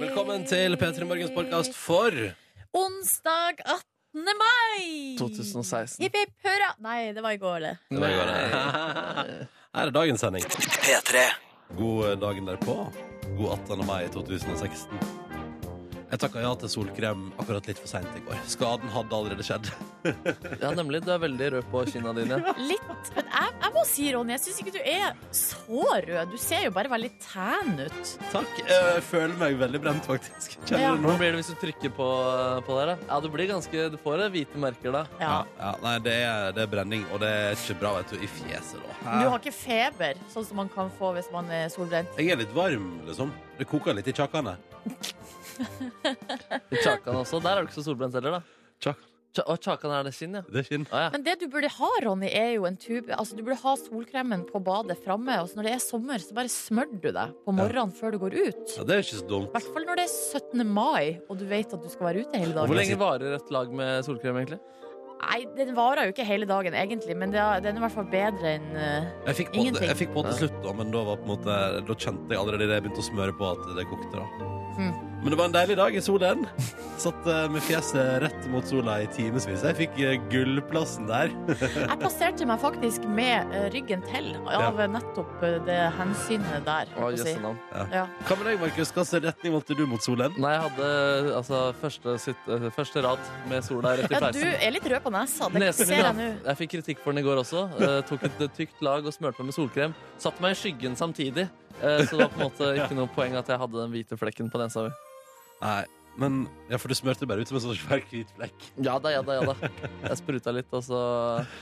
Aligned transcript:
Velkommen 0.00 0.42
til 0.48 0.74
P3 0.80 1.06
Morgens 1.06 1.30
podkast 1.30 1.76
for 1.78 2.10
Onsdag 2.74 3.60
18. 3.62 4.32
mai! 4.40 5.14
2016. 5.20 6.02
Hipp, 6.02 6.16
hipp, 6.18 6.32
hurra! 6.42 6.72
Nei, 6.82 7.12
det 7.14 7.22
var 7.22 7.36
i 7.36 7.38
går, 7.38 7.60
det. 7.62 7.72
Det 7.86 8.02
var 8.02 8.10
i 8.10 8.18
går, 8.18 8.32
det. 8.34 9.46
Her 9.78 9.92
er 9.92 9.94
dagens 9.94 10.24
sending. 10.26 10.42
P3. 10.42 11.22
God 11.78 12.18
dagen 12.24 12.50
derpå. 12.50 12.76
God 13.38 13.54
18. 13.60 13.86
mai 13.86 14.02
2016. 14.10 15.19
Jeg 16.10 16.18
takka 16.24 16.40
ja 16.42 16.48
til 16.58 16.70
solkrem 16.72 17.20
akkurat 17.38 17.68
litt 17.70 17.78
for 17.78 17.86
seint 17.86 18.14
i 18.18 18.20
går. 18.26 18.38
Skaden 18.50 18.90
hadde 18.90 19.14
allerede 19.14 19.44
skjedd. 19.46 19.68
Ja, 20.58 20.72
nemlig. 20.74 21.04
Du 21.06 21.12
er 21.14 21.20
veldig 21.22 21.50
rød 21.54 21.68
på 21.70 21.82
kinna 21.86 22.10
dine. 22.16 22.40
Litt. 22.70 23.10
Men 23.14 23.28
jeg, 23.30 23.52
jeg 23.62 23.70
må 23.76 23.84
si, 23.86 24.06
Ronny, 24.16 24.32
jeg 24.34 24.42
syns 24.42 24.58
ikke 24.64 24.72
du 24.74 24.80
er 24.82 25.14
så 25.38 25.84
rød. 26.08 26.32
Du 26.32 26.36
ser 26.42 26.64
jo 26.66 26.72
bare 26.74 26.90
veldig 26.90 27.10
tan 27.22 27.78
ut. 27.78 28.10
Takk. 28.32 28.58
Jeg 28.66 29.04
føler 29.06 29.36
meg 29.38 29.54
veldig 29.60 29.82
brent, 29.84 30.08
faktisk. 30.10 30.56
Kjenner 30.64 30.82
Ja. 30.82 30.90
nå? 30.96 31.04
Hvordan 31.04 31.20
blir 31.22 31.30
det 31.36 31.42
hvis 31.44 31.52
du 31.52 31.60
trykker 31.62 31.94
på, 32.00 32.08
på 32.66 32.78
der, 32.80 32.92
da? 32.92 32.96
Ja, 33.12 33.20
du 33.22 33.30
blir 33.36 33.46
ganske 33.52 33.86
Du 33.94 33.98
får 34.02 34.24
hvite 34.34 34.58
merker 34.66 34.96
da. 34.98 35.04
Ja. 35.22 35.30
Ja, 35.30 35.38
ja, 35.62 35.72
nei, 35.86 35.94
det 36.08 36.16
er, 36.26 36.50
det 36.58 36.64
er 36.66 36.72
brenning, 36.74 37.06
og 37.14 37.22
det 37.22 37.30
er 37.30 37.54
ikke 37.54 37.78
bra 37.84 37.94
vet 38.00 38.10
du, 38.16 38.18
i 38.18 38.32
fjeset. 38.40 38.82
da. 38.82 38.98
Du 39.22 39.30
har 39.30 39.38
ikke 39.38 39.54
feber, 39.54 40.18
sånn 40.34 40.48
som 40.50 40.58
man 40.64 40.74
kan 40.74 40.90
få 40.98 41.14
hvis 41.16 41.30
man 41.30 41.46
er 41.54 41.70
solbrent. 41.70 42.18
Jeg 42.18 42.34
er 42.34 42.42
litt 42.42 42.52
varm, 42.56 42.96
liksom. 43.06 43.30
Det 43.60 43.68
koker 43.70 43.94
litt 43.94 44.10
i 44.10 44.16
kjakkene. 44.18 44.58
Chakan 46.84 47.20
også. 47.22 47.40
Der 47.42 47.54
er 47.54 47.62
du 47.62 47.70
ikke 47.70 47.78
så 47.78 47.86
solbrent 47.90 48.16
heller, 48.18 48.40
da. 48.40 48.68
Chakan. 48.82 49.06
Ch 49.30 49.44
og 49.46 49.60
Chakan 49.62 49.92
er 49.94 50.06
det 50.08 50.10
skinn, 50.16 50.32
ja. 50.34 50.42
Det 50.42 50.58
er 50.58 50.66
skinn. 50.66 50.84
Ah, 50.90 51.04
ja. 51.04 51.10
Men 51.14 51.22
det 51.22 51.36
du 51.38 51.44
burde 51.52 51.68
ha, 51.70 51.90
Ronny, 52.02 52.26
er 52.34 52.48
jo 52.56 52.64
en 52.66 52.78
tube 52.80 53.14
Altså, 53.14 53.36
du 53.38 53.44
burde 53.46 53.60
ha 53.62 53.74
solkremen 53.78 54.42
på 54.48 54.58
badet 54.66 54.96
framme. 55.04 55.36
Og 55.44 55.52
så 55.52 55.60
når 55.60 55.68
det 55.68 55.74
er 55.76 55.84
sommer, 55.84 56.22
så 56.24 56.34
bare 56.34 56.50
smør 56.50 56.90
du 56.90 57.10
deg 57.14 57.36
på 57.44 57.54
morgenen 57.54 57.94
før 57.94 58.16
du 58.16 58.18
går 58.24 58.34
ut. 58.40 58.74
Ja, 58.74 58.86
det 58.88 58.96
er 58.96 59.04
ikke 59.04 59.20
så 59.20 59.38
I 59.38 59.52
hvert 59.54 59.70
fall 59.76 59.86
når 59.86 60.02
det 60.02 60.08
er 60.08 60.16
17. 60.40 60.66
mai, 60.66 61.20
og 61.28 61.38
du 61.38 61.46
vet 61.50 61.78
at 61.78 61.84
du 61.84 61.88
skal 61.92 62.10
være 62.10 62.24
ute 62.26 62.42
hele 62.42 62.56
dagen. 62.56 62.72
Hvor 62.72 62.80
lenge 62.80 62.98
varer 62.98 63.38
et 63.38 63.54
lag 63.54 63.70
med 63.82 64.02
solkrem, 64.08 64.42
egentlig? 64.42 64.58
Nei, 65.20 65.42
den 65.52 65.74
varer 65.76 66.08
jo 66.08 66.14
ikke 66.14 66.24
hele 66.24 66.48
dagen, 66.48 66.74
egentlig, 66.74 67.14
men 67.22 67.30
det 67.34 67.42
er, 67.42 67.60
den 67.60 67.76
er 67.76 67.82
i 67.82 67.84
hvert 67.84 67.92
fall 67.92 68.08
bedre 68.08 68.54
enn 68.56 68.70
uh, 68.72 69.10
Jeg 69.28 69.36
fikk 69.42 69.52
på, 69.52 69.60
Ingenting. 69.60 69.90
jeg 69.90 69.98
fikk 70.00 70.14
på 70.16 70.24
til 70.24 70.38
slutt, 70.38 70.56
da, 70.64 70.72
men 70.80 70.94
da, 70.94 71.04
var 71.10 71.20
på 71.20 71.28
en 71.28 71.32
måte, 71.34 71.60
da 71.84 71.98
kjente 72.06 72.32
jeg 72.32 72.40
allerede 72.40 72.70
det 72.70 72.80
jeg 72.80 72.86
begynte 72.88 73.04
å 73.04 73.08
smøre 73.10 73.36
på, 73.36 73.52
at 73.52 73.70
det 73.76 73.88
kokte. 73.92 74.16
da. 74.16 74.50
Hmm. 74.80 75.09
Men 75.20 75.34
det 75.34 75.36
var 75.36 75.50
en 75.50 75.52
deilig 75.52 75.74
dag 75.76 75.96
i 75.96 76.00
solen. 76.00 76.46
Satt 77.00 77.26
eh, 77.28 77.42
med 77.52 77.60
fjeset 77.64 78.22
rett 78.22 78.46
mot 78.52 78.64
sola 78.64 78.94
i 79.04 79.08
timevis. 79.12 79.44
Jeg 79.52 79.76
fikk 79.76 79.98
eh, 80.00 80.14
gullplassen 80.32 81.08
der. 81.10 81.32
Jeg 81.60 81.96
passerte 82.00 82.46
meg 82.48 82.60
faktisk 82.62 83.04
med 83.04 83.52
eh, 83.52 83.66
ryggen 83.74 84.00
til 84.08 84.30
av 84.48 84.80
nettopp 84.88 85.44
det 85.66 85.78
hensynet 85.98 86.64
der. 86.64 86.88
Å, 86.96 87.10
si. 87.20 87.36
ja. 87.36 87.84
Ja. 87.92 88.06
Hva 88.28 88.38
med 88.40 88.48
deg, 88.48 88.64
Markus? 88.64 88.94
Hvilken 88.96 89.26
retning 89.26 89.56
valgte 89.58 89.76
du 89.76 89.84
mot 89.90 90.04
solen? 90.04 90.40
Nei, 90.40 90.54
jeg 90.56 90.64
hadde 90.68 90.90
altså 91.36 91.62
første, 91.82 92.16
sitt, 92.24 92.50
første 92.76 93.04
rad 93.04 93.30
med 93.52 93.64
sola 93.66 93.96
rett 94.00 94.08
i 94.08 94.16
ja, 94.16 94.32
du 94.32 94.44
er 94.48 94.76
litt 94.76 94.88
rød 94.88 95.04
på 95.04 95.12
nesa. 95.14 95.52
Det 95.52 95.64
Nesen 95.66 95.92
ser 95.92 96.00
jeg 96.00 96.16
nå. 96.16 96.30
Jeg 96.48 96.62
fikk 96.64 96.76
kritikk 96.78 97.04
for 97.04 97.12
den 97.12 97.20
i 97.20 97.28
går 97.28 97.44
også. 97.44 97.68
Uh, 97.76 98.00
tok 98.08 98.24
et 98.28 98.44
tykt 98.56 98.80
lag 98.84 99.04
og 99.04 99.12
smurte 99.12 99.44
meg 99.44 99.52
med 99.52 99.60
solkrem. 99.60 99.96
Satte 100.20 100.40
meg 100.44 100.56
i 100.56 100.62
skyggen 100.64 100.96
samtidig. 100.96 101.50
Eh, 101.82 102.06
så 102.06 102.16
det 102.16 102.22
var 102.22 102.28
på 102.28 102.40
en 102.40 102.48
måte 102.50 102.72
ikke 102.76 102.96
noe 102.98 103.08
poeng 103.14 103.36
at 103.40 103.48
jeg 103.48 103.60
hadde 103.60 103.78
den 103.78 103.94
hvite 103.94 104.18
flekken 104.20 104.50
på 104.52 104.60
nesa 104.60 104.88
mi. 104.88 104.92
Nei, 105.60 105.80
men 106.20 106.42
ja, 106.68 106.76
for 106.80 106.90
du 106.90 106.96
smurte 106.98 107.26
bare 107.28 107.44
ut 107.44 107.48
som 107.48 107.56
en 107.58 107.62
sånn 107.64 107.76
svær 107.78 108.02
hvit 108.10 108.30
flekk. 108.36 108.66
Ja 108.84 108.96
da, 109.00 109.12
ja 109.14 109.20
da, 109.24 109.36
ja 109.38 109.52
da. 109.52 109.70
Jeg 110.08 110.18
spruta 110.20 110.52
litt, 110.52 110.68
og 110.74 110.82
så 110.84 111.00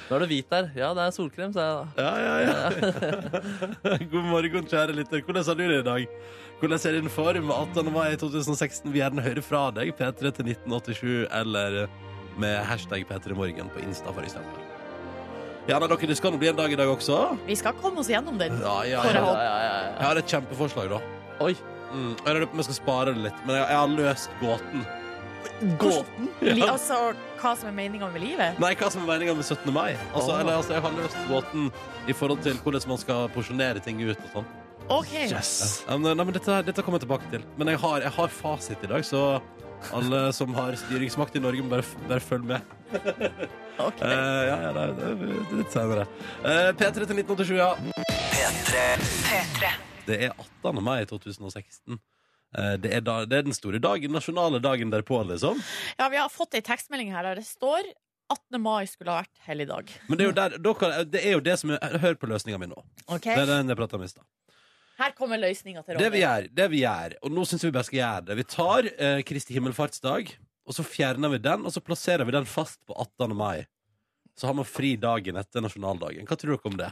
Nå 0.09 0.17
er 0.17 0.25
det 0.25 0.29
hvit 0.33 0.49
der. 0.51 0.71
Ja, 0.79 0.89
det 0.97 1.05
er 1.05 1.15
solkrem, 1.15 1.53
sa 1.55 1.67
jeg 1.67 1.77
da. 1.77 2.07
Ja, 2.07 2.15
ja, 2.25 2.37
ja. 2.49 3.97
God 4.13 4.27
morgen, 4.31 4.67
kjære 4.71 4.97
lytter. 4.97 5.23
Hvordan 5.27 5.47
har 5.47 5.59
du 5.59 5.65
det 5.69 5.81
i 5.83 5.87
dag? 5.91 6.17
Hvordan 6.59 6.83
er 6.91 6.99
din 6.99 7.13
form 7.13 7.53
18. 7.55 7.93
mai 7.95 8.17
2016? 8.19 8.91
Vi 8.95 9.03
gjerne 9.03 9.23
hører 9.23 9.45
fra 9.47 9.69
deg. 9.77 9.93
P3 9.99 10.35
til 10.41 10.51
1987 10.55 11.29
eller 11.43 11.79
med 12.39 12.59
hashtag 12.67 13.07
P3morgen 13.07 13.71
på 13.75 13.83
Insta, 13.85 14.11
for 14.15 14.27
eksempel. 14.27 14.67
Ja, 15.69 15.77
nei, 15.77 15.87
dere, 15.91 16.07
det 16.09 16.17
skal 16.17 16.33
nå 16.33 16.39
bli 16.41 16.49
en 16.49 16.57
dag 16.59 16.73
i 16.73 16.79
dag 16.81 16.89
også. 16.89 17.19
Vi 17.47 17.55
skal 17.61 17.77
komme 17.83 18.01
oss 18.01 18.09
gjennom 18.09 18.39
den. 18.41 18.55
Ja, 18.63 18.79
ja, 18.89 19.03
For 19.05 19.19
ja. 19.19 19.27
Ja, 19.27 19.43
ja, 19.45 19.59
ja, 19.67 19.83
Jeg 19.99 20.07
har 20.07 20.23
et 20.23 20.33
kjempeforslag, 20.33 20.95
da. 20.95 21.03
Oi. 21.45 21.53
Mm. 21.93 22.15
Jeg 22.15 22.35
lurer 22.35 22.47
på 22.47 22.57
om 22.57 22.63
jeg 22.63 22.69
skal 22.69 22.79
spare 22.79 23.13
det 23.17 23.27
litt, 23.29 23.45
men 23.47 23.57
jeg, 23.57 23.67
jeg 23.67 23.81
har 23.81 23.93
løst 23.95 24.41
gåten. 24.43 24.87
Gåten? 25.81 26.29
Ja. 26.59 26.71
altså, 26.73 26.97
hva 27.41 27.53
som 27.59 27.69
er 27.71 27.75
meninga 27.77 28.09
med 28.15 28.23
livet? 28.23 28.61
Nei, 28.63 28.73
hva 28.79 28.89
som 28.93 29.03
er 29.03 29.11
meninga 29.11 29.35
med 29.39 29.47
17. 29.47 29.73
mai? 29.75 29.91
Altså, 30.13 30.33
oh. 30.33 30.41
eller, 30.41 30.59
altså, 30.61 30.77
jeg 30.77 30.85
har 30.85 30.97
løst 30.97 31.19
gåten 31.29 31.69
i 32.09 32.17
forhold 32.17 32.43
til 32.47 32.59
hvordan 32.63 32.89
man 32.93 33.01
skal 33.03 33.29
porsjonere 33.35 33.83
ting 33.85 34.01
ut 34.05 34.17
og 34.17 34.31
sånn. 34.37 34.49
OK. 34.89 35.13
Yes. 35.29 35.85
Ja, 35.85 35.99
men, 35.99 36.17
nei, 36.17 36.25
men 36.25 36.37
dette, 36.37 36.63
dette 36.65 36.85
kommer 36.85 37.01
jeg 37.01 37.05
tilbake 37.07 37.29
til. 37.33 37.43
Men 37.61 37.73
jeg 37.75 37.81
har, 37.83 37.99
jeg 38.07 38.15
har 38.17 38.29
fasit 38.33 38.85
i 38.87 38.91
dag, 38.91 39.05
så 39.05 39.41
alle 39.95 40.21
som 40.39 40.55
har 40.57 40.79
styringsmakt 40.81 41.37
i 41.37 41.43
Norge, 41.45 41.65
må 41.65 41.75
bare, 41.77 41.87
bare 42.09 42.25
følge 42.25 42.55
med. 42.55 42.61
ok. 43.89 44.01
Uh, 44.01 44.09
ja, 44.49 44.57
ja, 44.69 44.71
det, 44.79 44.87
det, 45.01 45.13
det 45.21 45.29
er 45.35 45.61
litt 45.61 45.75
senere. 45.75 46.09
Uh, 46.41 46.71
P3 46.79 47.05
til 47.05 47.21
1987, 47.27 47.53
ja. 47.61 47.71
Det 50.09 50.19
er 50.29 50.33
18. 50.33 50.83
mai 50.85 51.03
2016. 51.09 51.99
Eh, 52.57 52.75
det, 52.81 52.93
er 52.97 53.05
da, 53.05 53.21
det 53.29 53.43
er 53.43 53.49
den 53.49 53.57
store 53.57 53.81
dagen, 53.83 54.15
nasjonale 54.17 54.61
dagen 54.65 54.93
derpå, 54.93 55.21
liksom. 55.29 55.61
Ja, 56.01 56.09
vi 56.09 56.21
har 56.21 56.33
fått 56.33 56.57
ei 56.57 56.65
tekstmelding 56.65 57.13
her 57.13 57.29
der 57.29 57.43
det 57.43 57.47
står 57.49 57.91
18. 58.33 58.61
mai 58.61 58.89
skulle 58.89 59.13
ha 59.13 59.23
vært 59.23 59.45
helligdag. 59.49 59.93
Men 60.09 60.21
det 60.21 60.25
er 60.25 60.31
jo, 60.31 60.37
der, 60.37 60.57
dere, 60.65 61.05
det, 61.09 61.23
er 61.25 61.37
jo 61.37 61.45
det 61.45 61.57
som 61.61 61.73
er 61.77 62.01
Hør 62.03 62.19
på 62.21 62.29
løsninga 62.29 62.61
mi 62.61 62.69
nå. 62.71 62.83
Okay. 63.07 63.35
Det 63.35 63.45
er 63.45 63.53
den 63.55 63.73
jeg 63.73 63.81
prata 63.81 63.97
om 63.97 64.05
i 64.05 64.11
stad. 64.11 64.27
Her 64.99 65.15
kommer 65.15 65.39
løsninga 65.39 65.85
til 65.87 66.01
Det 66.01 66.11
vi 66.11 66.25
gjør, 66.25 66.49
det 66.59 66.67
vi 66.73 66.83
gjør, 66.83 67.15
og 67.23 67.33
nå 67.33 67.45
syns 67.47 67.65
vi 67.65 67.71
bare 67.71 67.87
skal 67.87 68.01
gjøre 68.01 68.25
det 68.27 68.37
Vi 68.41 68.45
tar 68.51 68.89
eh, 68.91 69.21
Kristi 69.27 69.55
himmelfartsdag, 69.55 70.33
og 70.69 70.77
så 70.77 70.85
fjerner 70.85 71.33
vi 71.33 71.39
den, 71.45 71.65
og 71.65 71.73
så 71.73 71.83
plasserer 71.85 72.27
vi 72.27 72.35
den 72.35 72.49
fast 72.49 72.81
på 72.89 72.97
18. 72.97 73.37
mai. 73.37 73.69
Så 74.39 74.49
har 74.51 74.57
man 74.59 74.67
fri 74.69 74.97
dagen 75.01 75.39
etter 75.39 75.63
nasjonaldagen. 75.65 76.27
Hva 76.29 76.37
tror 76.39 76.57
dere 76.57 76.73
om 76.73 76.81
det? 76.81 76.91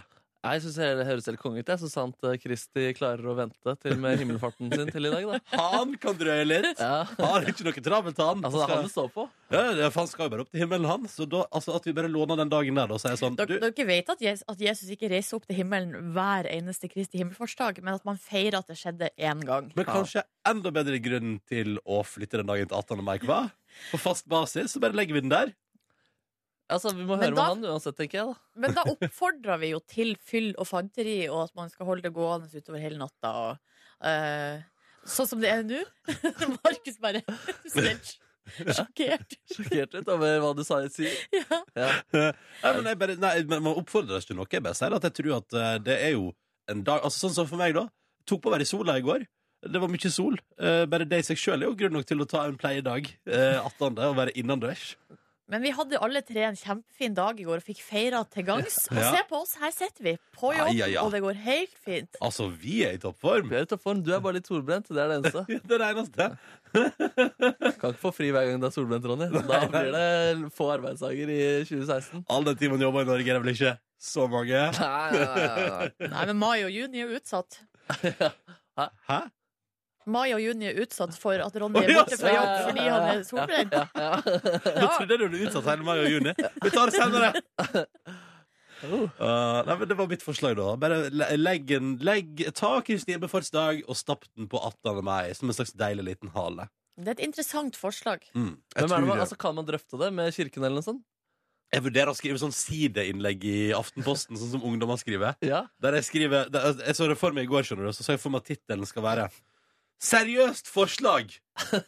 Jeg 0.55 0.63
syns 0.65 0.77
det 0.79 1.07
høres 1.09 1.27
helt 1.31 1.41
konge 1.43 1.63
ut. 1.63 1.73
Så 1.81 1.91
sant 1.91 2.29
eh, 2.29 2.37
Kristi 2.41 2.91
klarer 2.97 3.27
å 3.27 3.35
vente 3.39 3.75
til 3.83 3.97
med 4.03 4.21
himmelfarten 4.21 4.71
sin 4.73 4.93
til 4.93 5.09
i 5.09 5.13
dag. 5.13 5.27
da 5.27 5.63
Han 5.77 5.97
kan 6.01 6.19
drøye 6.19 6.47
litt. 6.47 6.83
ja. 6.83 7.03
Har 7.19 7.49
ikke 7.51 7.67
noe 7.67 7.83
travelt, 7.83 8.21
han. 8.23 8.45
Altså, 8.45 8.61
det 8.61 8.67
er 8.69 8.75
han 8.75 8.87
det 8.87 8.93
står 8.95 9.11
på. 9.15 9.27
Ja, 9.53 9.65
ja, 9.79 9.91
for 9.95 10.03
han 10.03 10.11
skal 10.11 10.27
jo 10.27 10.33
bare 10.35 10.45
opp 10.47 10.53
til 10.53 10.63
himmelen, 10.65 10.89
han. 10.91 11.05
Så 11.11 11.27
da, 11.31 11.45
altså, 11.55 11.77
at 11.79 11.85
vi 11.87 11.95
bare 11.97 12.11
låner 12.11 12.41
den 12.41 12.53
dagen 12.53 12.79
der, 12.81 12.91
da, 12.91 12.99
så 12.99 13.11
er 13.11 13.17
jeg 13.17 13.23
sånn 13.23 13.37
Dere, 13.39 13.59
du, 13.59 13.67
dere 13.67 13.89
vet 13.91 14.15
at 14.17 14.25
Jesus, 14.27 14.47
at 14.51 14.65
Jesus 14.69 14.95
ikke 14.95 15.11
reiser 15.13 15.39
opp 15.39 15.47
til 15.51 15.61
himmelen 15.61 16.13
hver 16.17 16.49
eneste 16.51 16.91
Kristi 16.93 17.21
himmelfartsdag, 17.23 17.83
men 17.87 17.99
at 17.99 18.07
man 18.09 18.19
feirer 18.21 18.59
at 18.61 18.71
det 18.71 18.79
skjedde 18.81 19.13
én 19.19 19.45
gang. 19.47 19.71
Men 19.79 19.89
kanskje 19.89 20.25
enda 20.47 20.73
bedre 20.75 20.99
grunn 21.03 21.39
til 21.51 21.79
å 21.85 22.03
flytte 22.07 22.43
den 22.43 22.51
dagen 22.51 22.71
til 22.71 22.79
18. 22.79 23.07
mai, 23.07 23.17
hva? 23.27 23.47
På 23.91 24.01
fast 24.01 24.27
basis, 24.31 24.73
så 24.75 24.83
bare 24.83 24.97
legger 24.97 25.19
vi 25.19 25.27
den 25.27 25.33
der. 25.33 25.55
Altså, 26.69 26.91
Vi 26.97 27.05
må 27.07 27.15
høre 27.17 27.31
da- 27.35 27.55
med 27.55 27.65
han 27.67 27.73
uansett, 27.77 27.97
tenker 27.97 28.19
jeg. 28.19 28.27
da 28.27 28.61
Men 28.61 28.75
da 28.75 28.83
oppfordrer 28.91 29.59
vi 29.63 29.69
jo 29.71 29.79
til 29.87 30.17
fyll 30.19 30.53
og 30.59 30.67
fanteri, 30.67 31.29
og 31.31 31.45
at 31.45 31.55
man 31.55 31.69
skal 31.71 31.87
holde 31.87 32.03
det 32.03 32.13
gående 32.17 32.49
utover 32.51 32.81
hele 32.83 32.99
natta. 32.99 33.31
Og, 33.31 33.59
uh, 34.03 34.63
sånn 35.07 35.29
som 35.31 35.41
det 35.41 35.51
er 35.53 35.63
nå. 35.63 35.83
Markus 36.65 36.99
bare 36.99 37.23
ser 37.71 38.01
sjokkert 38.75 39.37
ut. 39.37 39.37
Sjokkert 39.55 39.95
litt 39.95 40.09
over 40.11 40.41
hva 40.43 40.51
du 40.59 40.65
sa 40.67 40.81
i 40.83 40.89
sier. 40.91 41.15
Ja. 41.35 41.61
Ja. 41.77 41.93
Nei, 42.65 42.73
men, 42.73 42.85
jeg 42.91 42.99
bare, 42.99 43.17
nei, 43.23 43.33
men 43.47 43.63
Man 43.63 43.79
oppfordrer 43.83 44.19
oss 44.19 44.27
til 44.27 44.37
noe. 44.39 44.47
Jeg 44.51 44.63
bare 44.67 44.75
sier 44.79 44.95
at 44.99 45.07
jeg 45.07 45.17
tror 45.21 45.37
at 45.39 45.57
eh, 45.63 45.79
det 45.87 45.97
er 46.09 46.13
jo 46.17 46.33
en 46.71 46.83
dag 46.87 47.03
Altså 47.07 47.27
Sånn 47.29 47.35
som 47.39 47.47
for 47.51 47.59
meg, 47.63 47.75
da. 47.79 47.87
Tok 48.27 48.43
på 48.43 48.51
å 48.51 48.57
være 48.57 48.67
i 48.67 48.71
sola 48.71 48.97
i 48.99 49.05
går. 49.07 49.23
Det 49.67 49.81
var 49.83 49.91
mye 49.91 50.11
sol. 50.11 50.35
Eh, 50.59 50.83
bare 50.91 51.07
det 51.09 51.23
i 51.23 51.27
seg 51.31 51.39
sjøl 51.39 51.63
er 51.63 51.71
jo 51.71 51.77
grunn 51.79 51.95
nok 51.95 52.07
til 52.11 52.23
å 52.23 52.27
ta 52.29 52.43
en 52.47 52.59
pleiedag. 52.59 53.07
uh, 53.31 53.63
18. 53.71 53.99
og 54.11 54.17
være 54.19 54.35
innendørs. 54.39 54.97
Men 55.49 55.63
vi 55.63 55.71
hadde 55.71 55.99
alle 56.03 56.21
tre 56.27 56.43
en 56.43 56.57
kjempefin 56.59 57.15
dag 57.15 57.39
i 57.39 57.45
går 57.47 57.61
og 57.61 57.63
fikk 57.63 57.79
feira 57.87 58.25
til 58.27 58.43
gangs. 58.49 58.81
Og 58.91 58.99
Ja. 58.99 59.13
se 59.15 59.21
på 59.29 59.39
oss, 59.45 59.53
her 59.61 59.71
sitter 59.71 60.03
vi 60.09 60.15
på 60.35 60.51
jobb, 60.57 60.73
Ja, 60.75 60.87
ja, 60.87 60.87
ja. 60.97 61.05
og 61.07 61.13
det 61.15 61.21
går 61.23 61.39
helt 61.45 61.77
fint. 61.85 62.17
Altså, 62.21 62.49
vi 62.51 62.81
er 62.83 62.97
i 62.97 62.99
toppform. 62.99 63.47
Vi 63.53 63.55
er 63.61 63.63
i 63.63 63.71
toppform. 63.71 64.01
Du 64.03 64.11
er 64.17 64.19
bare 64.25 64.41
litt 64.41 64.51
solbrent. 64.51 64.89
Det 64.91 64.99
er 64.99 65.13
det 65.13 65.19
eneste. 65.21 65.45
Det 65.71 65.79
er 65.79 65.85
det 65.85 65.91
eneste. 65.95 66.29
Kan 67.79 67.93
ikke 67.95 68.03
få 68.03 68.11
fri 68.17 68.33
hver 68.35 68.49
gang 68.51 68.59
du 68.61 68.67
er 68.67 68.75
solbrent, 68.75 69.07
Ronny. 69.07 69.31
Da 69.47 69.61
blir 69.71 69.93
det 69.95 70.51
få 70.57 70.67
arbeidsdager 70.75 71.31
i 71.31 71.41
2016. 71.69 72.25
All 72.29 72.45
den 72.51 72.59
tiden 72.59 72.75
man 72.75 72.83
jobber 72.89 73.07
i 73.07 73.11
Norge, 73.13 73.31
er 73.31 73.39
det 73.39 73.45
vel 73.47 73.55
ikke 73.55 73.77
så 74.03 74.27
mange? 74.29 74.65
Nei, 74.77 75.11
nei, 75.15 75.47
nei, 75.47 75.69
nei. 75.71 76.11
Nei, 76.17 76.27
men 76.33 76.43
mai 76.43 76.57
og 76.67 76.75
juni 76.75 77.07
er 77.07 77.15
utsatt. 77.21 77.61
Hæ? 79.07 79.21
Mai 80.07 80.29
og 80.37 80.41
juni 80.41 80.69
er 80.71 80.77
utsatt 80.85 81.17
for 81.19 81.41
at 81.43 81.57
Ronny 81.59 81.81
er 81.85 81.97
borte 81.97 82.19
fra 82.21 82.35
jobb 82.37 82.53
fordi 82.69 82.85
han 82.87 83.09
er 83.11 83.25
solbrent. 83.27 83.75
Ja, 83.75 83.87
ja. 83.99 84.13
Jeg 84.81 84.91
trodde 84.93 85.19
du 85.19 85.27
ble 85.33 85.41
utsatt 85.49 85.67
hele 85.73 85.87
mai 85.87 85.97
og 85.99 86.09
juni. 86.13 86.35
Vi 86.63 86.73
tar 86.75 86.93
det 86.93 87.01
senere. 87.01 87.33
Uh, 88.85 89.65
nei, 89.65 89.73
men 89.81 89.89
Det 89.89 89.95
var 89.97 90.09
mitt 90.11 90.21
forslag, 90.21 90.53
da. 90.59 90.75
Bare 90.77 90.99
legg 91.41 91.71
en, 91.79 91.95
legg, 92.05 92.43
Ta 92.55 92.75
Kristi 92.85 93.17
dag 93.17 93.79
og 93.89 93.97
stapp 93.97 94.27
den 94.37 94.51
på 94.53 94.61
18. 94.61 95.01
mai 95.05 95.33
som 95.35 95.49
en 95.49 95.57
slags 95.57 95.73
deilig 95.73 96.05
liten 96.11 96.29
hale. 96.35 96.69
Det 96.97 97.09
er 97.09 97.17
et 97.17 97.25
interessant 97.25 97.77
forslag. 97.77 98.25
Mm. 98.37 98.53
Jeg 98.77 98.77
Hvem 98.77 98.85
er 98.85 98.87
det, 98.87 98.89
tror 98.91 99.07
man- 99.09 99.17
det. 99.17 99.23
altså, 99.25 99.37
kan 99.41 99.55
man 99.57 99.67
drøfte 99.69 99.99
det 99.99 100.13
med 100.13 100.35
kirken 100.37 100.63
eller 100.65 100.77
noe 100.81 100.85
sånt? 100.85 101.03
Jeg 101.73 101.83
vurderer 101.83 102.13
å 102.13 102.15
skrive 102.15 102.39
sånn 102.39 102.55
sideinnlegg 102.55 103.43
i 103.45 103.73
Aftenposten, 103.75 104.37
sånn 104.39 104.53
som 104.53 104.63
ungdommer 104.63 104.97
skriver. 105.01 105.35
Ja. 105.43 105.65
Der 105.83 105.97
jeg 105.99 106.05
skriver 106.05 106.49
der, 106.53 106.77
Jeg 106.87 106.95
så 106.95 107.09
det 107.09 107.19
for 107.19 107.33
meg 107.33 107.45
i 107.45 107.51
går, 107.51 107.65
skjønner 107.67 107.89
du, 107.89 107.93
så 107.97 108.05
så 108.07 108.13
jeg 108.15 108.21
for 108.23 108.31
meg 108.31 108.45
at 108.45 108.53
tittelen 108.53 108.87
skal 108.87 109.03
være 109.03 109.31
Seriøst 110.03 110.69
forslag! 110.69 111.33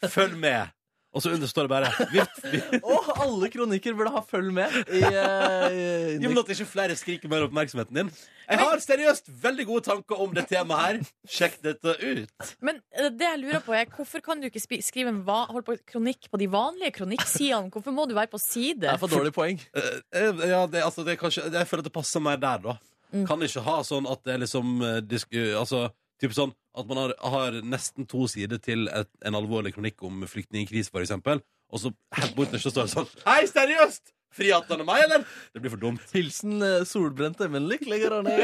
Følg 0.09 0.37
med! 0.41 0.75
Og 1.17 1.23
så 1.25 1.31
understår 1.33 1.65
det 1.65 1.71
bare 1.73 1.89
vift, 2.13 2.41
vift. 2.53 2.75
Oh, 2.85 3.07
alle 3.25 3.49
kronikker 3.51 3.95
burde 3.97 4.13
ha 4.13 4.21
følg 4.29 4.53
med. 4.55 4.75
I, 4.93 5.01
eh, 5.09 5.65
i, 5.73 6.19
Jo, 6.23 6.29
men 6.29 6.41
at 6.43 6.51
ikke 6.53 6.67
flere 6.69 6.97
skriker 7.01 7.31
mer 7.33 7.47
oppmerksomheten 7.47 7.97
din. 7.97 8.11
Jeg 8.49 8.61
har 8.61 8.83
seriøst 8.85 9.31
veldig 9.43 9.67
gode 9.71 9.87
tanker 9.89 10.21
om 10.21 10.35
det 10.37 10.45
temaet 10.51 10.85
her. 10.85 11.01
Sjekk 11.39 11.57
dette 11.65 11.95
ut. 12.03 12.53
Men 12.61 12.83
eh, 12.93 13.09
det 13.09 13.25
jeg 13.25 13.41
lurer 13.41 13.65
på 13.65 13.77
er, 13.77 13.89
hvorfor 13.95 14.23
kan 14.25 14.43
du 14.43 14.51
ikke 14.51 14.63
skrive 14.63 15.15
en 15.15 15.23
hold 15.27 15.65
på 15.67 15.79
kronikk 15.89 16.29
på 16.31 16.41
de 16.41 16.51
vanlige 16.53 16.93
kronikksidene? 17.01 17.73
Hvorfor 17.73 17.97
må 17.97 18.05
du 18.07 18.15
være 18.19 18.31
på 18.35 18.41
side? 18.43 18.85
det 18.85 18.93
er 18.93 19.01
for 19.01 19.11
dårlig 19.11 19.33
poeng. 19.37 19.65
Eh, 19.75 20.45
ja, 20.45 20.67
det, 20.69 20.85
altså, 20.85 21.07
det 21.09 21.17
er 21.17 21.23
kanskje, 21.25 21.49
jeg 21.49 21.71
føler 21.73 21.87
at 21.87 21.89
det 21.89 21.97
passer 21.97 22.23
mer 22.23 22.37
der, 22.37 22.61
da. 22.69 22.77
Mm. 23.17 23.25
Kan 23.25 23.41
ikke 23.43 23.65
ha 23.65 23.81
sånn 23.89 24.05
at 24.07 24.21
det 24.29 24.35
er 24.37 24.45
liksom 24.45 24.85
disk, 25.09 25.33
Altså 25.57 25.87
typ 26.23 26.35
sånn 26.37 26.53
at 26.79 26.87
man 26.91 27.01
har, 27.03 27.15
har 27.33 27.59
nesten 27.67 28.07
to 28.11 28.27
sider 28.31 28.61
til 28.63 28.89
et, 28.93 29.11
en 29.27 29.39
alvorlig 29.39 29.75
kronikk 29.77 30.03
om 30.07 30.23
flyktningkrise, 30.29 30.93
eksempel, 31.03 31.43
og 31.69 31.83
så 31.83 31.93
helt 32.17 32.37
borte 32.39 32.61
så 32.63 32.73
står 32.73 32.87
det 32.89 32.95
sånn 32.95 33.11
Hei, 33.27 33.43
seriøst! 33.51 34.15
Fri 34.35 34.51
18. 34.53 34.83
meg, 34.85 35.03
eller? 35.07 35.23
Det 35.55 35.61
blir 35.63 35.73
for 35.73 35.81
dumt. 35.81 36.03
Hilsen 36.13 36.61
eh, 36.63 36.83
solbrente, 36.87 37.49
men 37.49 37.65
lykkelig, 37.69 38.11
Ronny. 38.13 38.35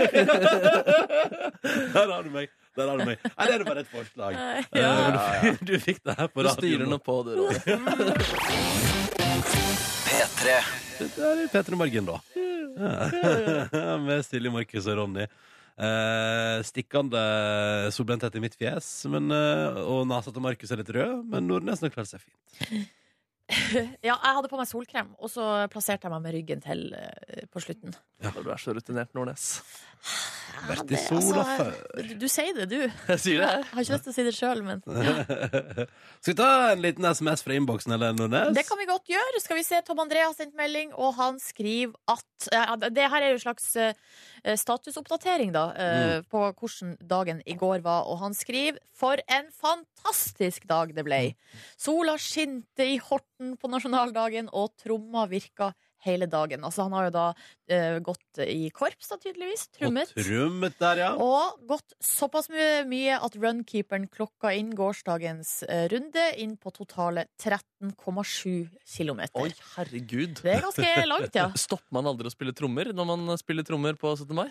Der 1.95 2.09
har 2.09 2.23
du 2.25 2.31
meg. 2.33 2.49
Der 2.75 2.89
har 2.89 2.99
du 2.99 3.05
meg. 3.05 3.21
Det 3.21 3.53
er 3.53 3.65
bare 3.69 3.85
et 3.85 3.91
forslag. 3.93 4.33
Eh, 4.35 4.65
ja. 4.81 4.93
Uh, 5.13 5.13
du, 5.61 5.75
du 5.75 5.77
fikk 5.85 6.01
det 6.09 6.17
her 6.19 6.33
på 6.33 6.43
Du 6.43 6.49
styrer 6.57 6.87
radioen. 6.87 6.91
nå 6.91 6.99
på, 7.05 7.19
du, 7.29 7.31
Ronny. 7.37 7.59
P3. 10.09 10.57
Det 10.99 11.29
er 11.29 11.49
Peter 11.53 11.77
Morgen, 11.79 12.09
da. 12.09 12.17
Ja. 12.35 13.97
Med 14.09 14.25
Silje, 14.27 14.51
Markus 14.57 14.89
og 14.89 14.99
Ronny. 15.03 15.29
Eh, 15.75 16.61
stikkende 16.63 17.21
solbrenthet 17.95 18.37
i 18.39 18.43
mitt 18.43 18.55
fjes, 18.55 18.87
men, 19.11 19.27
uh, 19.35 19.81
og 19.83 20.05
nesa 20.07 20.31
til 20.31 20.45
Markus 20.45 20.71
er 20.71 20.79
litt 20.79 20.93
rød, 20.95 21.25
men 21.33 21.49
Nordnes 21.51 21.83
har 21.83 21.91
klart 21.95 22.13
seg 22.13 22.23
fint. 22.23 22.93
Ja, 23.45 24.15
jeg 24.15 24.37
hadde 24.39 24.49
på 24.49 24.57
meg 24.57 24.69
solkrem, 24.71 25.11
og 25.21 25.29
så 25.29 25.45
plasserte 25.69 26.07
jeg 26.07 26.13
meg 26.15 26.23
med 26.25 26.33
ryggen 26.33 26.63
til 26.65 26.87
uh, 26.97 27.43
på 27.53 27.61
slutten. 27.61 27.93
Ja. 28.25 28.31
du 28.39 28.49
er 28.49 28.63
så 28.63 28.73
rutinert, 28.73 29.11
Nordnes. 29.19 29.59
Vært 30.65 30.93
i 30.95 30.99
sola 31.01 31.43
altså, 31.43 31.55
før. 31.59 32.03
Du, 32.09 32.13
du 32.23 32.27
sier 32.31 32.57
det, 32.57 32.67
du. 32.71 32.79
Jeg 33.13 33.21
sier 33.23 33.43
det. 33.43 33.51
Jeg 33.51 33.69
har 33.71 33.85
ikke 33.85 33.97
lyst 33.97 34.07
til 34.07 34.13
å 34.13 34.17
si 34.17 34.25
det 34.27 34.35
sjøl, 34.37 34.63
men 34.67 34.83
Skal 36.25 36.31
vi 36.31 36.37
ta 36.39 36.51
en 36.73 36.83
liten 36.85 37.09
SMS 37.11 37.45
fra 37.45 37.57
innboksen, 37.59 37.95
eller, 37.97 38.15
Nordnes? 38.17 38.55
det 38.57 38.65
kan 38.69 38.81
vi 38.81 38.89
godt 38.89 39.13
gjøre. 39.13 39.43
Skal 39.45 39.61
vi 39.61 39.65
se, 39.67 39.81
Tom 39.87 40.03
André 40.05 40.25
har 40.25 40.35
sendt 40.37 40.57
melding, 40.59 40.95
og 40.97 41.15
han 41.19 41.41
skriver 41.43 41.95
at 42.15 42.49
ja, 42.53 42.77
Det 42.87 43.09
her 43.13 43.21
er 43.21 43.33
jo 43.33 43.39
en 43.39 43.45
slags 43.45 43.69
eh, 43.81 43.95
statusoppdatering, 44.61 45.55
da, 45.55 45.65
mm. 45.75 46.29
på 46.33 46.45
hvordan 46.53 46.97
dagen 47.11 47.43
i 47.47 47.57
går 47.61 47.85
var. 47.85 48.09
Og 48.11 48.21
han 48.25 48.37
skriver 48.37 48.81
For 48.95 49.21
en 49.29 49.51
fantastisk 49.53 50.69
dag 50.71 50.95
det 50.97 51.07
ble! 51.07 51.23
Sola 51.81 52.17
skinte 52.21 52.87
i 52.89 53.01
Horten 53.03 53.57
på 53.61 53.71
nasjonaldagen, 53.73 54.53
og 54.53 54.75
tromma 54.81 55.27
virka 55.31 55.73
hele 56.05 56.29
dagen. 56.31 56.65
Altså, 56.67 56.87
han 56.87 56.95
har 56.97 57.09
jo 57.09 57.15
da 57.15 57.27
uh, 57.35 57.99
gått 58.05 58.41
i 58.45 58.69
korps, 58.75 59.11
da, 59.11 59.19
tydeligvis. 59.23 59.67
Trummet. 59.79 60.13
Og 60.15 60.29
trummet 60.29 60.79
der, 60.81 61.03
ja. 61.05 61.11
Og 61.21 61.65
gått 61.69 61.97
såpass 62.05 62.51
mye, 62.53 62.85
mye 62.91 63.19
at 63.19 63.39
runkeeperen 63.41 64.09
klokka 64.13 64.53
inn 64.57 64.75
gårsdagens 64.77 65.57
uh, 65.69 65.87
runde 65.93 66.27
inn 66.41 66.57
på 66.61 66.75
totale 66.75 67.27
13,7 67.41 68.69
km. 68.97 69.25
Oi, 69.41 69.51
herregud. 69.75 70.41
Det 70.43 70.57
er 70.59 70.65
ganske 70.69 70.95
langt, 71.09 71.41
ja. 71.41 71.49
Stopper 71.67 71.99
man 71.99 72.13
aldri 72.13 72.31
å 72.31 72.35
spille 72.35 72.55
trommer 72.57 72.93
når 72.95 73.11
man 73.15 73.35
spiller 73.41 73.67
trommer 73.67 73.99
på 73.99 74.15
17. 74.17 74.35
mai? 74.37 74.49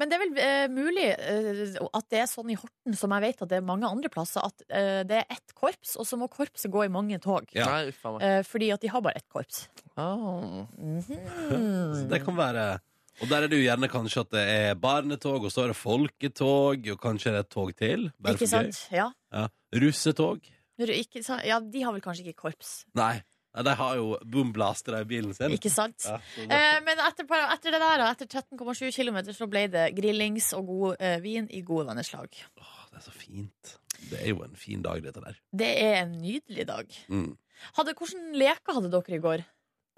Men 0.00 0.10
det 0.10 0.16
er 0.16 0.22
vel 0.24 0.32
uh, 0.38 0.68
mulig 0.74 1.08
at 1.12 2.06
det 2.10 2.24
er 2.24 2.30
sånn 2.30 2.50
i 2.50 2.58
Horten, 2.58 2.96
som 2.98 3.12
jeg 3.14 3.22
vet 3.28 3.44
at 3.44 3.50
det 3.52 3.60
er 3.60 3.66
mange 3.66 3.86
andre 3.86 4.10
plasser, 4.12 4.42
at 4.42 4.64
det 5.06 5.20
er 5.20 5.28
ett 5.30 5.52
korps, 5.56 5.94
og 6.00 6.06
så 6.08 6.18
må 6.18 6.26
korpset 6.32 6.70
gå 6.72 6.84
i 6.86 6.90
mange 6.92 7.18
tog. 7.22 7.46
Ja. 7.54 7.68
Nei. 7.68 7.92
Eh, 8.22 8.42
fordi 8.46 8.70
at 8.74 8.82
de 8.82 8.90
har 8.92 9.02
bare 9.04 9.20
ett 9.20 9.28
korps. 9.32 9.66
Ah. 9.96 10.64
Mhm. 10.78 12.08
Det 12.10 12.22
kan 12.24 12.36
være 12.36 12.80
Og 13.20 13.28
der 13.28 13.42
er 13.44 13.46
det 13.52 13.58
jo 13.60 13.64
gjerne 13.68 13.88
kanskje 13.92 14.20
at 14.24 14.30
det 14.32 14.42
er 14.48 14.74
barnetog, 14.80 15.44
og 15.44 15.52
så 15.52 15.64
er 15.64 15.66
det 15.68 15.76
folketog, 15.76 16.86
og 16.94 17.00
kanskje 17.02 17.30
det 17.30 17.34
er 17.36 17.44
et 17.44 17.50
tog 17.52 17.74
til. 17.76 18.06
Bare 18.18 18.32
Ikke 18.34 18.46
for 18.48 18.56
gøy. 18.64 18.72
sant? 18.72 18.88
Ja. 18.90 19.10
Ja. 19.32 19.46
Russetog. 19.76 20.40
Ikke, 20.80 21.22
sant? 21.22 21.44
ja, 21.44 21.60
de 21.60 21.82
har 21.84 21.92
vel 21.92 22.00
kanskje 22.00 22.24
ikke 22.26 22.40
korps. 22.48 22.84
Nei. 22.96 23.20
Nei, 23.54 23.62
de 23.68 23.74
har 23.76 23.96
jo 24.00 24.16
boomblastere 24.24 25.02
i 25.04 25.04
bilen 25.04 25.34
sin. 25.36 25.52
Ikke 25.52 25.68
sant? 25.70 26.06
Ja, 26.08 26.16
så 26.34 26.46
det- 26.48 26.50
Eh, 26.56 26.80
men 26.86 26.98
etter, 26.98 27.24
etter 27.52 27.70
det 27.70 27.80
der, 27.84 28.00
etter 28.10 28.26
13,7 28.26 28.90
km, 28.96 29.18
så 29.36 29.46
ble 29.46 29.66
det 29.68 29.94
grillings 29.94 30.52
og 30.54 30.66
god 30.66 30.96
eh, 30.98 31.20
vin 31.20 31.46
i 31.52 31.60
gode 31.60 31.86
vennerslag. 31.86 32.28
Åh, 32.58 32.88
det 32.90 32.96
er 32.96 33.10
så 33.10 33.12
fint. 33.12 33.76
Det 34.10 34.22
er 34.22 34.28
jo 34.32 34.42
en 34.42 34.56
fin 34.56 34.80
dag, 34.82 35.02
dette 35.02 35.20
der. 35.20 35.36
Det 35.54 35.68
er 35.82 36.02
en 36.02 36.12
nydelig 36.18 36.66
dag. 36.66 36.88
Mm. 37.08 37.36
Hadde, 37.76 37.92
hvordan 37.94 38.32
leker 38.34 38.72
hadde 38.72 38.90
dere 38.90 39.14
i 39.14 39.18
går? 39.20 39.44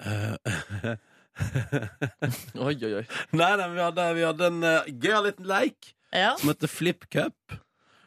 Eh, 0.02 0.96
Oi, 2.54 2.74
oi, 2.78 2.92
oi. 3.00 3.04
nei, 3.34 3.52
nei, 3.58 3.68
vi 3.74 3.80
hadde, 3.82 4.04
vi 4.14 4.22
hadde 4.26 4.48
en 4.50 4.58
uh, 4.62 4.88
gøyal 5.02 5.24
liten 5.28 5.46
leik 5.50 5.92
Ja. 6.14 6.34
som 6.38 6.50
heter 6.52 6.70
Flip 6.70 7.06
Cup. 7.10 7.56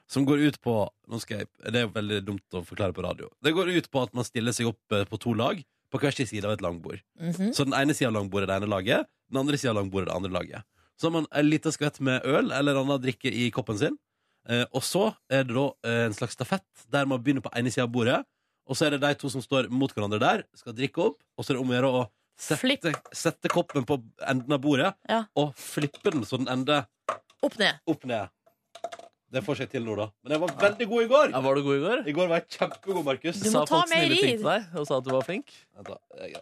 Som 0.07 0.23
går 0.23 0.39
ut 0.47 0.57
på 0.63 0.73
nå 1.11 1.17
skal 1.19 1.41
jeg, 1.41 1.47
Det 1.67 1.75
er 1.75 1.83
jo 1.83 1.91
veldig 1.91 2.19
dumt 2.23 2.55
å 2.55 2.61
forklare 2.63 2.95
på 2.95 3.03
radio. 3.03 3.27
Det 3.43 3.51
går 3.55 3.73
ut 3.75 3.89
på 3.91 4.03
at 4.05 4.13
man 4.15 4.23
stiller 4.23 4.55
seg 4.55 4.69
opp 4.71 4.95
eh, 4.95 5.03
på 5.03 5.19
to 5.19 5.33
lag 5.35 5.59
på 5.91 5.99
hver 5.99 6.15
sin 6.15 6.27
side 6.27 6.47
av 6.47 6.53
et 6.55 6.63
langbord. 6.63 7.01
Mhm. 7.19 7.51
Så 7.55 7.65
den 7.67 7.75
ene 7.75 7.93
sida 7.95 8.07
av 8.11 8.15
langbordet 8.15 8.47
er 8.47 8.53
det 8.53 8.57
ene 8.61 8.71
laget, 8.71 9.07
den 9.31 9.41
andre 9.43 9.59
sida 9.59 9.73
av 9.73 9.81
langbordet 9.81 10.07
er 10.07 10.13
det 10.13 10.17
andre 10.21 10.31
laget. 10.37 10.63
Så 10.97 11.07
har 11.09 11.13
man 11.19 11.27
en 11.31 11.49
liten 11.51 11.71
skvett 11.75 11.99
med 12.03 12.23
øl 12.25 12.51
eller 12.55 12.79
annen 12.79 13.01
drikke 13.03 13.27
i 13.31 13.49
koppen 13.51 13.77
sin. 13.79 13.97
Eh, 14.47 14.63
og 14.71 14.83
så 14.87 15.09
er 15.29 15.43
det 15.43 15.55
da 15.59 15.67
eh, 15.83 16.05
en 16.07 16.15
slags 16.15 16.35
stafett 16.39 16.63
der 16.91 17.05
man 17.11 17.19
begynner 17.23 17.43
på 17.43 17.51
ene 17.59 17.71
sida 17.71 17.83
av 17.83 17.91
bordet. 17.91 18.21
Og 18.67 18.75
så 18.75 18.85
er 18.87 18.95
det 18.97 19.01
de 19.01 19.13
to 19.15 19.29
som 19.31 19.41
står 19.41 19.69
mot 19.71 19.91
hverandre 19.95 20.19
der, 20.19 20.43
skal 20.59 20.73
drikke 20.75 21.05
opp. 21.05 21.21
Og 21.37 21.45
så 21.45 21.53
er 21.53 21.57
det 21.57 21.63
om 21.63 21.69
å 21.71 21.77
gjøre 21.77 21.91
å 22.01 22.05
sette, 22.37 22.91
sette 23.15 23.49
koppen 23.49 23.85
på 23.87 24.01
enden 24.27 24.53
av 24.53 24.61
bordet 24.61 24.93
Ja. 25.09 25.23
og 25.35 25.55
flippe 25.55 26.11
den 26.11 26.23
så 26.27 26.37
den 26.37 26.47
ender 26.51 26.85
Opp 27.41 27.57
ned. 27.57 27.79
opp 27.87 28.03
ned. 28.05 28.29
Det 29.31 29.41
får 29.43 29.57
seg 29.59 29.69
til 29.71 29.83
nå, 29.83 29.95
da. 29.97 30.05
Men 30.23 30.31
jeg 30.37 30.39
var 30.39 30.53
veldig 30.61 30.87
god 30.87 31.03
i 31.03 31.07
går. 31.11 31.31
Ja, 31.33 31.41
var 31.43 31.55
du 31.55 31.63
god 31.65 31.75
i 31.77 31.81
går? 31.83 32.03
I 32.07 32.13
går 32.15 32.27
var 32.31 32.39
jeg 32.39 32.47
kjempegod, 32.59 33.03
Markus. 33.03 33.39
Du 33.43 33.49
må 33.49 33.51
Sa 33.51 33.65
ta 33.65 33.83
mer 33.89 34.05
i. 34.15 34.21
deg 34.37 34.77
og 34.79 34.87
sa 34.87 34.97
at 34.97 35.03
du 35.03 35.11
var 35.11 35.21
flink? 35.27 35.51
Vent 35.75 35.87
da. 35.87 35.97
Jeg- 36.21 36.41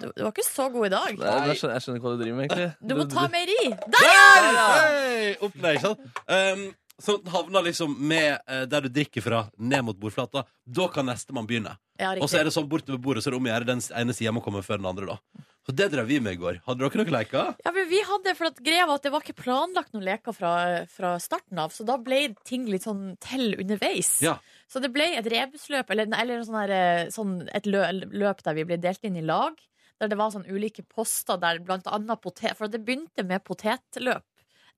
Du, 0.00 0.10
du 0.16 0.22
var 0.24 0.32
ikke 0.32 0.44
så 0.44 0.66
god 0.72 0.86
i 0.86 0.88
dag. 0.88 1.18
Nei, 1.18 1.46
jeg, 1.48 1.56
skjønner, 1.60 1.74
jeg 1.76 1.82
skjønner 1.84 1.98
ikke 2.00 2.08
hva 2.08 2.16
du 2.16 2.22
driver 2.24 2.36
med, 2.36 2.50
egentlig. 2.50 2.88
Du 2.88 2.94
må 2.96 3.04
ta 3.12 3.28
mer 3.28 3.50
i. 3.52 3.64
Der! 3.92 4.46
Hei! 4.56 5.36
Opp 5.46 5.54
ned, 5.54 5.76
ikke 5.76 5.82
sant? 5.84 6.00
Um, 6.26 6.62
så 7.02 7.16
den 7.18 7.32
havner 7.34 7.64
liksom 7.66 7.94
med 7.98 8.38
eh, 8.46 8.64
der 8.70 8.86
du 8.86 8.90
drikker 8.92 9.24
fra, 9.24 9.44
ned 9.58 9.84
mot 9.86 9.98
bordflata. 9.98 10.44
Da 10.64 10.88
kan 10.92 11.08
nestemann 11.10 11.48
begynne. 11.48 11.76
Ja, 12.00 12.14
Og 12.16 12.28
så 12.30 12.40
er 12.40 12.46
det 12.48 12.54
sånn 12.54 12.68
bortover 12.70 13.00
bordet, 13.02 13.22
så 13.24 13.30
er 13.30 13.34
det 13.34 13.40
om 13.40 13.48
å 13.48 13.52
gjøre 13.52 13.68
den 13.68 13.82
ene 13.98 14.14
sida 14.16 14.32
må 14.34 14.42
komme 14.44 14.62
før 14.64 14.80
den 14.80 14.88
andre. 14.90 15.12
da 15.12 15.44
Så 15.66 15.74
det 15.78 15.90
drev 15.92 16.08
vi 16.08 16.20
med 16.22 16.38
i 16.38 16.40
går. 16.40 16.60
Hadde 16.66 16.82
dere 16.82 17.02
noen 17.02 17.12
leker? 17.14 17.52
Ja, 17.66 17.72
men 17.74 17.88
vi 17.90 18.00
hadde, 18.06 18.34
for 18.38 18.50
at 18.50 18.62
greia 18.64 18.86
var 18.88 18.98
at 18.98 19.04
Det 19.06 19.12
var 19.14 19.26
ikke 19.26 19.42
planlagt 19.42 19.92
noen 19.94 20.06
leker 20.06 20.34
fra, 20.34 20.52
fra 20.90 21.12
starten 21.22 21.60
av, 21.62 21.74
så 21.74 21.86
da 21.86 21.98
ble 21.98 22.34
ting 22.48 22.66
litt 22.70 22.86
sånn 22.86 23.16
til 23.22 23.54
underveis. 23.58 24.16
Ja. 24.24 24.38
Så 24.70 24.80
det 24.82 24.92
ble 24.94 25.10
et 25.18 25.28
rebusløp, 25.30 25.90
eller, 25.90 26.08
eller 26.18 26.42
sånn 26.46 26.60
her, 26.62 26.74
eh, 26.78 27.04
sånn 27.14 27.36
et 27.52 27.68
lø, 27.68 27.84
løp 28.14 28.42
der 28.46 28.58
vi 28.58 28.66
ble 28.70 28.80
delt 28.82 29.04
inn 29.04 29.18
i 29.20 29.26
lag. 29.26 29.58
Der 30.00 30.10
det 30.10 30.18
var 30.18 30.32
sånn 30.34 30.48
ulike 30.50 30.82
poster 30.90 31.38
der 31.38 31.60
blant 31.62 31.86
annet 31.86 32.18
potet 32.24 32.56
For 32.58 32.66
det 32.66 32.80
begynte 32.82 33.22
med 33.22 33.44
potetløp. 33.46 34.24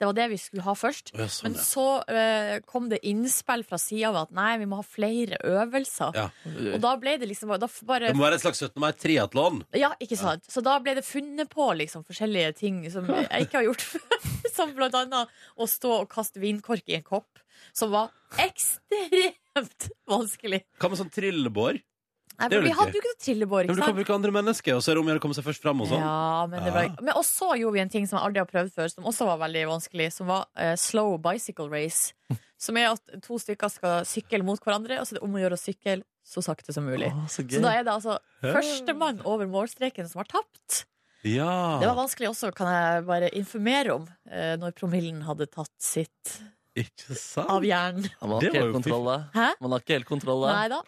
Det 0.01 0.09
var 0.09 0.17
det 0.17 0.25
vi 0.33 0.39
skulle 0.43 0.65
ha 0.67 0.73
først. 0.75 1.13
Ja, 1.15 1.27
sånn, 1.31 1.47
Men 1.47 1.55
ja. 1.55 1.65
så 1.65 1.85
eh, 2.11 2.55
kom 2.67 2.89
det 2.91 2.99
innspill 3.07 3.63
fra 3.67 3.79
sida 3.79 4.11
av 4.11 4.19
at 4.25 4.33
nei, 4.35 4.57
vi 4.59 4.67
må 4.71 4.81
ha 4.81 4.87
flere 4.87 5.39
øvelser. 5.47 6.17
Ja. 6.19 6.25
Og 6.75 6.81
da 6.83 6.95
ble 7.01 7.15
det 7.23 7.29
liksom 7.31 7.53
da 7.55 7.69
bare 7.87 8.11
Det 8.11 8.19
må 8.19 8.27
være 8.27 8.41
et 8.41 8.45
slags 8.45 8.59
17. 8.65 8.75
mai-triatlon. 8.83 9.63
Ja, 9.79 9.93
ikke 10.03 10.19
sant? 10.19 10.49
Så 10.51 10.65
da 10.67 10.77
ble 10.83 10.97
det 10.99 11.07
funnet 11.07 11.53
på 11.53 11.69
liksom 11.79 12.03
forskjellige 12.09 12.57
ting 12.59 12.83
som 12.91 13.07
jeg 13.07 13.29
ikke 13.47 13.61
har 13.61 13.69
gjort 13.71 13.87
før. 13.95 14.29
Som 14.55 14.75
blant 14.75 14.99
annet 14.99 15.31
å 15.55 15.71
stå 15.71 15.95
og 16.03 16.11
kaste 16.11 16.43
vinkork 16.43 16.91
i 16.91 16.99
en 16.99 17.07
kopp. 17.07 17.41
Som 17.75 17.95
var 17.95 18.11
ekstremt 18.43 19.89
vanskelig. 20.11 20.65
Hva 20.83 20.91
med 20.91 21.01
sånn 21.01 21.15
trillebår? 21.15 21.79
Nei, 22.39 22.49
Det 22.49 22.57
er 22.57 22.61
for 22.61 22.67
vi 22.67 22.75
hadde 22.79 22.93
jo 22.97 23.01
ikke 23.01 23.11
noe 23.13 23.21
trillebår. 23.25 23.61
Ja, 23.61 23.67
men 23.67 23.71
Ikke 23.71 23.75
du 23.75 23.81
kan 23.81 23.91
sant? 23.93 23.99
bruke 24.01 24.15
andre 24.15 24.33
mennesker, 24.35 24.75
og 24.75 24.83
så 24.83 24.91
er 24.91 24.95
det 24.95 25.01
om 25.03 25.07
å 25.07 25.11
gjøre 25.13 25.21
å 25.21 25.25
komme 25.25 25.35
seg 25.39 25.45
først 25.47 25.63
fram. 25.63 25.81
og 25.81 25.87
sånn 25.89 26.01
Ja, 26.03 26.47
men 26.51 26.65
det 26.65 26.73
var, 26.75 26.83
Ja. 26.89 26.95
men 27.01 27.15
også 27.15 27.53
gjorde 27.61 27.73
vi 27.75 27.81
en 27.81 27.89
ting 27.89 28.07
som 28.07 28.19
jeg 28.19 28.27
aldri 28.27 28.39
har 28.43 28.51
prøvd 28.51 28.73
før, 28.75 28.91
som 28.91 29.05
også 29.05 29.27
var 29.27 29.39
veldig 29.49 29.63
vanskelig, 29.71 30.13
som 30.13 30.27
var 30.27 30.47
eh, 30.57 30.75
slow 30.77 31.17
bicycle 31.19 31.69
race. 31.71 32.13
Som 32.65 32.77
er 32.79 32.93
at 32.95 33.01
to 33.21 33.37
stykker 33.37 33.69
skal 33.69 34.05
sykle 34.09 34.43
mot 34.43 34.59
hverandre, 34.59 34.97
og 34.99 35.05
så 35.07 35.13
er 35.13 35.19
det 35.19 35.23
om 35.27 35.35
å 35.37 35.41
gjøre 35.43 35.53
å 35.59 35.61
sykle 35.61 36.03
så 36.25 36.41
sakte 36.41 36.73
som 36.73 36.87
mulig. 36.87 37.11
Å, 37.13 37.27
så 37.29 37.43
Så 37.45 37.61
da 37.61 37.73
er 37.77 37.83
det 37.85 37.93
altså 37.93 38.17
førstemann 38.41 39.21
over 39.29 39.45
målstreken 39.51 40.09
som 40.09 40.23
har 40.23 40.29
tapt. 40.31 40.85
Ja, 41.25 41.79
Det 41.81 41.87
var 41.91 41.97
vanskelig 41.99 42.31
også, 42.31 42.55
kan 42.57 42.69
jeg 42.69 43.05
bare 43.05 43.29
informere 43.37 43.95
om, 43.95 44.09
eh, 44.31 44.57
når 44.57 44.73
promillen 44.77 45.23
hadde 45.25 45.47
tatt 45.51 45.69
sitt 45.79 46.41
ikke 46.77 47.15
sant? 47.17 47.49
av 47.51 47.63
jern. 47.63 48.03
Ja, 48.05 48.27
man 48.27 48.31
har 48.37 48.41
Det 48.41 48.49
ikke 48.49 48.55
var 48.55 48.61
helt 48.63 48.73
jo 48.73 48.79
kontroll, 48.81 49.05
da. 49.05 49.19
Hæ? 49.35 49.49
Man 49.61 49.71
har 49.73 49.81
ikke 49.81 49.97
helt 49.99 50.07
kontroll, 50.09 50.41
da. 50.47 50.53
Nei 50.55 50.69
da. 50.69 50.83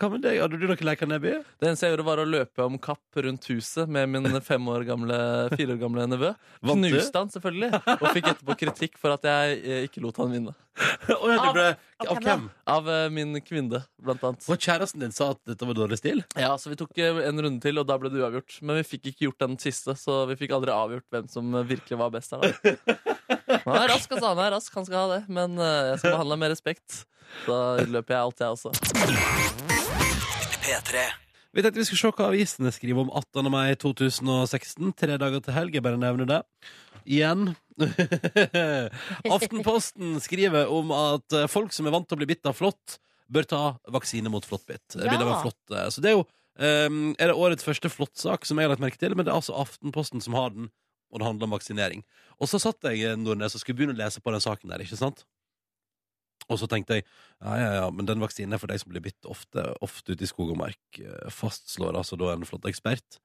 Hva 0.00 0.08
med 0.14 0.22
deg? 0.24 0.38
Hadde 0.40 0.56
du 0.56 0.62
noen 0.64 0.80
leker, 0.88 1.08
Nebby? 1.10 1.32
Det 1.60 1.66
eneste 1.68 1.84
jeg 1.84 1.92
gjorde, 1.92 2.04
var 2.06 2.20
å 2.22 2.24
løpe 2.24 2.64
om 2.64 2.78
kapp 2.80 3.18
rundt 3.20 3.44
huset 3.52 3.90
med 3.92 4.08
min 4.08 4.24
fem 4.50 4.64
år 4.72 4.86
gamle, 4.88 5.18
fire 5.52 5.74
år 5.76 5.80
gamle 5.82 6.06
nevø. 6.08 6.30
Knuste 6.64 7.20
han, 7.20 7.28
selvfølgelig, 7.34 7.68
og 7.98 8.06
fikk 8.16 8.30
etterpå 8.32 8.56
kritikk 8.62 8.96
for 9.02 9.12
at 9.18 9.26
jeg 9.28 9.58
eh, 9.60 9.82
ikke 9.90 10.00
lot 10.06 10.16
han 10.22 10.32
vinne. 10.32 10.56
Oh, 11.10 11.26
ja, 11.28 11.36
det 11.42 11.50
ble, 11.52 11.64
Av- 12.06 12.10
av 12.14 12.20
hvem? 12.24 12.44
Av 12.72 12.86
eh, 12.88 13.06
min 13.12 13.34
kvinne, 13.44 13.82
blant 14.00 14.22
annet. 14.24 14.46
Og 14.48 14.62
kjæresten 14.64 15.02
din 15.02 15.12
sa 15.12 15.32
at 15.34 15.40
dette 15.50 15.66
var 15.68 15.76
dårlig 15.76 15.98
stil? 16.00 16.22
Ja, 16.40 16.54
så 16.56 16.70
Vi 16.72 16.78
tok 16.80 16.96
eh, 17.02 17.18
en 17.28 17.42
runde 17.44 17.60
til, 17.60 17.76
og 17.82 17.84
da 17.90 17.98
ble 18.00 18.08
det 18.14 18.22
uavgjort. 18.22 18.56
Men 18.64 18.78
vi 18.80 18.86
fikk 18.94 19.10
ikke 19.10 19.26
gjort 19.26 19.42
den 19.44 19.58
siste, 19.60 19.92
så 20.00 20.22
vi 20.30 20.38
fikk 20.40 20.54
aldri 20.56 20.72
avgjort 20.72 21.04
hvem 21.12 21.28
som 21.28 21.52
virkelig 21.68 21.98
var 22.00 22.14
best 22.14 22.32
her. 22.32 22.46
da. 22.46 22.96
Han 23.66 23.76
er 23.82 23.90
rask, 23.92 24.08
altså. 24.14 24.30
Han 24.30 24.40
er 24.46 24.54
rask, 24.54 24.72
han 24.78 24.86
skal 24.88 25.02
ha 25.02 25.18
det. 25.18 25.20
Men 25.28 25.58
jeg 25.60 25.98
skal 26.00 26.14
behandle 26.14 26.36
ham 26.38 26.42
med 26.46 26.52
respekt. 26.54 27.02
Da 27.46 27.58
løper 27.86 28.16
jeg 28.16 28.22
alt, 28.26 28.40
jeg 28.40 28.48
også. 28.56 28.70
P3. 30.60 31.04
Vi 31.50 31.62
tenkte 31.64 31.80
vi 31.80 31.84
skulle 31.88 31.98
se 32.04 32.10
hva 32.14 32.28
avisene 32.30 32.70
skriver 32.70 33.02
om 33.02 33.10
18. 33.10 33.50
mai 33.50 33.74
2016. 33.80 34.92
Tre 34.98 35.16
dager 35.18 35.42
til 35.42 35.56
helg, 35.56 35.74
jeg 35.74 35.82
bare 35.82 35.98
nevner 35.98 36.28
det. 36.30 36.40
Igjen. 37.10 37.54
Aftenposten 39.36 40.20
skriver 40.22 40.70
om 40.70 40.92
at 40.94 41.38
folk 41.50 41.74
som 41.74 41.88
er 41.88 41.94
vant 41.96 42.06
til 42.06 42.18
å 42.18 42.20
bli 42.20 42.28
bitt 42.30 42.46
av 42.46 42.54
flått, 42.58 43.00
bør 43.30 43.46
ta 43.50 43.62
vaksine 43.90 44.30
mot 44.30 44.46
flåttbitt. 44.46 44.98
Ja. 44.98 45.16
Eh, 45.16 45.88
Så 45.90 46.02
det 46.02 46.12
er 46.12 46.16
jo 46.18 46.24
um, 46.58 47.12
Er 47.14 47.30
det 47.30 47.36
årets 47.38 47.66
første 47.66 47.90
flåttsak 47.92 48.46
som 48.46 48.58
jeg 48.58 48.66
har 48.66 48.74
lagt 48.74 48.82
merke 48.82 49.00
til, 49.00 49.14
men 49.14 49.26
det 49.26 49.32
er 49.32 49.38
altså 49.38 49.54
Aftenposten 49.58 50.22
som 50.22 50.34
har 50.38 50.50
den, 50.54 50.70
og 51.10 51.22
det 51.22 51.28
handler 51.28 51.50
om 51.50 51.54
vaksinering. 51.54 52.02
Og 52.38 52.50
så 52.50 52.60
satt 52.62 52.86
jeg 52.90 53.02
eh, 53.06 53.18
Nordnes, 53.18 53.54
og 53.54 53.62
skulle 53.62 53.78
begynne 53.80 53.96
å 53.96 54.02
lese 54.02 54.22
på 54.22 54.34
den 54.34 54.42
saken 54.44 54.70
der, 54.72 54.82
ikke 54.86 54.98
sant? 54.98 55.26
Og 56.50 56.58
så 56.58 56.66
tenkte 56.70 56.98
jeg 56.98 57.04
ja, 57.06 57.52
ja, 57.60 57.70
ja, 57.78 57.88
men 57.94 58.08
den 58.08 58.20
vaksinen 58.22 58.56
er 58.56 58.60
for 58.62 58.70
deg 58.70 58.80
som 58.82 58.90
blir 58.92 59.04
bitt 59.04 59.26
ofte, 59.30 59.62
ofte 59.84 60.16
ute 60.16 60.26
i 60.26 60.30
skog 60.30 60.50
og 60.54 60.58
mark. 60.60 60.80
eh, 60.98 61.28
Fastslår 61.30 61.94
altså 62.00 62.18
da 62.20 62.32
en 62.34 62.46
flott 62.48 62.66
ekspert. 62.70 63.20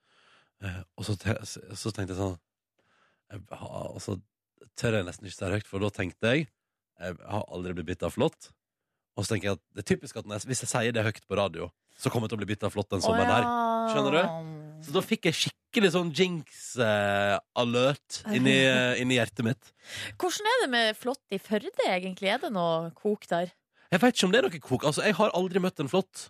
Eh, 0.63 0.81
Og 0.97 1.07
så, 1.07 1.15
så 1.17 1.91
tenkte 1.91 2.13
jeg 2.13 2.21
sånn 2.21 2.37
jeg 3.33 3.41
har, 3.49 3.89
Og 3.91 4.01
så 4.05 4.19
tør 4.77 4.99
jeg 4.99 5.07
nesten 5.07 5.25
ikke 5.27 5.35
si 5.39 5.45
det 5.45 5.53
høyt, 5.57 5.67
for 5.71 5.81
da 5.83 5.89
tenkte 5.93 6.31
jeg 6.35 6.47
jeg 6.95 7.17
har 7.27 7.43
aldri 7.51 7.73
blitt 7.75 7.89
bitt 7.89 8.03
av 8.07 8.13
flått. 8.15 8.53
Og 9.17 9.25
så 9.25 9.33
tenker 9.33 9.49
jeg 9.49 9.57
at 9.57 9.63
det 9.75 9.81
er 9.83 9.89
typisk 9.95 10.15
at 10.21 10.29
jeg, 10.31 10.45
hvis 10.47 10.61
jeg 10.63 10.69
sier 10.71 10.95
det 10.95 11.03
høyt 11.03 11.19
på 11.27 11.35
radio, 11.35 11.67
så 11.99 12.07
kommer 12.11 12.29
jeg 12.29 12.35
til 12.35 12.39
å 12.39 12.43
bli 12.45 12.51
bitt 12.53 12.63
av 12.63 12.71
flått 12.71 12.93
den 12.95 13.03
sommeren 13.03 13.33
her. 13.33 13.49
Skjønner 13.91 14.15
Så 14.83 14.91
da 14.95 15.01
fikk 15.03 15.25
jeg 15.29 15.35
skikkelig 15.39 15.91
sånn 15.95 16.11
jinx-alert 16.15 18.11
inni, 18.35 18.57
eh, 18.65 19.01
inni 19.01 19.15
hjertet 19.19 19.45
mitt. 19.47 19.63
Hvordan 20.19 20.45
er 20.51 20.57
det 20.63 20.69
med 20.73 20.97
flått 20.99 21.35
i 21.35 21.39
Førde, 21.41 21.71
egentlig? 21.85 22.29
Er 22.33 22.39
det 22.43 22.51
noe 22.55 22.91
kok 22.97 23.27
der? 23.31 23.47
Jeg 23.91 24.01
vet 24.01 24.15
ikke 24.15 24.25
om 24.27 24.31
det 24.33 24.39
er 24.39 24.47
noe 24.47 24.59
kok. 24.59 24.83
Altså, 24.83 25.01
jeg 25.05 25.15
har 25.19 25.29
aldri 25.37 25.59
møtt 25.63 25.79
en 25.79 25.91
flått. 25.91 26.29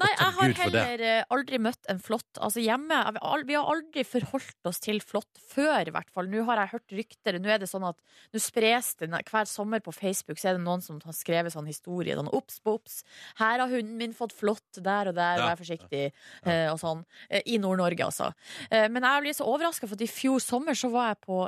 Nei, 0.00 0.08
jeg 0.18 0.32
har 0.38 0.54
heller 0.62 1.02
eh, 1.06 1.24
aldri 1.30 1.58
møtt 1.62 1.86
en 1.92 2.00
flått. 2.02 2.38
Altså 2.42 2.62
hjemme, 2.64 2.98
vi 3.46 3.54
har 3.56 3.68
aldri 3.74 4.04
forholdt 4.04 4.68
oss 4.70 4.80
til 4.82 5.00
flått 5.00 5.40
før, 5.52 5.88
i 5.88 5.94
hvert 5.94 6.10
fall. 6.14 6.28
Nå 6.32 6.44
har 6.48 6.62
jeg 6.62 6.72
hørt 6.74 6.94
rykter. 6.98 7.38
Nå 7.42 7.48
er 7.52 7.58
det 7.62 7.68
sånn 7.70 7.86
at 7.88 7.96
Nå 8.32 8.40
spres 8.40 8.94
det 9.00 9.08
hver 9.10 9.46
sommer 9.48 9.80
på 9.84 9.92
Facebook, 9.94 10.38
så 10.40 10.50
er 10.52 10.56
det 10.58 10.64
noen 10.64 10.82
som 10.84 10.98
har 11.04 11.12
skrevet 11.16 11.52
sånn 11.54 11.66
historie. 11.68 12.14
Sånn 12.16 12.30
ops, 12.32 12.60
ops. 12.64 13.02
Her 13.38 13.58
har 13.62 13.68
hunden 13.68 13.96
min 13.98 14.12
fått 14.16 14.32
flått 14.36 14.80
der 14.82 15.10
og 15.12 15.14
der, 15.18 15.38
vær 15.42 15.58
forsiktig. 15.60 16.12
eh, 16.46 16.68
Og 16.72 16.78
sånn. 16.80 17.04
Eh, 17.30 17.42
I 17.46 17.58
Nord-Norge, 17.58 18.04
altså. 18.04 18.32
Men 18.70 19.02
jeg 19.02 19.22
blir 19.24 19.34
så 19.36 19.46
overraska, 19.48 19.86
for 19.88 19.94
at 19.98 20.04
i 20.04 20.10
fjor 20.10 20.40
sommer 20.40 20.74
så 20.78 20.90
var 20.92 21.12
jeg 21.12 21.20
på 21.26 21.38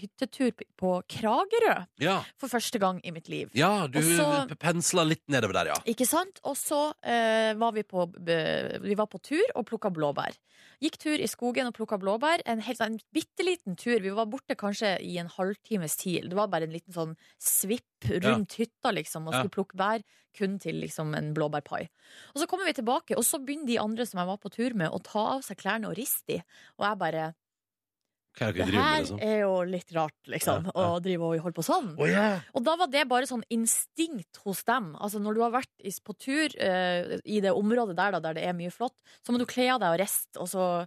hyttetur 0.00 0.52
på 0.80 0.90
Kragerø 1.08 1.74
Ja, 2.02 2.18
for 2.40 2.48
første 2.52 2.78
gang 2.82 3.00
i 3.04 3.10
mitt 3.14 3.28
liv. 3.28 3.50
ja 3.54 3.86
du 3.86 3.98
Og 4.00 4.52
pensla 4.60 5.04
litt 5.06 5.22
nedover 5.28 5.52
der, 5.60 5.72
ja. 5.72 5.78
Ikke 5.90 6.06
sant? 6.08 6.40
Og 6.44 6.56
så 6.58 6.92
eh, 7.02 7.54
var 7.64 7.72
vi 7.76 7.82
på, 7.88 8.04
vi 8.84 8.94
var 8.98 9.08
på 9.10 9.20
tur 9.24 9.44
og 9.56 9.66
plukka 9.68 9.90
blåbær. 9.94 10.36
Gikk 10.84 10.98
tur 11.00 11.20
i 11.22 11.28
skogen 11.30 11.68
og 11.70 11.74
plukka 11.76 11.98
blåbær. 12.02 12.42
En, 12.50 12.60
helt, 12.64 12.78
sånn- 12.78 12.94
en 12.94 13.00
bitte 13.16 13.44
liten 13.46 13.76
tur. 13.80 13.98
Vi 14.04 14.12
var 14.14 14.28
borte 14.30 14.56
kanskje 14.60 14.94
i 15.04 15.16
en 15.22 15.30
halvtimes 15.32 15.96
tid. 16.00 16.28
Det 16.30 16.36
var 16.38 16.48
bare 16.52 16.68
en 16.68 16.74
liten 16.76 16.92
sånn 16.94 17.16
svipp 17.40 18.08
rundt 18.24 18.58
hytta, 18.60 18.92
liksom, 18.92 19.26
og 19.28 19.34
Ja. 19.34 19.40
skulle 19.42 19.56
plukke 19.56 19.76
bær 19.80 20.02
kun 20.34 20.58
til 20.58 20.74
liksom 20.82 21.14
en 21.16 21.32
blåbærpai. 21.34 21.88
Og 22.34 22.42
så 22.42 22.46
kommer 22.50 22.66
vi 22.66 22.72
tilbake, 22.74 23.16
og 23.16 23.22
så 23.24 23.38
begynner 23.38 23.66
de 23.70 23.78
andre 23.78 24.04
som 24.06 24.18
jeg 24.18 24.26
var 24.26 24.38
på 24.42 24.50
tur 24.50 24.74
med, 24.74 24.90
å 24.90 25.02
ta 25.02 25.36
av 25.36 25.42
seg 25.46 25.56
klærne 25.62 25.86
og 25.88 25.96
riste 25.96 26.38
i. 26.40 26.42
Og 26.78 26.84
jeg 26.88 26.98
bare 26.98 27.34
Hva 28.34 28.48
er 28.48 28.52
det 28.52 28.64
Det 28.66 28.74
her 28.74 28.82
med, 28.82 29.00
liksom? 29.04 29.18
er 29.22 29.36
jo 29.44 29.52
litt 29.70 29.92
rart, 29.94 30.16
liksom, 30.26 30.64
Ja, 30.66 30.72
ja. 30.74 30.88
å 30.90 31.00
drive 31.04 31.22
og 31.28 31.38
holde 31.44 31.54
på 31.54 31.62
sånn. 31.66 31.92
Oh, 32.02 32.08
yeah. 32.08 32.40
Og 32.54 32.64
da 32.66 32.74
var 32.80 32.88
det 32.90 33.04
bare 33.08 33.28
sånn 33.30 33.44
instinkt 33.54 34.40
hos 34.42 34.64
dem. 34.66 34.92
Altså 34.98 35.20
Når 35.22 35.34
du 35.38 35.40
har 35.44 35.52
vært 35.54 36.02
på 36.02 36.16
tur 36.18 36.50
uh, 36.58 37.14
i 37.24 37.38
det 37.44 37.52
området 37.54 37.94
der 37.96 38.16
da, 38.16 38.20
der 38.20 38.34
det 38.40 38.44
er 38.48 38.56
mye 38.58 38.72
flott, 38.74 38.96
så 39.22 39.30
må 39.30 39.38
du 39.38 39.46
kle 39.46 39.68
av 39.76 39.78
deg 39.84 39.94
og 39.94 40.00
riste, 40.02 40.34
og 40.42 40.48
så 40.50 40.86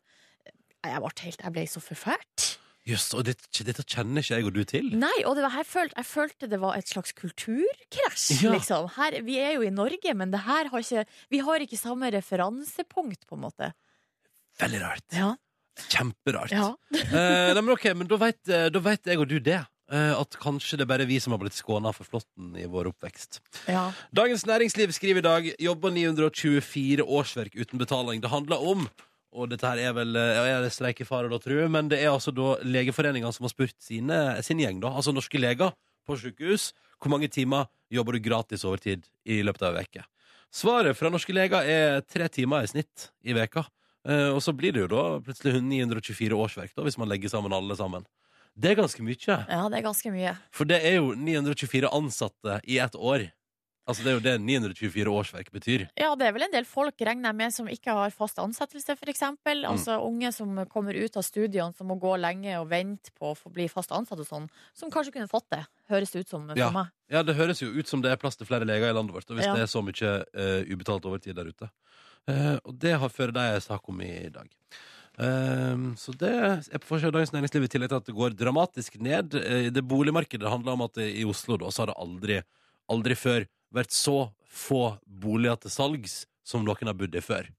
Jeg 0.84 1.00
ble, 1.02 1.12
helt, 1.24 1.42
jeg 1.44 1.52
ble 1.56 1.64
så 1.68 1.80
forfært. 1.84 2.58
Jøss, 2.88 3.10
og 3.20 3.26
dette, 3.28 3.64
dette 3.68 3.84
kjenner 3.84 4.24
ikke 4.24 4.38
jeg 4.38 4.46
og 4.48 4.54
du 4.56 4.62
til. 4.64 4.86
Nei, 4.96 5.16
og 5.28 5.34
det 5.36 5.44
var, 5.44 5.56
jeg, 5.60 5.68
følte, 5.68 5.96
jeg 6.00 6.08
følte 6.08 6.48
det 6.48 6.60
var 6.62 6.78
et 6.78 6.88
slags 6.88 7.12
kulturkrasj, 7.18 8.44
Ja. 8.46 8.54
liksom. 8.54 8.88
Her, 8.96 9.18
vi 9.28 9.40
er 9.44 9.58
jo 9.58 9.66
i 9.68 9.72
Norge, 9.74 10.14
men 10.16 10.32
det 10.32 10.40
her 10.46 10.70
har 10.72 10.80
ikke 10.80 11.04
Vi 11.30 11.40
har 11.44 11.60
ikke 11.60 11.76
samme 11.80 12.08
referansepunkt, 12.16 13.26
på 13.28 13.36
en 13.36 13.42
måte. 13.44 13.74
Veldig 14.62 14.80
rart. 14.82 15.04
Ja. 15.12 15.34
Kjemperart. 15.90 16.52
ja. 16.52 16.74
Eh, 17.08 17.54
nei, 17.54 17.62
men 17.62 17.74
ok, 17.74 17.90
men 17.96 18.08
da 18.10 18.18
vet, 18.22 18.40
eh, 18.50 18.68
da 18.74 18.80
vet 18.84 19.08
jeg 19.08 19.20
og 19.22 19.28
du 19.30 19.38
det. 19.40 19.60
eh, 19.92 20.14
at 20.20 20.38
kanskje 20.42 20.78
det 20.80 20.84
er 20.84 20.90
bare 20.92 21.06
vi 21.08 21.20
som 21.24 21.32
har 21.32 21.40
blitt 21.40 21.56
skåna 21.56 21.94
for 21.96 22.04
flåtten 22.10 22.56
i 22.60 22.66
vår 22.68 22.90
oppvekst. 22.92 23.40
ja. 23.72 23.92
Dagens 24.12 24.46
Næringsliv 24.46 24.92
skriver 24.92 25.22
i 25.24 25.28
dag 25.28 25.52
jobber 25.64 25.92
924 25.96 27.06
årsverk 27.06 27.56
uten 27.56 27.80
betaling. 27.80 28.22
Det 28.22 28.30
handler 28.34 28.58
om 28.60 28.88
og 29.38 29.50
dette 29.52 29.68
her 29.68 29.78
er 29.78 29.94
vel 29.94 30.16
eh, 30.18 30.40
er 30.50 30.64
det 30.64 30.72
streikefare, 30.74 31.30
da, 31.30 31.38
tror 31.38 31.60
jeg, 31.62 31.72
men 31.72 31.90
det 31.92 32.00
er 32.02 32.10
altså 32.10 32.32
da 32.34 32.56
Legeforeningen 32.66 33.32
som 33.36 33.46
har 33.46 33.52
spurt 33.54 33.76
sine, 33.84 34.18
sin 34.42 34.60
gjeng, 34.64 34.80
da, 34.82 34.90
altså 34.98 35.14
norske 35.14 35.38
leger 35.38 35.76
på 36.08 36.16
sykehus, 36.18 36.72
hvor 36.98 37.12
mange 37.14 37.28
timer 37.30 37.68
jobber 37.94 38.16
du 38.18 38.24
gratis 38.24 38.64
overtid 38.66 39.04
i 39.28 39.42
løpet 39.46 39.66
av 39.68 39.78
ei 39.78 39.84
uke. 39.86 40.06
Svaret 40.58 40.98
fra 40.98 41.12
norske 41.12 41.36
leger 41.36 41.68
er 41.68 42.00
tre 42.08 42.30
timer 42.34 42.64
i 42.66 42.72
snitt 42.72 43.10
i 43.28 43.36
veka. 43.36 43.66
Eh, 44.08 44.30
og 44.32 44.42
så 44.44 44.54
blir 44.56 44.72
det 44.76 44.86
jo 44.86 44.92
da 44.92 45.06
plutselig 45.26 45.60
924 45.62 46.38
årsverk, 46.38 46.76
da, 46.76 46.86
hvis 46.88 46.98
man 46.98 47.10
legger 47.12 47.30
sammen 47.34 47.54
alle 47.56 47.76
sammen. 47.76 48.06
Det 48.58 48.72
er 48.72 48.80
ganske 48.80 49.04
mye. 49.06 49.18
ja, 49.28 49.64
det 49.70 49.78
er 49.78 49.86
ganske 49.86 50.12
mye. 50.12 50.36
For 50.56 50.66
det 50.66 50.80
er 50.82 50.96
jo 50.98 51.12
924 51.14 51.92
ansatte 51.94 52.62
i 52.66 52.80
ett 52.82 52.96
år. 52.96 53.28
Altså 53.88 54.04
Det 54.04 54.10
er 54.12 54.16
jo 54.18 54.24
det 54.26 54.34
924 54.44 55.12
årsverk 55.16 55.52
betyr. 55.52 55.86
Ja, 55.96 56.10
det 56.20 56.26
er 56.28 56.34
vel 56.36 56.44
en 56.44 56.52
del 56.52 56.66
folk, 56.68 56.98
regner 57.00 57.30
jeg 57.30 57.38
med, 57.40 57.54
som 57.56 57.70
ikke 57.72 57.94
har 57.96 58.12
fast 58.12 58.36
ansettelse, 58.44 58.98
eksempel. 59.08 59.62
Mm. 59.64 59.70
Altså 59.72 59.96
unge 60.04 60.32
som 60.36 60.58
kommer 60.68 60.98
ut 60.98 61.16
av 61.16 61.24
studiene, 61.24 61.72
som 61.78 61.88
må 61.88 61.96
gå 62.02 62.18
lenge 62.20 62.58
og 62.60 62.68
vente 62.68 63.14
på 63.16 63.32
å 63.32 63.38
få 63.38 63.52
bli 63.54 63.70
fast 63.72 63.94
ansatt 63.96 64.20
og 64.20 64.28
sånn, 64.28 64.50
som 64.76 64.92
kanskje 64.92 65.14
kunne 65.16 65.32
fått 65.32 65.48
det, 65.56 65.62
høres 65.88 66.12
det 66.12 66.26
ut 66.26 66.34
som 66.36 66.50
for 66.50 66.60
Ja. 66.60 66.70
meg. 66.72 66.92
Ja, 67.10 67.24
Det 67.24 67.36
høres 67.38 67.62
jo 67.62 67.72
ut 67.72 67.88
som 67.88 68.02
det 68.02 68.12
er 68.12 68.18
plass 68.18 68.36
til 68.36 68.46
flere 68.46 68.66
leger 68.68 68.90
i 68.90 68.94
landet 68.94 69.16
vårt, 69.16 69.30
og 69.32 69.38
hvis 69.38 69.46
Ja. 69.46 69.54
det 69.56 69.64
er 69.64 69.72
så 69.72 69.82
mye 69.82 70.26
uh, 70.36 70.68
ubetalt 70.68 71.06
overtid 71.08 71.36
der 71.36 71.48
ute. 71.48 71.70
Eh, 72.28 72.56
og 72.64 72.78
det 72.82 72.94
har 73.00 73.14
ført 73.14 73.36
deg 73.38 73.56
en 73.56 73.64
sak 73.64 73.90
om 73.90 74.02
i 74.04 74.30
dag. 74.34 74.50
Eh, 75.18 75.84
så 75.98 76.14
det 76.20 76.34
er 76.38 76.82
på 76.82 76.90
forsiden 76.92 77.12
av 77.14 77.20
Dagens 77.20 77.34
Næringsliv 77.36 77.68
i 77.68 77.72
tillegg 77.74 77.94
til 77.94 78.02
at 78.02 78.10
det 78.10 78.18
går 78.18 78.38
dramatisk 78.38 79.00
ned. 79.02 79.38
Eh, 79.40 79.70
det 79.74 79.86
boligmarkedet 79.88 80.52
handler 80.52 80.78
om 80.78 80.88
at 80.88 81.00
i 81.04 81.26
Oslo 81.28 81.60
da, 81.62 81.72
så 81.72 81.86
har 81.86 81.94
det 81.94 82.00
aldri, 82.04 82.42
aldri 82.92 83.18
før 83.18 83.48
vært 83.74 83.96
så 83.96 84.30
få 84.48 84.98
boliger 85.06 85.60
til 85.64 85.74
salgs 85.74 86.22
som 86.48 86.64
noen 86.66 86.90
har 86.92 86.98
bodd 86.98 87.16
i 87.16 87.24
før. 87.24 87.50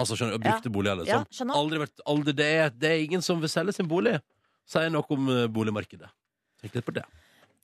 Altså 0.00 0.16
skjønner 0.16 0.38
du, 0.38 0.44
brukte 0.46 0.72
boliger, 0.72 1.00
liksom. 1.02 1.26
Ja, 1.28 1.56
aldri 1.58 1.80
vært, 1.82 2.02
aldri, 2.08 2.34
det, 2.36 2.46
er, 2.62 2.70
det 2.72 2.90
er 2.90 3.02
ingen 3.04 3.24
som 3.24 3.40
vil 3.42 3.50
selge 3.52 3.74
sin 3.76 3.88
bolig. 3.90 4.16
Sier 4.70 4.92
noe 4.92 5.16
om 5.16 5.28
eh, 5.32 5.48
boligmarkedet. 5.50 6.08
Tenk 6.62 6.78
litt 6.78 6.86
på 6.86 6.94
det. 6.96 7.04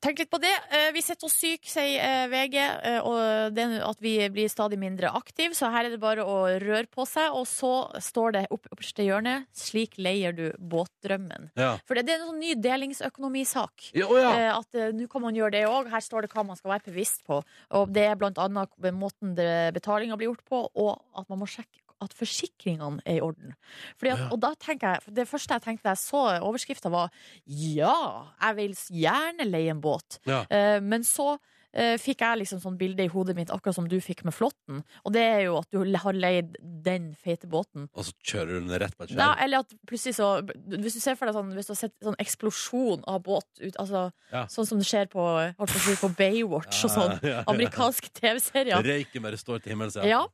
Tenk 0.05 0.21
litt 0.21 0.31
på 0.31 0.38
det. 0.38 0.53
Eh, 0.71 0.91
Vi 0.93 1.03
sitter 1.03 1.26
oss 1.26 1.37
syke, 1.41 1.69
sier 1.71 2.03
eh, 2.05 2.26
VG, 2.29 2.57
eh, 2.61 2.99
og 3.00 3.55
det 3.57 3.65
at 3.83 4.03
vi 4.05 4.12
blir 4.33 4.50
stadig 4.53 4.79
mindre 4.79 5.09
aktive, 5.17 5.57
så 5.57 5.71
her 5.73 5.88
er 5.88 5.95
det 5.95 6.00
bare 6.03 6.25
å 6.26 6.37
røre 6.62 6.85
på 6.93 7.07
seg. 7.09 7.33
Og 7.37 7.47
så 7.49 7.73
står 8.05 8.37
det 8.37 8.45
opp 8.53 8.69
øverste 8.73 9.07
hjørnet 9.07 9.49
'Slik 9.57 9.97
leier 9.97 10.37
du 10.37 10.50
båtdrømmen'. 10.61 11.50
Ja. 11.57 11.76
For 11.88 11.97
det, 11.97 12.09
er 12.11 12.21
en 12.21 12.29
sånn 12.29 12.43
ny 12.45 12.55
delingsøkonomisak. 12.61 13.91
Ja, 13.97 14.11
ja. 14.21 14.61
At 14.61 14.76
nå 14.95 15.09
kan 15.09 15.25
man 15.25 15.35
gjøre 15.35 15.57
det 15.57 15.65
òg. 15.67 15.91
Her 15.91 16.05
står 16.05 16.26
det 16.26 16.33
hva 16.35 16.45
man 16.45 16.57
skal 16.61 16.76
være 16.76 16.93
bevisst 16.93 17.25
på. 17.25 17.41
Og 17.71 17.93
det 17.93 18.07
er 18.11 18.21
blant 18.21 18.38
annet 18.38 18.71
måten 18.93 19.35
betalinga 19.37 20.17
blir 20.17 20.31
gjort 20.31 20.45
på, 20.45 20.62
og 20.76 21.03
at 21.17 21.29
man 21.29 21.41
må 21.41 21.49
sjekke 21.49 21.86
at 22.05 22.15
forsikringene 22.17 23.03
er 23.07 23.19
i 23.19 23.25
orden. 23.25 23.57
Fordi 23.97 24.12
at, 24.12 24.19
Ja. 24.19 24.29
Og 24.33 24.41
da 24.41 24.55
tenker 24.55 24.97
jeg, 24.97 25.15
Det 25.17 25.29
første 25.29 25.55
jeg 25.55 25.62
tenkte 25.62 25.88
da 25.88 25.95
jeg 25.95 26.05
så 26.05 26.41
overskrifta, 26.41 26.91
var 26.91 27.11
ja, 27.47 28.26
jeg 28.41 28.57
vil 28.57 28.75
gjerne 28.75 29.45
leie 29.49 29.71
en 29.71 29.81
båt. 29.81 30.19
Ja. 30.26 30.45
Uh, 30.50 30.81
men 30.83 31.05
så 31.05 31.38
eh, 31.76 31.97
fikk 32.00 32.25
jeg 32.25 32.41
liksom 32.43 32.61
sånn 32.62 32.79
bilde 32.81 33.05
i 33.05 33.11
hodet 33.12 33.37
mitt, 33.38 33.53
akkurat 33.53 33.76
som 33.76 33.88
du 33.91 33.97
fikk 34.03 34.25
med 34.26 34.35
Flåtten. 34.37 34.83
Og 35.05 35.15
det 35.15 35.25
er 35.25 35.43
jo 35.47 35.59
at 35.61 35.69
du 35.73 35.83
har 36.03 36.17
leid 36.17 36.57
den 36.62 37.11
feite 37.21 37.49
båten. 37.50 37.88
Og 37.95 38.09
så 38.09 38.15
kjører 38.33 38.55
du 38.55 38.69
den 38.71 38.81
rett 38.83 38.97
på 38.97 39.07
et 39.07 39.15
Ja, 39.17 39.33
eller 39.43 39.65
at 39.65 39.75
plutselig 39.88 40.17
så 40.17 40.31
Hvis 40.47 40.97
du 40.97 41.03
ser 41.03 41.17
for 41.19 41.29
deg 41.29 41.37
sånn 41.37 41.53
Hvis 41.57 41.69
du 41.69 41.73
har 41.73 41.79
sett 41.79 41.95
sånn 42.05 42.19
eksplosjon 42.23 43.05
av 43.09 43.23
båt 43.26 43.47
ut, 43.61 43.76
altså, 43.83 44.09
Ja. 44.33 44.47
Sånn 44.50 44.69
som 44.69 44.81
det 44.81 44.88
skjer 44.88 45.11
på, 45.11 45.23
på, 45.57 46.11
Baywatch 46.17 46.83
ja, 46.83 46.88
og 46.88 46.95
sånn. 46.95 47.45
Amerikanske 47.53 48.11
TV-serier. 48.17 48.83
Røyken 48.83 49.25
bare 49.26 49.38
står 49.41 49.62
til 49.62 49.75
himmels. 49.75 49.99
Ja. 50.07 50.25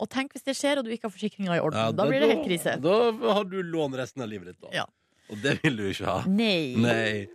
Og 0.00 0.08
tenk 0.08 0.32
hvis 0.32 0.44
det 0.46 0.54
skjer, 0.56 0.80
og 0.80 0.86
du 0.86 0.90
ikke 0.94 1.08
har 1.08 1.12
forsikringa 1.12 1.56
i 1.58 1.60
orden. 1.60 1.76
Ja, 1.76 1.92
da 1.92 2.06
blir 2.08 2.22
det 2.24 2.30
helt 2.32 2.46
krise. 2.46 2.78
Da 2.80 2.94
har 3.36 3.44
du 3.44 3.58
lån 3.62 3.96
resten 4.00 4.24
av 4.24 4.30
livet 4.32 4.54
ditt, 4.54 4.60
da. 4.64 4.72
Ja. 4.80 4.86
Og 5.30 5.38
det 5.44 5.58
vil 5.62 5.76
du 5.76 5.84
ikke 5.90 6.08
ha. 6.08 6.22
Nei. 6.26 6.74
Nei. 6.80 7.28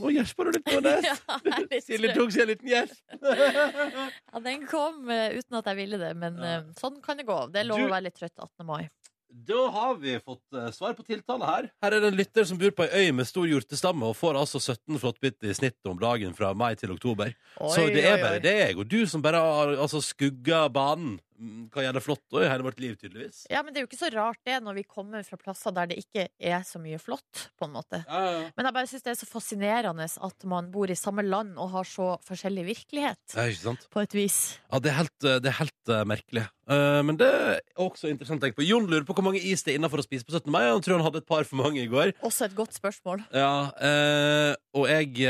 Å, 0.00 0.08
gjespa 0.08 0.46
du 0.46 0.50
litt 0.56 0.64
på 0.64 0.78
det? 0.80 0.94
Silje 1.84 2.14
tok 2.16 2.30
seg 2.32 2.46
en 2.46 2.50
liten 2.54 2.70
gjesp. 2.70 3.02
Ja, 4.32 4.40
den 4.40 4.62
kom 4.70 5.10
eh, 5.12 5.34
uten 5.36 5.58
at 5.58 5.66
jeg 5.68 5.76
ville 5.82 5.98
det, 6.00 6.14
men 6.16 6.38
eh, 6.40 6.62
sånn 6.78 6.96
kan 7.04 7.18
det 7.20 7.26
gå. 7.28 7.36
Det 7.52 7.60
er 7.60 7.68
lov 7.68 7.82
Du- 7.82 7.88
å 7.90 7.92
være 7.92 8.06
litt 8.08 8.16
trøtt 8.16 8.32
18. 8.38 8.64
mai. 8.68 8.86
Da 9.32 9.68
har 9.72 9.94
vi 9.96 10.18
fått 10.20 10.52
eh, 10.52 10.68
svar 10.76 10.92
på 10.92 11.04
tiltale 11.08 11.46
her. 11.48 11.68
Her 11.80 11.94
er 11.96 12.04
det 12.04 12.10
en 12.12 12.18
lytter 12.18 12.44
som 12.48 12.58
bor 12.60 12.74
på 12.76 12.84
ei 12.84 13.06
øy 13.08 13.14
med 13.16 13.28
stor 13.28 13.48
hjortestamme 13.48 14.04
og 14.10 14.16
får 14.18 14.36
altså 14.42 14.60
17 14.60 15.00
flåttbitt 15.00 15.48
i 15.48 15.54
snitt 15.56 15.88
om 15.88 15.96
dagen 16.00 16.36
fra 16.36 16.52
mai 16.52 16.74
til 16.76 16.92
oktober. 16.92 17.32
så 17.56 17.86
det 17.88 18.04
er 18.04 18.18
oi, 18.18 18.22
bare 18.22 18.40
oi. 18.40 18.44
det 18.44 18.54
er 18.66 18.76
og 18.76 18.84
du 18.92 19.00
som 19.08 19.24
bare 19.24 19.40
har 19.40 19.72
altså, 19.78 20.02
skugga 20.04 20.66
banen. 20.68 21.16
Mm, 21.42 21.62
gjøre 21.74 21.82
gjør 21.88 21.96
det 21.96 22.02
flott 22.04 22.36
òg 22.36 22.44
i 22.44 22.50
hele 22.50 22.66
vårt 22.66 22.80
liv, 22.82 22.94
tydeligvis. 23.00 23.40
Ja, 23.50 23.64
men 23.64 23.74
det 23.74 23.80
er 23.80 23.86
jo 23.86 23.88
ikke 23.90 23.98
så 23.98 24.10
rart 24.14 24.38
det 24.46 24.60
når 24.62 24.76
vi 24.78 24.84
kommer 24.86 25.24
fra 25.26 25.38
plasser 25.40 25.74
der 25.74 25.88
det 25.90 25.98
ikke 25.98 26.28
er 26.38 26.62
så 26.66 26.78
mye 26.82 27.00
flott, 27.02 27.48
på 27.58 27.66
en 27.66 27.74
måte. 27.74 28.02
Ja, 28.06 28.20
ja. 28.30 28.44
Men 28.54 28.68
jeg 28.68 28.76
bare 28.76 28.90
syns 28.90 29.06
det 29.06 29.14
er 29.14 29.18
så 29.18 29.26
fascinerende 29.26 30.06
at 30.06 30.46
man 30.48 30.70
bor 30.74 30.90
i 30.92 30.98
samme 30.98 31.24
land 31.26 31.56
og 31.58 31.72
har 31.74 31.88
så 31.88 32.12
forskjellig 32.28 32.66
virkelighet, 32.68 33.20
Ja, 33.34 33.48
ikke 33.50 33.64
sant? 33.64 33.88
på 33.90 34.04
et 34.04 34.14
vis. 34.14 34.38
Ja, 34.70 34.78
det 34.82 34.92
er 34.92 34.98
helt, 35.00 35.18
eh, 35.26 35.40
det 35.42 35.50
er 35.50 35.58
helt 35.58 35.90
uh, 35.90 36.04
merkelig. 36.08 36.46
Uh, 36.70 37.02
men 37.02 37.18
det 37.18 37.26
er 37.26 37.58
også 37.82 38.12
interessant 38.12 38.38
å 38.38 38.46
tenke 38.46 38.60
på. 38.60 38.68
Jon 38.68 38.86
lurer 38.86 39.06
på 39.08 39.16
hvor 39.18 39.26
mange 39.26 39.42
is 39.42 39.66
det 39.66 39.74
er 39.74 39.80
innafor 39.80 40.04
å 40.04 40.06
spise 40.06 40.26
på 40.28 40.36
17. 40.36 40.46
mai. 40.52 40.68
Han 40.68 40.84
tror 40.84 41.00
han 41.00 41.06
hadde 41.08 41.24
et 41.24 41.28
par 41.28 41.42
for 41.48 41.58
mange 41.58 41.82
i 41.82 41.90
går. 41.90 42.14
Også 42.22 42.46
et 42.46 42.56
godt 42.56 42.78
spørsmål. 42.78 43.26
Ja, 43.34 43.72
uh, 43.74 44.54
og 44.78 44.86
jeg 44.92 45.26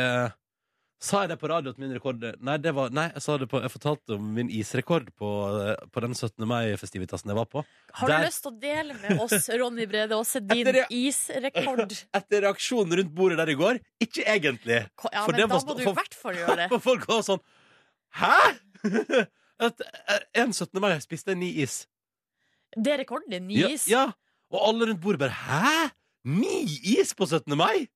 Sa 1.02 1.24
jeg 1.24 1.32
det 1.32 1.36
på 1.40 1.48
radio 1.50 1.72
at 1.74 1.78
min 1.82 1.90
rekord 1.96 2.22
Nei, 2.46 2.54
det 2.62 2.70
var, 2.76 2.92
nei 2.94 3.08
jeg, 3.10 3.22
sa 3.24 3.34
det 3.40 3.48
på, 3.50 3.58
jeg 3.64 3.72
fortalte 3.72 4.14
om 4.14 4.26
min 4.36 4.50
isrekord 4.54 5.08
på, 5.18 5.30
eh, 5.58 5.80
på 5.90 6.02
den 6.04 6.12
17. 6.14 6.44
mai-festivitasen 6.46 7.32
jeg 7.32 7.38
var 7.40 7.48
på. 7.50 7.64
Har 7.98 8.08
Der- 8.12 8.22
du 8.22 8.26
lyst 8.28 8.44
til 8.44 8.52
å 8.52 8.60
dele 8.62 8.94
med 9.00 9.18
oss, 9.24 9.48
Ronny 9.50 9.86
Brede 9.90 10.14
Aase, 10.14 10.38
din 10.52 10.68
Etter 10.70 10.86
isrekord? 10.94 11.96
Etter 12.20 12.44
reaksjonen 12.46 12.94
rundt 13.00 13.14
bordet 13.18 13.40
der 13.42 13.50
i 13.50 13.58
går 13.58 13.80
Ikke 14.06 14.22
egentlig. 14.30 14.78
Ja, 15.10 15.26
men 15.26 15.40
det 15.40 15.48
da 15.50 15.58
må 15.58 15.74
du 15.76 15.82
i 15.82 15.90
hvert 15.98 16.14
fall 16.22 16.38
gjøre 16.38 16.56
det. 16.62 16.68
For 16.76 16.84
folk 16.86 17.08
var 17.10 17.26
sånn 17.26 17.42
Hæ?! 18.22 18.36
At 19.62 19.82
eh, 19.82 20.22
en 20.42 20.52
17. 20.54 20.78
mai 20.82 20.94
spiste 21.02 21.34
ni 21.38 21.50
is. 21.66 21.80
Det 22.78 22.94
er 22.94 23.02
rekorden 23.02 23.30
din. 23.30 23.46
Ni 23.50 23.58
Ja, 23.60 23.68
is. 23.74 23.88
ja. 23.90 24.06
Og 24.52 24.62
alle 24.70 24.86
rundt 24.92 25.02
bordet 25.02 25.18
bare 25.26 25.34
Hæ?! 25.34 25.90
Ni 26.30 26.62
is 26.94 27.10
på 27.18 27.26
17. 27.26 27.56
mai?! 27.58 27.88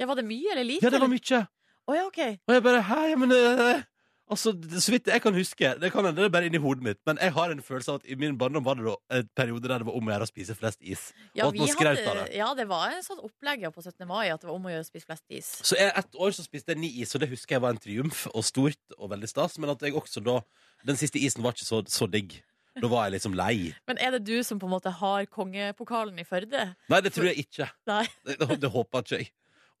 Ja, 0.00 0.06
var 0.08 0.16
det 0.16 0.24
mye 0.24 0.54
eller 0.56 0.64
lite? 0.64 0.86
Ja, 0.88 0.90
det 0.96 1.00
var 1.04 1.10
mye. 1.12 1.46
Å 1.90 1.96
ja, 1.98 2.04
ok. 2.06 2.20
Og 2.46 2.54
jeg 2.54 2.62
bare 2.66 2.82
Hæ, 2.86 3.00
men 3.18 3.32
eh, 3.34 3.82
Altså, 4.30 4.52
det- 4.54 4.78
Så 4.78 4.92
vidt 4.94 5.08
jeg 5.10 5.20
kan 5.24 5.34
huske, 5.34 5.72
det, 5.80 5.88
kan, 5.90 6.06
det 6.14 6.22
er 6.22 6.28
bare 6.30 6.46
inni 6.46 6.58
hodet 6.62 6.84
mitt, 6.86 6.98
men 7.04 7.18
jeg 7.18 7.32
har 7.34 7.50
en 7.50 7.62
følelse 7.66 7.90
av 7.90 7.96
at 7.98 8.04
i 8.06 8.14
min 8.14 8.36
barndom 8.38 8.62
var 8.62 8.76
det 8.78 8.84
da 8.86 8.94
en 9.18 9.28
periode 9.34 9.66
der 9.66 9.82
det 9.82 9.86
var 9.88 9.96
om 9.98 10.06
å 10.06 10.12
gjøre 10.12 10.22
å 10.28 10.30
spise 10.30 10.54
flest 10.54 10.78
is. 10.86 11.08
Ja, 11.34 11.48
Og 11.48 11.56
at 11.56 11.58
man 11.58 11.66
vi 11.66 12.04
av 12.06 12.14
det. 12.20 12.36
ja, 12.38 12.50
det 12.54 12.66
var 12.70 12.92
en 12.94 13.02
sånn 13.02 13.18
opplegg 13.26 13.64
ja, 13.66 13.72
på 13.74 13.82
17. 13.82 14.06
mai 14.06 14.30
at 14.30 14.40
det 14.40 14.46
var 14.46 14.54
om 14.54 14.68
å 14.68 14.70
gjøre 14.70 14.84
å 14.84 14.86
spise 14.86 15.08
flest 15.10 15.24
is. 15.34 15.48
Så 15.66 15.74
jeg, 15.74 15.90
ett 15.98 16.14
år 16.14 16.30
så 16.30 16.44
spiste 16.46 16.70
jeg 16.70 16.78
ni 16.78 16.92
is, 17.02 17.10
og 17.18 17.24
det 17.24 17.30
husker 17.32 17.56
jeg 17.56 17.64
var 17.66 17.74
en 17.74 17.82
triumf 17.82 18.28
og 18.30 18.46
stort 18.46 18.94
og 19.00 19.10
veldig 19.10 19.32
stas, 19.32 19.58
men 19.58 19.74
at 19.74 19.82
jeg 19.82 19.98
også 19.98 20.22
da 20.22 20.38
Den 20.86 20.96
siste 20.96 21.18
isen 21.18 21.42
var 21.42 21.52
ikke 21.52 21.66
så, 21.66 21.82
så 21.90 22.06
digg. 22.08 22.38
Da 22.80 22.86
var 22.88 23.08
jeg 23.10 23.18
liksom 23.18 23.34
lei. 23.34 23.74
Men 23.90 23.98
er 23.98 24.14
det 24.14 24.22
du 24.24 24.42
som 24.46 24.58
på 24.62 24.64
en 24.64 24.72
måte 24.72 24.88
har 24.94 25.26
kongepokalen 25.26 26.16
i 26.22 26.24
Førde? 26.24 26.76
Nei, 26.88 27.00
det 27.04 27.12
tror 27.12 27.26
jeg 27.26 27.42
ikke. 27.42 27.66
Nei. 27.90 28.06
Det, 28.24 28.38
det 28.62 28.70
håper 28.70 29.02
ikke 29.04 29.18
jeg. 29.18 29.28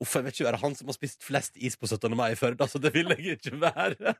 Uff, 0.00 0.14
jeg 0.16 0.24
vet 0.24 0.38
ikke 0.38 0.48
være 0.48 0.62
han 0.62 0.74
som 0.78 0.88
har 0.88 0.96
spist 0.96 1.24
flest 1.24 1.58
is 1.60 1.76
på 1.76 1.86
17. 1.90 2.16
mai 2.16 2.30
i 2.32 2.38
Førde. 2.40 2.64
Altså, 2.64 2.80
det 2.80 2.94
vil 2.94 3.12
jeg 3.12 3.36
ikke 3.36 3.60
være. 3.60 4.14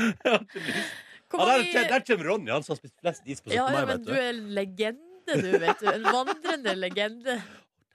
Jeg 0.00 0.14
har 0.24 0.40
ikke 0.42 0.64
lyst. 0.66 0.98
Ja, 1.30 1.82
der, 1.82 1.88
der 1.88 2.02
kommer 2.06 2.26
Ronny, 2.32 2.50
han 2.50 2.64
som 2.66 2.74
har 2.74 2.80
spist 2.80 2.96
flest 3.00 3.26
is 3.26 3.42
på 3.42 3.50
17. 3.50 3.56
ja, 3.58 3.66
ja, 3.70 3.84
mai. 3.84 3.86
men 3.86 4.04
du 4.04 4.10
du. 4.10 4.18
er 4.18 4.32
legende, 4.32 5.34
du, 5.34 5.50
vet 5.62 5.82
du. 5.82 5.90
En 5.92 6.08
vandrende 6.10 6.74
legende. 6.74 7.36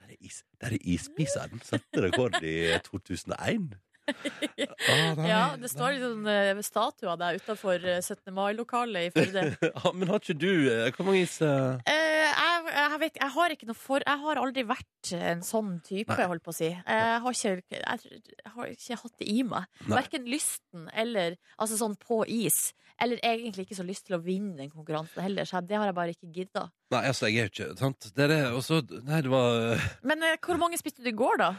Der 0.00 0.08
er, 0.08 0.16
is, 0.20 0.42
der 0.60 0.72
er 0.72 0.78
isspiseren. 0.80 1.60
Sette 1.64 2.04
rekord 2.06 2.40
i 2.42 2.56
2001. 2.88 3.76
Ah, 4.06 5.14
nei, 5.18 5.26
Ja, 5.28 5.40
det 5.58 5.70
står 5.72 5.96
sånn 6.00 6.26
uh, 6.28 6.60
statuer 6.64 7.18
der 7.20 7.38
utafor 7.40 7.82
17. 7.82 8.32
mai-lokalet 8.34 9.08
i 9.08 9.12
Førde. 9.14 9.44
Ja, 9.66 9.92
men 9.94 10.10
har 10.10 10.20
ikke 10.22 10.36
du 10.38 10.50
eh, 10.70 10.88
Hvor 10.94 11.08
mange 11.08 11.24
is 11.24 11.36
eh? 11.44 11.76
Eh, 11.90 12.12
jeg, 12.26 12.62
jeg, 12.76 13.00
vet, 13.02 13.18
jeg 13.20 13.32
har 13.36 13.54
ikke 13.54 13.68
noe 13.70 13.78
for 13.78 14.04
Jeg 14.06 14.22
har 14.22 14.40
aldri 14.42 14.64
vært 14.68 15.12
en 15.16 15.42
sånn 15.46 15.76
type, 15.86 16.14
Nei. 16.14 16.28
holdt 16.30 16.44
på 16.46 16.52
å 16.54 16.56
si. 16.56 16.70
Jeg 16.72 17.20
har 17.22 17.36
ikke, 17.36 17.82
jeg, 17.82 18.22
jeg 18.32 18.54
har 18.56 18.72
ikke 18.72 18.98
hatt 19.02 19.20
det 19.22 19.28
i 19.30 19.42
meg. 19.46 19.68
Nei. 19.86 19.94
Verken 20.00 20.26
lysten 20.30 20.88
eller 20.94 21.36
Altså 21.60 21.78
sånn 21.78 21.94
på 22.00 22.22
is. 22.30 22.72
Eller 23.02 23.20
egentlig 23.24 23.66
ikke 23.66 23.76
så 23.76 23.84
lyst 23.84 24.06
til 24.08 24.16
å 24.16 24.22
vinne 24.24 24.56
den 24.56 24.70
konkurransen 24.72 25.20
heller, 25.20 25.44
så 25.44 25.60
det 25.60 25.76
har 25.76 25.90
jeg 25.90 25.96
bare 25.98 26.14
ikke 26.14 26.30
gidda. 26.32 26.62
Nei, 26.94 27.02
altså, 27.10 27.28
jeg 27.28 27.42
er 27.42 27.48
jo 27.48 27.52
ikke 27.52 27.78
Sant. 27.80 28.06
Det 28.16 28.24
er 28.24 28.30
det. 28.32 28.42
Og 28.56 28.62
så 28.64 28.78
Nei, 29.04 29.18
det 29.26 29.32
var 29.32 29.56
eh, 29.74 29.88
Men 30.06 30.22
eh, 30.24 30.38
hvor 30.40 30.60
mange 30.60 30.78
spiste 30.80 31.04
du 31.04 31.10
i 31.10 31.16
går, 31.16 31.40
da? 31.42 31.50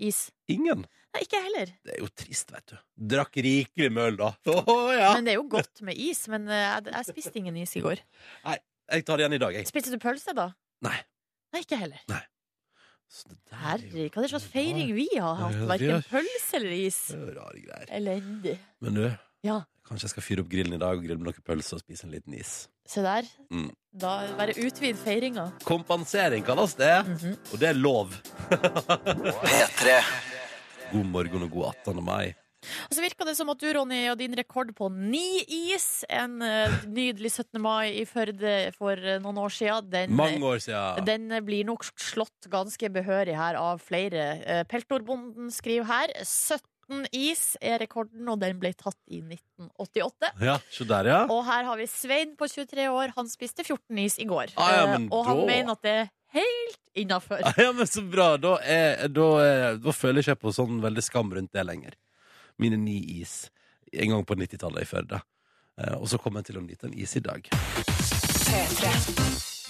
Is? 0.00 0.30
ingen. 0.50 0.86
Nei, 1.10 1.22
ikke 1.24 1.36
jeg 1.40 1.46
heller. 1.48 1.70
Det 1.86 1.94
er 1.96 2.02
jo 2.04 2.08
trist, 2.14 2.52
vet 2.54 2.70
du. 2.70 2.76
Drakk 3.12 3.38
rikelig 3.42 3.90
med 3.92 4.12
øl, 4.12 4.18
da. 4.20 4.28
Oh, 4.62 4.90
ja. 4.94 5.12
Men 5.16 5.26
det 5.26 5.34
er 5.34 5.40
jo 5.40 5.46
godt 5.50 5.82
med 5.86 5.98
is. 5.98 6.22
Men 6.30 6.46
eh, 6.48 6.60
jeg, 6.66 6.86
jeg 6.94 7.08
spiste 7.10 7.40
ingen 7.40 7.56
is 7.60 7.74
i 7.78 7.82
går. 7.84 8.02
Nei, 8.46 8.58
Jeg 8.90 9.06
tar 9.06 9.18
det 9.18 9.24
igjen 9.26 9.36
i 9.38 9.40
dag, 9.42 9.56
jeg. 9.58 9.68
Spiste 9.70 9.90
du 9.94 9.98
pølse, 10.02 10.34
da? 10.38 10.48
Nei. 10.86 10.96
Nei, 11.50 11.64
ikke 11.66 11.78
heller. 11.80 12.02
Er 12.10 12.28
Herre, 13.58 14.04
hva 14.06 14.20
er 14.20 14.22
det 14.22 14.30
slags 14.30 14.46
feiring 14.52 14.92
vi 14.94 15.08
har 15.16 15.34
hatt? 15.40 15.56
Verken 15.66 16.04
pølse 16.06 16.60
eller 16.60 16.74
is. 16.76 16.98
Det 17.10 17.18
er 17.32 17.38
rare 17.40 17.62
greier. 17.64 17.88
Elendig. 17.98 18.54
Men 18.86 18.98
du, 19.00 19.02
Ja. 19.42 19.62
kanskje 19.88 20.04
jeg 20.06 20.10
skal 20.12 20.22
fyre 20.22 20.42
opp 20.44 20.50
grillen 20.52 20.74
i 20.76 20.78
dag 20.78 20.96
og 20.98 21.02
grille 21.02 21.18
med 21.18 21.26
noen 21.30 21.42
pølser 21.46 21.78
og 21.78 21.80
spise 21.82 22.04
en 22.06 22.12
liten 22.14 22.34
is. 22.38 22.68
Se 22.86 23.02
der. 23.02 23.26
Mm. 23.50 23.70
Da 23.92 24.12
bare 24.38 24.54
utvid 24.54 24.96
feiringa. 25.00 25.48
Kompensering 25.66 26.44
kalles 26.46 26.74
det, 26.78 26.92
Mhm. 27.06 27.36
og 27.52 27.58
det 27.58 27.68
er 27.68 27.74
lov. 27.74 28.10
P3. 28.50 29.96
God 30.92 31.04
morgen 31.06 31.42
og 31.46 31.50
god 31.50 31.66
18. 31.86 32.02
mai. 32.04 32.34
Og 32.60 32.92
så 32.92 33.00
virka 33.00 33.24
det 33.24 33.36
som 33.38 33.48
at 33.48 33.58
du, 33.62 33.66
Ronny, 33.72 34.02
og 34.12 34.18
din 34.20 34.34
rekord 34.36 34.74
på 34.76 34.90
ni 34.92 35.40
is 35.72 36.04
en 36.12 36.42
eh, 36.44 36.68
nydelig 36.86 37.30
17. 37.32 37.56
mai 37.62 37.94
i 38.02 38.04
Førde 38.04 38.52
for 38.76 38.92
eh, 39.00 39.16
noen 39.24 39.38
år 39.40 39.48
siden, 39.56 39.88
den, 39.90 40.12
Mange 40.14 40.42
år 40.44 40.60
siden. 40.60 41.06
den 41.08 41.44
blir 41.46 41.64
nok 41.64 41.86
slått 41.96 42.50
ganske 42.52 42.90
behørig 42.92 43.34
her 43.38 43.56
av 43.56 43.80
flere. 43.80 44.26
Eh, 44.44 44.64
Peltorbonden 44.68 45.48
skriver 45.50 45.88
her 45.88 46.12
17 46.22 46.60
is 47.16 47.56
er 47.62 47.78
rekorden, 47.82 48.28
og 48.32 48.40
den 48.42 48.58
ble 48.60 48.72
tatt 48.74 48.96
i 49.08 49.20
1988. 49.22 50.30
Ja, 50.42 50.56
så 50.72 50.86
der, 50.88 51.08
ja. 51.10 51.20
Og 51.30 51.44
her 51.46 51.64
har 51.68 51.76
vi 51.80 51.86
Svein 51.90 52.32
på 52.38 52.48
23 52.50 52.86
år. 52.90 53.12
Han 53.16 53.28
spiste 53.30 53.64
14 53.66 53.98
is 54.04 54.18
i 54.18 54.26
går. 54.30 54.52
Ah, 54.56 54.70
ja, 54.74 54.82
Eh, 54.84 54.92
men 54.98 55.08
og 55.12 55.24
han 55.26 55.36
da- 55.42 55.46
mener 55.46 55.72
at 55.76 55.82
det 55.82 55.94
er 56.02 56.10
helt 56.34 56.78
innafor. 56.94 57.40
Ja, 57.58 57.72
men 57.72 57.86
Så 57.86 58.02
bra. 58.10 58.36
Da, 58.36 58.56
er, 58.62 59.08
da, 59.08 59.28
er, 59.44 59.76
da 59.82 59.90
føler 59.94 60.22
jeg 60.22 60.34
ikke 60.36 60.46
på 60.48 60.54
sånn 60.54 60.80
veldig 60.82 61.02
skam 61.06 61.30
rundt 61.32 61.52
det 61.52 61.64
lenger. 61.66 61.94
Mine 62.58 62.76
ni 62.78 62.98
is 63.20 63.50
en 63.92 64.10
gang 64.16 64.24
på 64.28 64.36
90-tallet 64.38 64.82
i 64.82 64.90
Førde. 64.90 65.22
Eh, 65.80 65.94
og 65.96 66.06
så 66.10 66.18
kommer 66.20 66.40
jeg 66.42 66.50
til 66.52 66.60
å 66.60 66.66
nyte 66.66 66.86
en 66.90 66.94
is 66.98 67.16
i 67.16 67.20
dag. 67.24 67.46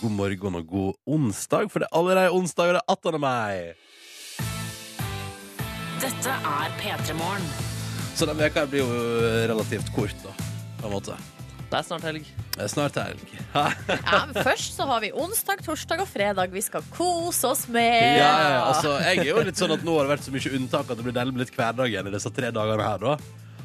God 0.01 0.13
morgen 0.17 0.55
og 0.57 0.67
god 0.67 0.95
onsdag, 1.13 1.69
for 1.71 1.83
det 1.83 1.89
er 1.91 1.97
allerede 1.99 2.33
onsdag, 2.33 2.71
og 2.71 2.77
det 2.79 2.81
er 2.81 2.95
18. 3.13 3.21
mai. 3.21 3.75
Dette 6.01 6.33
er 6.33 6.73
P3 6.81 7.15
Morgen. 7.19 7.45
Så 8.17 8.27
den 8.29 8.39
veka 8.41 8.65
blir 8.69 8.83
jo 8.85 9.01
relativt 9.51 9.91
kort, 9.95 10.15
da. 10.25 10.33
På 10.81 10.89
en 10.89 10.95
måte. 10.95 11.17
Det 11.71 11.79
er 11.79 11.85
snart 11.87 12.05
helg. 12.09 12.25
Det 12.57 12.65
er 12.65 12.71
snart 12.73 12.97
helg. 12.99 13.21
Ja, 13.55 14.21
men 14.31 14.37
først 14.47 14.77
så 14.79 14.85
har 14.87 15.01
vi 15.03 15.11
onsdag, 15.17 15.61
torsdag 15.67 16.03
og 16.05 16.09
fredag 16.11 16.53
vi 16.55 16.63
skal 16.63 16.85
kose 16.95 17.49
oss 17.51 17.65
med. 17.73 18.19
Ja, 18.21 18.31
ja, 18.31 18.59
altså, 18.71 18.93
jeg 19.03 19.23
er 19.25 19.31
jo 19.33 19.43
litt 19.47 19.59
sånn 19.59 19.75
at 19.75 19.83
Nå 19.87 19.95
har 19.99 20.07
det 20.07 20.13
vært 20.17 20.27
så 20.29 20.35
mye 20.35 20.53
unntak 20.59 20.91
at 20.93 20.99
det 21.01 21.07
blir 21.07 21.17
deilig 21.17 21.35
med 21.37 21.43
litt 21.45 21.55
hverdag 21.57 21.91
igjen 21.93 22.11
i 22.11 22.15
disse 22.15 22.31
tre 22.35 22.51
dagene 22.55 22.87
her. 22.87 23.03
da 23.03 23.17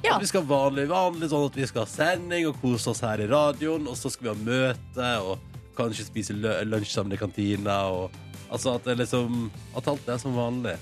Ja. 0.05 0.15
At 0.17 0.23
vi 0.25 0.29
skal 0.29 0.45
vanlig, 0.49 0.87
vanlig 0.91 1.29
sånn 1.31 1.45
at 1.49 1.57
vi 1.57 1.67
skal 1.69 1.85
ha 1.85 1.89
sending 1.91 2.47
og 2.49 2.57
kose 2.61 2.91
oss 2.93 3.01
her 3.05 3.21
i 3.25 3.29
radioen, 3.31 3.87
og 3.89 3.97
så 3.97 4.11
skal 4.13 4.27
vi 4.29 4.33
ha 4.33 4.49
møte 4.49 5.11
og 5.25 5.61
kanskje 5.77 6.07
spise 6.09 6.33
lø- 6.37 6.59
lunsj 6.69 6.93
sammen 6.97 7.13
i 7.17 7.21
kantina. 7.21 7.77
Og, 7.93 8.13
altså 8.49 8.75
at 8.77 8.85
det 8.89 8.99
liksom 9.03 9.49
At 9.77 9.87
alt 9.91 10.09
er 10.13 10.21
som 10.21 10.35
vanlig. 10.37 10.75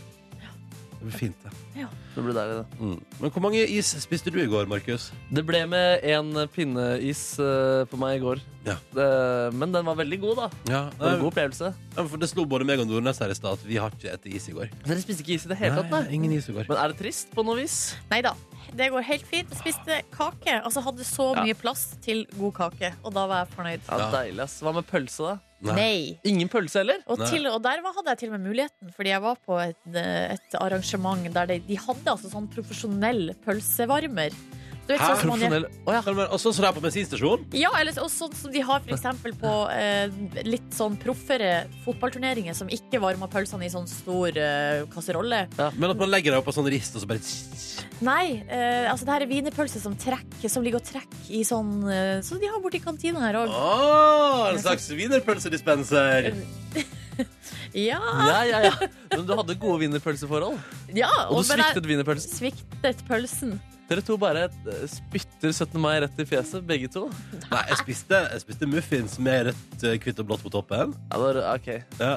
Det 1.04 1.10
blir 1.12 1.20
fint, 1.20 1.36
det. 1.44 1.52
Det 2.16 2.22
blir 2.24 2.36
deilig, 2.38 2.54
det. 2.62 2.78
Mm. 2.80 3.00
Men 3.20 3.32
hvor 3.34 3.42
mange 3.44 3.60
is 3.68 3.90
spiste 4.00 4.32
du 4.32 4.38
i 4.40 4.46
går, 4.48 4.68
Markus? 4.72 5.10
Det 5.34 5.42
ble 5.44 5.64
med 5.68 6.04
en 6.14 6.30
pinneis 6.54 7.24
eh, 7.44 7.84
på 7.92 7.98
meg 8.00 8.20
i 8.20 8.22
går. 8.24 8.40
Ja. 8.64 8.78
Det, 8.96 9.08
men 9.58 9.74
den 9.74 9.84
var 9.90 9.98
veldig 10.00 10.20
god, 10.22 10.38
da. 10.40 10.48
Ja, 10.72 10.82
Det 10.94 11.02
var 11.04 11.16
en 11.18 11.24
god 11.26 11.32
opplevelse. 11.34 11.74
for 11.98 12.18
Det 12.22 12.30
slo 12.32 12.46
både 12.48 12.64
meg 12.70 12.80
og 12.80 12.88
Nordnes 12.88 13.20
her 13.20 13.34
i 13.34 13.36
stad 13.36 13.58
at 13.60 13.66
vi 13.68 13.76
har 13.82 13.92
ikke 13.92 14.14
spist 14.16 14.32
is 14.32 14.48
i 14.48 14.56
går. 14.56 14.72
Dere 14.86 15.02
spiste 15.04 15.26
ikke 15.26 15.36
is 15.36 15.44
i 15.46 15.52
det 15.52 15.58
hele 15.60 15.76
tatt, 15.82 15.92
Nei, 15.92 16.02
nei? 16.06 16.14
ingen 16.22 16.38
is 16.38 16.48
i 16.48 16.56
går. 16.56 16.70
Men 16.72 16.78
er 16.80 16.94
det 16.94 17.02
trist 17.02 17.34
på 17.36 17.44
noe 17.44 17.60
vis? 17.60 17.96
Nei 18.14 18.22
da, 18.24 18.32
det 18.72 18.88
går 18.94 19.04
helt 19.10 19.28
fint. 19.28 19.50
Jeg 19.52 19.60
spiste 19.60 20.00
kake. 20.16 20.62
Altså 20.64 20.86
hadde 20.88 21.04
så 21.04 21.34
Ja. 21.36 21.44
mye 21.44 21.58
plass 21.60 21.98
til 22.06 22.24
god 22.40 22.54
kake, 22.62 22.94
og 23.04 23.12
da 23.14 23.26
var 23.28 23.44
jeg 23.44 23.56
fornøyd. 23.58 23.82
Ja, 23.90 23.98
Ja. 24.00 24.12
Deilig, 24.22 24.40
ass. 24.48 24.62
Hva 24.62 24.72
med 24.74 24.88
pølse, 24.88 25.20
da? 25.34 25.38
Nei. 25.64 26.20
Ingen 26.28 26.50
pølse 26.52 26.82
heller? 26.82 27.00
Og, 27.08 27.20
Nei. 27.20 27.30
til, 27.30 27.48
og 27.48 27.62
der 27.64 27.82
var- 27.82 27.94
hadde 27.96 28.10
jeg 28.12 28.18
til 28.20 28.30
og 28.34 28.40
med 28.40 28.50
muligheten, 28.50 28.92
fordi 28.96 29.10
jeg 29.14 29.22
var 29.22 29.38
på 29.46 29.60
et, 29.64 29.96
et 29.96 30.58
arrangement 30.60 31.24
der 31.34 31.46
de, 31.46 31.60
de 31.60 31.78
hadde 31.80 32.06
altså 32.12 32.30
sånn 32.34 32.50
profesjonell 32.52 33.34
pølsevarmer. 33.46 34.32
Du 34.84 34.92
vet, 34.92 35.00
sånn 35.00 35.16
som 35.22 35.30
man 35.32 35.40
gjør- 35.40 35.64
Profesjonell 35.64 35.88
Å 35.88 35.94
ja. 35.94 36.02
Kan 36.04 36.18
Og 36.20 36.40
sånn 36.44 36.54
som 36.54 36.62
det 36.66 36.70
er 36.70 36.76
på 36.76 36.82
bensinstasjon? 36.84 37.46
Ja, 37.56 37.70
eller 37.80 37.92
så- 37.96 38.10
sånn 38.12 38.34
som 38.36 38.52
de 38.52 38.60
har 38.60 38.80
for 38.82 38.92
eksempel 38.92 39.32
på 39.40 39.52
eh, 39.72 40.10
litt 40.44 40.72
sånn 40.76 40.98
proffere 41.00 41.68
fotballturneringer 41.86 42.54
som 42.54 42.68
ikke 42.68 43.00
varmer 43.00 43.28
pølsene 43.32 43.64
i 43.64 43.70
sånn 43.72 43.88
stor 43.88 44.28
eh, 44.36 44.84
kasserolle. 44.92 45.48
Men 45.78 45.90
at 45.92 45.98
man 45.98 46.10
legger 46.12 46.32
det 46.32 46.40
opp 46.42 46.46
på 46.52 46.54
sånn 46.54 46.68
rist, 46.70 46.96
og 46.96 47.02
så 47.02 47.08
bare 47.08 47.20
Nei, 48.04 48.44
eh, 48.50 48.92
altså 48.92 49.06
det 49.06 49.14
her 49.14 49.22
er 49.24 49.28
wienerpølse 49.32 49.80
som 49.80 49.96
trekker, 49.96 50.50
som 50.52 50.64
ligger 50.64 50.82
og 50.82 50.84
trekker 50.84 51.30
i 51.32 51.44
sånn 51.48 51.88
eh, 51.90 52.22
Som 52.22 52.40
de 52.40 52.48
har 52.52 52.60
borti 52.60 52.82
kantina 52.84 53.22
her 53.24 53.36
òg. 53.40 53.48
Åh, 53.50 54.50
en 54.52 54.60
slags 54.60 54.90
wienerpølsedispenser. 54.92 56.34
Ja, 57.74 58.00
Ja, 58.02 58.44
ja, 58.46 58.60
ja. 58.68 58.88
Men 59.12 59.26
du 59.26 59.34
hadde 59.36 59.56
gode 59.58 59.80
wienerpølseforhold. 59.82 60.60
ja 60.94 61.10
Og 61.30 61.44
du 61.44 61.48
men 61.50 61.58
jeg 61.62 61.74
sviktet 61.74 61.88
wienerpølsen. 61.90 62.34
sviktet 62.38 63.02
pølsen. 63.08 63.60
Dere 63.90 64.04
to 64.06 64.16
bare 64.20 64.46
eh, 64.48 64.86
spytter 64.88 65.52
17. 65.52 65.76
mai 65.82 65.98
rett 66.04 66.22
i 66.22 66.26
fjeset, 66.28 66.64
begge 66.68 66.88
to. 66.94 67.10
Nei, 67.52 67.64
jeg 67.72 67.82
spiste, 67.82 68.22
jeg 68.32 68.44
spiste 68.46 68.70
muffins 68.70 69.18
med 69.20 69.50
rødt, 69.50 69.76
eh, 69.84 69.98
hvitt 70.00 70.22
og 70.24 70.30
blått 70.30 70.46
på 70.46 70.54
toppen. 70.54 70.96
Ja, 71.12 71.20
det 71.20 71.44
ok. 71.52 71.70
Ja. 72.00 72.16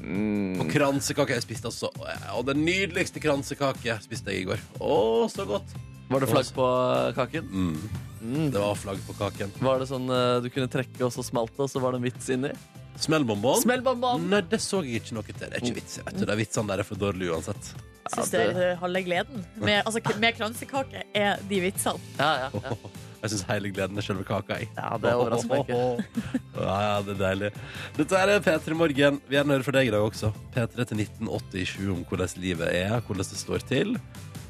Mm. 0.00 0.60
Og 0.62 0.70
kransekake 0.70 1.34
jeg 1.34 1.44
spiste 1.46 1.70
også. 1.72 1.90
Og 2.36 2.46
den 2.46 2.62
nydeligste 2.66 3.22
kransekake 3.22 3.98
spiste 4.04 4.34
jeg 4.34 4.44
i 4.44 4.48
går. 4.52 4.62
Å, 4.78 4.96
så 5.32 5.48
godt. 5.48 5.74
Var 6.06 6.22
det 6.22 6.30
flagg 6.30 6.50
på 6.54 6.66
eh, 6.70 7.12
kaken? 7.16 7.48
Mm. 7.50 8.02
Mm. 8.22 8.50
Det 8.54 8.62
var 8.62 8.78
flagg 8.78 9.02
på 9.06 9.16
kaken. 9.18 9.54
Var 9.62 9.82
det 9.82 9.90
sånn 9.90 10.06
eh, 10.12 10.38
du 10.44 10.50
kunne 10.54 10.70
trekke, 10.70 11.00
og 11.06 11.12
så 11.14 11.24
smalt 11.26 11.54
det, 11.56 11.64
og 11.66 11.72
så 11.72 11.82
var 11.82 11.94
det 11.94 12.02
en 12.02 12.06
vits 12.06 12.30
inni? 12.32 12.52
Smellbonbon? 13.00 13.60
Smellbonbon. 13.62 14.28
Nei, 14.30 14.40
det 14.50 14.60
så 14.64 14.80
jeg 14.84 15.02
ikke 15.02 15.16
noe 15.18 15.26
til. 15.26 15.38
Det 15.40 15.50
er 15.50 15.62
ikke 15.62 15.78
vits. 15.80 15.98
Vet 16.02 16.16
du. 16.16 16.24
Det 16.24 16.32
er 16.34 16.40
vitsene 16.40 16.72
der 16.72 16.82
er 16.82 16.88
for 16.88 17.00
dårlige 17.00 17.34
uansett. 17.36 17.72
Syns 18.06 18.30
Ja, 18.30 18.44
det 18.52 18.62
er 18.62 18.78
halve 18.80 19.02
gleden. 19.02 19.42
Med, 19.58 19.82
altså, 19.82 20.00
med 20.22 20.36
kransekake 20.38 21.02
er 21.14 21.42
de 21.50 21.60
vitsene. 21.64 22.14
Ja, 22.20 22.46
ja, 22.46 22.62
ja. 22.68 22.78
Jeg 23.26 23.32
syns 23.32 23.46
hele 23.48 23.70
gleden 23.74 23.98
er 23.98 24.04
selve 24.06 24.22
kaka. 24.28 24.58
Jeg. 24.60 24.68
ja 24.76 24.90
det 25.02 25.12
overrasker 25.18 25.50
meg 25.50 25.64
ikke. 25.64 26.30
Ja, 26.66 26.76
ja, 26.84 26.92
det 27.02 27.16
er 27.16 27.20
deilig. 27.20 27.50
Dette 27.96 28.20
er 28.22 28.44
P3 28.44 28.76
Morgen. 28.78 29.18
Vi 29.26 29.34
gjerne 29.34 29.56
hører 29.56 29.66
fra 29.66 29.74
deg 29.76 29.90
i 29.90 29.94
dag 29.96 30.04
også. 30.04 30.30
P3 30.54 30.86
til 30.92 31.02
1987 31.02 31.90
om 31.96 32.04
hvordan 32.06 32.36
livet 32.44 32.70
er, 32.70 32.94
hvordan 33.00 33.26
det 33.32 33.40
står 33.40 33.66
til. 33.66 33.96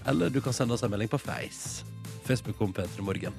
Eller 0.07 0.31
du 0.31 0.43
kan 0.45 0.55
sende 0.55 0.77
oss 0.77 0.85
en 0.87 0.93
melding 0.93 1.11
på 1.11 1.23
Face. 1.23 1.87
Facebook 2.27 2.61
om 2.61 2.75
P3 2.77 3.07
Morgen. 3.07 3.35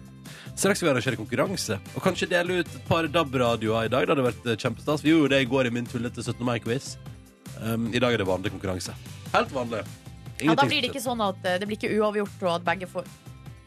Straks 0.57 0.79
skal 0.79 0.87
vi 0.87 0.91
arrangere 0.95 1.17
konkurranse, 1.19 1.75
og 1.93 2.01
kanskje 2.01 2.25
dele 2.31 2.63
ut 2.63 2.71
et 2.71 2.85
par 2.87 3.05
DAB-radioer 3.13 3.85
i 3.85 3.91
dag. 3.93 4.07
Det 4.07 4.15
hadde 4.15 4.23
vært 4.25 4.47
eh, 4.49 4.57
kjempestas. 4.57 5.03
Vi 5.05 5.11
gjorde 5.13 5.35
det 5.35 5.43
i 5.45 5.49
går 5.51 5.69
i 5.69 5.73
min 5.75 5.85
tullete 5.85 6.23
17. 6.23 6.41
mai-quiz. 6.47 6.95
Um, 7.61 7.91
I 7.93 8.01
dag 8.01 8.15
er 8.15 8.23
det 8.23 8.25
vanlig 8.25 8.49
konkurranse. 8.55 8.95
Helt 9.35 9.53
vanlig. 9.53 9.83
Ja, 10.41 10.55
da 10.57 10.65
blir 10.65 10.81
det 10.81 10.89
ikke 10.89 11.03
sånn 11.03 11.21
at 11.21 11.45
eh, 11.45 11.59
det 11.61 11.69
blir 11.69 11.77
ikke 11.77 11.93
uavgjort, 11.99 12.41
og 12.41 12.51
at 12.55 12.65
begge 12.65 12.89
får 12.89 13.05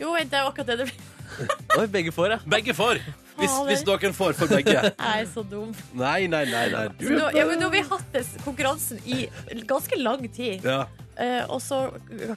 Jo, 0.01 0.17
vent, 0.17 0.33
det 0.33 0.41
er 0.41 0.51
akkurat 0.51 0.73
det 0.73 0.79
det 0.81 0.89
blir. 0.91 1.07
Oi, 1.79 1.87
begge 1.95 2.15
får, 2.17 2.35
ja. 2.35 2.41
Begge 2.59 2.75
får! 2.75 3.03
Hvis, 3.41 3.59
hvis 3.69 3.85
noen 3.89 4.15
får, 4.17 4.35
for 4.39 4.47
begge. 4.53 4.77
Jeg 4.93 4.95
er 5.25 5.29
så 5.35 5.43
dum. 5.51 5.71
Nei, 5.97 6.27
nei, 6.31 6.45
nei. 6.51 6.67
nei. 6.75 6.87
Du 7.01 7.09
nå, 7.17 7.31
ja, 7.37 7.47
men 7.49 7.61
nå 7.61 7.69
har 7.71 7.75
vi 7.79 7.85
hatt 7.91 8.11
det, 8.15 8.25
konkurransen 8.45 9.01
i 9.09 9.25
ganske 9.69 9.99
lang 10.01 10.27
tid, 10.33 10.65
ja. 10.67 10.85
Eh, 11.21 11.43
og 11.53 11.59
så 11.61 11.83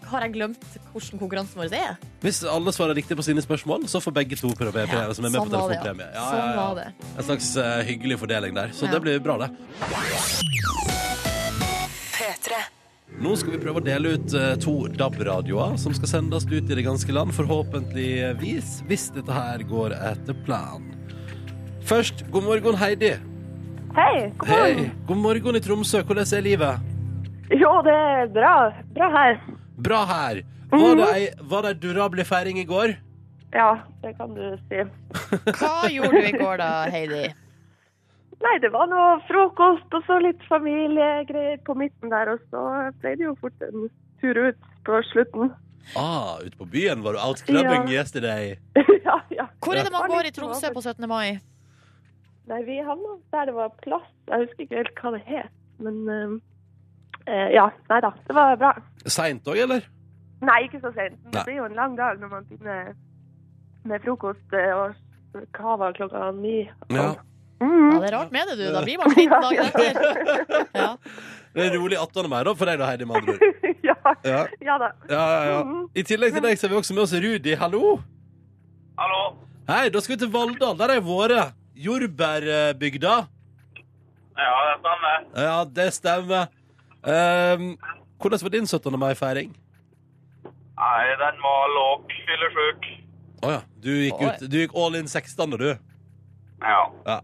har 0.10 0.26
jeg 0.26 0.34
glemt 0.34 0.64
hvordan 0.92 1.22
konkurransen 1.22 1.62
vår 1.62 1.72
er. 1.78 1.94
Hvis 2.26 2.42
alle 2.52 2.74
svarer 2.76 2.98
riktig 2.98 3.16
på 3.16 3.24
sine 3.24 3.40
spørsmål, 3.46 3.86
så 3.88 4.02
får 4.04 4.16
begge 4.18 4.36
to 4.36 4.52
premie, 4.60 4.84
Ja, 4.92 5.06
som 5.16 5.24
er 5.24 5.32
med 5.32 5.40
sånn 5.40 5.54
på 5.54 5.56
var 5.56 5.72
det, 5.72 5.78
ja. 5.78 5.86
telefonpremie. 5.86 6.10
Ja, 6.12 6.26
Sånn 6.28 6.42
ja, 6.42 6.50
ja. 6.50 6.60
var 6.60 6.76
det. 6.82 7.12
En 7.16 7.28
slags 7.30 7.52
eh, 7.64 7.80
hyggelig 7.88 8.20
fordeling 8.26 8.60
der. 8.60 8.76
Så 8.76 8.90
Ja. 8.90 8.98
det 8.98 9.04
blir 9.06 9.24
bra, 9.24 9.38
det. 9.46 9.54
Nå 13.22 13.36
skal 13.38 13.54
vi 13.54 13.60
prøve 13.62 13.80
å 13.80 13.86
dele 13.86 14.16
ut 14.16 14.34
eh, 14.38 14.56
to 14.62 14.74
DAB-radioer 14.98 15.76
som 15.82 15.94
skal 15.96 16.10
sendes 16.10 16.48
ut 16.50 16.56
i 16.66 16.78
det 16.78 16.86
ganske 16.86 17.14
land, 17.14 17.34
forhåpentligvis, 17.38 18.80
hvis 18.90 19.10
dette 19.14 19.36
her 19.36 19.62
går 19.70 19.94
etter 20.00 20.38
planen. 20.48 20.90
Først, 21.86 22.24
god 22.34 22.48
morgen, 22.48 22.78
Heidi. 22.80 23.14
Hei, 23.94 24.32
god 24.40 24.50
morgen. 24.50 24.82
Hei. 24.82 24.90
God 25.08 25.22
morgen 25.22 25.60
i 25.60 25.62
Tromsø. 25.62 26.02
Hvordan 26.08 26.26
er 26.38 26.46
livet? 26.46 26.90
Jo, 27.54 27.74
det 27.86 27.94
er 27.94 28.32
bra. 28.34 28.56
Bra 28.96 29.10
her. 29.14 29.40
Bra 29.84 30.04
her. 30.10 30.42
Var 30.74 30.96
det 30.98 31.10
ei, 31.14 31.26
var 31.52 31.68
det 31.68 31.74
ei 31.76 31.80
durabelig 31.84 32.26
feiring 32.26 32.58
i 32.64 32.66
går? 32.66 32.96
Ja, 33.54 33.70
det 34.02 34.16
kan 34.18 34.34
du 34.34 34.56
si. 34.72 34.82
Hva 35.60 35.92
gjorde 35.94 36.18
du 36.18 36.30
i 36.32 36.34
går 36.34 36.58
da, 36.64 36.72
Heidi? 36.90 37.28
Nei, 38.44 38.58
det 38.60 38.74
var 38.74 38.90
noe 38.92 39.20
frokost 39.28 39.94
og 39.96 40.04
så 40.08 40.18
litt 40.24 40.42
familiegreier 40.50 41.62
på 41.64 41.76
midten 41.80 42.12
der, 42.12 42.34
og 42.34 42.42
så 42.52 42.64
ble 43.02 43.14
det 43.20 43.28
jo 43.30 43.36
fort 43.40 43.62
en 43.64 43.88
tur 44.22 44.40
ut 44.50 44.60
på 44.88 45.00
slutten. 45.14 45.54
Ah, 46.00 46.40
ute 46.44 46.58
på 46.60 46.68
byen 46.72 47.04
var 47.04 47.16
du 47.16 47.20
out 47.24 47.42
clubbing 47.48 47.88
Ja. 47.88 48.02
yesterday. 48.02 48.58
ja, 49.08 49.18
ja. 49.32 49.48
Hvor 49.64 49.76
er 49.76 49.84
det 49.88 49.92
man 49.96 50.10
går 50.12 50.28
i 50.30 50.34
Tromsø 50.36 50.72
på 50.76 50.82
17. 50.84 51.08
mai? 51.12 51.40
Nei, 52.52 52.60
vi 52.68 52.78
havna 52.84 53.18
der 53.32 53.46
det 53.48 53.56
var 53.56 53.72
plass. 53.84 54.08
Jeg 54.28 54.46
husker 54.46 54.66
ikke 54.66 54.82
helt 54.82 55.00
hva 55.00 55.12
det 55.16 55.24
het, 55.28 55.52
men 55.80 56.00
eh, 56.12 56.34
eh, 57.32 57.50
ja. 57.56 57.70
Nei 57.92 58.00
da, 58.04 58.12
det 58.28 58.36
var 58.36 58.56
bra. 58.60 58.74
Seint 59.08 59.48
òg, 59.48 59.60
eller? 59.64 59.88
Nei, 60.44 60.66
ikke 60.68 60.82
så 60.84 60.92
sent. 60.96 61.20
Det 61.32 61.46
blir 61.48 61.62
jo 61.62 61.68
en 61.70 61.78
lang 61.80 61.96
dag 62.00 62.20
når 62.20 62.32
man 62.34 62.48
begynner 62.50 62.92
med 63.88 64.04
frokost 64.04 64.56
eh, 64.60 64.74
og 64.76 65.46
kava 65.56 65.94
klokka 65.96 66.32
ni. 66.36 66.66
Ja. 66.92 67.14
Mm. 67.62 67.92
Ja, 67.94 68.00
det 68.00 68.08
er 68.10 68.16
rart 68.18 68.32
med 68.34 68.48
det, 68.50 68.56
du. 68.60 68.64
Da 68.74 68.82
blir 68.84 68.98
man 68.98 69.12
sliten 69.16 69.42
dagen 69.42 69.66
etter. 69.70 69.94
Ja. 70.84 70.90
Det 71.54 71.68
er 71.68 71.76
rolig 71.78 71.98
18. 72.02 72.26
mai 72.32 72.40
da, 72.48 72.54
for 72.58 72.66
deg 72.66 72.80
da, 72.82 72.88
Heidi, 72.90 73.06
med 73.06 73.20
andre 73.20 73.36
ord. 73.36 73.68
ja, 73.90 73.96
Ja. 74.26 74.40
ja 74.66 74.78
da. 74.82 74.88
Ja, 75.10 75.26
ja. 75.52 75.60
Mhm. 75.64 75.84
I 75.94 76.04
tillegg 76.10 76.34
til 76.34 76.42
deg 76.48 76.58
så 76.58 76.66
har 76.68 76.74
vi 76.74 76.80
også 76.82 76.96
med 76.98 77.04
oss 77.06 77.14
Rudi. 77.14 77.54
Hallo! 77.62 78.00
Hallo. 78.98 79.20
Hei, 79.70 79.84
da 79.94 80.02
skal 80.02 80.16
vi 80.16 80.24
til 80.26 80.32
Valldal. 80.34 80.74
Der 80.80 80.90
har 80.92 80.98
jeg 80.98 81.06
vært. 81.06 81.54
Jordbærbygda. 81.84 83.14
Ja, 84.38 84.50
det 84.66 84.74
stemmer. 84.82 85.24
Ja, 85.46 85.56
det 85.78 85.88
stemmer. 85.94 86.50
Um, 87.04 87.70
hvordan 88.22 88.44
var 88.44 88.54
din 88.54 88.68
17. 88.70 88.98
mai-feiring? 89.00 89.54
Nei, 90.44 91.06
den 91.22 91.42
var 91.46 91.74
låg. 91.78 92.14
Fyllesyk. 92.28 92.86
Å 93.44 93.52
ja. 93.56 93.62
Du 93.84 93.90
gikk, 93.94 94.22
ut, 94.22 94.46
du 94.50 94.58
gikk 94.64 94.74
all 94.80 94.96
in 94.98 95.10
16, 95.12 95.54
da, 95.54 95.58
du. 95.60 95.93
Ja. 96.64 96.84
Ja. 97.06 97.20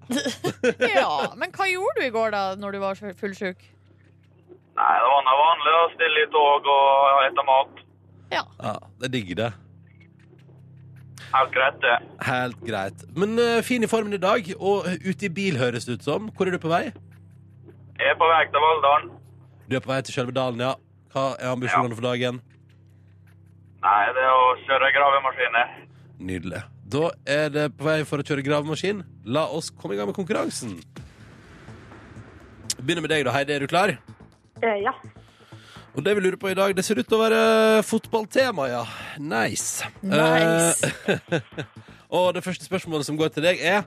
ja, 0.99 1.12
Men 1.39 1.54
hva 1.56 1.67
gjorde 1.69 2.02
du 2.02 2.08
i 2.08 2.13
går 2.13 2.34
da, 2.36 2.43
når 2.60 2.75
du 2.75 2.82
var 2.84 2.99
fullsjuk? 2.99 3.63
Nei, 4.80 4.91
det 4.95 5.08
var 5.12 5.23
noe 5.28 5.39
vanlig 5.39 5.71
å 5.75 5.88
stille 5.95 6.21
i 6.23 6.30
tog 6.34 6.67
og 6.73 7.23
spise 7.23 7.47
mat. 7.47 7.82
ja. 8.36 8.43
Det 8.99 9.12
digger 9.15 9.41
det. 9.43 9.49
Helt 11.30 11.52
greit, 11.54 11.78
det. 11.84 11.95
Helt 12.25 12.62
greit. 12.65 13.04
Men 13.15 13.38
uh, 13.39 13.62
fin 13.62 13.84
i 13.86 13.89
formen 13.91 14.13
i 14.13 14.21
dag, 14.21 14.47
og 14.58 14.88
ute 15.06 15.28
i 15.28 15.30
bil, 15.30 15.60
høres 15.62 15.86
det 15.86 15.99
ut 15.99 16.08
som. 16.08 16.30
Hvor 16.36 16.49
er 16.49 16.56
du 16.58 16.62
på 16.62 16.71
vei? 16.71 16.88
Jeg 17.99 18.13
er 18.13 18.17
på 18.17 18.30
vei 18.32 18.45
til 18.49 18.63
Valldalen. 18.63 19.12
Du 19.69 19.75
er 19.78 19.84
på 19.86 19.91
vei 19.91 19.99
til 20.02 20.15
selve 20.15 20.34
dalen, 20.34 20.63
ja. 20.63 20.73
Hva 21.13 21.34
er 21.38 21.52
ambisjonene 21.52 21.97
for 21.97 22.08
dagen? 22.08 22.39
Nei, 23.84 23.99
det 24.15 24.23
er 24.25 24.34
å 24.34 24.49
kjøre 24.65 24.89
gravemaskiner. 24.95 25.75
Nydelig. 26.32 26.63
Da 26.89 27.12
er 27.30 27.52
det 27.54 27.67
på 27.78 27.86
vei 27.86 27.99
for 28.08 28.21
å 28.21 28.25
kjøre 28.25 28.43
gravemaskin. 28.45 29.04
La 29.30 29.45
oss 29.54 29.69
komme 29.69 29.93
i 29.93 29.99
gang 29.99 30.10
med 30.10 30.17
konkurransen. 30.17 30.80
Begynner 32.80 33.06
med 33.06 33.12
deg, 33.13 33.25
da, 33.28 33.34
Heidi. 33.36 33.54
Er 33.54 33.65
du 33.65 33.69
klar? 33.69 33.93
Eh, 34.63 34.80
ja. 34.82 34.95
Og 35.93 36.02
det 36.06 36.15
vi 36.17 36.23
lurer 36.23 36.39
på 36.39 36.49
i 36.49 36.58
dag, 36.58 36.73
det 36.75 36.86
ser 36.86 37.02
ut 37.02 37.08
til 37.10 37.17
å 37.17 37.21
være 37.21 37.84
fotballtema, 37.86 38.65
ja. 38.71 38.82
Nice. 39.21 39.86
Nice. 40.02 40.89
Eh, 41.06 41.63
og 42.17 42.32
det 42.38 42.45
første 42.45 42.65
spørsmålet 42.65 43.10
som 43.10 43.19
går 43.19 43.34
til 43.36 43.45
deg, 43.45 43.62
er 43.62 43.86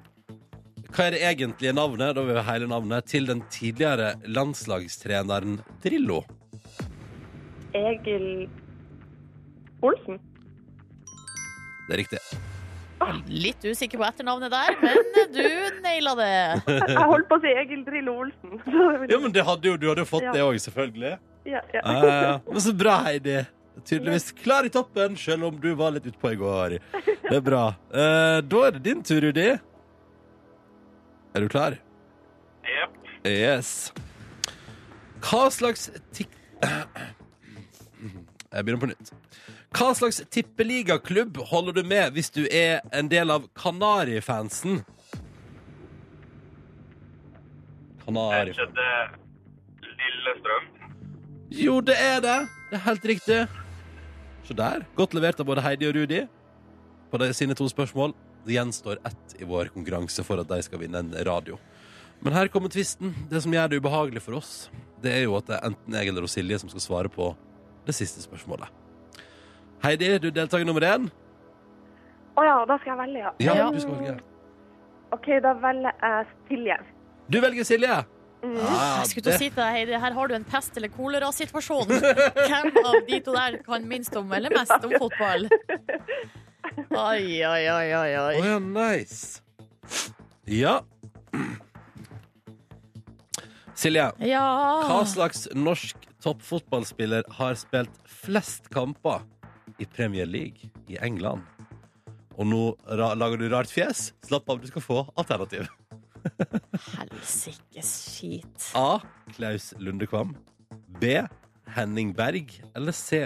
hva 0.93 1.07
er 1.09 1.15
det 1.17 1.23
egentlige 1.25 1.73
navnet, 1.73 2.13
da 2.19 2.23
vil 2.27 2.37
vi 2.37 2.47
hele 2.51 2.69
navnet, 2.69 3.09
til 3.09 3.27
den 3.31 3.41
tidligere 3.51 4.13
landslagstreneren 4.29 5.59
Drillo? 5.83 6.21
Egil 7.73 8.51
Olsen. 9.83 10.21
Det 11.89 11.97
er 11.97 12.03
riktig. 12.05 12.21
Litt 13.29 13.65
usikker 13.65 13.99
på 14.01 14.05
etternavnet 14.07 14.53
der, 14.53 14.77
men 14.83 15.33
du 15.35 15.47
naila 15.85 16.13
det. 16.19 16.31
Jeg 16.93 17.07
holdt 17.11 17.29
på 17.31 17.39
å 17.39 17.43
si 17.45 17.53
Egil 17.63 17.83
Drillo 17.87 18.15
Olsen. 18.25 18.59
Ja, 19.11 19.19
men 19.23 19.33
det 19.35 19.45
hadde 19.49 19.69
jo, 19.73 19.77
Du 19.81 19.89
hadde 19.91 20.05
jo 20.05 20.09
fått 20.11 20.27
Ja. 20.29 20.33
det 20.37 20.45
òg, 20.47 20.59
selvfølgelig. 20.65 21.17
ja, 21.51 21.61
ja. 21.75 21.83
Ja. 21.83 22.39
Men 22.49 22.61
så 22.65 22.73
bra, 22.77 22.97
Heidi. 23.09 23.41
Tydeligvis 23.89 24.33
klar 24.37 24.67
i 24.69 24.71
toppen, 24.73 25.17
selv 25.17 25.49
om 25.49 25.57
du 25.61 25.71
var 25.79 25.95
litt 25.97 26.05
utpå 26.11 26.33
i 26.35 26.37
går. 26.41 26.77
Det 27.25 27.37
er 27.39 27.45
bra. 27.45 27.63
Eh, 27.89 28.39
da 28.45 28.65
er 28.67 28.75
det 28.77 28.83
din 28.85 29.01
tur, 29.03 29.21
Rudi. 29.25 29.49
Er 31.33 31.41
du 31.41 31.49
klar? 31.49 31.79
Jepp. 32.69 32.99
Yes. 33.25 33.71
Hva 35.25 35.47
slags 35.55 35.89
tikk... 36.13 36.29
Jeg 38.53 38.65
begynner 38.67 38.83
på 38.83 38.91
nytt. 38.91 39.13
Hva 39.73 39.95
slags 39.97 40.21
tippeligaklubb 40.31 41.39
holder 41.49 41.79
du 41.81 41.83
med 41.89 42.13
hvis 42.13 42.29
du 42.31 42.43
er 42.45 42.83
en 42.93 43.09
del 43.09 43.33
av 43.33 43.47
Kanari-fansen? 43.57 44.83
Er 48.03 48.05
Kanari 48.05 48.53
ikke 48.53 48.69
det 48.77 48.93
Lillestrøm? 49.87 50.69
Jo, 51.53 51.81
det 51.81 51.97
er 51.97 52.21
det. 52.25 52.39
Det 52.71 52.79
er 52.79 52.85
helt 52.87 53.09
riktig. 53.13 53.41
Se 54.49 54.57
der. 54.59 54.85
Godt 54.99 55.15
levert 55.17 55.41
av 55.41 55.49
både 55.49 55.65
Heidi 55.65 55.89
og 55.89 55.97
Rudi. 55.97 56.23
på 57.13 57.19
de, 57.21 57.33
sine 57.37 57.55
to 57.55 57.69
spørsmål. 57.69 58.15
Det 58.47 58.57
gjenstår 58.57 58.99
ett 59.07 59.37
i 59.39 59.45
vår 59.45 59.69
konkurranse 59.75 60.25
for 60.25 60.41
at 60.41 60.49
de 60.49 60.63
skal 60.65 60.81
vinne 60.81 60.99
en 60.99 61.13
radio. 61.25 61.59
Men 62.21 62.33
her 62.33 62.49
kommer 62.49 62.69
tvisten. 62.73 63.15
Det 63.31 63.43
som 63.43 63.53
gjør 63.53 63.69
det 63.69 63.81
ubehagelig 63.83 64.23
for 64.23 64.39
oss, 64.41 64.71
det 65.03 65.13
er 65.13 65.27
jo 65.27 65.37
at 65.37 65.47
det 65.49 65.59
er 65.59 65.67
enten 65.69 65.99
jeg 65.99 66.09
eller 66.09 66.27
Silje 66.31 66.59
som 66.63 66.73
skal 66.73 66.85
svare 66.85 67.13
på 67.13 67.35
det 67.87 67.95
siste 67.95 68.23
spørsmålet. 68.25 68.82
Heidi, 69.83 70.09
du 70.23 70.29
er 70.31 70.35
deltaker 70.37 70.67
nummer 70.69 70.85
én. 70.87 71.09
Å 72.39 72.45
ja, 72.47 72.57
da 72.69 72.77
skal 72.81 72.93
jeg 72.95 73.01
velge, 73.03 73.23
ja. 73.23 73.55
Ja, 73.59 73.71
du 73.75 73.81
skal 73.83 73.97
velge. 73.99 74.19
OK, 75.13 75.27
da 75.45 75.53
velger 75.61 75.93
jeg 76.07 76.29
Silje. 76.49 76.77
Du 77.33 77.39
velger 77.43 77.67
Silje. 77.69 77.97
Mm. 78.43 78.57
Ah, 78.59 78.97
Jeg 79.03 79.11
skulle 79.13 79.27
til 79.29 79.33
å 79.35 79.39
si 79.39 79.49
til 79.53 79.59
deg, 79.61 79.75
Heidi, 79.77 79.99
her 80.03 80.15
har 80.17 80.31
du 80.31 80.35
en 80.35 80.47
pest- 80.49 80.79
eller 80.81 80.91
kolera-situasjon. 80.91 81.93
Hvem 82.49 82.71
av 82.83 82.97
de 83.07 83.21
to 83.23 83.35
der 83.37 83.59
kan 83.67 83.85
minst 83.91 84.17
om 84.19 84.33
eller 84.35 84.51
mest 84.55 84.73
om 84.83 84.95
fotball? 84.99 85.47
Oi, 86.91 87.43
oi, 87.47 87.63
oi, 87.71 87.87
oi. 87.99 88.09
Å 88.17 88.25
oi. 88.31 88.41
ja, 88.49 88.57
nice. 88.59 89.43
Ja. 90.49 90.79
Silje, 93.79 94.09
Ja 94.29 94.43
hva 94.87 94.99
slags 95.09 95.47
norsk 95.59 96.05
toppfotballspiller 96.23 97.27
har 97.39 97.57
spilt 97.59 97.95
flest 98.07 98.69
kamper 98.75 99.23
i 99.83 99.87
Premier 99.97 100.29
League 100.29 100.71
i 100.89 100.99
England? 101.03 101.43
Og 102.39 102.49
nå 102.49 102.63
lager 102.97 103.41
du 103.41 103.49
rart 103.53 103.71
fjes. 103.73 104.11
Slapp 104.25 104.49
av, 104.51 104.63
du 104.63 104.71
skal 104.71 104.85
få 104.85 105.03
alternativ. 105.19 105.69
Helsikes 106.97 107.93
skit. 108.15 108.71
A. 108.79 109.03
Klaus 109.37 109.73
Lundekvam. 109.83 110.37
B. 111.01 111.19
Henning 111.77 112.15
Berg. 112.17 112.55
Eller 112.77 112.97
C. 112.97 113.25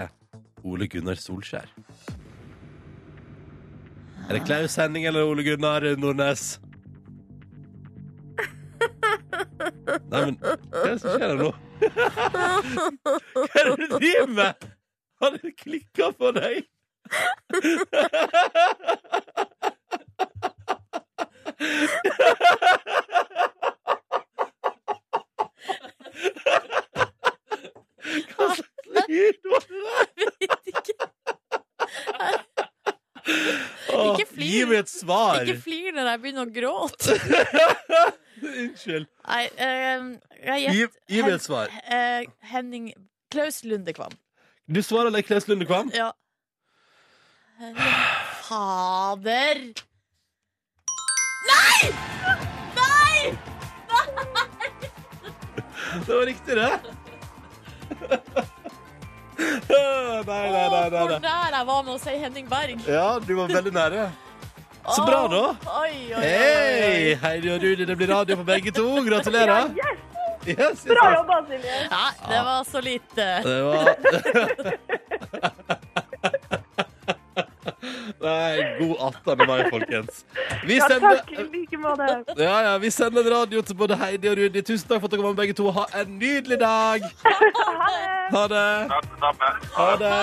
Ole 0.66 0.88
Gunnar 0.90 1.21
Solskjær. 1.21 1.69
Er 4.27 4.35
det 4.35 4.47
Klaus 4.49 4.75
Henning 4.81 5.07
eller 5.07 5.29
Ole 5.29 5.45
Gunnar 5.47 5.85
Nordnes? 6.01 6.57
Nei, 10.11 10.21
men 10.23 10.35
hva 10.40 10.83
er 10.83 10.90
det 10.90 10.99
som 11.03 11.12
skjer 11.14 11.31
her 11.31 11.38
nå? 11.38 11.53
Hva 13.37 13.45
er 13.61 13.69
det 13.69 13.77
du 13.79 13.95
driver 13.99 14.31
med? 14.33 14.66
Har 15.20 15.31
det 15.37 15.52
klikka 15.57 16.11
for 16.18 16.33
deg? 16.37 16.66
Hva 28.37 28.48
slags 28.55 29.09
lyd 29.09 29.38
var 29.50 29.64
det 29.66 29.81
der? 29.87 30.07
Vet 30.40 30.70
ikke. 30.72 30.94
Ikke 33.96 34.26
flir. 34.31 34.50
Gi 34.50 34.61
meg 34.70 34.79
et 34.85 34.92
svar. 34.92 35.40
Ikke 35.42 35.59
flir 35.64 35.96
når 35.96 36.11
jeg 36.12 36.22
begynner 36.24 36.44
å 36.44 36.52
gråte. 36.55 37.16
Unnskyld. 38.46 39.09
Nei, 39.26 39.42
eh, 39.57 40.07
jeg 40.44 40.61
Gi, 40.62 40.79
gjetter 40.85 41.16
gi 41.16 41.22
meg 41.26 41.35
et 41.38 41.46
svar. 41.46 41.72
eh, 41.88 42.29
Henning 42.52 42.90
Klaus 43.33 43.62
Lundekvam. 43.66 44.14
Du 44.68 44.83
svarer 44.83 45.07
eller 45.07 45.22
Klaus 45.22 45.48
Lundekvam? 45.48 45.90
Ja. 45.94 46.12
Fader! 48.42 49.59
Nei! 51.46 51.90
Nei! 52.76 53.33
Nei! 53.90 54.90
Det 56.07 56.14
var 56.14 56.26
riktig, 56.26 56.57
det. 56.57 56.81
nei, 59.68 60.22
nei, 60.26 60.50
nei, 60.50 60.68
nei, 60.70 60.90
Hvor 60.90 61.18
nær 61.22 61.55
jeg 61.55 61.66
var 61.70 61.87
med 61.87 61.92
å 61.94 61.98
si 62.02 62.16
Henning 62.24 62.50
Berg. 62.50 62.83
Ja, 62.90 63.07
du 63.22 63.33
var 63.38 63.55
veldig 63.55 63.72
nære. 63.76 64.09
Så 64.87 65.07
bra, 65.07 65.22
da. 65.31 65.44
Oi, 65.79 65.94
oi, 66.11 66.11
oi, 66.11 66.18
oi. 66.18 66.26
Hei, 66.26 67.14
Heidi 67.22 67.55
og 67.55 67.62
Rudi, 67.62 67.87
det 67.87 67.96
blir 68.02 68.11
radio 68.11 68.42
på 68.42 68.50
begge 68.50 68.74
to. 68.74 68.88
Gratulerer. 69.07 69.70
Ja, 69.79 69.94
Yes! 69.94 70.06
Yes, 70.46 70.59
yes, 70.59 70.85
Bra 70.85 71.06
jobba, 71.14 71.40
Silje. 71.48 71.78
Ja, 71.90 72.04
det 72.28 72.42
var 72.46 72.64
så 72.64 72.80
lite. 72.80 73.26
Det 73.42 73.62
var 73.62 73.96
Nei, 78.20 78.78
god 78.78 78.96
18. 79.26 79.46
mai, 79.46 79.70
folkens. 79.70 80.24
Vi 80.66 80.76
Ja, 80.78 80.87
sender, 80.88 81.16
takk. 81.20 81.30
I 81.32 81.42
like 81.52 81.78
måte. 81.78 82.24
ja, 82.42 82.56
ja, 82.62 82.78
vi 82.78 82.90
sender 82.90 83.22
en 83.26 83.30
radio 83.32 83.62
til 83.62 83.76
både 83.76 83.96
Heidi 84.00 84.28
og 84.30 84.37
Rudi. 84.38 84.62
Tusen 84.62 84.88
takk 84.88 85.00
for 85.02 85.06
at 85.06 85.12
dere 85.14 85.22
var 85.26 85.35
med 85.35 85.40
begge 85.42 85.54
to. 85.59 85.70
Ha 85.70 85.85
en 86.00 86.16
nydelig 86.18 86.59
dag. 86.61 87.00
Ha 87.26 87.35
det. 87.42 87.52
Ha 88.32 88.46
det. 88.48 88.88
Takk 88.90 89.04
det 89.11 89.18
samme. 89.20 89.50
Ha 89.76 89.90
det. 90.02 90.16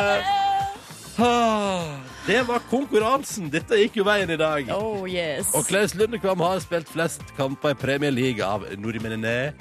Det 2.28 2.42
var 2.48 2.60
konkurransen. 2.72 3.50
Dette 3.54 3.78
gikk 3.80 4.00
jo 4.02 4.06
veien 4.08 4.30
i 4.34 4.38
dag. 4.40 4.70
Oh 4.76 5.04
yes. 5.10 5.54
Og 5.56 5.66
Klaus 5.70 5.94
Lundekvam 5.96 6.40
har 6.44 6.60
spilt 6.64 6.90
flest 6.90 7.22
kamper 7.38 7.70
i 7.76 7.80
Premier 7.80 8.12
League 8.16 8.44
av 8.44 8.66
nordmennene. 8.80 9.54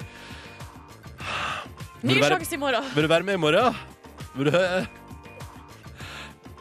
Ny 2.03 2.19
være- 2.19 2.35
sjanse 2.37 2.53
i 2.53 2.57
morgen. 2.59 2.83
Vil 2.95 3.03
du 3.07 3.09
være 3.11 3.23
med 3.23 3.33
i 3.33 3.41
morgen? 3.41 3.75
Vil 4.35 4.49
du 4.49 4.51
høre? 4.57 4.87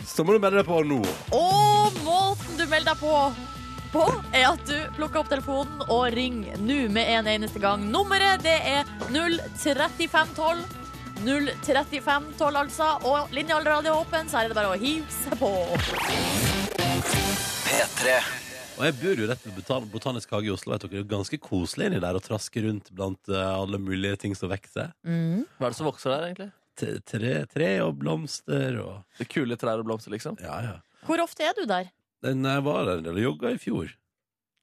Så 0.06 0.24
må 0.24 0.34
du 0.34 0.38
melde 0.42 0.60
deg 0.60 0.66
på 0.68 0.82
nå. 0.84 1.00
Og 1.32 1.92
måten 2.04 2.58
du 2.58 2.66
melder 2.66 2.92
deg 2.92 3.00
på 3.00 3.32
på, 3.92 4.06
er 4.32 4.46
at 4.48 4.62
du 4.64 4.76
plukker 4.96 5.20
opp 5.20 5.28
telefonen 5.28 5.82
og 5.92 6.06
ringer 6.16 6.56
nå 6.64 6.88
med 6.88 7.08
en 7.12 7.26
eneste 7.28 7.60
gang. 7.60 7.82
Nummeret 7.92 8.40
det 8.42 8.54
er 8.64 8.84
03512. 9.12 10.62
03512, 11.22 12.56
altså. 12.56 12.88
Og 13.04 13.28
linjealderradio 13.36 13.92
er 13.92 14.00
åpen, 14.00 14.30
så 14.30 14.38
her 14.40 14.44
er 14.48 14.48
det 14.48 14.56
bare 14.56 14.72
å 14.72 14.80
hive 14.80 15.04
seg 15.12 15.36
på. 15.38 15.52
P3. 17.68 18.41
Og 18.78 18.86
jeg 18.88 18.94
bor 18.98 19.20
jo 19.20 19.26
rett 19.28 19.42
ved 19.46 19.54
Botan 19.58 19.84
Botanisk 19.92 20.32
hage 20.34 20.48
i 20.48 20.52
Oslo. 20.52 20.72
Vet 20.72 20.84
dere, 20.86 20.94
det 20.96 21.00
er 21.04 21.10
ganske 21.12 21.38
koselig 21.42 21.90
inni 21.90 22.00
der 22.02 22.16
å 22.18 22.22
traske 22.24 22.62
rundt 22.64 22.88
blant 22.96 23.28
eh, 23.30 23.38
alle 23.52 23.78
mulige 23.78 24.16
ting 24.24 24.34
som 24.38 24.50
vokser. 24.50 24.90
Mm. 25.06 25.44
Hva 25.58 25.68
er 25.68 25.74
det 25.74 25.78
som 25.78 25.88
vokser 25.88 26.14
der, 26.14 26.24
egentlig? 26.30 26.48
T- 26.80 26.94
Tre, 27.12 27.32
tre 27.52 27.68
og 27.84 27.98
blomster 28.00 28.78
og 28.80 29.18
Det 29.20 29.26
kule 29.30 29.58
trær 29.60 29.82
og 29.82 29.86
blomster, 29.90 30.14
liksom? 30.14 30.38
Ja, 30.42 30.56
ja. 30.64 30.76
Hvor 31.06 31.20
ofte 31.22 31.44
er 31.44 31.52
du 31.58 31.66
der? 31.68 31.90
Den 32.24 32.46
jeg 32.48 32.64
var 32.64 32.88
der 32.88 33.12
og 33.12 33.20
jogga 33.20 33.52
i 33.52 33.60
fjor. 33.60 33.92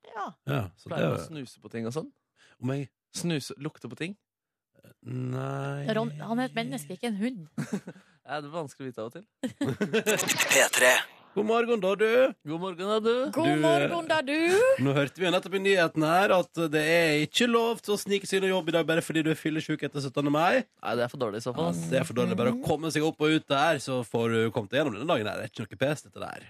Ja. 0.10 0.26
Ja, 0.50 0.62
så 0.80 0.90
det 0.90 0.96
Pleier 0.96 1.14
du 1.14 1.20
å 1.22 1.28
snuse 1.28 1.62
på 1.64 1.72
ting 1.72 1.86
og 1.88 1.94
sånn? 1.96 2.10
Om 2.64 2.74
jeg 2.76 2.90
Snuse, 3.16 3.56
Lukte 3.62 3.90
på 3.90 3.98
ting? 3.98 4.18
Nei 5.06 5.86
Ron, 5.96 6.12
han 6.20 6.42
er 6.42 6.50
et 6.50 6.58
menneske, 6.58 6.98
ikke 6.98 7.12
en 7.14 7.22
hund. 7.22 7.46
Ja, 8.30 8.44
det 8.44 8.50
er 8.52 8.54
vanskelig 8.54 8.84
å 8.84 8.90
vite 8.92 9.02
av 9.02 9.08
og 9.08 9.14
til. 9.16 9.24
P3. 10.54 10.90
God 11.36 11.46
morgen, 11.46 11.80
da, 11.80 11.92
du. 11.96 12.34
God 12.50 12.60
morgen, 12.60 12.88
da, 12.90 13.00
du. 13.00 13.14
God 13.32 13.46
Du, 13.46 13.52
eh, 13.52 13.60
morgen, 13.62 14.08
da, 14.10 14.18
du. 14.26 14.34
Nå 14.84 14.94
hørte 14.98 15.22
vi 15.22 15.28
jo 15.28 15.32
nettopp 15.32 15.56
i 15.56 15.62
nyheten 15.62 16.04
her 16.04 16.34
at 16.36 16.62
det 16.74 16.82
er 16.82 17.22
ikke 17.28 17.48
lov 17.48 17.84
til 17.86 17.94
å 17.96 18.00
snike 18.02 18.28
seg 18.28 18.40
inn 18.42 18.48
og 18.50 18.56
jobbe 18.58 18.74
i 18.74 18.76
dag 18.80 18.88
bare 18.90 19.04
fordi 19.06 19.24
du 19.24 19.30
er 19.32 19.38
fyllesyk 19.40 19.86
etter 19.88 20.02
17. 20.02 20.26
mai. 20.34 20.64
Nei, 20.82 20.96
det 20.98 21.06
er 21.06 21.12
for 21.14 21.22
dårlig 21.22 21.44
i 21.44 21.46
så 21.46 21.54
fall. 21.56 21.70
ass. 21.70 21.84
Det 21.92 22.02
er 22.02 22.08
for 22.10 22.18
dårlig 22.18 22.36
bare 22.40 22.56
å 22.56 22.60
komme 22.66 22.90
seg 22.92 23.06
opp 23.06 23.22
og 23.22 23.38
ut 23.38 23.46
der, 23.48 23.78
så 23.84 24.02
får 24.10 24.34
du 24.34 24.40
kommet 24.56 24.74
deg 24.74 24.82
gjennom 24.82 24.98
denne 24.98 25.12
dagen. 25.14 25.30
her. 25.30 25.38
Det 25.44 25.48
er 25.48 25.54
ikke 25.54 25.68
noe 25.68 25.82
pes, 25.86 26.04
dette 26.08 26.26
der. 26.26 26.50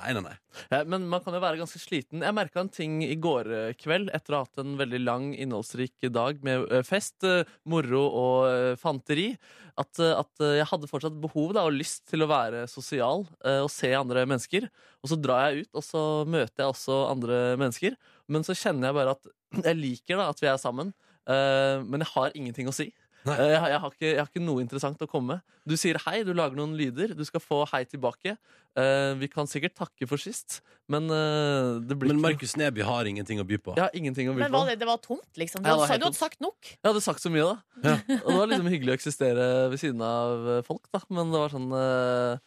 Nei, 0.00 0.14
nei, 0.16 0.22
nei. 0.24 0.82
Men 0.88 1.04
man 1.10 1.20
kan 1.24 1.34
jo 1.36 1.40
være 1.42 1.58
ganske 1.60 1.80
sliten. 1.80 2.22
Jeg 2.24 2.36
merka 2.36 2.62
en 2.62 2.70
ting 2.72 3.00
i 3.04 3.16
går 3.20 3.50
eh, 3.52 3.72
kveld 3.76 4.10
etter 4.16 4.34
å 4.34 4.40
ha 4.40 4.46
hatt 4.46 4.60
en 4.62 4.76
veldig 4.80 5.00
lang, 5.02 5.26
innholdsrik 5.36 6.08
dag 6.14 6.40
med 6.46 6.64
eh, 6.72 6.84
fest, 6.86 7.18
eh, 7.28 7.48
moro 7.68 8.02
og 8.22 8.78
fanteri. 8.80 9.34
At, 9.80 10.00
at 10.00 10.42
jeg 10.44 10.68
hadde 10.68 10.88
fortsatt 10.90 11.20
behov 11.22 11.54
da, 11.56 11.64
og 11.64 11.76
lyst 11.76 12.04
til 12.10 12.24
å 12.24 12.28
være 12.28 12.66
sosial 12.68 13.22
og 13.24 13.68
se 13.72 13.88
andre 13.96 14.26
mennesker. 14.28 14.66
Og 15.00 15.12
så 15.12 15.16
drar 15.16 15.46
jeg 15.46 15.64
ut, 15.64 15.70
og 15.80 15.86
så 15.86 16.02
møter 16.28 16.64
jeg 16.64 16.74
også 16.74 16.98
andre 17.08 17.38
mennesker. 17.60 17.96
Men 18.28 18.44
så 18.44 18.56
kjenner 18.58 18.90
jeg 18.90 18.98
bare 18.98 19.14
at 19.16 19.30
jeg 19.70 19.78
liker 19.78 20.20
da, 20.20 20.28
at 20.34 20.42
vi 20.42 20.50
er 20.50 20.60
sammen, 20.60 20.92
men 21.30 22.02
jeg 22.02 22.12
har 22.12 22.36
ingenting 22.36 22.68
å 22.68 22.74
si. 22.74 22.90
Nei. 23.28 23.34
Eh, 23.36 23.50
Jeg, 23.52 23.60
har- 23.60 23.68
jeg, 23.74 23.80
har 23.82 23.90
ikke, 23.94 24.06
jeg 24.08 24.18
har 24.22 24.28
ikke 24.30 24.42
noe 24.44 24.62
interessant 24.64 25.02
å 25.04 25.08
komme 25.10 25.34
med. 25.34 25.56
Du 25.68 25.74
sier 25.76 25.98
hei, 26.06 26.22
du 26.24 26.32
lager 26.32 26.56
noen 26.56 26.72
lyder, 26.78 27.12
du 27.14 27.24
skal 27.28 27.40
få 27.44 27.58
hei 27.72 27.82
tilbake. 27.84 28.36
Uh, 28.78 29.12
vi 29.18 29.26
kan 29.28 29.48
sikkert 29.50 29.74
takke 29.74 30.06
for 30.06 30.16
sist, 30.22 30.60
men 30.88 31.08
uh, 31.10 31.80
det 31.82 31.96
blir 31.98 32.12
Men 32.14 32.20
Markus 32.22 32.54
Neby 32.56 32.84
har 32.86 33.04
ingenting 33.10 33.40
å 33.42 33.44
by 33.44 33.58
på. 33.58 33.74
Ja, 33.76 33.88
ingenting 33.92 34.30
å 34.30 34.34
by 34.36 34.44
Men 34.44 34.52
på. 34.54 34.60
var 34.60 34.70
det, 34.70 34.76
det 34.78 34.86
var 34.88 35.00
tomt, 35.02 35.26
liksom? 35.36 35.64
Du, 35.64 35.68
Ja, 35.68 35.74
hadde, 35.82 35.98
du 35.98 36.06
hadde 36.06 36.16
sagt 36.20 36.40
nok. 36.40 36.56
Jeg 36.70 36.86
hadde 36.86 37.02
sagt 37.02 37.20
så 37.20 37.32
mye, 37.34 37.48
da. 37.50 37.96
Og 38.22 38.30
det 38.30 38.38
var 38.38 38.46
liksom 38.54 38.70
hyggelig 38.70 38.94
å 38.94 38.98
eksistere 39.00 39.48
ved 39.74 39.82
siden 39.82 40.00
av 40.06 40.62
folk, 40.70 40.86
da. 40.94 41.02
Men 41.10 41.34
det 41.34 41.42
var 41.42 41.52
sånn 41.52 41.66
eh, 41.76 42.38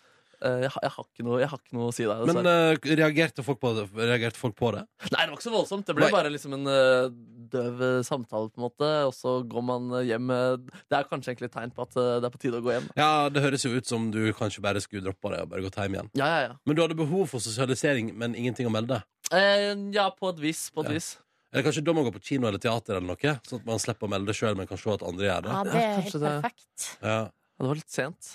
jeg, 0.43 0.69
har- 0.73 0.84
jeg, 0.84 0.91
har 0.95 1.06
ikke 1.08 1.23
noe, 1.27 1.38
jeg 1.41 1.49
har 1.51 1.60
ikke 1.62 1.75
noe 1.77 1.88
å 1.89 1.93
si 1.95 2.03
der. 2.10 2.23
Men 2.29 2.49
eh, 2.49 2.95
reagerte, 2.99 3.43
folk 3.47 3.60
på 3.62 3.71
det? 3.77 3.86
reagerte 3.95 4.39
folk 4.41 4.56
på 4.60 4.71
det? 4.75 4.84
Nei, 5.12 5.21
det 5.23 5.29
var 5.32 5.38
ikke 5.38 5.45
så 5.47 5.53
voldsomt. 5.56 5.86
Det 5.88 5.95
ble 5.97 6.08
Nei. 6.10 6.12
bare 6.15 6.32
liksom 6.34 6.53
en 6.58 6.67
uh, 6.67 7.08
døv 7.53 7.82
eh, 7.88 8.01
samtale, 8.08 8.49
på 8.51 8.60
en 8.62 8.65
måte. 8.67 8.89
Og 9.08 9.13
så 9.15 9.36
går 9.47 9.65
man 9.69 9.88
eh, 9.99 10.06
hjem 10.12 10.27
Det 10.29 10.97
er 10.99 11.08
kanskje 11.10 11.32
egentlig 11.34 11.49
et 11.51 11.56
tegn 11.58 11.73
på 11.75 11.86
at 11.88 11.97
eh, 12.01 12.12
det 12.23 12.29
er 12.29 12.36
på 12.36 12.41
tide 12.43 12.60
å 12.62 12.65
gå 12.65 12.73
hjem. 12.75 12.88
Ja, 12.99 13.10
Det 13.34 13.43
høres 13.45 13.63
jo 13.67 13.73
ut 13.77 13.88
som 13.89 14.10
du 14.13 14.21
kanskje 14.38 14.63
bare 14.65 14.82
skulle 14.84 15.06
droppa 15.08 15.34
det 15.36 15.41
og 15.45 15.51
bare 15.56 15.65
gått 15.65 15.79
hjem 15.82 15.97
igjen. 15.99 16.12
Ja, 16.19 16.27
ja, 16.34 16.39
ja. 16.49 16.53
Men 16.67 16.75
du 16.77 16.84
hadde 16.86 16.99
behov 16.99 17.27
for 17.32 17.43
sosialisering, 17.43 18.12
men 18.17 18.36
ingenting 18.36 18.67
å 18.67 18.73
melde? 18.73 19.01
Uh, 19.32 19.73
ja, 19.95 20.10
på 20.13 20.29
et 20.34 20.41
vis. 20.43 20.67
På 20.75 20.84
et 20.86 20.91
Ja. 20.91 20.97
vis. 20.99 21.13
Eller 21.53 21.67
kanskje 21.67 21.84
da 21.86 21.93
man 21.93 22.08
går 22.08 22.15
på 22.15 22.23
kino 22.25 22.47
eller 22.49 22.58
teater, 22.58 22.95
eller 22.97 23.12
noe 23.13 23.34
Sånn 23.45 23.60
at 23.60 23.65
man 23.67 23.77
slipper 23.77 24.08
å 24.08 24.10
melde 24.10 24.32
det 24.32 24.34
sjøl, 24.39 24.56
men 24.58 24.65
kan 24.65 24.79
se 24.82 24.89
at 24.89 25.03
andre 25.06 25.27
gjør 25.27 25.43
det? 25.45 25.51
Ja, 25.53 25.60
det 25.67 25.73
er 25.77 25.99
helt 26.01 26.15
perfekt. 26.23 26.88
Ja, 27.03 27.17
Ja, 27.53 27.62
det 27.62 27.67
var 27.69 27.77
litt 27.77 27.93
sent. 27.93 28.32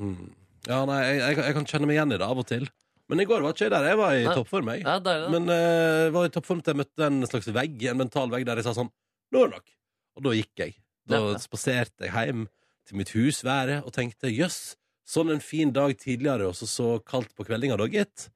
hmm. 0.00 0.32
Ja 0.68 0.80
nei, 0.88 0.98
jeg, 1.04 1.18
jeg, 1.22 1.36
jeg 1.48 1.54
kan 1.58 1.68
kjenne 1.70 1.88
meg 1.90 1.96
igjen 1.98 2.14
i 2.16 2.18
det 2.20 2.26
av 2.26 2.40
og 2.42 2.46
til. 2.48 2.66
Men 3.12 3.20
i 3.20 3.26
går 3.28 3.42
var 3.44 3.52
ikke 3.52 3.66
jeg 3.66 3.72
der. 3.74 3.84
Jeg 3.90 3.98
var 4.00 4.14
i 4.16 4.22
Nei. 4.24 4.34
toppform, 4.38 4.68
jeg. 4.72 4.80
Ja, 4.86 4.94
deilig, 5.04 5.26
da. 5.26 5.32
Men 5.34 5.50
eh, 5.52 6.06
var 6.14 6.24
i 6.24 6.32
toppform 6.32 6.62
til 6.64 6.72
jeg 6.72 6.80
møtte 6.80 7.04
en 7.10 7.26
slags 7.28 7.50
vegg, 7.52 7.82
en 7.90 7.98
mental 8.00 8.30
vegg, 8.32 8.46
der 8.48 8.60
jeg 8.62 8.64
sa 8.68 8.72
sånn 8.78 8.88
Nå 9.34 9.42
er 9.42 9.50
det 9.50 9.58
nok. 9.58 9.74
Og 10.16 10.24
da 10.24 10.32
gikk 10.38 10.62
jeg. 10.62 10.76
Da 11.10 11.18
Ja, 11.20 11.26
ja. 11.34 11.40
spaserte 11.42 12.06
jeg 12.06 12.14
hjem 12.30 12.46
til 12.88 12.96
mitt 13.00 13.10
hus, 13.16 13.42
været, 13.44 13.82
og 13.84 13.92
tenkte 13.96 14.30
jøss, 14.32 14.76
sånn 15.04 15.32
en 15.34 15.42
fin 15.44 15.72
dag 15.76 15.92
tidligere, 16.00 16.48
og 16.48 16.56
så 16.56 16.68
så 16.70 16.88
kaldt 17.04 17.34
på 17.36 17.44
kveldinga 17.48 17.76
da, 17.80 17.88
gitt. 17.92 18.28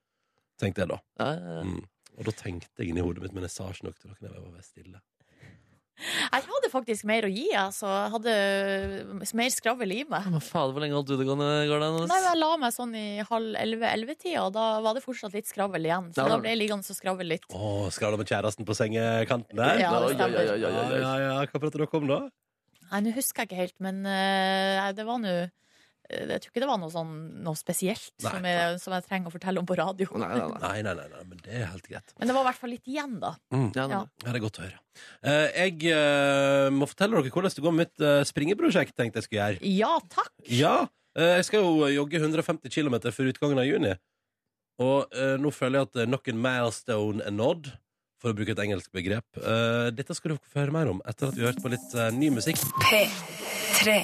Tenkte 0.61 0.83
jeg 0.83 0.91
da. 0.91 0.99
Ja, 1.21 1.29
ja, 1.33 1.55
ja. 1.59 1.65
Mm. 1.65 1.81
Og 2.19 2.27
da 2.27 2.33
tenkte 2.35 2.83
jeg 2.83 2.91
inni 2.91 3.01
hodet 3.05 3.23
mitt, 3.23 3.33
men 3.33 3.45
jeg 3.47 3.53
sa 3.55 3.69
ikke 3.71 3.87
noe 3.87 3.95
til 3.97 4.11
noen. 4.11 4.21
Jeg 4.27 4.33
var 4.35 4.49
bare 4.51 4.65
stille. 4.67 5.01
Jeg 5.99 6.45
hadde 6.47 6.69
faktisk 6.71 7.05
mer 7.09 7.25
å 7.27 7.29
gi, 7.31 7.47
altså. 7.59 7.89
Jeg 7.89 8.11
hadde 8.13 9.33
mer 9.35 9.51
skravl 9.51 9.91
i 9.91 9.99
meg. 10.09 10.27
Hva 10.31 10.41
faen, 10.43 10.71
hvor 10.73 10.83
lenge 10.83 10.95
holdt 10.95 11.11
du 11.11 11.15
det 11.19 11.27
gående? 11.27 12.07
Nei, 12.07 12.19
Jeg 12.23 12.39
la 12.39 12.51
meg 12.61 12.75
sånn 12.75 12.95
i 12.95 13.05
halv 13.27 13.83
elleve-tida, 13.91 14.45
og 14.45 14.53
da 14.55 14.67
var 14.85 14.95
det 14.95 15.03
fortsatt 15.03 15.35
litt 15.35 15.49
skravl 15.49 15.79
igjen. 15.83 16.09
Så 16.15 16.23
da 16.23 16.29
da- 16.35 16.39
ble 16.39 16.53
jeg 16.53 16.61
liggende 16.63 16.87
og 16.87 16.99
skravle 16.99 17.27
litt. 17.27 17.47
Å, 17.51 17.89
skravla 17.91 18.17
med 18.21 18.31
kjæresten 18.31 18.65
på 18.67 18.77
sengekanten 18.77 19.55
der? 19.59 19.79
Ja, 19.83 19.91
det 20.07 20.15
stemmer. 20.15 20.39
oi, 20.39 20.45
ja, 20.47 20.69
oi, 20.69 20.85
oi. 20.95 21.01
ja, 21.03 21.15
ja. 21.25 21.45
Hva 21.51 21.59
prater 21.65 21.83
dere 21.83 21.99
om 21.99 22.07
da? 22.07 22.19
Nei, 22.89 23.01
nå 23.05 23.13
husker 23.13 23.43
jeg 23.43 23.49
ikke 23.51 23.59
helt, 23.59 23.77
men 23.85 24.01
uh, 24.07 24.89
det 24.97 25.05
var 25.05 25.19
nå 25.21 25.29
eh, 25.29 25.49
Jeg 26.09 26.41
tror 26.41 26.49
ikke 26.49 26.61
det 26.63 26.69
var 26.69 26.79
noe 26.81 26.89
sånn 26.89 27.09
noe 27.45 27.57
spesielt 27.57 28.11
Nei. 28.25 28.31
som 28.33 28.45
jeg, 28.49 28.77
som 28.81 28.93
jeg 28.95 29.05
trenger 29.05 29.29
å 29.29 29.33
fortelle 29.35 29.61
om 29.61 29.67
på 29.69 29.77
radio. 29.77 30.07
Nei, 30.17 30.29
nei, 30.33 30.47
nei. 30.49 30.59
Nei, 30.63 30.93
nei, 30.97 31.07
nei, 31.13 31.23
men 31.29 31.41
det 31.45 31.53
er 31.59 31.67
helt 31.69 31.85
greit. 31.85 32.13
Men 32.17 32.31
det 32.31 32.35
var 32.37 32.41
i 32.41 32.47
hvert 32.49 32.61
fall 32.63 32.73
litt 32.73 32.89
igjen, 32.89 33.17
da. 33.21 33.33
Mm. 33.53 33.67
Ja, 33.77 33.85
Ja. 33.89 33.99
Ja, 34.23 34.29
det 34.31 34.39
er 34.39 34.43
godt 34.43 34.57
å 34.59 34.63
høre. 34.65 34.79
Uh, 35.21 35.47
jeg 35.53 35.93
uh, 35.93 36.69
må 36.73 36.87
fortelle 36.89 37.19
dere 37.19 37.33
hvordan 37.35 37.53
det 37.55 37.65
går 37.65 37.75
med 37.75 37.85
mitt 37.85 38.05
uh, 38.05 38.21
springeprosjekt. 38.27 38.95
tenkte 38.97 39.21
jeg 39.21 39.27
skulle 39.29 39.43
gjøre. 39.45 39.73
Ja 39.77 39.91
takk! 40.09 40.33
Ja, 40.49 40.73
eh, 41.17 41.35
jeg 41.39 41.45
skal 41.49 41.63
jo 41.63 41.89
jogge 41.93 42.17
150 42.21 42.73
km 42.73 42.97
før 43.13 43.29
utgangen 43.29 43.61
av 43.61 43.69
juni. 43.69 43.93
Og 44.79 45.11
nå 45.43 45.49
føler 45.51 45.81
jeg 45.81 45.89
at 45.89 46.07
nok 46.07 46.29
en 46.31 46.37
milestone 46.39 47.25
er 47.27 47.33
nådd, 47.35 47.65
for 48.19 48.31
å 48.31 48.35
bruke 48.37 48.53
et 48.55 48.61
engelsk 48.63 48.91
begrep. 48.95 49.27
Eh, 49.39 49.89
dette 49.95 50.15
skal 50.15 50.33
dere 50.33 50.51
få 50.51 50.61
høre 50.61 50.75
mer 50.75 50.91
om 50.91 51.01
etter 51.07 51.27
at 51.27 51.35
vi 51.35 51.43
har 51.43 51.51
hørt 51.51 51.63
på 51.63 51.71
litt 51.71 51.95
ny 52.15 52.31
musikk. 52.35 52.63
P3. 52.87 53.99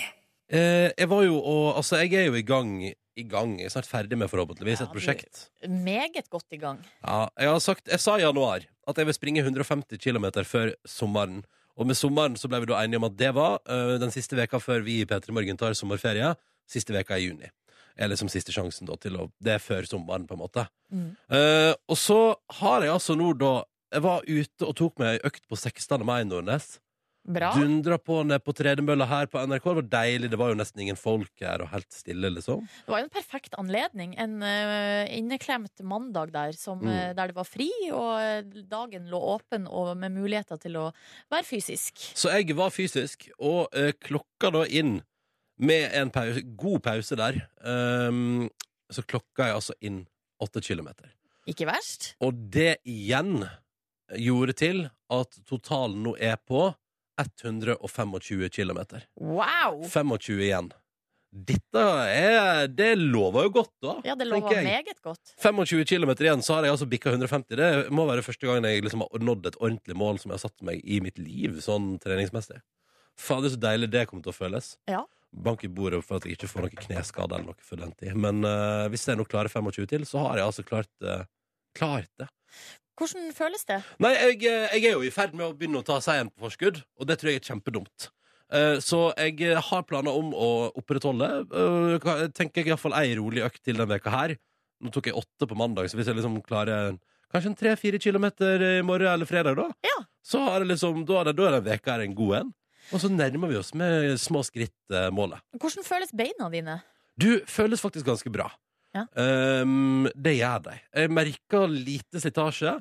Eh, 0.52 0.92
jeg 0.94 1.10
var 1.10 1.24
jo 1.26 1.40
og 1.42 1.78
Altså, 1.80 1.98
jeg 2.04 2.14
er 2.14 2.30
jo 2.30 2.38
i 2.38 2.46
gang. 2.46 2.84
I 3.16 3.24
gang. 3.24 3.58
Jeg 3.60 3.66
er 3.70 3.74
snart 3.74 3.88
ferdig 3.88 4.18
med 4.18 4.30
forhåpentligvis 4.30 4.82
et 4.84 4.92
prosjekt. 4.92 5.50
Meget 5.68 6.30
godt 6.30 6.46
i 6.52 6.58
gang. 6.58 6.82
Ja, 7.02 7.28
jeg 7.40 7.50
har 7.50 7.60
sagt 7.60 7.88
Jeg 7.88 8.00
sa 8.00 8.18
i 8.18 8.22
januar 8.26 8.66
at 8.88 8.98
jeg 8.98 9.06
vil 9.06 9.16
springe 9.18 9.42
150 9.42 9.98
km 9.98 10.26
før 10.44 10.74
sommeren. 10.86 11.44
Og 11.76 11.88
med 11.88 11.96
sommeren 11.96 12.36
så 12.38 12.48
ble 12.48 12.60
vi 12.62 12.70
da 12.70 12.84
enige 12.84 12.98
om 13.02 13.08
at 13.08 13.18
det 13.18 13.34
var 13.36 13.60
øh, 13.68 14.00
den 14.00 14.12
siste 14.12 14.38
veka 14.38 14.60
før 14.60 14.84
vi 14.86 15.02
i 15.02 15.06
P3 15.06 15.32
Morgen 15.32 15.58
tar 15.58 15.74
sommerferie. 15.74 16.36
Siste 16.70 16.94
veka 16.94 17.18
i 17.18 17.26
juni. 17.28 17.50
Er 17.98 18.12
liksom 18.12 18.30
siste 18.30 18.52
sjansen 18.52 18.88
da 18.88 18.96
til 19.00 19.16
å 19.18 19.30
Det 19.40 19.56
er 19.56 19.64
før 19.64 19.88
sommeren, 19.88 20.28
på 20.28 20.36
en 20.36 20.44
måte. 20.44 20.68
Mm. 20.92 21.16
Eh, 21.32 21.74
og 21.88 21.98
så 21.98 22.36
har 22.60 22.84
jeg 22.84 22.92
altså 22.94 23.16
nå 23.16 23.34
da 23.40 23.64
Jeg 23.94 24.04
var 24.04 24.26
ute 24.28 24.66
og 24.66 24.76
tok 24.76 25.00
meg 25.00 25.16
ei 25.16 25.28
økt 25.30 25.48
på 25.48 25.56
16. 25.56 26.04
mai 26.06 26.22
i 26.22 26.28
Nordnes. 26.28 26.80
Bra. 27.26 27.48
Dundra 27.58 27.98
på 27.98 28.20
ned 28.28 28.44
på 28.46 28.54
tredemølla 28.54 29.08
her 29.10 29.26
på 29.26 29.42
NRK. 29.42 29.64
Det 29.66 29.76
var 29.80 29.88
deilig. 29.96 30.28
Det 30.30 30.38
var 30.38 30.52
jo 30.52 30.58
nesten 30.60 30.84
ingen 30.84 31.00
folk 31.00 31.32
her, 31.42 31.64
og 31.66 31.72
helt 31.72 31.90
stille, 31.92 32.30
liksom. 32.30 32.68
Det 32.86 32.94
var 32.94 33.02
jo 33.02 33.08
en 33.08 33.14
perfekt 33.16 33.56
anledning. 33.58 34.14
En 34.22 34.36
uh, 34.46 35.10
inneklemt 35.10 35.82
mandag 35.82 36.32
der 36.36 36.54
som, 36.54 36.84
Mm. 36.86 36.92
eh, 36.92 37.14
der 37.18 37.28
det 37.32 37.36
var 37.36 37.48
fri, 37.50 37.70
og 37.90 38.12
eh, 38.22 38.44
dagen 38.70 39.08
lå 39.10 39.18
åpen 39.34 39.66
og 39.68 39.96
med 39.98 40.12
muligheter 40.14 40.60
til 40.62 40.78
å 40.78 40.86
være 41.32 41.44
fysisk. 41.48 41.98
Så 42.14 42.30
jeg 42.30 42.54
var 42.56 42.70
fysisk, 42.70 43.30
og 43.40 43.74
uh, 43.74 43.90
klokka 44.06 44.52
da 44.54 44.66
inn 44.70 45.00
med 45.58 45.90
en 45.98 46.12
pause, 46.12 46.44
god 46.56 46.82
pause 46.84 47.16
der. 47.18 47.42
um, 47.66 48.50
så 48.92 49.02
klokka 49.02 49.48
jeg 49.48 49.56
altså 49.56 49.74
inn 49.82 50.04
åtte 50.44 50.62
kilometer. 50.62 51.10
Ikke 51.50 51.66
verst? 51.66 52.12
Og 52.22 52.36
det 52.54 52.76
igjen 52.86 53.48
gjorde 54.14 54.54
til 54.54 54.90
at 55.10 55.40
totalen 55.50 56.04
nå 56.06 56.14
er 56.22 56.36
på 56.38 56.68
125 57.22 58.50
kilometer. 58.50 59.06
Wow! 59.20 59.84
25 59.88 60.42
igjen. 60.42 60.74
Dette 61.36 61.82
er 62.08 62.70
Det 62.72 62.94
lover 62.96 63.50
jo 63.50 63.52
godt, 63.58 63.74
da. 63.84 63.96
Ja, 64.08 64.16
det 64.16 64.28
lover 64.30 64.62
meget 64.64 65.02
godt. 65.04 65.34
25 65.44 65.84
km 65.84 66.14
igjen, 66.24 66.44
så 66.46 66.56
har 66.56 66.68
jeg 66.68 66.76
altså 66.78 66.88
bikka 66.88 67.12
150. 67.12 67.58
Det 67.60 67.72
må 67.92 68.06
være 68.08 68.24
første 68.24 68.48
gangen 68.48 68.68
jeg 68.70 68.86
liksom 68.86 69.04
har 69.04 69.26
nådd 69.28 69.52
et 69.52 69.60
ordentlig 69.60 69.98
mål 70.00 70.22
som 70.22 70.32
jeg 70.32 70.40
har 70.40 70.46
satt 70.46 70.64
meg 70.64 70.80
i 70.84 71.02
mitt 71.04 71.20
liv, 71.20 71.60
sånn 71.66 71.98
treningsmessig. 72.04 72.62
Fader, 73.20 73.52
så 73.52 73.60
deilig 73.60 73.92
det 73.92 74.06
kommer 74.08 74.24
til 74.24 74.32
å 74.32 74.38
føles. 74.38 74.72
Ja. 74.92 75.04
Bank 75.36 75.66
i 75.68 75.72
bordet 75.72 76.00
for 76.08 76.20
at 76.20 76.28
jeg 76.28 76.38
ikke 76.38 76.52
får 76.52 76.68
noen 76.68 76.82
kneskade 76.86 77.36
eller 77.36 77.52
noe 77.52 77.68
for 77.68 77.84
den 77.84 77.92
tid. 78.00 78.16
Men 78.16 78.40
uh, 78.48 78.88
hvis 78.92 79.08
jeg 79.10 79.20
nå 79.20 79.28
klarer 79.28 79.52
25 79.52 79.92
til, 79.92 80.08
så 80.08 80.24
har 80.30 80.40
jeg 80.40 80.48
altså 80.48 80.64
klart, 80.68 80.92
uh, 81.04 81.28
klart 81.76 82.12
det. 82.22 82.30
Hvordan 82.96 83.32
føles 83.36 83.66
det? 83.68 83.82
Nei, 84.00 84.12
jeg, 84.16 84.38
eh, 84.48 84.76
jeg 84.78 84.86
er 84.92 84.94
jo 84.96 85.02
i 85.04 85.12
ferd 85.12 85.34
med 85.36 85.46
å 85.50 85.56
begynne 85.58 85.82
å 85.82 85.86
ta 85.88 85.98
seieren 86.04 86.30
på 86.32 86.46
forskudd, 86.46 86.78
og 87.00 87.08
det 87.10 87.18
tror 87.20 87.32
jeg 87.34 87.42
er 87.42 87.48
kjempedumt. 87.50 88.10
Eh, 88.56 88.78
Så 88.80 89.00
jeg 89.18 89.42
eh, 89.44 89.60
har 89.70 89.84
planer 89.84 90.16
om 90.16 90.32
å 90.32 90.50
opprettholde. 90.80 91.28
Jeg 91.52 92.32
tenker 92.38 92.62
jeg 92.64 92.72
iallfall 92.72 92.96
ei 92.96 93.16
rolig 93.20 93.44
økt 93.44 93.62
til 93.66 93.76
denne 93.76 93.90
veka 93.98 94.14
her. 94.14 94.36
Nå 94.84 94.92
tok 94.96 95.10
jeg 95.12 95.16
åtte 95.20 95.48
på 95.50 95.58
mandag, 95.60 95.90
så 95.92 95.98
hvis 96.00 96.08
jeg 96.08 96.16
liksom 96.20 96.40
klarer 96.46 96.96
kanskje 97.34 97.52
en 97.52 97.60
tre-fire 97.60 98.00
kilometer 98.00 98.64
i 98.80 98.82
morgen 98.86 99.12
eller 99.12 99.28
fredag, 99.28 99.56
da, 99.60 99.68
Ja. 99.84 99.98
så 100.24 100.40
har 100.48 100.60
det 100.64 100.70
liksom, 100.72 101.04
da 101.08 101.20
er, 101.20 101.24
det, 101.32 101.36
da 101.36 101.48
er 101.50 101.52
den 101.60 101.68
veka 101.68 101.96
her 101.98 102.04
en 102.06 102.16
god 102.16 102.36
en. 102.40 102.54
Og 102.94 103.02
så 103.02 103.10
nærmer 103.10 103.50
vi 103.50 103.58
oss 103.58 103.74
med 103.74 104.14
små 104.22 104.44
skritt 104.46 104.94
målet. 105.12 105.42
Hvordan 105.58 105.84
føles 105.84 106.12
beina 106.16 106.48
dine? 106.54 106.76
Du 107.18 107.42
føles 107.50 107.82
faktisk 107.82 108.06
ganske 108.06 108.30
bra. 108.32 108.52
Ja. 108.96 109.06
Ehm, 109.20 110.10
det 110.16 110.38
gjør 110.38 110.68
de. 110.70 110.76
Jeg 110.96 111.12
merker 111.12 111.72
lite 111.72 112.22
slitasje, 112.24 112.76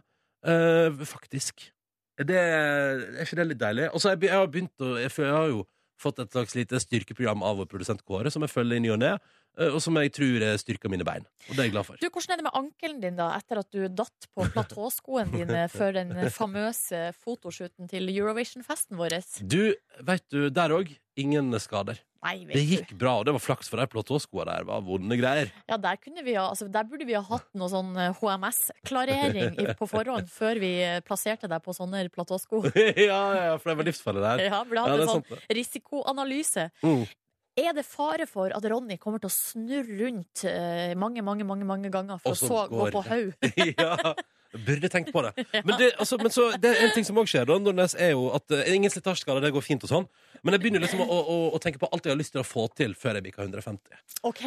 uh, 0.47 1.07
faktisk. 1.11 1.71
Det, 2.15 2.39
er 2.39 3.25
ikke 3.25 3.41
det 3.41 3.47
litt 3.51 3.63
deilig? 3.63 3.89
Og 3.91 4.03
så 4.03 4.13
jeg, 4.13 4.29
jeg 4.29 4.39
har 4.39 4.51
begynt 4.51 4.85
å 4.85 4.95
jeg, 5.01 5.11
jeg 5.11 5.35
har 5.35 5.49
jo 5.51 5.65
fått 6.01 6.21
et 6.23 6.35
slags 6.35 6.55
lite 6.59 6.81
styrkeprogram 6.83 7.43
av 7.47 7.59
vår 7.61 7.71
produsent 7.71 8.03
Kåre, 8.07 8.31
som 8.33 8.45
jeg 8.45 8.53
følger 8.53 8.79
i 8.79 8.83
ny 8.85 8.93
og 8.95 9.01
ne, 9.01 9.13
eh, 9.59 9.71
og 9.71 9.81
som 9.83 9.97
jeg 10.01 10.13
tror 10.15 10.45
eh, 10.47 10.57
styrker 10.61 10.93
mine 10.93 11.07
bein. 11.07 11.27
Og 11.49 11.55
det 11.55 11.63
er 11.63 11.69
jeg 11.69 11.75
glad 11.77 11.89
for. 11.89 12.01
Du, 12.01 12.09
Hvordan 12.09 12.35
er 12.35 12.41
det 12.41 12.47
med 12.47 12.59
ankelen 12.61 13.03
din 13.03 13.19
da, 13.19 13.31
etter 13.39 13.63
at 13.63 13.71
du 13.75 13.87
datt 14.03 14.29
på 14.35 14.49
platåskoene 14.55 15.35
dine 15.35 15.65
før 15.73 15.97
den 15.99 16.15
famøse 16.35 17.07
fotoshooten 17.23 17.91
til 17.91 18.11
Eurovision-festen 18.13 19.01
vår? 19.01 19.21
Du, 19.41 19.63
vet 20.11 20.27
du, 20.35 20.49
der 20.55 20.75
òg 20.77 20.95
ingen 21.21 21.55
skader. 21.63 22.01
Nei, 22.25 22.39
Det 22.49 22.57
du. 22.57 22.71
gikk 22.73 22.93
bra, 22.99 23.19
og 23.21 23.27
det 23.29 23.35
var 23.37 23.43
flaks, 23.45 23.69
for 23.69 23.81
de 23.81 23.87
platåskoa 23.93 24.47
der 24.49 24.69
var 24.69 24.85
vonde 24.87 25.19
greier. 25.21 25.51
Ja, 25.69 25.77
der, 25.77 25.99
vi 26.25 26.37
ha, 26.39 26.47
altså, 26.49 26.69
der 26.73 26.87
burde 26.89 27.05
vi 27.09 27.17
ha 27.19 27.21
hatt 27.29 27.51
noe 27.53 27.69
sånn 27.69 27.93
eh, 28.01 28.15
HMS-klarering 28.21 29.59
på 29.79 29.89
forhånd 29.91 30.31
før 30.33 30.61
vi 30.63 30.73
eh, 30.85 31.01
plasserte 31.05 31.51
deg 31.51 31.61
på 31.65 31.75
sånne 31.77 32.07
platåsko. 32.15 32.65
ja, 33.11 33.21
ja, 33.37 33.59
for 33.61 33.73
det 33.73 33.77
var 33.83 33.91
livsfarlig 33.91 34.25
der. 34.25 34.47
Ja, 34.49 34.63
burde 34.65 34.87
hatt 34.87 34.95
ja, 34.95 35.03
en 35.03 35.13
sånn 35.13 35.27
sant, 35.29 35.35
det. 35.45 35.59
risikoanalyse. 35.61 36.71
Mm. 36.85 37.05
Er 37.55 37.71
det 37.77 37.85
fare 37.87 38.27
for 38.27 38.51
at 38.51 38.65
Ronny 38.67 38.97
kommer 38.99 39.21
til 39.23 39.31
å 39.31 39.35
snurre 39.35 39.99
rundt 40.01 40.43
eh, 40.49 40.97
mange, 40.99 41.23
mange, 41.23 41.45
mange, 41.47 41.69
mange 41.69 41.91
ganger 41.93 42.19
for 42.23 42.35
Også 42.35 42.49
å 42.49 42.65
så 42.65 42.73
gå 42.73 42.89
på 42.91 43.03
haug? 43.07 43.37
ja, 43.79 44.15
burde 44.67 44.91
tenkt 44.93 45.11
på 45.15 45.23
det. 45.27 45.33
Men, 45.67 45.75
det, 45.81 45.91
altså, 45.99 46.19
men 46.21 46.31
så, 46.35 46.51
det 46.61 46.71
er 46.71 46.87
en 46.87 46.95
ting 46.95 47.07
som 47.07 47.19
òg 47.19 47.29
skjer, 47.31 47.47
da, 47.49 47.57
Nordnes, 47.59 47.97
er 47.99 48.13
jo 48.15 48.29
at 48.37 48.55
uh, 48.55 48.63
ingen 48.71 48.93
slitasjeskade, 48.93 49.43
det 49.43 49.51
går 49.55 49.65
fint 49.65 49.85
og 49.87 49.91
sånn. 49.91 50.07
Men 50.45 50.57
jeg 50.57 50.63
begynner 50.65 50.83
liksom 50.85 51.03
å, 51.03 51.07
å, 51.09 51.37
å 51.57 51.61
tenke 51.63 51.81
på 51.83 51.89
alt 51.89 52.07
jeg 52.07 52.13
har 52.15 52.21
lyst 52.21 52.35
til 52.37 52.43
å 52.43 52.47
få 52.47 52.67
til 52.77 52.95
før 52.99 53.19
jeg 53.19 53.27
bikker 53.27 53.47
150. 53.47 54.03
OK? 54.29 54.45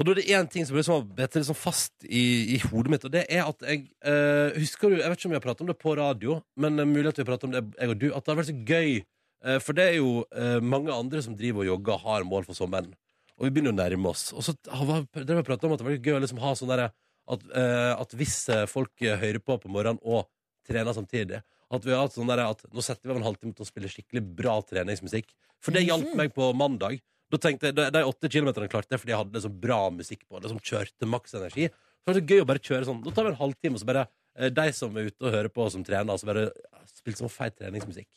Og 0.00 0.06
da 0.06 0.14
er 0.14 0.20
det 0.20 0.26
én 0.32 0.48
ting 0.48 0.64
som 0.64 0.78
liksom 0.78 0.94
har 0.94 1.08
bitt 1.18 1.34
liksom 1.36 1.58
fast 1.58 2.06
i, 2.06 2.22
i 2.54 2.60
hodet 2.70 2.94
mitt, 2.94 3.04
og 3.04 3.12
det 3.12 3.26
er 3.28 3.42
at 3.44 3.64
jeg 3.66 3.82
eh, 4.06 4.56
Husker 4.56 4.94
du, 4.94 5.00
jeg 5.00 5.10
vet 5.10 5.18
ikke 5.18 5.28
om 5.28 5.34
vi 5.34 5.38
har 5.40 5.44
pratet 5.44 5.64
om 5.66 5.68
det 5.68 5.76
på 5.80 5.92
radio, 5.98 6.38
men 6.56 6.80
er 6.80 6.88
mulig 6.88 7.10
at 7.10 7.20
vi 7.20 7.26
har 7.26 7.32
pratet 7.32 7.50
om 7.50 7.56
det, 7.56 7.64
jeg 7.76 7.92
og 7.92 8.00
du, 8.00 8.06
at 8.14 8.24
det 8.24 8.32
har 8.32 8.40
vært 8.40 8.52
så 8.52 8.56
gøy. 8.70 8.96
eh, 9.44 9.58
for 9.60 9.76
det 9.76 9.88
er 9.90 9.98
jo 9.98 10.14
eh, 10.32 10.56
mange 10.64 10.94
andre 10.94 11.20
som 11.26 11.36
driver 11.36 11.66
og 11.66 11.72
jogger 11.74 12.00
har 12.06 12.24
mål 12.30 12.48
for 12.48 12.56
sommeren. 12.56 12.94
Og 13.36 13.48
vi 13.48 13.52
begynner 13.56 13.74
å 13.74 13.80
nærme 13.80 14.12
oss. 14.12 14.30
Og 14.36 14.44
så 14.44 14.54
har 14.68 14.86
vi 14.86 14.96
og 15.00 15.44
pratet 15.48 15.68
om 15.68 15.74
at 15.74 15.82
det 15.82 15.88
var 15.88 15.98
gøy 15.98 16.16
å 16.16 16.24
liksom 16.24 16.40
ha 16.44 16.54
sånn 16.56 16.72
derre 16.72 16.90
at, 17.30 17.44
eh, 17.54 17.92
at 18.00 18.10
hvis 18.18 18.36
eh, 18.52 18.66
folk 18.70 18.90
eh, 19.06 19.16
hører 19.20 19.38
på 19.44 19.56
på 19.62 19.70
morgenen 19.72 20.00
og 20.02 20.26
trener 20.66 20.92
samtidig 20.96 21.42
At 21.72 21.84
vi 21.86 21.92
har 21.94 22.02
hatt 22.02 22.16
sånn 22.16 22.26
der 22.26 22.40
at 22.42 22.64
nå 22.74 22.82
setter 22.82 23.06
vi 23.06 23.12
av 23.14 23.20
en 23.20 23.26
halvtime 23.28 23.54
til 23.54 23.62
å 23.62 23.68
spille 23.68 23.86
skikkelig 23.88 24.24
bra 24.34 24.56
treningsmusikk. 24.66 25.28
For 25.62 25.70
det 25.70 25.84
hjalp 25.86 26.08
Mhm. 26.10 26.16
meg 26.18 26.32
på 26.34 26.48
mandag. 26.52 27.00
Da 27.30 27.38
tenkte 27.38 27.68
jeg, 27.70 27.76
De 27.76 27.84
de 27.94 28.02
åtte 28.02 28.26
kilometerne 28.28 28.66
klarte 28.68 28.90
jeg 28.90 28.98
fordi 29.04 29.12
jeg 29.14 29.20
hadde 29.20 29.32
liksom 29.38 29.60
bra 29.60 29.88
musikk 29.90 30.24
på. 30.28 30.40
Det 30.42 30.50
som 30.50 30.58
kjørte 30.58 31.06
maks 31.06 31.34
energi. 31.38 31.68
Så 31.70 32.06
var 32.10 32.14
så 32.18 32.26
gøy 32.26 32.40
å 32.42 32.46
bare 32.46 32.58
kjøre 32.58 32.84
sånn. 32.88 33.04
Nå 33.04 33.14
tar 33.14 33.22
vi 33.24 33.30
en 33.30 33.36
halvtime, 33.38 33.74
og 33.74 33.80
så 33.80 33.86
bare 33.86 34.08
eh, 34.36 34.48
de 34.50 34.72
som 34.72 34.96
er 34.96 35.06
ute 35.12 35.22
og 35.22 35.32
hører 35.32 35.48
på, 35.48 35.62
og 35.62 35.70
som 35.70 35.84
trener, 35.84 36.18
så 36.18 36.26
bare 36.26 36.50
spilt 36.90 37.18
sånn 37.22 37.30
feit 37.30 37.54
treningsmusikk. 37.56 38.08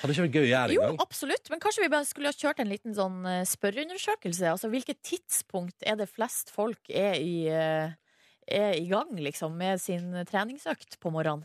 Hadde 0.00 0.12
ikke 0.16 0.24
vært 0.24 0.36
gøy 0.38 0.44
å 0.46 0.52
gjøre 0.54 0.72
Jo, 0.72 0.80
engang. 0.80 0.98
absolutt. 1.04 1.50
Men 1.50 1.60
kanskje 1.60 1.82
vi 1.84 1.88
bare 1.92 2.06
skulle 2.08 2.32
ha 2.32 2.32
kjørt 2.32 2.60
en 2.64 2.68
liten 2.72 2.94
sånn 2.96 3.20
eh, 3.28 3.44
spørreundersøkelse? 3.44 4.48
Altså 4.56 4.70
hvilket 4.72 5.02
tidspunkt 5.04 5.76
er 5.84 5.96
det 6.00 6.08
flest 6.08 6.48
folk 6.50 6.80
er 6.88 7.14
i, 7.20 7.46
eh, 7.52 7.92
er 8.48 8.74
i 8.78 8.86
gang, 8.88 9.10
liksom, 9.18 9.56
med 9.58 9.80
sin 9.82 10.12
treningsøkt 10.28 10.98
på 11.02 11.10
morgenen? 11.14 11.44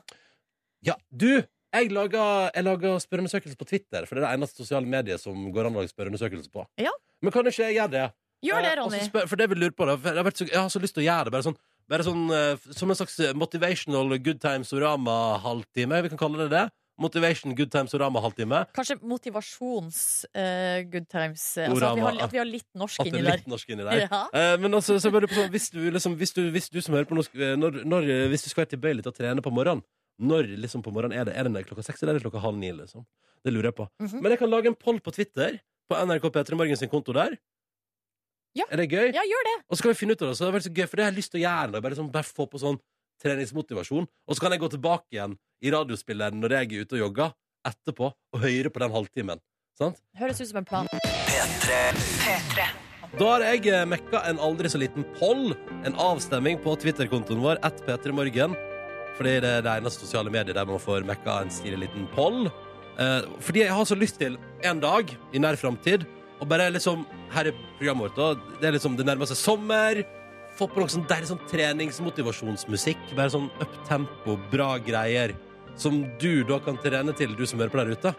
Ja, 0.86 0.96
du! 1.10 1.44
Jeg 1.72 1.88
lager, 1.96 2.50
jeg 2.54 2.66
lager 2.68 2.98
spørreundersøkelse 3.00 3.56
på 3.56 3.66
Twitter, 3.70 4.04
for 4.06 4.16
det 4.18 4.24
er 4.26 4.28
det 4.28 4.40
eneste 4.42 4.60
sosiale 4.60 4.86
mediet 4.92 5.22
som 5.22 5.38
går 5.56 5.70
an 5.70 5.78
å 5.78 5.80
lage 5.80 5.94
spørreundersøkelse 5.94 6.52
på. 6.52 6.66
Ja. 6.78 6.92
Men 7.24 7.32
kan 7.32 7.48
ikke 7.48 7.64
jeg 7.70 7.78
gjøre 7.78 7.92
det? 7.94 8.08
Gjør 8.44 8.62
det, 8.66 8.72
Eh, 8.74 8.80
Ronny. 8.82 9.00
spør- 9.08 9.28
for 9.30 9.36
det 9.40 9.48
vil 9.50 9.58
lure 9.60 9.72
på 9.78 9.86
det. 9.88 9.96
jeg, 10.04 10.16
har 10.26 10.32
så, 10.32 10.48
jeg 10.50 10.60
har 10.60 10.68
så 10.74 10.82
lyst 10.82 10.94
til 10.98 11.04
å 11.04 11.08
gjøre 11.08 11.26
det. 11.26 11.32
Bare 11.32 11.44
sånn 11.48 11.58
Bare 11.92 12.04
sånn 12.04 12.30
eh, 12.32 12.56
som 12.72 12.90
en 12.90 12.96
slags 12.96 13.18
motivational 13.36 14.18
good 14.24 14.40
times 14.40 14.72
orama-halvtime. 14.72 16.02
Vi 16.04 16.10
kan 16.10 16.18
kalle 16.18 16.38
det 16.48 16.50
det. 16.54 16.72
Motivation 17.02 17.56
good 17.58 17.72
times 17.74 17.96
orama-halvtime. 17.98 18.60
Kanskje 18.78 18.98
motivasjons 19.02 20.02
uh, 20.30 20.82
good 20.92 21.08
times. 21.10 21.44
Altså 21.58 21.88
at, 21.88 21.98
vi 21.98 22.06
har, 22.06 22.20
at 22.28 22.36
vi 22.36 22.42
har 22.42 22.50
litt 22.50 22.68
norsk 22.78 23.02
inni 23.08 23.24
er 23.24 23.30
der. 23.32 23.46
norsk 23.50 23.74
inni 23.74 23.88
der. 23.88 24.04
Ja. 24.06 24.22
Uh, 24.30 24.54
men 24.62 24.78
altså, 24.78 25.00
så 25.02 25.12
bare 25.14 25.30
på 25.30 25.38
sånn, 25.40 25.50
hvis, 25.54 25.72
du, 25.74 25.82
liksom, 25.94 26.18
hvis, 26.20 26.36
du, 26.38 26.44
hvis 26.54 26.70
du 26.70 26.78
som 26.84 26.98
hører 26.98 27.10
på 27.10 27.18
norsk 27.18 27.34
eh, 27.40 27.56
når, 27.58 27.82
når, 27.90 28.08
Hvis 28.32 28.46
du 28.46 28.52
skal 28.52 28.64
være 28.64 28.76
tilbøyelig 28.76 29.06
til 29.08 29.14
å 29.14 29.18
trene 29.18 29.44
på 29.46 29.54
morgenen, 29.54 29.84
når 30.22 30.54
liksom 30.62 30.84
på 30.86 30.94
morgenen 30.94 31.18
er 31.18 31.28
det? 31.30 31.36
Er 31.38 31.50
det 31.50 31.66
klokka 31.70 31.86
seks 31.86 32.04
eller 32.04 32.16
er 32.16 32.22
det 32.22 32.28
klokka 32.28 32.44
halv 32.44 32.60
ni? 32.62 32.70
Liksom? 32.78 33.06
Det 33.42 33.54
lurer 33.54 33.72
jeg 33.72 33.80
på. 33.82 33.88
Mhm. 34.04 34.20
Men 34.22 34.36
jeg 34.36 34.42
kan 34.44 34.54
lage 34.54 34.70
en 34.70 34.78
poll 34.78 35.02
på 35.02 35.14
Twitter, 35.16 35.58
på 35.90 35.98
NRK 35.98 36.30
P3 36.30 36.60
Morgen 36.60 36.78
sin 36.78 36.92
konto 36.92 37.16
der. 37.18 37.40
Ja. 38.58 38.68
Er 38.70 38.84
det 38.84 38.92
gøy? 38.92 39.12
Ja, 39.16 39.24
gjør 39.24 39.46
det! 39.48 39.58
Og 39.70 39.78
så 39.78 39.86
kan 39.86 39.94
vi 39.94 40.00
finne 40.02 40.16
ut 40.16 40.22
av 40.22 40.32
det. 40.32 40.36
Så 40.38 40.44
det 40.44 40.50
er 40.50 40.58
veldig 40.58 40.68
så 40.68 40.74
gøy, 40.76 40.88
for 40.92 41.00
det 41.00 41.06
har 41.06 41.14
jeg 41.14 41.20
lyst 41.22 41.32
til 41.34 41.40
å 41.40 41.44
gjøre. 41.46 41.82
Bare, 41.86 41.98
sånn, 41.98 42.12
bare 42.12 42.28
få 42.28 42.48
på 42.52 42.60
sånn 42.62 42.80
treningsmotivasjon. 43.24 44.08
Og 44.28 44.36
så 44.36 44.44
kan 44.44 44.54
jeg 44.54 44.62
gå 44.64 44.70
tilbake 44.74 45.16
igjen 45.16 45.38
i 45.62 45.72
radiospilleren 45.74 46.40
når 46.42 46.58
jeg 46.58 46.70
er 46.70 46.86
ute 46.86 46.98
og 46.98 47.04
jogger, 47.06 47.34
etterpå, 47.68 48.12
og 48.12 48.42
høre 48.42 48.72
på 48.74 48.82
den 48.82 48.94
halvtimen. 48.96 49.42
Sant? 49.78 50.02
Høres 50.18 50.42
ut 50.42 50.50
som 50.50 50.62
en 50.62 50.68
plan. 50.68 50.90
Da 53.20 53.28
har 53.28 53.44
jeg 53.44 53.68
eh, 53.68 53.86
mekka 53.90 54.22
en 54.30 54.40
aldri 54.42 54.70
så 54.72 54.80
liten 54.82 55.06
poll, 55.18 55.52
en 55.86 55.98
avstemming 56.00 56.62
på 56.64 56.76
Twitter-kontoen 56.82 57.42
vår, 57.44 57.60
at 57.66 57.82
P3morgen. 57.88 58.56
Fordi 59.18 59.36
det 59.44 59.52
er 59.58 59.66
det 59.66 59.74
eneste 59.82 60.06
sosiale 60.06 60.32
mediet 60.34 60.56
der 60.58 60.70
man 60.70 60.82
får 60.82 61.06
mekka 61.08 61.42
en 61.44 61.52
stilig 61.54 61.84
liten 61.84 62.08
poll. 62.16 62.48
Eh, 62.98 63.28
fordi 63.44 63.66
jeg 63.66 63.76
har 63.76 63.86
så 63.88 63.98
lyst 64.00 64.20
til 64.22 64.40
en 64.68 64.82
dag 64.82 65.12
i 65.34 65.42
nær 65.44 65.60
framtid 65.60 66.08
og 66.42 66.50
bare 66.50 66.72
liksom 66.74 67.06
Her 67.32 67.48
er 67.48 67.60
programmet 67.78 68.10
vårt, 68.10 68.18
da. 68.18 68.58
Det 68.60 68.68
er 68.68 68.74
liksom 68.76 68.98
det 68.98 69.06
nærmer 69.08 69.30
seg 69.30 69.38
sommer. 69.40 70.02
Få 70.58 70.68
på 70.68 70.82
noe 70.82 70.92
sånn 70.92 71.06
sånn 71.08 71.40
treningsmotivasjonsmusikk. 71.48 73.14
Bare 73.16 73.32
sånn 73.32 73.48
uptempo, 73.64 74.36
bra 74.52 74.74
greier. 74.84 75.32
Som 75.80 76.04
du 76.22 76.44
da 76.48 76.60
kan 76.64 76.78
trene 76.82 77.14
til, 77.18 77.36
du 77.38 77.46
som 77.48 77.62
hører 77.62 77.74
på 77.74 77.82
der 77.82 77.96
ute. 77.96 78.14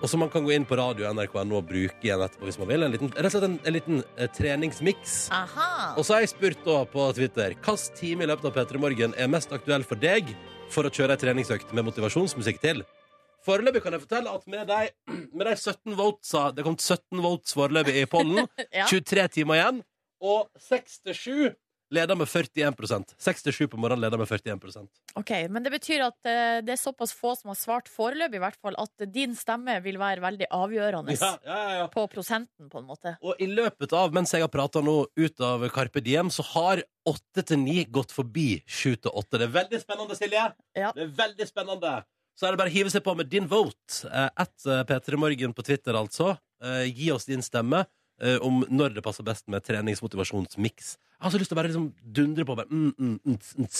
Og 0.00 0.08
som 0.08 0.22
man 0.22 0.30
kan 0.32 0.44
gå 0.46 0.54
inn 0.54 0.64
på 0.64 0.78
radio 0.80 1.10
NRK.no 1.12 1.58
og 1.58 1.66
bruke 1.68 2.06
igjen 2.06 2.22
etterpå 2.24 2.48
hvis 2.48 2.58
man 2.60 2.70
vil. 2.70 2.86
En 2.86 2.94
liten, 2.94 3.10
rett 3.12 3.28
og 3.28 3.34
slett 3.34 3.48
en, 3.50 3.58
en 3.68 3.74
liten 3.76 3.98
eh, 4.16 4.30
treningsmiks. 4.32 5.18
Aha! 5.36 5.66
Og 6.00 6.06
så 6.08 6.16
har 6.16 6.24
jeg 6.24 6.32
spurt 6.32 6.62
da 6.64 6.78
på 6.88 7.04
Twitter 7.18 7.52
hvilken 7.52 7.98
time 7.98 8.24
i 8.24 8.30
løpet 8.30 8.48
av 8.48 8.56
P3 8.56 8.80
Morgen 8.80 9.16
er 9.20 9.28
mest 9.32 9.52
aktuell 9.52 9.84
for 9.84 10.00
deg 10.00 10.32
for 10.72 10.88
å 10.88 10.94
kjøre 10.94 11.18
ei 11.18 11.20
treningsøkt 11.20 11.74
med 11.76 11.84
motivasjonsmusikk 11.90 12.62
til. 12.62 12.82
Foreløpig 13.44 13.82
kan 13.84 13.96
jeg 13.96 14.04
fortelle 14.04 14.32
at 14.36 14.48
med 14.52 14.68
de, 14.68 14.80
med 15.32 15.46
de 15.48 15.54
17 15.56 15.94
votesa 15.96 16.50
Det 16.52 16.64
kom 16.66 16.74
17 16.76 17.22
votes 17.24 17.56
foreløpig 17.56 18.00
i 18.00 18.08
pollen. 18.08 18.48
Ja. 18.80 18.86
23 18.88 19.26
timer 19.36 19.60
igjen. 19.60 19.82
Og 20.20 20.48
6 20.70 21.00
til 21.04 21.16
7 21.16 21.50
leder 21.90 22.16
med 22.18 22.28
41 22.28 23.14
6 23.18 23.42
til 23.46 23.56
7 23.56 23.68
på 23.72 23.80
morgenen 23.80 24.04
leder 24.04 24.20
med 24.20 24.28
41% 24.28 24.88
Ok, 25.18 25.30
Men 25.50 25.64
det 25.64 25.72
betyr 25.74 26.04
at 26.06 26.28
eh, 26.28 26.60
det 26.64 26.74
er 26.74 26.80
såpass 26.80 27.12
få 27.16 27.34
som 27.38 27.52
har 27.52 27.58
svart 27.58 27.90
foreløpig, 27.90 28.38
i 28.38 28.42
hvert 28.42 28.58
fall, 28.62 28.76
at 28.78 29.06
din 29.12 29.34
stemme 29.38 29.78
vil 29.84 29.98
være 30.00 30.22
veldig 30.24 30.48
avgjørende 30.54 31.16
ja, 31.16 31.32
ja, 31.46 31.58
ja, 31.80 31.88
på 31.92 32.06
prosenten, 32.12 32.70
på 32.70 32.82
en 32.82 32.88
måte. 32.88 33.16
Og 33.22 33.40
i 33.42 33.48
løpet 33.50 33.92
av, 33.96 34.14
mens 34.14 34.32
jeg 34.34 34.44
har 34.44 34.52
prata 34.52 34.82
nå 34.84 34.96
ut 35.18 35.44
av 35.44 35.66
Carpe 35.74 36.02
Diem, 36.04 36.30
så 36.32 36.46
har 36.54 36.84
8 37.08 37.46
til 37.52 37.62
9 37.64 37.88
gått 37.92 38.14
forbi 38.14 38.48
7 38.66 38.96
til 39.06 39.10
8. 39.10 39.40
Det 39.40 39.48
er 39.48 39.54
veldig 39.58 39.82
spennende, 39.82 40.18
Silje. 40.18 40.46
Ja. 40.78 40.92
Det 40.96 41.06
er 41.08 41.14
veldig 41.24 41.48
spennende. 41.48 41.94
Så 42.38 42.46
er 42.46 42.54
det 42.54 42.60
bare 42.62 42.72
å 42.72 42.76
hive 42.76 42.92
seg 42.92 43.02
på 43.04 43.12
med 43.18 43.28
din 43.28 43.48
vote. 43.50 44.06
Eh, 44.08 44.30
At 44.46 44.54
P3 44.88 45.18
Morgen 45.20 45.56
på 45.56 45.66
Twitter, 45.66 45.98
altså. 45.98 46.36
Eh, 46.64 46.86
Gi 46.92 47.10
oss 47.12 47.26
din 47.28 47.42
stemme 47.44 47.82
eh, 47.82 47.88
om 48.44 48.62
når 48.68 48.96
det 48.96 49.04
passer 49.04 49.26
best 49.26 49.48
med 49.48 49.64
treningsmotivasjonsmiks. 49.64 50.94
Jeg 51.20 51.24
har 51.26 51.32
så 51.34 51.40
lyst 51.40 51.52
til 51.52 51.56
å 51.56 51.60
bare 51.60 51.70
liksom 51.70 51.90
dundre 52.16 52.46
på. 52.48 52.56
Bare, 52.58 52.68
mm, 52.70 52.92
mm, 52.96 53.16
mm, 53.24 53.38
mm, 53.60 53.70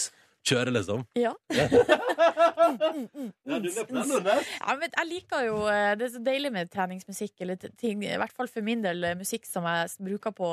kjøre, 0.46 0.72
liksom. 0.74 1.02
Ja. 1.18 1.32
Ja, 1.50 1.66
du 3.60 3.68
den. 3.70 4.42
Ja, 4.60 4.74
men 4.78 4.88
jeg 4.88 5.06
liker 5.08 5.44
jo 5.46 5.56
eh, 5.70 5.92
Det 5.98 6.06
er 6.06 6.12
så 6.14 6.22
deilig 6.24 6.52
med 6.54 6.70
treningsmusikk, 6.72 7.34
eller 7.44 7.58
ting, 7.80 8.04
i 8.06 8.18
hvert 8.20 8.34
fall 8.36 8.48
for 8.50 8.64
min 8.66 8.82
del 8.84 9.04
eh, 9.04 9.16
musikk 9.18 9.46
som 9.48 9.66
jeg 9.68 9.90
bruker 10.06 10.34
på, 10.36 10.52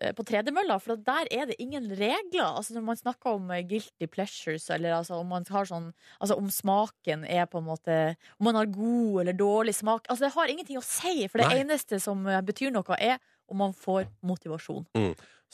eh, 0.00 0.12
på 0.16 0.26
tredemølla, 0.28 0.78
for 0.82 1.00
der 1.00 1.30
er 1.34 1.48
det 1.50 1.58
ingen 1.62 1.88
regler. 1.90 2.46
Altså 2.50 2.76
Når 2.76 2.86
man 2.90 3.00
snakker 3.00 3.38
om 3.38 3.52
guilty 3.68 4.08
pleasures, 4.10 4.68
eller 4.74 4.98
altså 4.98 5.20
om 5.20 5.30
man 5.32 5.46
har 5.50 5.68
sånn 5.68 5.92
Altså 6.20 6.36
om 6.38 6.48
smaken 6.52 7.24
er 7.28 7.46
på 7.50 7.60
en 7.60 7.66
måte 7.66 7.94
Om 8.38 8.48
man 8.48 8.58
har 8.58 8.70
god 8.72 9.22
eller 9.22 9.36
dårlig 9.36 9.74
smak. 9.76 10.08
Altså 10.08 10.26
Det 10.26 10.34
har 10.36 10.52
ingenting 10.52 10.80
å 10.80 10.84
si, 10.84 11.28
for 11.28 11.40
det 11.40 11.48
Nei. 11.50 11.62
eneste 11.64 12.00
som 12.02 12.24
betyr 12.24 12.72
noe, 12.74 12.98
er 12.98 13.18
om 13.50 13.60
man 13.60 13.74
får 13.76 14.06
motivasjon. 14.24 14.86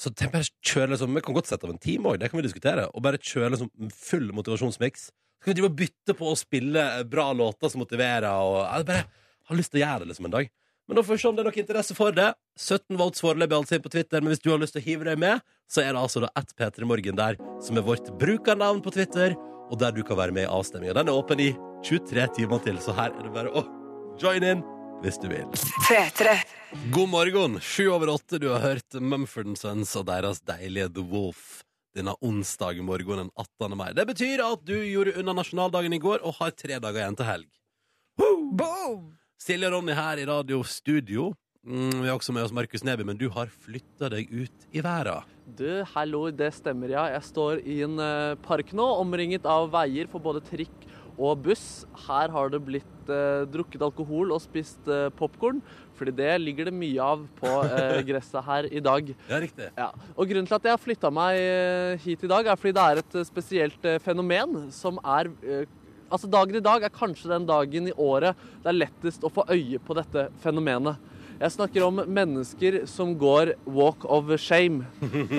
Så 0.00 0.12
tenk 0.16 0.32
bare 0.32 0.48
kjøre 0.64 0.94
liksom 0.94 1.16
Vi 1.18 1.22
kan 1.24 1.36
godt 1.36 1.50
sette 1.50 1.66
av 1.68 1.74
en 1.74 1.80
time 1.80 2.12
òg, 2.12 2.20
det 2.20 2.30
kan 2.30 2.40
vi 2.40 2.46
diskutere. 2.46 2.86
Og 2.94 3.04
bare 3.04 3.20
kjøre 3.20 3.52
liksom 3.54 3.90
full 3.92 4.30
motivasjonsmiks. 4.36 5.10
Så 5.10 5.44
kan 5.44 5.52
vi 5.52 5.58
drive 5.58 5.72
og 5.72 5.76
bytte 5.76 6.16
på 6.16 6.30
å 6.30 6.38
spille 6.38 6.86
bra 7.10 7.30
låter 7.36 7.72
som 7.72 7.82
motiverer. 7.84 8.30
Og 8.30 8.62
jeg 8.64 8.88
bare 8.88 9.04
har 9.50 9.60
lyst 9.60 9.74
til 9.74 9.82
å 9.82 9.84
gjøre 9.84 10.04
det 10.04 10.12
liksom 10.12 10.30
en 10.30 10.36
dag. 10.38 10.50
Men 10.88 10.98
da 10.98 11.04
får 11.06 11.14
vi 11.14 11.22
se 11.22 11.28
om 11.28 11.36
det 11.36 11.42
er 11.44 11.46
noe 11.46 11.62
interesse 11.62 11.94
for 11.94 12.16
det. 12.16 12.30
17 12.58 12.96
volts 12.98 13.22
foreløpig 13.22 13.56
altså 13.60 13.78
på 13.84 13.92
Twitter, 13.94 14.24
men 14.24 14.32
hvis 14.32 14.42
du 14.42 14.48
har 14.50 14.58
lyst 14.58 14.74
til 14.74 14.82
å 14.82 14.86
hive 14.88 15.06
deg 15.06 15.20
med, 15.22 15.44
så 15.70 15.84
er 15.84 15.92
det 15.92 16.00
altså 16.00 16.24
da 16.24 16.32
ett 16.40 16.50
P3 16.58 16.88
Morgen 16.90 17.20
der, 17.20 17.38
som 17.62 17.78
er 17.78 17.86
vårt 17.86 18.10
brukernavn 18.18 18.82
på 18.82 18.90
Twitter, 18.96 19.36
og 19.70 19.78
der 19.78 19.94
du 19.94 20.02
kan 20.02 20.18
være 20.18 20.34
med 20.34 20.48
i 20.48 20.50
avstemninga. 20.50 20.96
Den 20.98 21.12
er 21.12 21.20
åpen 21.20 21.44
i 21.44 21.52
23 21.86 22.26
timer 22.40 22.64
til, 22.66 22.82
så 22.82 22.96
her 22.98 23.14
er 23.14 23.22
det 23.22 23.32
bare 23.36 23.54
å 23.54 23.62
join 24.18 24.42
in 24.42 24.66
hvis 25.04 25.18
du 25.22 25.28
vil. 25.32 25.48
3-3. 25.88 26.36
God 26.94 27.08
morgen, 27.08 27.58
sju 27.60 27.88
over 27.90 28.12
åtte. 28.14 28.38
Du 28.38 28.50
har 28.52 28.62
hørt 28.62 29.00
Mumford 29.00 29.56
Sons 29.58 29.96
og 29.98 30.06
deres 30.10 30.42
deilige 30.46 30.90
The 30.94 31.04
Wolf 31.04 31.62
denne 31.96 32.14
onsdag 32.22 32.78
morgenen 32.86 33.30
18. 33.34 33.76
mai. 33.76 33.90
Det 33.96 34.06
betyr 34.06 34.42
at 34.44 34.62
du 34.66 34.76
gjorde 34.76 35.16
unna 35.18 35.34
nasjonaldagen 35.40 35.96
i 35.96 36.02
går 36.02 36.22
og 36.22 36.38
har 36.38 36.54
tre 36.54 36.78
dager 36.78 37.02
igjen 37.02 37.18
til 37.18 37.28
helg. 37.28 37.48
Boom! 38.20 39.16
Silje 39.40 39.70
og 39.70 39.78
Ronny 39.78 39.96
her 39.96 40.20
i 40.20 40.26
radiostudio. 40.28 41.30
Mm, 41.66 42.02
vi 42.02 42.08
har 42.08 42.16
også 42.16 42.32
med 42.32 42.46
oss 42.46 42.54
Markus 42.56 42.84
Neby, 42.84 43.04
men 43.04 43.18
du 43.20 43.26
har 43.32 43.50
flytta 43.52 44.08
deg 44.12 44.30
ut 44.32 44.68
i 44.72 44.82
verden. 44.84 45.26
Du, 45.58 45.82
hallo, 45.94 46.28
det 46.32 46.52
stemmer, 46.56 46.92
ja. 46.94 47.08
Jeg 47.12 47.26
står 47.26 47.60
i 47.68 47.80
en 47.84 47.98
eh, 48.00 48.36
park 48.44 48.70
nå, 48.76 48.86
omringet 49.02 49.48
av 49.48 49.68
veier 49.72 50.08
for 50.12 50.22
både 50.24 50.44
trikk 50.46 50.86
og 51.20 51.42
buss. 51.44 51.84
Her 52.06 52.32
har 52.32 52.50
det 52.52 52.62
blitt 52.64 53.10
eh, 53.12 53.44
drukket 53.52 53.82
alkohol 53.84 54.32
og 54.34 54.40
spist 54.42 54.88
eh, 54.88 55.08
popkorn, 55.16 55.60
fordi 55.98 56.14
det 56.16 56.30
ligger 56.40 56.70
det 56.70 56.76
mye 56.76 57.08
av 57.12 57.26
på 57.40 57.50
eh, 57.66 58.00
gresset 58.08 58.46
her 58.46 58.70
i 58.70 58.82
dag. 58.84 59.12
Ja, 59.28 59.42
riktig. 59.42 59.68
Ja. 59.76 59.90
Og 60.16 60.30
grunnen 60.30 60.48
til 60.48 60.56
at 60.56 60.70
jeg 60.70 60.76
har 60.76 60.82
flytta 60.82 61.12
meg 61.14 61.40
eh, 61.42 62.06
hit 62.06 62.24
i 62.24 62.32
dag, 62.32 62.48
er 62.48 62.60
fordi 62.60 62.76
det 62.78 62.86
er 62.86 63.02
et 63.02 63.20
eh, 63.20 63.28
spesielt 63.28 63.86
eh, 63.90 64.00
fenomen 64.02 64.66
som 64.74 65.00
er 65.04 65.32
Altså, 66.10 66.26
dagen 66.26 66.56
i 66.58 66.62
dag 66.64 66.82
er 66.82 66.90
kanskje 66.90 67.28
den 67.30 67.44
dagen 67.46 67.84
i 67.86 67.92
året 67.94 68.34
det 68.64 68.72
er 68.72 68.80
lettest 68.80 69.22
å 69.22 69.28
få 69.30 69.44
øye 69.46 69.78
på 69.78 69.94
dette 69.94 70.24
fenomenet. 70.42 70.98
Jeg 71.40 71.54
snakker 71.54 71.84
om 71.86 72.02
mennesker 72.04 72.74
som 72.84 73.14
går 73.16 73.54
walk 73.64 74.04
of 74.04 74.28
shame. 74.36 74.84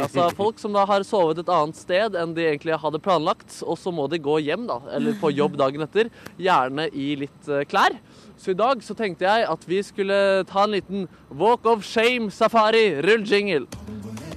Altså 0.01 0.31
folk 0.33 0.57
som 0.57 0.73
da 0.73 0.81
har 0.89 1.05
sovet 1.05 1.43
et 1.43 1.51
annet 1.53 1.77
sted 1.77 2.17
enn 2.17 2.33
de 2.33 2.47
egentlig 2.47 2.79
hadde 2.81 3.01
planlagt, 3.05 3.59
og 3.61 3.77
så 3.77 3.93
må 3.93 4.07
de 4.09 4.17
gå 4.17 4.39
hjem, 4.41 4.65
da, 4.65 4.79
eller 4.97 5.19
på 5.21 5.29
jobb 5.29 5.59
dagen 5.61 5.85
etter, 5.85 6.09
gjerne 6.41 6.87
i 6.89 7.11
litt 7.21 7.51
eh, 7.51 7.67
klær. 7.69 7.99
Så 8.41 8.55
i 8.55 8.57
dag 8.57 8.81
så 8.81 8.97
tenkte 8.97 9.29
jeg 9.29 9.45
at 9.45 9.69
vi 9.69 9.83
skulle 9.85 10.17
ta 10.49 10.65
en 10.65 10.73
liten 10.73 11.05
walk 11.29 11.69
of 11.69 11.85
shame-safari. 11.85 12.87
Rull 13.05 13.21
jingle. 13.21 13.69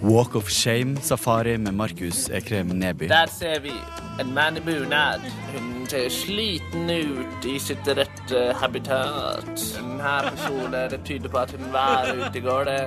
Walk 0.02 0.34
of 0.34 0.48
Shame 0.50 0.96
Safari 1.00 1.58
med 1.58 1.74
Markus 1.74 2.28
Ekrem 2.30 2.68
Neby. 2.78 3.08
Der 3.08 3.26
ser 3.26 3.60
vi 3.60 3.72
en 4.20 4.34
mann 4.34 4.56
i 4.56 4.60
bunad. 4.60 5.20
Hun 5.54 5.86
ser 5.88 6.08
sliten 6.12 6.90
ut 6.90 7.46
i 7.46 7.58
sitt 7.58 7.86
rette 7.88 8.42
habitat. 8.60 9.64
Denne 9.76 10.14
personen 10.30 10.90
det 10.90 11.00
tyder 11.06 11.32
på 11.32 11.38
at 11.38 11.54
hun 11.56 11.72
var 11.72 12.10
ute 12.12 12.38
i 12.38 12.44
går. 12.44 12.64
det. 12.64 12.80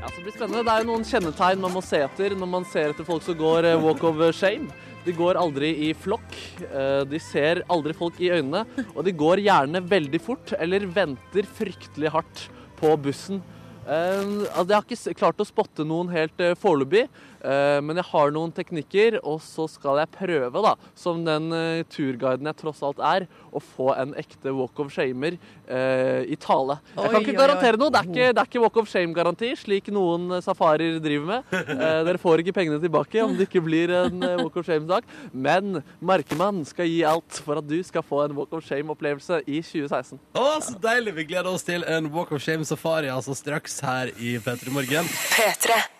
Ja, 0.00 0.08
så 0.08 0.16
det 0.16 0.22
blir 0.22 0.36
spennende. 0.36 0.64
Det 0.64 0.72
er 0.72 0.84
jo 0.84 0.90
noen 0.92 1.04
kjennetegn 1.04 1.60
man 1.60 1.76
må 1.76 1.84
se 1.84 2.02
etter 2.06 2.36
når 2.36 2.52
man 2.56 2.68
ser 2.72 2.94
etter 2.94 3.04
folk 3.04 3.24
som 3.26 3.36
går 3.38 3.72
eh, 3.72 3.80
walk 3.82 4.04
of 4.04 4.22
shame. 4.34 4.70
De 5.06 5.12
går 5.14 5.38
aldri 5.38 5.70
i 5.86 5.92
flokk, 5.94 6.32
eh, 6.66 7.04
de 7.06 7.18
ser 7.22 7.60
aldri 7.70 7.94
folk 7.94 8.16
i 8.18 8.32
øynene, 8.34 8.64
og 8.94 9.04
de 9.06 9.12
går 9.14 9.38
gjerne 9.44 9.82
veldig 9.86 10.20
fort 10.20 10.50
eller 10.58 10.86
venter 10.86 11.46
fryktelig 11.46 12.10
hardt 12.10 12.48
på 12.80 12.90
bussen. 12.98 13.38
Eh, 13.86 14.22
altså, 14.50 14.66
jeg 14.66 14.76
har 14.76 14.86
ikke 14.90 15.18
klart 15.20 15.42
å 15.42 15.46
spotte 15.46 15.84
noen 15.86 16.10
helt 16.10 16.40
uh, 16.42 16.56
foreløpig, 16.58 17.04
eh, 17.06 17.35
men 17.46 18.00
jeg 18.00 18.08
har 18.10 18.32
noen 18.34 18.52
teknikker, 18.54 19.18
og 19.22 19.40
så 19.44 19.66
skal 19.70 20.00
jeg 20.00 20.12
prøve, 20.16 20.62
da, 20.64 20.74
som 20.98 21.22
den 21.26 21.52
eh, 21.54 21.84
turguiden 21.92 22.48
jeg 22.48 22.58
tross 22.58 22.82
alt 22.86 23.00
er, 23.04 23.26
å 23.54 23.62
få 23.62 23.92
en 23.96 24.14
ekte 24.18 24.52
walk 24.56 24.78
of 24.82 24.92
shamer 24.94 25.36
eh, 25.36 26.22
i 26.28 26.36
tale. 26.40 26.78
Jeg 26.96 27.12
kan 27.12 27.22
ikke 27.22 27.36
garantere 27.38 27.80
noe. 27.80 27.92
Det 27.92 28.02
er 28.02 28.10
ikke, 28.10 28.28
det 28.36 28.42
er 28.42 28.50
ikke 28.50 28.62
walk 28.64 28.80
of 28.82 28.90
shame-garanti, 28.90 29.52
slik 29.60 29.90
noen 29.94 30.36
eh, 30.36 30.44
safarier 30.44 31.00
driver 31.02 31.32
med. 31.34 31.56
Eh, 31.76 32.02
dere 32.06 32.20
får 32.20 32.40
ikke 32.42 32.54
pengene 32.56 32.80
tilbake 32.82 33.20
om 33.24 33.34
det 33.36 33.48
ikke 33.48 33.62
blir 33.64 33.92
en 33.94 34.22
eh, 34.24 34.36
walk 34.40 34.56
of 34.60 34.68
shame-sak. 34.68 35.08
Men 35.32 35.80
Merkemann 36.00 36.62
skal 36.68 36.88
gi 36.90 37.02
alt 37.06 37.40
for 37.44 37.60
at 37.60 37.68
du 37.68 37.78
skal 37.86 38.04
få 38.06 38.24
en 38.26 38.36
walk 38.38 38.54
of 38.56 38.64
shame-opplevelse 38.66 39.42
i 39.44 39.60
2016. 39.60 40.20
Å, 40.36 40.46
så 40.64 40.78
deilig! 40.82 41.16
Vi 41.20 41.28
gleder 41.32 41.50
oss 41.52 41.66
til 41.66 41.84
en 41.88 42.10
Walk 42.12 42.32
of 42.36 42.42
Shame-safari 42.44 43.10
altså 43.12 43.36
straks 43.36 43.78
her 43.86 44.12
i 44.16 44.36
P3 44.42 44.72
Morgen. 44.74 45.12
P3. 45.36 45.95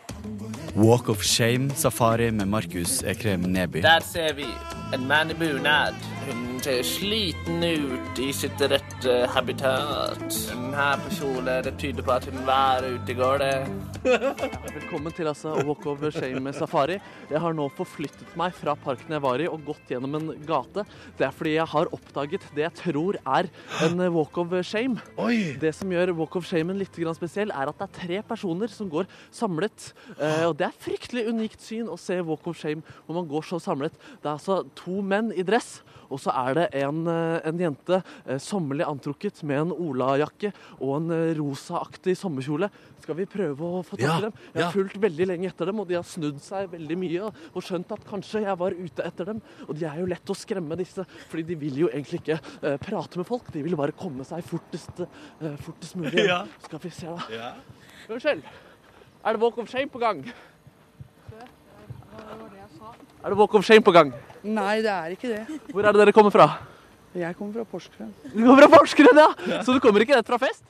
Walk 0.77 1.09
of 1.09 1.23
shame-safari 1.23 2.31
med 2.31 2.47
Markus 2.47 3.03
Ekrem 3.03 3.41
Neby. 3.41 3.83
Der 3.83 4.01
ser 4.01 4.33
vi 4.35 4.47
en 4.95 5.07
mann 5.07 5.31
i 5.31 5.35
bunad. 5.35 5.95
Hun 6.27 6.57
ser 6.59 6.81
sliten 6.83 7.63
ut 7.63 8.19
i 8.19 8.33
sitt 8.35 8.59
rette 8.59 9.13
habitat. 9.31 10.25
Denne 10.49 10.87
personen 11.05 11.61
det 11.63 11.77
tyder 11.79 12.03
på 12.03 12.15
at 12.17 12.25
hun 12.27 12.41
var 12.49 12.83
ute 12.83 13.13
i 13.13 13.15
går. 13.15 13.39
det. 13.39 13.53
Velkommen 14.75 15.15
til 15.15 15.31
altså 15.31 15.53
Walk 15.69 15.87
of 15.87 16.03
Shame 16.17 16.51
Safari. 16.57 16.97
Jeg 17.31 17.43
har 17.45 17.55
nå 17.55 17.69
forflyttet 17.79 18.35
meg 18.39 18.57
fra 18.59 18.75
parken 18.75 19.15
jeg 19.15 19.23
var 19.23 19.39
i 19.39 19.47
og 19.47 19.63
gått 19.69 19.93
gjennom 19.95 20.19
en 20.19 20.33
gate. 20.49 20.83
Det 21.15 21.29
er 21.29 21.37
fordi 21.37 21.53
jeg 21.55 21.69
har 21.77 21.93
oppdaget 21.95 22.49
det 22.59 22.67
jeg 22.67 22.75
tror 22.81 23.21
er 23.23 23.51
en 23.87 24.03
Walk 24.17 24.43
of 24.43 24.59
Shame. 24.67 24.99
Oi! 25.23 25.55
Det 25.63 25.77
som 25.79 25.95
gjør 25.95 26.11
Walk 26.19 26.41
of 26.41 26.51
Shame 26.51 26.75
litt 26.75 26.99
grann 26.99 27.15
spesiell, 27.15 27.55
er 27.55 27.71
at 27.71 27.79
det 27.79 27.87
er 27.87 27.99
tre 28.01 28.23
personer 28.27 28.75
som 28.75 28.91
går 28.91 29.07
samlet. 29.31 29.93
Eh, 30.19 30.43
og 30.49 30.59
det 30.59 30.73
er 30.73 30.83
fryktelig 30.89 31.29
unikt 31.31 31.63
syn 31.63 31.87
å 31.87 31.95
se 32.01 32.19
Walk 32.27 32.51
of 32.51 32.59
Shame 32.59 32.83
hvor 33.07 33.21
man 33.21 33.31
går 33.31 33.47
så 33.47 33.63
samlet. 33.63 33.95
Det 34.19 34.27
er 34.27 34.35
altså 34.35 34.65
to 34.75 34.99
menn 35.07 35.31
i 35.31 35.47
dress, 35.47 35.77
og 36.11 36.21
så 36.23 36.33
er 36.47 36.55
det 36.59 36.67
en, 36.83 37.03
eh, 37.11 37.41
en 37.49 37.59
jente 37.61 38.01
eh, 38.27 38.39
sommerlig 38.43 38.87
antrukket 38.87 39.43
med 39.47 39.65
en 39.67 39.73
olajakke 39.75 40.53
og 40.81 40.93
en 41.01 41.11
eh, 41.17 41.35
rosaaktig 41.39 42.17
sommerkjole. 42.19 42.69
Skal 43.03 43.19
vi 43.21 43.27
prøve 43.31 43.61
å 43.63 43.83
få 43.87 43.97
tak 43.99 44.05
i 44.05 44.07
Ja, 44.09 44.17
dem? 44.27 44.33
Jeg 44.53 44.63
har 44.63 44.69
ja. 44.69 44.73
fulgt 44.75 44.99
veldig 45.03 45.27
lenge 45.31 45.51
etter 45.51 45.71
dem, 45.71 45.81
og 45.83 45.89
de 45.91 45.99
har 45.99 46.07
snudd 46.07 46.41
seg 46.43 46.71
veldig 46.73 46.99
mye 46.99 47.29
og- 47.31 47.63
skjønt 47.67 47.91
at 47.93 48.05
kanskje 48.07 48.43
jeg 48.45 48.59
var 48.59 48.75
ute 48.77 49.03
etter 49.07 49.25
dem. 49.33 49.41
Og 49.69 49.75
de 49.79 49.87
er 49.89 49.99
jo 50.01 50.07
lett 50.07 50.31
å 50.31 50.37
skremme, 50.39 50.77
disse, 50.79 51.05
fordi 51.31 51.43
de 51.51 51.55
vil 51.59 51.79
jo 51.85 51.89
egentlig 51.89 52.21
ikke 52.23 52.37
uh, 52.63 52.77
prate 52.79 53.19
med 53.19 53.27
folk. 53.27 53.49
De 53.53 53.63
vil 53.65 53.75
bare 53.79 53.95
komme 53.97 54.23
seg 54.29 54.45
fortest, 54.47 55.01
uh, 55.03 55.57
fortest 55.67 55.97
mulig. 55.99 56.27
Ja. 56.31 56.45
Skal 56.63 56.79
vi 56.83 56.91
se, 56.91 57.07
da. 57.07 57.27
Ja. 57.31 57.53
Unnskyld. 58.09 58.43
Er 59.27 59.33
det 59.35 59.43
Walk 59.43 59.59
of 59.59 59.69
Shame 59.71 59.91
på 59.91 59.99
gang? 60.03 60.23
Er 63.27 63.33
det 63.35 63.39
Walk 63.41 63.55
of 63.59 63.65
Shame 63.67 63.83
på 63.83 63.91
gang? 63.91 64.13
Nei, 64.47 64.77
det 64.85 64.91
er 64.93 65.15
ikke 65.17 65.27
det. 65.27 65.55
Hvor 65.75 65.83
er 65.83 65.97
det 65.97 65.99
dere 65.99 66.13
kommer 66.15 66.31
fra? 66.31 66.45
Jeg 67.11 67.35
kommer 67.35 67.57
fra 67.57 67.65
Porsgrunn. 67.67 68.13
Du 68.23 68.37
kommer 68.39 68.61
fra 68.61 68.69
Porsgrunn, 68.77 69.19
ja! 69.19 69.57
Så 69.67 69.75
du 69.75 69.81
kommer 69.83 70.05
ikke 70.05 70.15
rett 70.15 70.31
fra 70.31 70.39
fest? 70.39 70.63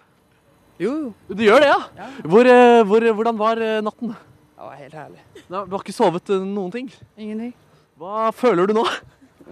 Jo, 0.81 0.95
jo. 1.03 1.11
Du 1.29 1.43
gjør 1.45 1.61
det, 1.61 1.69
ja? 1.69 2.07
Hvor, 2.25 2.49
eh, 2.49 2.81
hvor, 2.89 3.09
hvordan 3.19 3.37
var 3.43 3.61
eh, 3.61 3.83
natten? 3.85 4.15
Det 4.17 4.71
var 4.71 4.81
helt 4.81 4.97
herlig. 5.03 5.21
Du 5.51 5.59
har 5.59 5.85
ikke 5.85 5.97
sovet 5.99 6.33
eh, 6.33 6.49
noen 6.57 6.73
ting? 6.73 6.89
Ingenting. 7.21 7.53
Hva 8.01 8.31
føler 8.33 8.73
du 8.73 8.77
nå? 8.81 8.89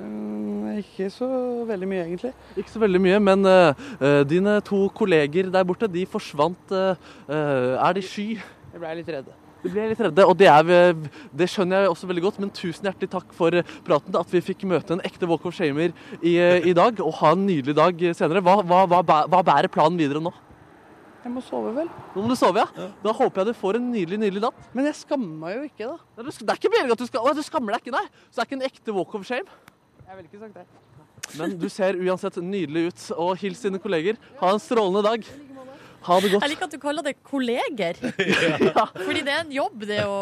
Mm, 0.00 0.80
ikke 0.80 1.12
så 1.12 1.28
veldig 1.68 1.92
mye, 1.92 2.08
egentlig. 2.08 2.32
Ikke 2.56 2.72
så 2.72 2.86
veldig 2.88 3.04
mye, 3.04 3.22
men 3.28 3.52
eh, 3.52 3.86
eh, 4.00 4.24
dine 4.32 4.62
to 4.64 4.86
kolleger 4.96 5.52
der 5.52 5.68
borte, 5.68 5.92
de 5.92 6.08
forsvant. 6.08 6.72
Uh, 6.72 6.96
eh, 7.28 7.72
er 7.76 8.00
de 8.00 8.08
sky? 8.08 8.30
Jeg 8.72 8.80
ble 8.80 9.00
litt 9.02 9.16
redd. 9.20 9.34
De 9.64 9.72
ble 9.72 9.88
litt 9.88 10.00
redde, 10.04 10.24
og 10.28 10.36
det, 10.36 10.48
er, 10.52 10.92
det 11.32 11.46
skjønner 11.48 11.86
jeg 11.86 11.92
også 11.94 12.08
veldig 12.10 12.24
godt. 12.26 12.40
Men 12.42 12.52
tusen 12.52 12.84
hjertelig 12.84 13.10
takk 13.14 13.34
for 13.36 13.56
praten, 13.86 14.16
at 14.20 14.32
vi 14.34 14.42
fikk 14.44 14.66
møte 14.68 14.98
en 14.98 15.04
ekte 15.08 15.28
Walk 15.30 15.46
of 15.48 15.56
Shamer 15.56 15.94
i, 16.20 16.36
i 16.36 16.74
dag. 16.76 17.00
Og 17.00 17.16
ha 17.22 17.32
en 17.32 17.46
nydelig 17.48 17.76
dag 17.78 18.08
senere. 18.12 18.44
Hva, 18.44 18.58
hva, 18.60 18.84
hva, 18.92 19.22
hva 19.32 19.40
bærer 19.46 19.72
planen 19.72 19.96
videre 20.00 20.20
nå? 20.20 20.34
Jeg 21.24 21.32
må 21.32 21.40
sove, 21.40 21.70
vel. 21.72 21.88
Nå 22.12 22.20
må 22.20 22.28
du 22.28 22.36
sove, 22.36 22.60
ja? 22.60 22.88
Da 23.00 23.12
håper 23.16 23.40
jeg 23.40 23.54
du 23.54 23.56
får 23.56 23.78
en 23.78 23.86
nydelig 23.88 24.18
nydelig 24.20 24.42
natt. 24.44 24.66
Men 24.76 24.90
jeg 24.90 24.98
skammer 24.98 25.38
meg 25.40 25.54
jo 25.56 25.62
ikke, 25.70 25.86
da. 25.88 25.96
Nei, 26.20 26.24
Det 26.28 26.50
er 26.52 26.58
ikke 26.60 26.72
meningen 26.74 26.92
at 26.98 27.00
du 27.00 27.08
skal 27.08 27.24
Å, 27.24 27.32
du 27.32 27.44
skammer 27.46 27.72
deg 27.72 27.86
ikke, 27.86 27.94
nei? 27.96 28.04
Så 28.28 28.36
det 28.36 28.42
er 28.42 28.50
ikke 28.50 28.58
en 28.58 28.66
ekte 28.68 28.96
Walk 28.98 29.16
of 29.16 29.24
Shame? 29.24 29.48
Jeg 30.04 30.18
ville 30.18 30.28
ikke 30.28 30.42
sagt 30.42 30.58
det. 30.60 30.66
Men 31.38 31.54
du 31.56 31.64
ser 31.72 31.96
uansett 31.96 32.36
nydelig 32.44 32.82
ut. 32.90 33.06
Og 33.16 33.32
hils 33.40 33.64
dine 33.64 33.80
kolleger. 33.80 34.20
Ha 34.42 34.52
en 34.52 34.60
strålende 34.60 35.00
dag. 35.06 35.24
Ha 36.04 36.18
det 36.20 36.30
godt. 36.34 36.44
Jeg 36.44 36.52
liker 36.52 36.66
at 36.66 36.74
du 36.74 36.80
kaller 36.82 37.04
det 37.06 37.14
kolleger. 37.24 37.98
Fordi 39.06 39.22
det 39.24 39.32
er 39.32 39.42
en 39.42 39.52
jobb, 39.54 39.84
det 39.88 40.02
å, 40.04 40.18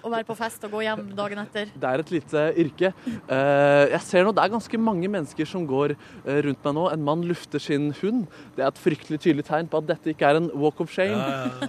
å 0.00 0.12
være 0.12 0.24
på 0.28 0.36
fest 0.38 0.62
og 0.64 0.76
gå 0.76 0.84
hjem 0.86 1.04
dagen 1.18 1.42
etter. 1.42 1.72
Det 1.74 1.90
er 1.90 2.02
et 2.02 2.12
lite 2.14 2.44
yrke. 2.64 2.92
Eh, 3.04 3.84
jeg 3.92 4.00
ser 4.06 4.24
nå 4.24 4.32
det 4.36 4.44
er 4.44 4.54
ganske 4.54 4.80
mange 4.80 5.10
mennesker 5.12 5.48
som 5.48 5.66
går 5.68 5.94
eh, 5.94 6.40
rundt 6.46 6.64
meg 6.64 6.76
nå. 6.78 6.86
En 6.94 7.04
mann 7.04 7.26
lufter 7.28 7.62
sin 7.62 7.90
hund. 8.00 8.24
Det 8.56 8.64
er 8.64 8.70
et 8.70 8.80
fryktelig 8.80 9.20
tydelig 9.24 9.44
tegn 9.48 9.68
på 9.68 9.82
at 9.82 9.90
dette 9.90 10.14
ikke 10.14 10.30
er 10.30 10.40
en 10.40 10.48
walk 10.56 10.80
of 10.84 10.92
shame. 10.92 11.18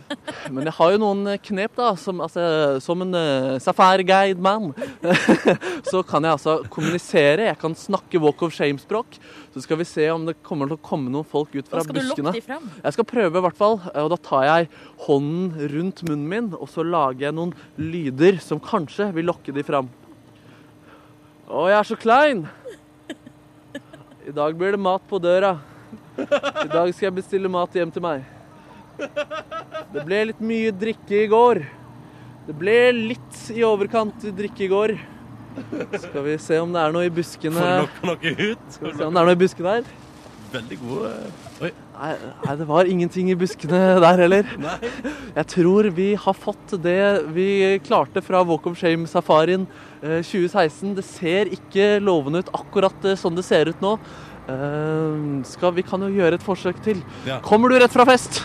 Men 0.53 0.70
jeg 0.70 0.78
har 0.80 0.95
jo 0.95 1.01
noen 1.03 1.34
eh, 1.34 1.41
knep, 1.49 1.76
da. 1.80 1.91
Som, 1.99 2.24
altså, 2.24 2.43
som 2.84 3.03
en 3.03 3.18
uh, 3.18 3.57
safari-guide-mann. 3.60 4.72
så 5.91 6.03
kan 6.07 6.24
jeg 6.24 6.38
altså 6.38 6.60
kommunisere. 6.72 7.49
Jeg 7.49 7.60
kan 7.60 7.76
snakke 7.76 8.24
walk 8.24 8.43
of 8.47 8.55
shame-språk. 8.55 9.20
Så 9.49 9.63
skal 9.65 9.79
vi 9.79 9.85
se 9.89 10.03
om 10.13 10.27
det 10.27 10.35
kommer 10.45 10.69
til 10.69 10.77
å 10.77 10.81
komme 10.85 11.09
noen 11.09 11.25
folk 11.25 11.55
ut 11.55 11.65
fra 11.67 11.79
Da 11.79 11.87
skal 11.87 11.95
du 11.95 12.01
buskene. 12.03 12.29
lokke 12.29 12.37
de 12.37 12.45
frem. 12.45 12.67
Jeg 12.83 12.93
skal 12.93 13.07
prøve 13.09 13.39
i 13.41 13.45
hvert 13.47 13.57
fall, 13.57 13.79
og 13.81 14.09
da 14.13 14.17
tar 14.21 14.43
jeg 14.45 14.67
hånden 15.07 15.71
rundt 15.73 16.03
munnen 16.05 16.27
min, 16.29 16.49
og 16.53 16.69
så 16.69 16.85
lager 16.85 17.25
jeg 17.27 17.37
noen 17.37 17.55
lyder 17.81 18.37
som 18.45 18.61
kanskje 18.61 19.09
vil 19.15 19.25
lokke 19.31 19.55
de 19.55 19.63
frem. 19.65 19.89
Å, 21.49 21.63
jeg 21.71 21.79
er 21.79 21.89
så 21.89 21.97
klein! 21.97 22.45
I 24.29 24.33
dag 24.37 24.53
blir 24.59 24.75
det 24.75 24.81
mat 24.85 25.01
på 25.09 25.17
døra. 25.17 25.55
I 26.19 26.69
dag 26.69 26.91
skal 26.93 27.07
jeg 27.07 27.15
bestille 27.23 27.49
mat 27.49 27.73
hjem 27.73 27.89
til 27.95 28.03
meg. 28.05 28.27
Det 29.89 30.03
ble 30.05 30.19
litt 30.29 30.41
mye 30.45 30.73
drikke 30.75 31.23
i 31.23 31.29
går. 31.31 31.63
Det 32.45 32.53
ble 32.59 32.75
litt 32.93 33.39
i 33.55 33.63
overkant 33.65 34.27
drikke 34.37 34.67
i 34.67 34.69
går. 34.69 34.93
Skal 36.07 36.24
vi 36.26 36.38
se 36.41 36.60
om 36.62 36.72
det 36.76 36.84
er 36.84 36.93
noe 36.95 37.07
i 37.07 37.14
buskene. 37.14 37.66
Får 37.99 38.14
noe 38.14 38.36
ut? 38.38 38.70
Skal 38.76 38.91
vi 38.91 38.93
se 38.97 39.07
om 39.07 39.16
det 39.16 39.24
er 39.24 39.30
noe 39.32 39.38
i 39.38 39.41
buskene 39.43 39.76
her. 39.80 39.91
Veldig 40.49 40.78
gode. 40.82 41.12
Oi. 41.62 41.70
Nei, 41.99 42.14
nei, 42.45 42.53
det 42.62 42.66
var 42.70 42.88
ingenting 42.89 43.28
i 43.30 43.36
buskene 43.38 43.80
der 44.01 44.22
heller. 44.24 44.49
Nei. 44.62 44.78
Jeg 45.36 45.45
tror 45.51 45.89
vi 45.93 46.07
har 46.18 46.38
fått 46.38 46.78
det 46.82 47.01
vi 47.36 47.49
klarte 47.86 48.24
fra 48.26 48.41
Walk 48.47 48.70
of 48.72 48.80
Shame-safarien 48.80 49.68
eh, 50.01 50.22
2016. 50.24 50.95
Det 50.97 51.05
ser 51.05 51.51
ikke 51.53 51.97
lovende 52.01 52.41
ut 52.41 52.53
akkurat 52.55 53.05
eh, 53.05 53.20
sånn 53.20 53.38
det 53.38 53.45
ser 53.45 53.70
ut 53.74 53.84
nå. 53.84 53.97
Eh, 54.49 55.20
skal, 55.51 55.76
vi 55.76 55.86
kan 55.86 56.07
jo 56.07 56.10
gjøre 56.16 56.39
et 56.39 56.45
forsøk 56.45 56.80
til. 56.88 57.03
Ja. 57.30 57.41
Kommer 57.45 57.70
du 57.70 57.78
rett 57.78 57.93
fra 57.93 58.07
fest? 58.10 58.41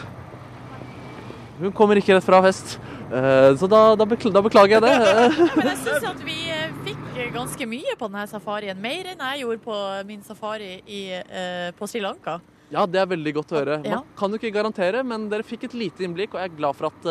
Hun 1.62 1.72
kommer 1.72 1.96
ikke 2.00 2.18
rett 2.18 2.26
fra 2.26 2.42
fest. 2.44 2.76
Eh, 3.12 3.56
så 3.56 3.68
da, 3.70 3.82
da, 3.98 4.06
bekl 4.08 4.32
da 4.34 4.42
beklager 4.44 4.78
jeg 4.78 4.84
det. 4.84 4.94
Men 5.58 5.68
jeg 5.72 5.80
syns 5.82 6.08
at 6.08 6.24
vi 6.24 6.38
eh, 6.52 6.72
fikk 6.86 7.04
ganske 7.34 7.68
mye 7.68 7.96
på 8.00 8.08
denne 8.08 8.26
safarien. 8.30 8.80
Mer 8.80 9.12
enn 9.12 9.24
jeg 9.28 9.44
gjorde 9.44 9.62
på 9.64 9.78
min 10.08 10.24
safari 10.26 10.74
i, 10.86 11.04
eh, 11.20 11.70
på 11.78 11.88
Sri 11.90 12.02
Lanka. 12.04 12.40
Ja, 12.72 12.86
det 12.90 12.98
er 13.02 13.10
veldig 13.10 13.34
godt 13.36 13.52
å 13.52 13.58
høre. 13.60 13.80
Man 13.84 14.06
kan 14.18 14.32
jo 14.32 14.40
ikke 14.40 14.54
garantere, 14.54 15.04
men 15.06 15.28
dere 15.30 15.46
fikk 15.46 15.68
et 15.68 15.76
lite 15.78 16.02
innblikk, 16.02 16.32
og 16.34 16.40
jeg 16.40 16.50
er 16.50 16.56
glad 16.56 16.78
for 16.78 16.88
at 16.88 17.04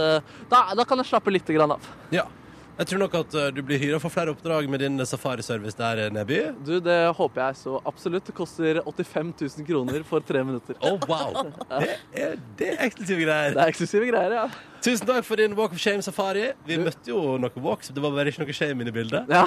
da, 0.52 0.64
da 0.76 0.84
kan 0.84 1.00
jeg 1.00 1.08
slappe 1.08 1.32
litt 1.32 1.48
av. 1.54 1.86
Ja. 2.12 2.26
Jeg 2.74 2.88
tror 2.90 3.02
nok 3.04 3.16
at 3.20 3.36
uh, 3.38 3.48
du 3.54 3.60
blir 3.66 3.78
hyra 3.78 4.00
for 4.02 4.10
flere 4.10 4.34
oppdrag 4.34 4.66
med 4.72 4.82
din 4.82 4.98
safariservice 5.06 5.78
der, 5.78 6.00
eh, 6.08 6.14
Neby. 6.14 6.40
Du, 6.66 6.80
det 6.82 6.98
håper 7.14 7.44
jeg 7.44 7.58
så 7.60 7.78
absolutt. 7.86 8.26
Det 8.26 8.34
koster 8.34 8.80
85 8.82 9.34
000 9.60 9.68
kroner 9.68 10.06
for 10.08 10.26
tre 10.26 10.42
minutter. 10.46 10.78
Å, 10.82 10.96
wow! 11.06 11.52
Det 12.14 12.22
er, 12.22 12.36
det 12.58 12.68
er 12.74 12.82
eksklusive 12.86 13.24
greier. 13.26 13.56
Det 13.56 13.62
er 13.64 13.72
eksklusive 13.72 14.08
greier, 14.10 14.34
ja. 14.38 14.46
Tusen 14.86 15.08
takk 15.10 15.26
for 15.26 15.42
din 15.42 15.56
Walk 15.58 15.74
of 15.74 15.82
Shame-safari. 15.82 16.52
Vi 16.68 16.78
møtte 16.82 17.10
jo 17.10 17.38
noen 17.42 17.66
walks, 17.66 17.90
det 17.94 18.04
var 18.04 18.14
bare 18.14 18.34
ikke 18.34 18.44
noe 18.44 18.56
shame 18.56 18.86
inne 18.86 18.94
i 18.94 18.96
bildet. 18.96 19.30
ja. 19.34 19.46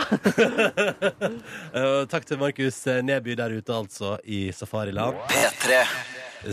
Takk 2.13 2.27
til 2.27 2.41
Markus 2.41 2.83
Neby 3.07 3.37
der 3.39 3.55
ute, 3.59 3.75
altså, 3.75 4.17
i 4.25 4.47
safariland. 4.55 5.19
P3. 5.31 5.83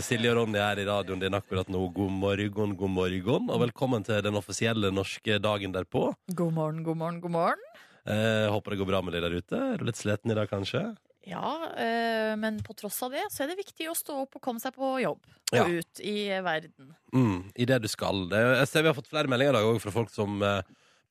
Silje 0.04 0.30
og 0.32 0.38
Ronny 0.40 0.58
er 0.58 0.80
i 0.80 0.86
radioen 0.88 1.20
din 1.22 1.36
akkurat 1.36 1.68
nå. 1.70 1.80
God 1.94 2.12
morgen, 2.12 2.74
god 2.78 2.90
morgen, 2.90 3.50
og 3.52 3.60
velkommen 3.62 4.04
til 4.06 4.22
den 4.24 4.36
offisielle 4.38 4.90
norske 4.94 5.36
dagen 5.42 5.74
derpå. 5.74 6.08
God 6.34 6.54
morgen, 6.56 6.82
god 6.86 6.96
morgen, 7.00 7.20
god 7.22 7.34
morgen. 7.34 7.64
Eh, 8.08 8.46
håper 8.52 8.74
det 8.74 8.80
går 8.80 8.88
bra 8.90 9.00
med 9.04 9.14
deg 9.16 9.24
der 9.24 9.36
ute. 9.38 9.60
Er 9.74 9.80
du 9.80 9.86
litt 9.88 10.00
sliten 10.00 10.32
i 10.32 10.36
dag, 10.36 10.48
kanskje? 10.50 10.82
Ja, 11.24 11.52
eh, 11.80 12.34
men 12.36 12.58
på 12.64 12.74
tross 12.76 12.98
av 13.06 13.14
det 13.14 13.22
så 13.32 13.44
er 13.44 13.52
det 13.52 13.60
viktig 13.62 13.86
å 13.88 13.96
stå 13.96 14.18
opp 14.26 14.36
og 14.36 14.42
komme 14.44 14.60
seg 14.60 14.74
på 14.76 14.96
jobb. 15.04 15.20
Og 15.52 15.56
Ja. 15.58 15.64
ut 15.68 16.00
i 16.00 16.28
verden. 16.42 16.94
Mm, 17.14 17.52
I 17.56 17.64
det 17.64 17.80
du 17.82 17.88
skal. 17.88 18.28
Jeg 18.28 18.68
ser 18.68 18.82
vi 18.82 18.88
har 18.88 18.94
fått 18.98 19.08
flere 19.08 19.28
meldinger 19.28 19.54
i 19.54 19.58
dag 19.60 19.64
også 19.64 19.80
fra 19.86 19.92
folk 20.00 20.10
som 20.10 20.42
eh, 20.42 20.62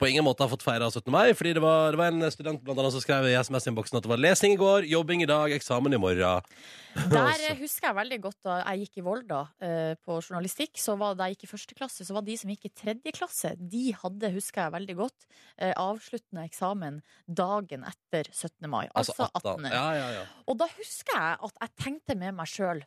på 0.03 0.09
ingen 0.11 0.25
måte 0.25 0.43
har 0.43 0.51
fått 0.51 0.65
feira 0.65 0.89
17. 0.91 1.07
mai. 1.13 1.31
Fordi 1.37 1.53
det 1.55 1.63
var, 1.63 1.93
det 1.93 1.99
var 2.01 2.11
en 2.11 2.31
student 2.33 2.63
blant 2.63 2.79
annet 2.81 2.95
som 2.95 3.03
skrev 3.03 3.29
i 3.29 3.35
SMS-innboksen 3.39 3.99
at 3.99 4.05
det 4.05 4.11
var 4.11 4.19
lesing 4.21 4.55
i 4.55 4.59
går, 4.59 4.87
jobbing 4.91 5.23
i 5.23 5.29
dag, 5.29 5.53
eksamen 5.55 5.95
i 5.95 5.99
morgen. 6.01 6.49
Der 6.93 7.43
eh, 7.47 7.55
husker 7.57 7.89
jeg 7.89 7.97
veldig 7.97 8.19
godt 8.21 8.37
da 8.45 8.57
jeg 8.59 8.83
gikk 8.83 8.99
i 8.99 9.05
Volda 9.05 9.39
eh, 9.63 9.93
på 10.03 10.19
journalistikk. 10.19 10.75
Så 10.81 10.97
var 10.99 11.15
Da 11.17 11.29
jeg 11.29 11.37
gikk 11.37 11.47
i 11.47 11.51
første 11.53 11.77
klasse, 11.77 12.05
så 12.05 12.17
var 12.17 12.25
de 12.27 12.35
som 12.37 12.51
gikk 12.51 12.67
i 12.67 12.73
tredje 12.83 13.15
klasse, 13.15 13.53
de 13.57 13.85
hadde, 13.97 14.33
husker 14.35 14.65
jeg 14.65 14.75
veldig 14.75 14.97
godt, 14.99 15.27
eh, 15.57 15.73
avsluttende 15.79 16.45
eksamen 16.49 16.99
dagen 17.27 17.87
etter 17.87 18.29
17. 18.29 18.67
mai. 18.69 18.85
Altså, 18.91 19.29
18. 19.31 19.69
Ja, 19.71 19.87
ja, 19.97 20.09
ja. 20.19 20.25
Og 20.51 20.59
da 20.59 20.67
husker 20.75 21.15
jeg 21.15 21.39
at 21.47 21.63
jeg 21.63 21.75
tenkte 21.79 22.19
med 22.19 22.35
meg 22.37 22.51
sjøl 22.51 22.83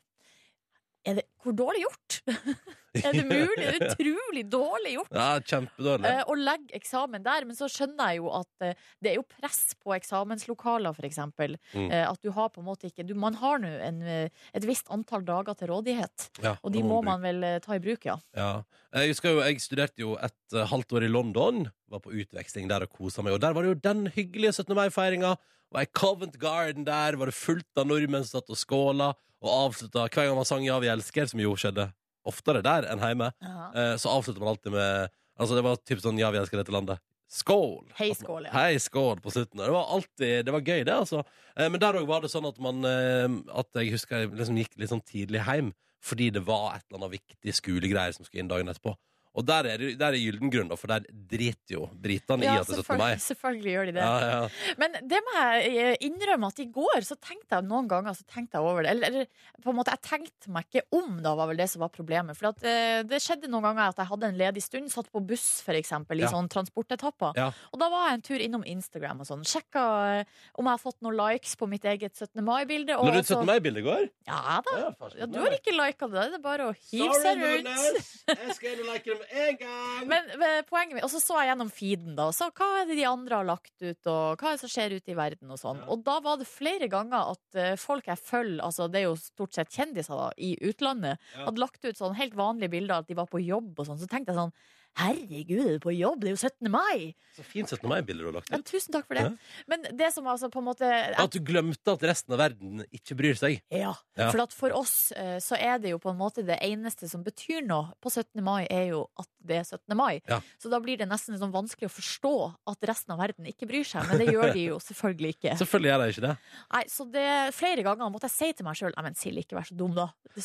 er 1.06 1.20
det, 1.20 1.24
Hvor 1.42 1.54
dårlig 1.54 1.84
gjort? 1.84 2.18
er 3.06 3.12
det 3.14 3.24
mulig? 3.28 3.62
Er 3.62 3.76
det 3.76 3.90
utrolig 3.92 4.44
dårlig 4.50 4.94
gjort? 4.96 5.12
ja 5.14 5.28
kjempedårlig. 5.52 6.10
Eh, 6.10 6.22
å 6.26 6.36
legge 6.38 6.76
eksamen 6.78 7.24
der, 7.26 7.46
men 7.48 7.58
så 7.58 7.68
skjønner 7.70 8.12
jeg 8.12 8.22
jo 8.22 8.32
at 8.34 8.66
eh, 8.66 8.86
det 9.04 9.12
er 9.12 9.18
jo 9.20 9.26
press 9.36 9.60
på 9.78 9.94
eksamenslokaler, 9.96 10.98
eksempel. 11.06 11.56
Mm. 11.74 11.88
Eh, 11.90 12.04
at 12.08 12.22
du 12.24 12.32
har 12.34 12.50
på 12.54 12.62
en 12.62 12.68
måte 12.68 12.90
ikke 12.90 13.06
du, 13.06 13.14
Man 13.18 13.38
har 13.40 13.62
nå 13.62 13.70
eh, 13.70 14.28
et 14.56 14.68
visst 14.68 14.90
antall 14.92 15.26
dager 15.26 15.58
til 15.58 15.70
rådighet, 15.72 16.30
Ja, 16.42 16.56
og 16.62 16.74
de 16.74 16.82
må 16.86 17.02
man 17.06 17.22
vel 17.24 17.44
eh, 17.46 17.60
ta 17.64 17.76
i 17.76 17.82
bruk, 17.82 18.08
ja. 18.08 18.18
Ja. 18.36 18.50
Jeg 18.96 19.12
husker 19.12 19.34
jo, 19.34 19.42
jeg 19.44 19.60
studerte 19.60 20.00
jo 20.00 20.14
et 20.22 20.54
uh, 20.56 20.62
halvt 20.70 20.94
år 20.96 21.04
i 21.04 21.10
London. 21.10 21.66
var 21.92 22.00
på 22.00 22.14
utveksling 22.16 22.70
der 22.70 22.86
og 22.86 22.94
kosa 22.94 23.22
meg. 23.22 23.36
Og 23.36 23.42
der 23.42 23.52
var 23.52 23.62
det 23.62 23.74
jo 23.74 23.80
den 23.84 24.06
hyggelige 24.14 24.54
17. 24.56 24.72
mai-feiringa. 24.78 25.34
Og 25.74 25.82
i 25.82 25.88
Covent 25.96 26.38
Garden 26.40 26.86
der 26.86 27.18
var 27.18 27.30
det 27.30 27.36
fullt 27.36 27.80
av 27.80 27.88
nordmenn 27.90 28.24
som 28.24 28.38
satt 28.40 28.52
og 28.52 28.60
skåla 28.60 29.12
og 29.42 29.50
avslutta 29.52 30.06
hver 30.06 30.28
gang 30.28 30.38
man 30.38 30.48
sang 30.48 30.64
Ja, 30.66 30.78
vi 30.82 30.90
elsker, 30.90 31.28
som 31.30 31.42
jo 31.42 31.54
skjedde 31.58 31.90
oftere 32.26 32.62
der 32.64 32.88
enn 32.90 33.02
hjemme. 33.02 33.32
Eh, 33.42 33.94
så 34.00 34.10
avslutta 34.14 34.42
man 34.42 34.54
alltid 34.54 34.74
med 34.74 35.14
Altså 35.36 35.52
det 35.58 35.66
var 35.66 35.76
typ 35.84 36.00
sånn 36.00 36.18
Ja, 36.18 36.30
vi 36.32 36.40
elsker 36.40 36.62
dette 36.62 36.72
landet. 36.72 37.02
Skål! 37.28 37.88
Hei, 37.98 38.12
skål, 38.14 38.46
ja. 38.46 38.52
Hei, 38.54 38.78
skål 38.80 39.18
på 39.20 39.32
slutten. 39.34 39.58
Det 39.60 39.72
var 39.74 39.90
alltid 39.96 40.46
Det 40.46 40.54
var 40.54 40.62
gøy, 40.62 40.84
det, 40.86 40.94
altså. 40.94 41.24
Eh, 41.56 41.68
men 41.68 41.82
der 41.82 41.98
òg 42.00 42.06
var 42.08 42.22
det 42.22 42.30
sånn 42.32 42.46
at 42.48 42.60
man 42.62 42.86
eh, 42.86 43.26
At 43.58 43.74
jeg 43.76 43.92
husker 43.96 44.22
jeg 44.22 44.32
liksom 44.38 44.60
gikk 44.62 44.78
litt 44.78 44.92
sånn 44.94 45.04
tidlig 45.06 45.42
hjem 45.48 45.74
fordi 46.06 46.28
det 46.30 46.42
var 46.46 46.76
et 46.76 46.84
eller 46.86 47.00
annet 47.00 47.16
viktig 47.16 47.52
skolegreier 47.56 48.12
som 48.14 48.22
skulle 48.22 48.44
inn 48.44 48.50
dagen 48.50 48.68
etterpå. 48.70 48.92
Og 49.36 49.44
der 49.44 49.66
er, 49.68 49.82
der 50.00 50.14
er 50.14 50.16
gylden 50.16 50.50
grunn, 50.52 50.70
for 50.80 50.88
der 50.88 51.04
driter 51.28 51.74
jo 51.76 51.86
britene 51.92 52.46
i 52.46 52.48
at 52.48 52.66
det 52.70 52.78
er 52.78 52.82
17. 52.86 52.96
mai. 52.98 53.16
selvfølgelig, 53.20 53.72
gjør 53.74 53.86
de 53.90 53.92
det. 53.98 54.04
Ja, 54.06 54.30
ja. 54.32 54.74
Men 54.80 54.96
det 55.12 55.20
må 55.26 55.34
jeg 55.36 55.74
eh, 55.76 55.96
innrømme 56.08 56.48
at 56.48 56.62
i 56.64 56.68
går 56.72 57.04
så 57.04 57.18
tenkte 57.20 57.58
jeg 57.58 57.66
noen 57.68 57.88
ganger 57.90 58.16
så 58.16 58.24
tenkte 58.32 58.56
jeg 58.56 58.64
over 58.64 58.82
det. 58.86 58.94
Eller, 58.94 59.06
eller 59.10 59.60
på 59.62 59.70
en 59.72 59.76
måte, 59.76 59.92
jeg 59.92 60.02
tenkte 60.08 60.52
meg 60.56 60.64
ikke 60.70 60.84
om, 60.96 61.18
da 61.22 61.34
var 61.36 61.50
vel 61.52 61.60
det 61.60 61.68
som 61.68 61.84
var 61.84 61.92
problemet. 61.92 62.38
For 62.38 62.48
at, 62.48 62.64
eh, 62.64 63.02
det 63.04 63.20
skjedde 63.20 63.50
noen 63.52 63.66
ganger 63.68 63.90
at 63.92 64.00
jeg 64.00 64.10
hadde 64.12 64.30
en 64.32 64.40
ledig 64.40 64.62
stund, 64.64 64.88
satt 64.94 65.12
på 65.12 65.20
buss 65.26 65.46
eksempel, 65.66 66.16
i 66.16 66.24
Ja. 66.24 66.30
sånne 66.32 66.48
transportetapper. 66.48 67.36
Ja. 67.36 67.50
Og 67.72 67.78
da 67.82 67.90
var 67.92 68.08
jeg 68.08 68.14
en 68.16 68.22
tur 68.30 68.40
innom 68.40 68.64
Instagram 68.64 69.20
og 69.20 69.26
sånn. 69.28 69.44
Sjekka 69.44 69.84
eh, 70.20 70.24
om 70.56 70.64
jeg 70.64 70.72
har 70.72 70.82
fått 70.82 71.00
noen 71.04 71.16
likes 71.20 71.54
på 71.60 71.68
mitt 71.68 71.84
eget 71.84 72.16
17. 72.16 72.40
mai-bilde. 72.44 72.96
Når 72.96 73.12
du 73.12 73.20
også- 73.20 73.36
17. 73.36 73.46
mai-bilde 73.52 73.82
går? 73.84 74.08
Ja 74.26 74.60
da. 74.64 74.78
Ja, 74.80 74.90
Ja, 75.20 75.26
du 75.26 75.38
har 75.40 75.50
ikke 75.52 75.76
lika 75.76 76.08
det. 76.08 76.24
Det 76.32 76.40
er 76.40 76.42
bare 76.42 76.70
å 76.70 76.74
hive 76.74 77.12
seg 77.20 77.36
rundt. 77.44 77.64
Nordnes. 77.68 78.24
Jeg 78.28 78.54
skal 78.56 78.72
inn 78.72 78.80
og 78.80 78.94
like 78.94 79.25
med 79.32 79.48
en 79.48 79.56
gang. 79.60 80.06
Men 80.08 80.30
men 80.38 80.64
poenget 80.68 80.94
mitt, 80.94 81.04
Og 81.04 81.10
så 81.10 81.20
så 81.20 81.38
jeg 81.42 81.50
gjennom 81.50 81.70
feeden, 81.72 82.14
da. 82.16 82.28
Så 82.32 82.50
hva 82.52 82.68
er 82.82 82.86
det 82.86 82.96
de 82.96 83.04
andre 83.08 83.36
har 83.40 83.44
lagt 83.44 83.74
ut, 83.82 84.06
og 84.06 84.36
hva 84.38 84.48
er 84.52 84.56
det 84.56 84.60
som 84.60 84.68
skjer 84.72 84.96
ute 84.96 85.12
i 85.12 85.18
verden, 85.18 85.50
og 85.50 85.58
sånn. 85.58 85.82
Og 85.88 86.02
da 86.04 86.18
var 86.20 86.36
det 86.40 86.46
flere 86.46 86.88
ganger 86.88 87.32
at 87.34 87.54
eh, 87.60 87.76
folk 87.76 88.06
jeg 88.06 88.18
følger, 88.18 88.62
altså 88.64 88.88
det 88.90 89.00
er 89.02 89.08
jo 89.08 89.16
stort 89.16 89.54
sett 89.54 89.70
kjendiser 89.70 90.16
da, 90.16 90.30
i 90.38 90.56
utlandet, 90.62 91.18
Ja. 91.36 91.44
hadde 91.46 91.58
lagt 91.60 91.84
ut 91.84 91.96
sånn 91.96 92.14
helt 92.16 92.34
vanlige 92.34 92.70
bilder 92.70 92.98
at 93.02 93.06
de 93.08 93.14
var 93.14 93.26
på 93.26 93.42
jobb 93.44 93.78
og 93.78 93.86
sånn. 93.86 93.98
Så 93.98 94.06
tenkte 94.08 94.32
jeg 94.32 94.38
sånn 94.38 94.52
Herregud, 94.96 95.60
er 95.60 95.74
du 95.76 95.82
på 95.84 95.92
jobb? 95.92 96.22
Det 96.22 96.30
er 96.30 96.34
jo 96.34 96.40
17. 96.40 96.70
mai! 96.72 97.14
Så 97.36 97.44
fint 97.44 97.68
17. 97.68 97.84
mai-bilde 97.90 98.22
du 98.24 98.28
har 98.30 98.36
lagt 98.38 98.48
Ja, 98.50 98.58
ut. 98.62 98.64
tusen 98.64 98.94
takk 98.94 99.04
for 99.06 99.18
det. 99.18 99.24
Ja. 99.26 99.64
Men 99.68 99.82
det 99.98 100.08
som 100.14 100.24
altså 100.32 100.48
på 100.50 100.62
en 100.62 100.68
måte 100.70 100.88
At 101.20 101.30
du 101.34 101.40
glemte 101.44 101.92
at 101.92 102.02
resten 102.08 102.32
av 102.32 102.40
verden 102.40 102.84
ikke 102.96 103.16
bryr 103.18 103.36
seg. 103.36 103.58
Ja, 103.70 103.92
Ja. 104.16 104.30
for 104.32 104.40
at 104.46 104.52
for 104.56 104.72
oss 104.72 105.12
eh, 105.12 105.36
så 105.44 105.58
er 105.60 105.78
det 105.78 105.90
jo 105.92 105.98
på 106.00 106.10
en 106.14 106.18
måte 106.18 106.44
det 106.46 106.56
eneste 106.64 107.10
som 107.10 107.22
betyr 107.26 107.60
noe 107.66 107.92
på 108.00 108.08
17. 108.10 108.40
mai, 108.42 108.66
er 108.70 108.88
jo 108.94 109.06
at 109.20 109.28
det 109.48 109.58
er 109.60 109.64
17. 109.66 109.96
mai. 109.98 110.20
Ja. 110.28 110.40
Så 110.60 110.70
da 110.72 110.80
blir 110.82 110.98
det 111.00 111.08
nesten 111.10 111.38
sånn 111.40 111.54
vanskelig 111.54 111.88
å 111.90 111.94
forstå 111.94 112.32
at 112.72 112.88
resten 112.90 113.14
av 113.14 113.22
verden 113.22 113.48
ikke 113.50 113.68
bryr 113.70 113.86
seg. 113.86 114.06
Men 114.10 114.20
det 114.22 114.28
gjør 114.34 114.52
de 114.54 114.66
jo 114.68 114.78
selvfølgelig 114.82 115.34
ikke. 115.36 115.54
Selvfølgelig 115.62 115.90
gjør 115.92 116.02
de 116.02 116.14
ikke 116.14 116.24
det. 116.26 116.34
Nei, 116.76 116.82
så 116.92 117.06
det 117.12 117.26
Flere 117.56 117.84
ganger 117.86 118.10
måtte 118.12 118.28
jeg 118.28 118.34
si 118.34 118.48
til 118.58 118.66
meg 118.66 118.76
sjøl 118.78 118.94
Nei, 118.96 119.04
men 119.06 119.16
Silje, 119.18 119.44
ikke 119.46 119.56
vær 119.58 119.68
så 119.68 119.76
dum, 119.78 119.94
da. 119.96 120.08
Det 120.36 120.44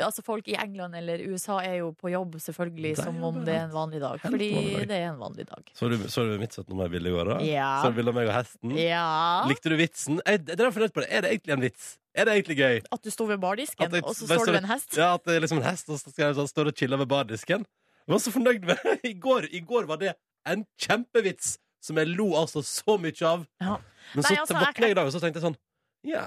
er 0.00 0.04
altså 0.08 0.24
Folk 0.26 0.48
i 0.50 0.56
England 0.58 0.96
eller 0.98 1.22
USA 1.30 1.60
er 1.62 1.78
jo 1.82 1.92
på 1.98 2.10
jobb 2.12 2.38
selvfølgelig 2.42 2.94
er 2.96 3.02
som 3.04 3.18
om 3.24 3.40
det 3.46 3.54
er 3.54 3.66
en 3.68 3.74
vanlig 3.74 4.00
dag. 4.02 4.20
Fordi 4.22 4.50
det 4.88 4.98
er 4.98 5.08
en 5.12 5.20
vanlig 5.20 5.46
dag. 5.48 5.72
Så 5.78 5.90
du, 5.92 5.98
så 6.10 6.26
du 6.26 6.34
mitt 6.40 6.54
17. 6.56 6.72
mai-bilde 6.78 7.12
i 7.12 7.14
går, 7.14 7.32
da? 7.34 7.38
Ja. 7.46 7.70
Så 7.82 7.92
du 7.92 7.98
bilde 8.00 8.14
av 8.14 8.18
meg 8.18 8.30
og 8.30 8.36
hesten? 8.36 8.76
Ja. 8.78 9.06
Likte 9.50 9.72
du 9.72 9.78
vitsen? 9.80 10.22
Jeg, 10.26 10.44
fornøyd 10.72 10.94
på 10.94 11.04
det. 11.04 11.10
Er 11.12 11.24
det 11.24 11.34
egentlig 11.36 11.56
en 11.56 11.66
vits? 11.66 11.90
Er 12.12 12.28
det 12.28 12.34
egentlig 12.36 12.58
gøy? 12.58 12.80
At 12.92 13.04
du 13.04 13.10
sto 13.12 13.26
ved 13.28 13.40
bardisken, 13.40 13.88
jeg- 13.88 14.04
og 14.04 14.14
så 14.14 14.26
står 14.28 14.46
du 14.46 14.52
ved 14.52 14.62
en 14.64 14.70
hest? 14.70 14.96
Ja, 14.96 15.14
at 15.14 15.24
det 15.24 15.36
er 15.36 15.40
liksom 15.40 15.58
en 15.62 15.68
hest, 15.70 15.88
og 15.88 15.98
så 15.98 16.10
skal 16.12 16.26
jeg 16.26 16.36
sånn, 16.36 16.48
står 16.50 16.68
og 16.68 16.76
chiller 16.76 17.00
ved 17.00 17.08
bardisken. 17.08 17.64
Jeg 18.06 18.14
var 18.16 18.22
så 18.24 18.32
fornøyd 18.34 18.64
med 18.70 18.78
I 19.12 19.14
går, 19.14 19.48
I 19.54 19.60
går 19.66 19.86
var 19.90 20.00
det 20.02 20.14
en 20.50 20.64
kjempevits 20.82 21.56
som 21.82 21.98
jeg 21.98 22.12
lo 22.14 22.32
altså 22.38 22.62
så 22.66 22.94
mye 22.98 23.14
av. 23.26 23.44
Ja. 23.62 23.76
Men 24.14 24.22
Nei, 24.24 24.32
så 24.34 24.40
altså, 24.42 24.54
våkna 24.58 24.88
jeg- 24.88 24.94
i 24.94 24.98
dag, 24.98 25.06
og 25.06 25.14
så 25.14 25.20
tenkte 25.22 25.40
jeg 25.40 25.46
sånn 25.50 25.58
Ja. 26.06 26.22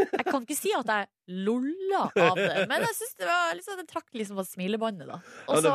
Jeg 0.00 0.24
kan 0.24 0.40
ikke 0.46 0.56
si 0.56 0.70
at 0.72 0.88
jeg 0.88 1.08
lolla 1.44 2.06
av 2.16 2.36
det, 2.38 2.62
men 2.70 2.80
jeg 2.80 2.94
synes 2.96 3.10
det 3.20 3.26
var 3.28 3.50
liksom, 3.58 3.76
det 3.76 3.84
trakk 3.90 4.06
liksom 4.16 4.38
på 4.40 4.44
smilebåndet. 4.48 5.04
da 5.10 5.18
ja 5.18 5.42
Og 5.52 5.58
det 5.60 5.64
så 5.68 5.74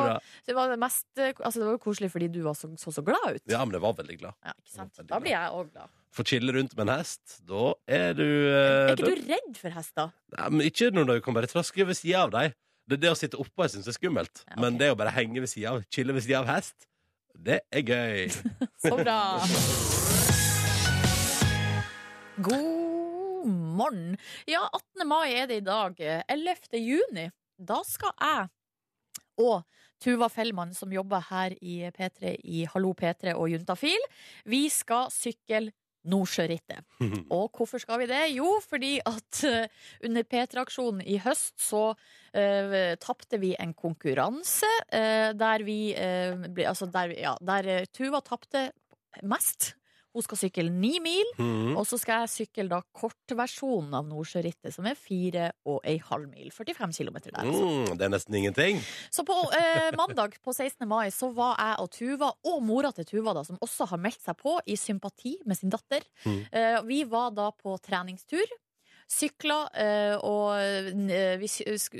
det 0.50 0.56
var 0.58 0.72
det 0.74 0.80
mest 0.82 1.06
Altså 1.22 1.60
det 1.62 1.68
var 1.68 1.76
jo 1.78 1.82
koselig 1.84 2.10
fordi 2.16 2.32
du 2.34 2.40
var 2.48 2.58
så 2.58 2.72
så, 2.82 2.90
så 2.96 3.04
glad 3.06 3.38
ut. 3.38 3.44
Ja, 3.46 3.62
men 3.66 3.78
jeg 3.78 3.84
var 3.86 3.94
veldig 4.00 4.18
glad. 4.24 4.34
Ja, 4.42 4.56
ikke 4.58 4.74
sant? 4.74 5.04
Da 5.06 5.20
blir 5.22 5.36
jeg 5.36 5.54
òg 5.54 5.70
glad. 5.70 5.94
Få 6.14 6.26
chille 6.30 6.54
rundt 6.58 6.74
med 6.78 6.88
en 6.90 6.96
hest, 6.98 7.38
da 7.46 7.74
er 7.90 8.14
du 8.18 8.26
eh, 8.26 8.90
Er 8.90 8.98
ikke 8.98 9.14
du 9.14 9.22
redd 9.30 9.58
for 9.62 9.70
hester? 9.78 10.12
Nei, 10.38 10.50
men 10.50 10.66
Ikke 10.70 10.90
når 10.94 11.06
du 11.12 11.16
kan 11.26 11.38
bare 11.38 11.50
traske 11.50 11.86
ved 11.90 11.98
sida 11.98 12.26
av 12.26 12.34
deg. 12.34 12.54
Det, 12.84 12.98
det 13.00 13.12
å 13.14 13.16
sitte 13.16 13.40
oppå 13.40 13.64
jeg 13.64 13.78
syns 13.78 13.88
er 13.88 13.96
skummelt. 13.96 14.42
Ja, 14.44 14.54
okay. 14.54 14.62
Men 14.66 14.80
det 14.82 14.90
å 14.92 14.98
bare 15.00 15.14
henge 15.16 15.44
ved 15.44 15.52
sida 15.52 15.76
av, 15.76 15.86
chille 15.94 16.16
ved 16.16 16.26
sida 16.26 16.42
av 16.42 16.50
hest, 16.52 16.88
det 17.34 17.62
er 17.72 17.86
gøy. 17.88 18.28
Så 18.84 18.98
bra. 19.00 19.20
God 22.44 23.48
morgen. 23.48 24.18
Ja, 24.50 24.66
18. 24.68 25.08
mai 25.08 25.32
er 25.32 25.48
det 25.48 25.62
i 25.62 25.66
dag. 25.66 25.96
11. 26.28 26.76
juni. 26.82 27.30
Da 27.56 27.80
skal 27.88 28.12
jeg 28.20 28.52
og 29.42 29.64
Tuva 30.04 30.28
Fellmann, 30.30 30.74
som 30.76 30.92
jobber 30.94 31.24
her 31.30 31.56
i 31.64 31.78
P3 31.96 32.36
i 32.44 32.66
Hallo 32.74 32.92
P3 32.98 33.34
og 33.38 33.48
Juntafil, 33.54 34.10
vi 34.50 34.66
skal 34.70 35.08
sykle 35.14 35.72
Nordsjørittet. 36.10 36.84
Og 37.38 37.52
hvorfor 37.56 37.82
skal 37.82 38.02
vi 38.02 38.10
det? 38.12 38.24
Jo, 38.36 38.58
fordi 38.64 38.96
at 39.06 39.44
eh, 39.48 39.68
under 40.06 40.28
P3-aksjonen 40.28 41.04
i 41.08 41.20
høst 41.24 41.56
så 41.64 41.84
uh, 41.94 42.76
tapte 43.02 43.40
vi 43.42 43.54
en 43.60 43.74
konkurranse 43.78 44.70
uh, 44.90 45.32
der 45.38 45.64
vi 45.68 45.80
uh, 45.96 46.48
ble, 46.50 46.68
Altså 46.70 46.90
der, 46.92 47.16
ja, 47.18 47.36
der 47.42 47.88
Tuva 47.94 48.24
tapte 48.26 48.70
mest. 49.22 49.74
Hun 50.14 50.22
skal 50.22 50.38
sykle 50.38 50.70
ni 50.70 51.00
mil, 51.02 51.26
Mhm. 51.40 51.76
og 51.78 51.86
så 51.90 51.98
skal 52.00 52.22
jeg 52.28 52.48
sykle 52.48 52.68
da 52.70 52.82
kortversjonen 52.94 53.94
av 53.98 54.06
Nordsjørittet, 54.06 54.72
som 54.76 54.86
er 54.86 54.94
fire 54.96 55.52
og 55.66 55.80
ei 55.84 55.98
halv 55.98 56.30
mil. 56.30 56.52
45 56.52 56.94
km 57.00 57.18
der. 57.32 57.40
Altså. 57.42 57.64
Mm, 57.66 57.98
det 57.98 58.06
er 58.06 58.10
nesten 58.14 58.36
ingenting. 58.38 58.82
Så 59.12 59.26
på 59.26 59.34
eh, 59.58 59.90
mandag 59.98 60.38
på 60.44 60.54
16. 60.54 60.88
mai 60.88 61.08
så 61.10 61.34
var 61.34 61.56
jeg 61.58 61.80
og 61.80 61.90
Tuva, 61.92 62.32
og 62.46 62.62
mora 62.64 62.92
til 62.94 63.06
Tuva, 63.06 63.34
da, 63.34 63.44
som 63.44 63.58
også 63.58 63.88
har 63.90 63.98
meldt 63.98 64.22
seg 64.22 64.38
på 64.38 64.60
i 64.68 64.76
sympati 64.78 65.38
med 65.46 65.58
sin 65.58 65.70
datter, 65.74 66.02
Mm. 66.26 66.46
eh, 66.52 66.82
vi 66.84 67.04
var 67.06 67.32
da 67.32 67.50
på 67.52 67.78
treningstur. 67.82 68.46
Sykla, 69.10 69.68
eh, 69.76 70.16
og 70.24 70.54
eh, 70.60 71.38
vi, 71.38 71.46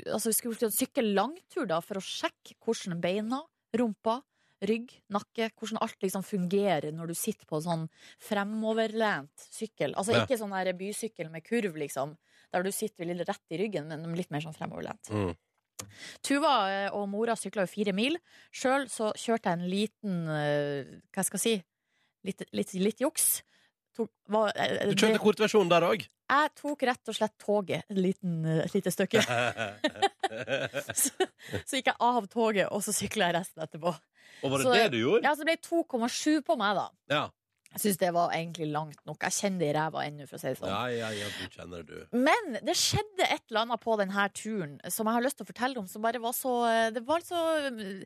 altså, 0.08 0.30
vi 0.30 0.32
skulle 0.38 0.70
sykle 0.72 1.14
langtur 1.14 1.66
da, 1.66 1.80
for 1.80 1.96
å 2.00 2.02
sjekke 2.02 2.54
hvordan 2.64 3.00
beina, 3.00 3.42
rumpa, 3.76 4.20
rygg, 4.68 4.92
nakke, 5.12 5.50
hvordan 5.58 5.80
alt 5.84 5.96
liksom 6.04 6.24
fungerer 6.26 6.92
når 6.94 7.12
du 7.12 7.14
sitter 7.18 7.46
på 7.50 7.60
sånn 7.64 7.86
fremoverlent 8.22 9.48
sykkel. 9.50 9.94
Altså 9.94 10.14
Ja. 10.14 10.24
ikke 10.24 10.38
sånn 10.40 10.54
der 10.54 10.72
bysykkel 10.78 11.30
med 11.30 11.44
kurv, 11.44 11.76
liksom, 11.76 12.16
der 12.52 12.62
du 12.62 12.70
sitter 12.72 13.04
litt 13.04 13.26
rett 13.28 13.50
i 13.50 13.58
ryggen, 13.58 13.88
men 13.88 14.14
litt 14.14 14.30
mer 14.30 14.40
sånn 14.40 14.56
fremoverlent. 14.56 15.10
Mm. 15.10 15.34
Tuva 16.24 16.52
eh, 16.70 16.90
og 16.94 17.08
mora 17.10 17.34
sykla 17.36 17.64
jo 17.66 17.72
fire 17.72 17.92
mil. 17.96 18.16
Sjøl 18.54 18.86
så 18.88 19.10
kjørte 19.18 19.50
jeg 19.50 19.58
en 19.58 19.68
liten 19.68 20.28
eh, 20.30 21.00
Hva 21.12 21.24
skal 21.26 21.40
jeg 21.40 21.44
si? 21.44 21.64
Litt, 22.24 22.44
litt, 22.56 22.72
litt 22.80 23.02
juks. 23.02 23.42
Tok, 23.94 24.10
var, 24.32 24.52
eh, 24.56 24.88
Du 24.90 24.96
kjørte 24.96 25.20
kortversjonen 25.22 25.70
der 25.70 25.84
òg. 25.86 26.06
jeg 26.06 26.50
tok 26.56 26.82
rett 26.82 27.08
og 27.10 27.14
slett 27.14 27.34
toget 27.38 27.84
et 27.90 28.74
lite 28.74 28.90
stykke. 28.90 29.22
så, 31.02 31.28
så 31.64 31.76
gikk 31.78 31.92
jeg 31.92 31.98
av 32.00 32.26
toget, 32.32 32.68
og 32.72 32.82
så 32.82 32.94
sykla 32.96 33.28
jeg 33.28 33.36
resten 33.38 33.62
etterpå. 33.66 33.92
Og 34.44 34.50
var 34.52 34.58
det 34.60 34.66
Så- 34.66 34.74
det 34.76 34.90
du 34.92 34.98
gjorde? 35.00 35.22
Ja, 35.24 35.34
Så 35.34 35.44
ble 35.48 35.56
2,7 35.56 36.42
på 36.44 36.56
meg, 36.60 36.76
da. 36.76 36.88
Ja. 37.10 37.24
Jeg 37.74 37.80
syns 37.80 37.96
det 37.98 38.12
var 38.14 38.30
egentlig 38.30 38.70
langt 38.70 39.00
nok. 39.04 39.18
Jeg 39.26 39.32
kjenner 39.34 39.58
det 39.58 39.68
i 39.74 39.78
ræva 39.78 40.04
ennå, 40.06 40.28
for 40.28 40.36
å 40.36 40.40
si 40.40 40.46
det 40.46 40.58
sånn. 40.60 40.68
Ja, 40.70 40.84
ja, 40.86 41.08
ja, 41.10 41.26
du 41.26 41.48
kjenner 41.50 41.82
du. 41.84 42.06
Men 42.12 42.52
det 42.62 42.76
skjedde 42.78 43.24
et 43.26 43.42
eller 43.50 43.64
annet 43.64 43.80
på 43.82 43.96
denne 43.98 44.28
turen 44.32 44.76
som 44.92 45.06
jeg 45.06 45.14
har 45.16 45.22
lyst 45.22 45.36
til 45.40 45.44
å 45.46 45.50
fortelle 45.52 45.76
om, 45.78 45.88
som 45.88 46.00
bare 46.02 46.20
var 46.20 46.30
så 46.32 46.92
Det 46.94 47.02
var 47.04 47.18
så 47.20 48.04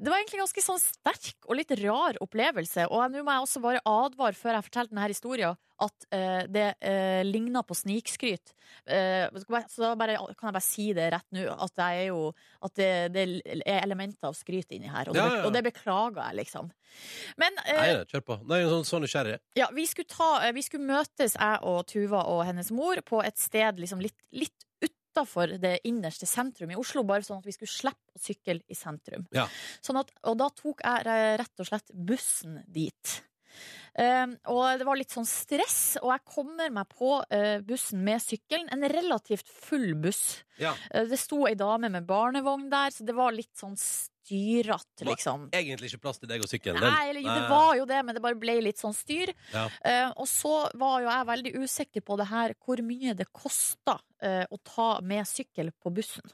det 0.00 0.08
var 0.08 0.20
egentlig 0.20 0.38
en 0.38 0.46
ganske 0.46 0.62
sånn 0.64 0.80
sterk 0.80 1.48
og 1.48 1.58
litt 1.58 1.72
rar 1.82 2.16
opplevelse. 2.24 2.86
Og 2.88 3.12
nå 3.12 3.24
må 3.24 3.34
jeg 3.34 3.44
også 3.44 3.60
bare 3.64 3.82
advare 3.84 4.38
før 4.38 4.56
jeg 4.56 4.66
forteller 4.68 4.94
denne 4.94 5.10
historien, 5.12 5.58
at 5.80 6.06
uh, 6.12 6.42
det 6.52 6.64
uh, 6.84 7.20
ligner 7.24 7.64
på 7.64 7.76
snikskryt. 7.76 8.52
Uh, 8.88 9.28
så 9.68 9.82
da 9.82 9.92
bare, 10.00 10.16
kan 10.36 10.50
jeg 10.50 10.56
bare 10.56 10.64
si 10.64 10.86
det 10.96 11.10
rett 11.14 11.26
nå, 11.36 11.46
at, 11.52 11.72
jeg 11.76 12.02
er 12.04 12.08
jo, 12.10 12.30
at 12.64 12.74
det, 12.80 12.90
det 13.14 13.24
er 13.60 13.80
elementer 13.82 14.30
av 14.30 14.36
skryt 14.36 14.72
inni 14.76 14.88
her. 14.92 15.08
Og 15.08 15.16
det, 15.16 15.24
Ja, 15.24 15.36
ja, 15.40 15.44
og 15.48 15.56
det 15.56 15.64
beklager 15.68 16.20
jeg, 16.22 16.38
liksom. 16.42 16.72
Men 17.40 17.60
eh, 17.66 17.80
Nei, 17.80 17.90
kjør 18.10 18.24
på. 18.26 18.38
Nei, 18.50 18.62
sånn, 18.72 18.88
sånn 18.88 19.04
nysgjerrig. 19.06 19.38
ja, 19.58 19.68
vi 19.76 19.84
skulle, 19.88 20.10
ta, 20.10 20.32
eh, 20.46 20.54
vi 20.56 20.64
skulle 20.66 20.88
møtes, 20.88 21.36
jeg 21.36 21.60
og 21.68 21.84
Tuva 21.90 22.24
og 22.32 22.44
hennes 22.48 22.72
mor, 22.74 23.00
på 23.06 23.22
et 23.24 23.40
sted 23.40 23.80
liksom 23.80 24.02
litt, 24.04 24.16
litt 24.32 24.68
utafor 25.20 25.58
det 25.60 25.78
innerste 25.84 26.26
sentrum 26.26 26.70
i 26.70 26.78
Oslo, 26.78 27.04
bare 27.04 27.22
sånn 27.26 27.40
at 27.40 27.48
vi 27.48 27.52
skulle 27.54 27.72
slippe 27.72 28.16
å 28.16 28.20
sykle 28.20 28.60
i 28.68 28.74
sentrum. 28.74 29.26
Ja. 29.34 29.46
Sånn 29.84 30.00
at, 30.00 30.10
og 30.24 30.38
da 30.40 30.50
tok 30.50 30.80
jeg 30.84 31.04
rett 31.40 31.60
og 31.60 31.68
slett 31.68 31.92
bussen 31.94 32.62
dit. 32.66 33.20
Um, 33.98 34.36
og 34.54 34.78
det 34.78 34.86
var 34.86 34.96
litt 34.96 35.10
sånn 35.12 35.26
stress, 35.26 35.98
og 36.00 36.12
jeg 36.14 36.22
kommer 36.30 36.70
meg 36.72 36.86
på 36.94 37.16
uh, 37.18 37.58
bussen 37.66 38.04
med 38.06 38.22
sykkelen. 38.22 38.70
En 38.72 38.86
relativt 38.88 39.50
full 39.50 39.96
buss. 39.98 40.44
Ja. 40.62 40.76
Uh, 40.94 41.02
Det 41.10 41.18
sto 41.18 41.42
ei 41.48 41.56
dame 41.58 41.90
med 41.90 42.06
barnevogn 42.08 42.68
der, 42.70 42.94
så 42.94 43.04
det 43.04 43.16
var 43.18 43.34
litt 43.34 43.50
sånn 43.58 43.74
styrete, 43.76 45.04
liksom. 45.08 45.48
Egentlig 45.50 45.90
ikke 45.90 46.04
plass 46.06 46.22
til 46.22 46.30
deg 46.30 46.46
og 46.46 46.48
sykkelen. 46.48 46.80
Nei, 46.86 47.08
eller, 47.10 47.24
jo, 47.26 47.34
det 47.34 47.50
var 47.50 47.72
jo 47.80 47.88
det, 47.90 47.98
men 48.06 48.16
det 48.16 48.22
bare 48.24 48.38
ble 48.38 48.60
litt 48.62 48.80
sånn 48.80 48.94
styr. 48.96 49.34
Ja. 49.50 49.66
Uh, 49.82 50.14
og 50.14 50.30
så 50.30 50.54
var 50.78 51.02
jo 51.02 51.10
jeg 51.10 51.30
veldig 51.34 51.54
usikker 51.66 52.06
på 52.06 52.20
det 52.22 52.30
her, 52.30 52.54
hvor 52.62 52.86
mye 52.86 53.18
det 53.18 53.26
kosta 53.34 53.98
å 54.20 54.58
ta 54.66 54.90
med 55.00 55.28
sykkel 55.28 55.72
på 55.80 55.92
bussen. 55.96 56.26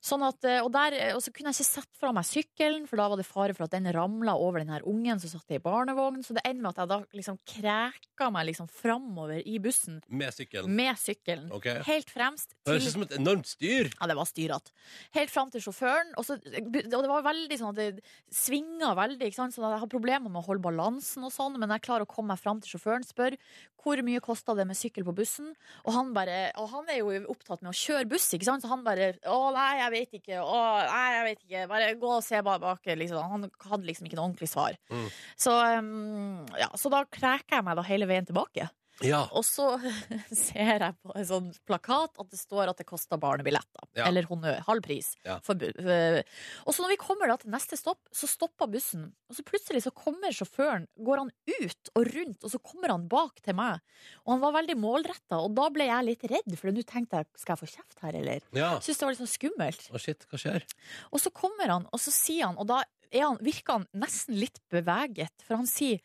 Sånn 0.00 0.22
at, 0.24 0.40
eh, 0.48 0.62
og, 0.64 0.70
der, 0.72 0.94
og 1.14 1.20
så 1.20 1.28
kunne 1.34 1.50
jeg 1.52 1.60
ikke 1.60 1.68
sette 1.74 1.98
fra 2.00 2.10
meg 2.16 2.24
sykkelen, 2.24 2.86
for 2.88 2.96
da 3.00 3.08
var 3.12 3.20
det 3.20 3.26
fare 3.28 3.52
for 3.56 3.66
at 3.66 3.74
den 3.74 3.88
ramla 3.92 4.32
over 4.40 4.62
den 4.62 4.72
her 4.72 4.84
ungen 4.88 5.20
som 5.20 5.28
satt 5.34 5.52
i 5.52 5.58
barnevogn. 5.60 6.22
Så 6.24 6.32
det 6.36 6.44
ender 6.48 6.64
med 6.64 6.70
at 6.72 6.80
jeg 6.80 6.90
da 6.92 6.98
liksom 7.18 7.36
kreka 7.44 8.30
meg 8.32 8.46
liksom 8.48 8.68
framover 8.72 9.42
i 9.44 9.58
bussen 9.60 9.98
Med 10.08 10.32
sykkelen. 10.32 10.72
med 10.76 10.96
sykkelen. 11.00 11.50
Okay. 11.52 11.82
Helt 11.86 12.08
fremst 12.12 12.54
Det 12.64 12.72
høres 12.72 12.88
ut 12.88 12.96
som 12.96 13.04
et 13.04 13.16
enormt 13.18 13.46
styr. 13.50 13.90
ja, 13.92 14.08
det 14.08 14.16
var 14.16 14.28
styrete. 14.28 14.72
Helt 15.16 15.30
fram 15.34 15.50
til 15.52 15.60
sjåføren. 15.64 16.14
Og, 16.16 16.24
så, 16.24 16.38
og 16.40 16.72
det 16.72 17.12
var 17.12 17.26
veldig 17.28 17.60
sånn 17.60 17.74
at 17.74 17.80
det 17.80 18.04
svinga 18.32 18.94
veldig, 18.96 19.28
ikke 19.28 19.40
sant? 19.42 19.54
så 19.56 19.64
jeg 19.66 19.82
har 19.84 19.90
problemer 19.92 20.30
med 20.30 20.40
å 20.40 20.46
holde 20.48 20.64
balansen 20.64 21.24
og 21.28 21.32
sånn, 21.34 21.58
men 21.60 21.72
jeg 21.76 21.84
klarer 21.84 22.06
å 22.06 22.10
komme 22.10 22.32
meg 22.32 22.40
fram 22.40 22.60
til 22.62 22.76
sjåføren, 22.76 23.04
spør 23.04 23.36
hvor 23.80 24.00
mye 24.04 24.20
kosta 24.20 24.52
det 24.56 24.66
med 24.68 24.76
sykkel 24.76 25.06
på 25.06 25.14
bussen, 25.16 25.54
og 25.88 25.94
han 25.96 26.10
bare 26.12 26.50
Og 26.60 26.66
han 26.68 26.90
er 26.92 26.98
jo 27.00 27.14
opptatt 27.32 27.62
med 27.64 27.70
å 27.72 27.76
kjøre 27.76 28.08
buss, 28.10 28.26
ikke 28.36 28.44
sant, 28.44 28.60
så 28.64 28.68
han 28.68 28.82
bare 28.84 29.14
Å, 29.24 29.38
nei, 29.56 29.70
jeg 29.80 29.89
vet 29.92 30.18
ikke. 30.20 30.40
Å, 30.40 30.58
nei, 30.88 31.06
jeg 31.14 31.26
vet 31.28 31.44
ikke. 31.46 31.64
Bare 31.70 31.92
gå 32.00 32.12
og 32.16 32.24
se 32.26 32.42
bare 32.46 32.62
bak. 32.62 32.92
Liksom. 33.02 33.32
Han 33.34 33.48
hadde 33.70 33.88
liksom 33.88 34.08
ikke 34.08 34.18
noe 34.18 34.28
ordentlig 34.30 34.50
svar. 34.50 34.78
Mm. 34.92 35.08
Så, 35.46 35.54
um, 35.78 36.44
ja, 36.58 36.70
så 36.78 36.92
da 36.92 37.04
kreker 37.06 37.58
jeg 37.58 37.66
meg 37.66 37.78
da 37.78 37.86
hele 37.86 38.08
veien 38.10 38.28
tilbake. 38.28 38.70
Ja. 39.06 39.22
Og 39.36 39.44
så 39.46 39.66
ser 40.44 40.82
jeg 40.84 40.96
på 41.00 41.14
en 41.16 41.26
sånn 41.26 41.48
plakat 41.68 42.18
at 42.20 42.30
det 42.32 42.40
står 42.40 42.72
at 42.72 42.80
det 42.80 42.86
koster 42.88 43.20
barnebilletter. 43.20 43.86
Ja. 43.96 44.06
Eller 44.08 44.28
honnør. 44.28 44.60
Halv 44.66 44.84
pris. 44.84 45.12
Ja. 45.26 45.38
For 45.44 45.56
og 45.60 46.74
så 46.74 46.84
når 46.84 46.92
vi 46.94 46.98
kommer 47.00 47.32
til 47.40 47.52
neste 47.52 47.78
stopp, 47.78 48.00
så 48.14 48.28
stopper 48.30 48.70
bussen. 48.70 49.08
Og 49.30 49.38
så 49.38 49.44
plutselig 49.46 49.84
så 49.86 49.92
kommer 49.94 50.34
sjåføren, 50.34 50.86
går 51.00 51.24
han 51.24 51.32
ut 51.50 51.92
og 51.96 52.10
rundt, 52.10 52.44
og 52.44 52.52
så 52.52 52.60
kommer 52.62 52.92
han 52.92 53.08
bak 53.10 53.40
til 53.44 53.56
meg. 53.58 53.80
Og 54.24 54.34
han 54.34 54.44
var 54.44 54.56
veldig 54.58 54.76
målretta, 54.80 55.40
og 55.40 55.54
da 55.58 55.68
ble 55.72 55.88
jeg 55.88 56.08
litt 56.08 56.26
redd, 56.30 56.54
for 56.58 56.72
nå 56.74 56.84
tenkte 56.88 57.22
jeg 57.22 57.30
skal 57.40 57.56
jeg 57.56 57.62
få 57.62 57.70
kjeft 57.74 58.04
her, 58.04 58.20
eller? 58.20 58.46
ja. 58.56 58.70
Syns 58.80 59.00
det 59.00 59.06
var 59.06 59.14
litt 59.14 59.22
sånn 59.22 59.34
skummelt. 59.34 59.84
Å, 59.90 60.00
shit, 60.02 60.24
hva 60.30 60.40
skjer? 60.40 60.64
Og 61.10 61.22
så 61.22 61.32
kommer 61.34 61.72
han, 61.72 61.86
og 61.90 62.02
så 62.02 62.12
sier 62.14 62.48
han, 62.48 62.58
og 62.60 62.68
da 62.70 62.82
er 63.10 63.26
han, 63.26 63.40
virker 63.42 63.80
han 63.80 63.86
nesten 64.04 64.38
litt 64.38 64.60
beveget, 64.72 65.34
for 65.46 65.58
han 65.60 65.68
sier 65.70 66.00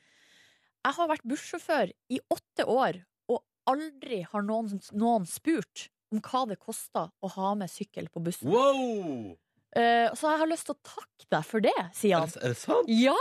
Jeg 0.85 0.93
har 0.99 1.09
vært 1.09 1.25
bussjåfør 1.25 1.91
i 2.13 2.19
åtte 2.29 2.65
år, 2.69 2.99
og 3.33 3.41
aldri 3.71 4.21
har 4.29 4.45
noen, 4.45 4.77
noen 4.93 5.25
spurt 5.29 5.87
om 6.13 6.21
hva 6.21 6.43
det 6.51 6.59
koster 6.61 7.09
å 7.25 7.31
ha 7.33 7.55
med 7.57 7.71
sykkel 7.73 8.11
på 8.13 8.21
bussen. 8.27 8.51
Wow! 8.53 9.33
Uh, 9.75 10.07
så 10.15 10.29
jeg 10.29 10.39
har 10.43 10.47
lyst 10.47 10.69
til 10.69 10.75
å 10.77 10.83
takke 10.85 11.27
deg 11.33 11.47
for 11.49 11.65
det, 11.65 11.75
sier 11.97 12.19
Er 12.19 12.21
han. 12.23 12.31
det, 12.35 12.43
er 12.45 12.53
det 12.53 12.59
sant? 12.61 12.91
Ja! 12.93 13.17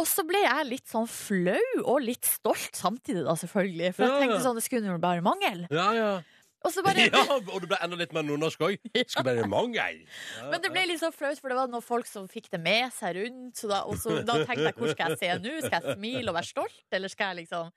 Og 0.00 0.06
så 0.08 0.22
ble 0.24 0.40
jeg 0.40 0.68
litt 0.70 0.86
sånn 0.88 1.08
flau 1.10 1.82
og 1.82 1.98
litt 2.06 2.24
stolt 2.24 2.78
samtidig, 2.78 3.26
da, 3.26 3.34
selvfølgelig. 3.36 3.90
For 3.98 4.06
Ja, 4.06 4.14
jeg 4.14 4.28
tenkte 4.30 4.44
sånn, 4.46 4.56
det 4.56 4.64
skulle 4.64 4.94
jo 4.94 5.00
bare 5.02 5.24
mangel. 5.26 5.66
Ja, 5.74 5.90
ja. 5.92 6.12
Og 6.60 6.74
så 6.74 6.84
bare 6.84 7.06
ja. 7.08 7.22
Og 7.38 7.56
du 7.62 7.66
ble 7.70 7.78
enda 7.80 7.98
litt 8.00 8.12
mer 8.16 8.26
nordnorsk 8.26 8.62
òg. 8.66 8.76
Skulle 9.08 9.26
bare 9.30 9.48
mangel. 9.50 10.02
Ja, 10.04 10.50
Men 10.52 10.62
det 10.64 10.72
ble 10.74 10.86
litt 10.90 11.02
så 11.02 11.12
flaut, 11.14 11.40
for 11.40 11.52
det 11.52 11.58
var 11.58 11.72
noen 11.72 11.84
folk 11.84 12.08
som 12.10 12.28
fikk 12.30 12.50
det 12.52 12.60
med 12.62 12.92
seg 12.96 13.16
rundt. 13.20 13.56
Så 13.60 13.70
da, 13.70 13.82
og 13.88 13.98
så, 14.00 14.20
da 14.26 14.42
tenkte 14.44 14.68
jeg 14.68 14.78
hvor 14.78 14.94
skal 14.94 15.14
jeg 15.14 15.22
se 15.22 15.34
nå? 15.40 15.56
Skal 15.64 15.78
jeg 15.80 15.98
smile 15.98 16.32
og 16.32 16.38
være 16.38 16.50
stolt, 16.52 16.86
eller 16.96 17.12
skal 17.12 17.34
jeg 17.34 17.44
liksom 17.44 17.74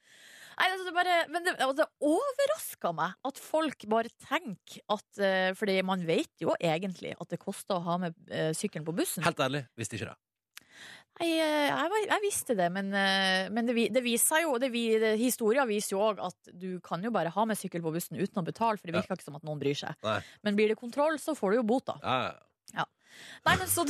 Nei, 0.53 0.67
altså 0.69 0.83
det 0.85 0.91
bare, 0.93 1.13
men 1.33 1.45
det, 1.47 1.53
altså, 1.65 1.87
overraska 2.05 2.91
meg 2.93 3.15
at 3.25 3.39
folk 3.41 3.87
bare 3.89 4.11
tenker 4.21 4.83
at 4.93 5.07
uh, 5.17 5.49
Fordi 5.57 5.79
man 5.81 6.03
vet 6.05 6.43
jo 6.43 6.53
egentlig 6.59 7.15
at 7.17 7.31
det 7.33 7.41
koster 7.41 7.79
å 7.79 7.85
ha 7.87 7.95
med 8.03 8.19
uh, 8.29 8.51
sykkelen 8.53 8.85
på 8.85 8.93
bussen. 8.99 9.25
Helt 9.25 9.41
ærlig, 9.41 9.63
visste 9.79 9.97
ikke 9.97 10.11
det. 10.11 10.19
Nei, 11.21 11.29
eh, 11.37 11.67
jeg, 11.69 12.05
jeg 12.09 12.21
visste 12.23 12.55
det, 12.57 12.69
men, 12.73 12.87
eh, 12.97 13.49
men 13.53 13.67
det, 13.69 13.75
det 13.93 14.01
viser 14.05 14.41
jo 14.47 14.55
det, 14.61 14.71
Historia 15.19 15.65
viser 15.69 15.93
jo 15.93 16.01
òg 16.07 16.21
at 16.25 16.49
du 16.57 16.79
kan 16.85 17.03
jo 17.05 17.11
bare 17.13 17.29
ha 17.35 17.45
med 17.45 17.59
sykkel 17.59 17.83
på 17.85 17.93
bussen 17.93 18.17
uten 18.17 18.41
å 18.41 18.45
betale, 18.47 18.79
for 18.81 18.89
det 18.89 18.97
virker 18.97 19.19
ikke 19.19 19.27
som 19.27 19.37
at 19.37 19.45
noen 19.45 19.61
bryr 19.61 19.77
seg. 19.77 19.93
Nei. 20.05 20.19
Men 20.45 20.57
blir 20.57 20.73
det 20.73 20.79
kontroll, 20.79 21.19
så 21.21 21.35
får 21.37 21.53
du 21.53 21.61
jo 21.61 21.67
bot, 21.69 21.85
da. 21.91 21.99
Ja, 22.01 22.33
ja. 22.79 22.87
Nei, 23.45 23.55
men 23.61 23.69
så 23.73 23.85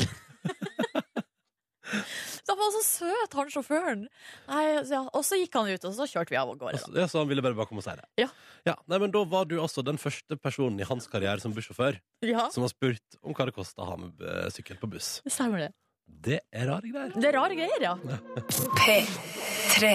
han 2.53 2.59
var 2.59 2.71
så 2.75 2.81
søt, 2.83 3.35
han 3.37 3.51
sjåføren. 3.53 4.03
Nei, 4.49 4.63
så 4.83 4.95
ja. 4.97 5.01
Og 5.15 5.23
så 5.27 5.39
gikk 5.39 5.55
han 5.57 5.69
ut, 5.71 5.85
og 5.87 5.95
så 5.95 6.07
kjørte 6.09 6.33
vi 6.33 6.39
av 6.39 6.51
og 6.51 6.59
gårde. 6.59 6.79
Altså, 6.79 6.91
ja, 6.97 7.07
så 7.11 7.21
han 7.21 7.29
ville 7.31 7.43
bare 7.45 7.67
komme 7.69 7.83
og 7.83 7.87
si 7.87 7.95
det. 7.99 8.27
Ja. 8.67 8.75
Nei, 8.91 8.99
men 8.99 9.13
Da 9.13 9.23
var 9.29 9.47
du 9.47 9.57
altså 9.61 9.83
den 9.85 9.99
første 10.01 10.37
personen 10.39 10.79
i 10.81 10.87
hans 10.87 11.07
karriere 11.11 11.39
som 11.43 11.55
bussjåfør 11.55 11.99
Ja, 12.27 12.49
som 12.53 12.65
har 12.65 12.71
spurt 12.73 13.17
om 13.21 13.35
hva 13.35 13.47
det 13.47 13.55
kosta 13.55 13.83
å 13.83 13.89
ha 13.93 13.97
med 13.99 14.23
eh, 14.23 14.49
sykkel 14.55 14.79
på 14.81 14.91
buss. 14.91 15.17
stemmer 15.27 15.67
det. 15.67 15.71
Det 16.05 16.39
er 16.51 16.67
rare 16.69 16.89
greier. 16.89 17.15
Det 17.15 17.29
er 17.29 17.35
rare 17.35 17.55
greier, 17.57 17.83
ja. 17.83 17.95
P3. 18.79 19.93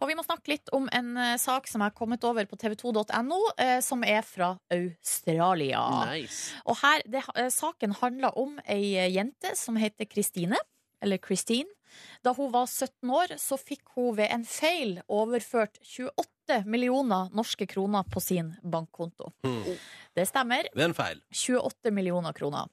Og 0.00 0.08
vi 0.08 0.16
må 0.16 0.24
snakke 0.24 0.54
litt 0.54 0.70
om 0.76 0.86
en 0.96 1.10
eh, 1.20 1.34
sak 1.40 1.68
som 1.68 1.82
er 1.84 1.92
kommet 1.96 2.24
over 2.24 2.46
på 2.48 2.56
tv2.no, 2.60 3.40
eh, 3.60 3.80
som 3.84 4.04
er 4.06 4.22
fra 4.24 4.54
Australia. 4.72 5.82
Nice. 6.12 6.54
Og 6.64 6.78
her, 6.80 7.04
det, 7.10 7.24
eh, 7.34 7.50
Saken 7.52 7.96
handler 8.00 8.36
om 8.40 8.56
ei 8.64 8.94
eh, 8.96 9.10
jente 9.12 9.52
som 9.58 9.76
heter 9.80 10.08
Kristine. 10.08 10.60
Eller 11.00 11.20
Christine. 11.20 11.68
Da 12.22 12.32
hun 12.36 12.52
var 12.52 12.66
17 12.68 13.10
år, 13.10 13.36
så 13.40 13.56
fikk 13.60 13.94
hun 13.96 14.14
ved 14.18 14.28
en 14.30 14.44
feil 14.46 14.98
overført 15.08 15.80
28 15.82 16.62
millioner 16.68 17.30
norske 17.34 17.66
kroner 17.70 18.04
på 18.10 18.20
sin 18.22 18.52
bankkonto. 18.62 19.32
Mm. 19.46 19.78
Det 20.16 20.26
stemmer. 20.28 20.68
Det 20.74 20.84
er 20.84 20.90
en 20.90 20.96
feil. 20.98 21.22
28 21.32 21.92
millioner 21.96 22.36
kroner. 22.36 22.68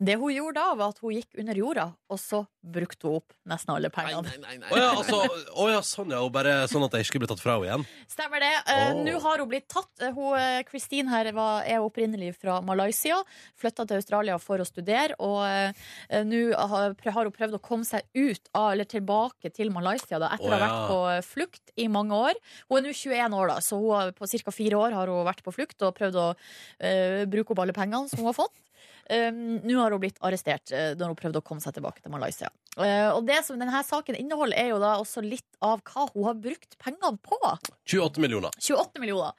Det 0.00 0.16
hun 0.16 0.32
gjorde 0.32 0.56
da, 0.56 0.70
var 0.80 0.94
at 0.94 1.00
hun 1.02 1.12
gikk 1.12 1.36
under 1.42 1.58
jorda, 1.60 1.90
og 2.08 2.20
så 2.20 2.44
brukte 2.60 3.08
hun 3.08 3.16
opp 3.20 3.32
nesten 3.48 3.72
alle 3.72 3.88
Nei, 3.88 3.94
pengene. 3.94 4.28
nei, 4.28 4.38
nei, 4.42 4.56
nei. 4.60 4.70
Å 4.70 4.78
ja, 4.80 4.88
altså, 4.92 5.20
oh, 5.56 5.68
ja, 5.72 5.80
sånn 5.86 6.12
ja. 6.12 6.18
Og 6.20 6.32
bare 6.34 6.66
sånn 6.68 6.84
at 6.84 6.92
jeg 6.92 7.06
ikke 7.06 7.10
skulle 7.10 7.24
bli 7.24 7.30
tatt 7.32 7.40
fra 7.42 7.54
henne 7.56 7.68
igjen. 7.70 7.86
Stemmer 8.12 8.44
det. 8.44 8.50
Åh. 8.74 9.00
Nå 9.06 9.14
har 9.24 9.40
hun 9.42 9.48
blitt 9.50 9.68
tatt. 9.72 9.90
Eh, 10.04 10.12
Hun, 10.16 10.34
eh, 10.36 10.60
Christine 10.68 11.08
her 11.12 11.30
var, 11.36 11.64
er 11.64 11.80
opprinnelig 11.80 12.34
fra 12.36 12.58
Malaysia. 12.60 13.16
Flytta 13.60 13.86
til 13.88 14.00
Australia 14.02 14.36
for 14.42 14.60
å 14.60 14.68
studere. 14.68 15.16
Og 15.24 15.40
uh, 15.40 16.22
nå 16.28 16.42
har, 16.56 16.94
har 17.00 17.24
hun 17.30 17.34
prøvd 17.36 17.56
å 17.56 17.62
komme 17.64 17.88
seg 17.88 18.04
ut 18.14 18.52
av, 18.52 18.72
eller 18.74 18.88
tilbake 18.90 19.52
til 19.56 19.72
Malaysia 19.72 20.20
da, 20.20 20.32
etter 20.36 20.50
å 20.50 20.52
Å, 20.52 20.58
ha 20.58 20.64
vært 20.66 20.88
på 20.92 21.00
flukt 21.32 21.74
i 21.80 21.88
mange 21.88 22.16
år. 22.16 22.40
Hun 22.68 22.82
er 22.82 22.88
nå 22.90 22.92
21 22.96 23.38
år, 23.40 23.54
da, 23.54 23.60
så 23.64 23.80
hun 23.80 24.12
på 24.20 24.28
ca. 24.28 24.52
fire 24.54 24.76
år 24.84 24.98
har 25.00 25.08
hun 25.12 25.24
vært 25.26 25.40
på 25.46 25.54
flukt 25.56 25.80
og 25.86 25.96
prøvd 25.96 26.20
å 26.20 26.26
uh, 26.36 27.22
bruke 27.30 27.54
opp 27.56 27.64
alle 27.64 27.76
pengene 27.76 28.10
som 28.12 28.20
hun 28.20 28.28
har 28.34 28.36
fått. 28.36 28.58
Um, 29.10 29.58
Nå 29.66 29.74
har 29.80 29.90
hun 29.90 30.02
blitt 30.04 30.20
arrestert 30.22 30.70
uh, 30.70 30.92
når 30.98 31.14
hun 31.14 31.18
prøvde 31.18 31.40
å 31.40 31.46
komme 31.46 31.64
seg 31.64 31.74
tilbake 31.74 32.02
til 32.04 32.12
Malaysia. 32.14 32.49
Eh, 32.78 33.08
og 33.10 33.24
det 33.26 33.40
som 33.44 33.58
denne 33.60 33.82
saken 33.84 34.16
inneholder, 34.16 34.56
er 34.56 34.70
jo 34.72 34.78
da 34.82 34.94
også 35.00 35.22
litt 35.24 35.48
av 35.64 35.82
hva 35.84 36.06
hun 36.14 36.28
har 36.28 36.38
brukt 36.38 36.76
pengene 36.80 37.16
på. 37.18 37.38
28 37.90 38.22
millioner. 38.22 38.54
28 38.62 39.02
millioner. 39.02 39.34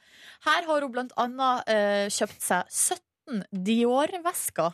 Her 0.46 0.68
har 0.68 0.86
hun 0.86 0.94
blant 0.94 1.16
annet 1.22 1.72
uh, 1.72 2.06
kjøpt 2.12 2.44
seg 2.44 2.76
17 3.32 3.64
Dior-vesker. 3.66 4.74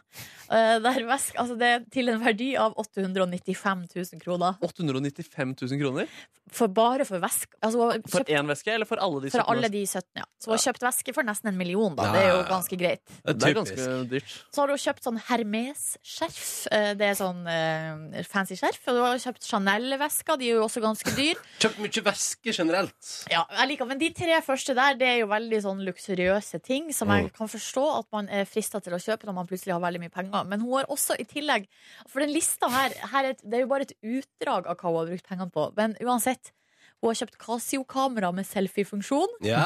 Eh, 0.49 1.05
vesk, 1.07 1.35
altså 1.37 1.57
det 1.59 1.67
er 1.67 1.85
til 1.93 2.09
en 2.09 2.21
verdi 2.23 2.53
av 2.57 2.73
895 2.79 3.85
000 3.93 4.21
kroner. 4.23 4.57
895 4.63 5.55
000 5.61 5.79
kroner? 5.81 6.07
For 6.47 6.71
bare 6.71 7.03
for 7.03 7.19
vesk. 7.19 7.51
Altså, 7.61 7.89
For 8.07 8.23
én 8.31 8.47
veske, 8.47 8.71
eller 8.71 8.87
for 8.87 8.95
alle 9.03 9.19
de 9.25 9.29
for 9.33 9.43
17? 9.43 9.51
alle 9.51 9.69
de 9.73 9.81
17, 9.85 10.03
ja. 10.15 10.23
Så 10.39 10.47
hun 10.47 10.55
har 10.55 10.61
kjøpt 10.63 10.85
veske 10.87 11.13
for 11.13 11.27
nesten 11.27 11.49
en 11.51 11.57
million, 11.59 11.95
da. 11.97 12.05
Ja, 12.07 12.11
Det 12.15 12.21
er 12.23 12.29
jo 12.31 12.43
ganske 12.47 12.77
greit. 12.79 13.01
Det 13.03 13.33
er 13.33 13.33
Det 13.33 13.49
er 13.49 13.57
ganske 13.57 13.87
dyrt. 14.13 14.35
Så 14.55 14.61
har 14.63 14.71
hun 14.71 14.79
kjøpt 14.79 15.03
sånn 15.03 15.19
Hermes-skjerf. 15.27 16.67
Eh, 16.71 16.93
Det 16.97 17.09
er 17.09 17.17
sånn 17.19 17.41
uh, 17.43 18.23
fancy 18.23 18.55
skjerf. 18.55 18.79
Og 18.87 18.95
hun 18.95 19.03
har 19.09 19.19
kjøpt 19.25 19.43
Chanel-vesker. 19.49 20.39
De 20.39 20.47
er 20.47 20.55
jo 20.55 20.63
også 20.69 20.81
ganske 20.85 21.11
dyr. 21.19 21.35
Kjøpt 21.61 21.83
mye 21.83 22.03
veske 22.07 22.55
generelt. 22.55 23.11
Ja, 23.31 23.43
jeg 23.59 23.73
liker, 23.73 23.85
Men 23.91 23.99
de 23.99 24.09
tre 24.15 24.39
første 24.41 24.73
der 24.77 24.95
Det 24.95 25.07
er 25.07 25.19
jo 25.25 25.27
veldig 25.27 25.61
sånn 25.67 25.83
luksuriøse 25.83 26.61
ting 26.63 26.93
som 26.93 27.09
jeg 27.11 27.17
Mm. 27.27 27.33
kan 27.35 27.47
forstå 27.49 27.83
at 27.99 28.05
man 28.13 28.27
er 28.29 28.45
frista 28.49 28.81
til 28.83 28.95
å 28.97 29.01
kjøpe 29.01 29.27
når 29.29 29.37
man 29.39 29.47
plutselig 29.49 29.75
har 29.75 29.83
veldig 29.83 30.01
mye 30.05 30.13
penger. 30.13 30.43
Men 30.49 30.63
hun 30.65 30.73
har 30.79 30.89
også 30.93 31.15
i 31.19 31.25
tillegg 31.29 31.67
For 32.09 32.23
den 32.23 32.33
lista 32.35 32.69
her, 32.73 32.95
her 33.13 33.31
er 33.31 33.39
Det 33.43 33.59
er 33.59 33.65
jo 33.65 33.71
bare 33.71 33.87
et 33.89 33.95
utdrag 34.01 34.67
av 34.67 34.77
hva 34.79 34.91
hun 34.93 35.01
har 35.03 35.11
brukt 35.13 35.27
pengene 35.29 35.51
på. 35.53 35.71
Men 35.77 35.97
uansett. 36.03 36.53
Hun 36.97 37.11
har 37.11 37.17
kjøpt 37.19 37.35
Casio-kamera 37.37 38.31
med 38.33 38.47
selfiefunksjon, 38.49 39.29
Ja! 39.45 39.59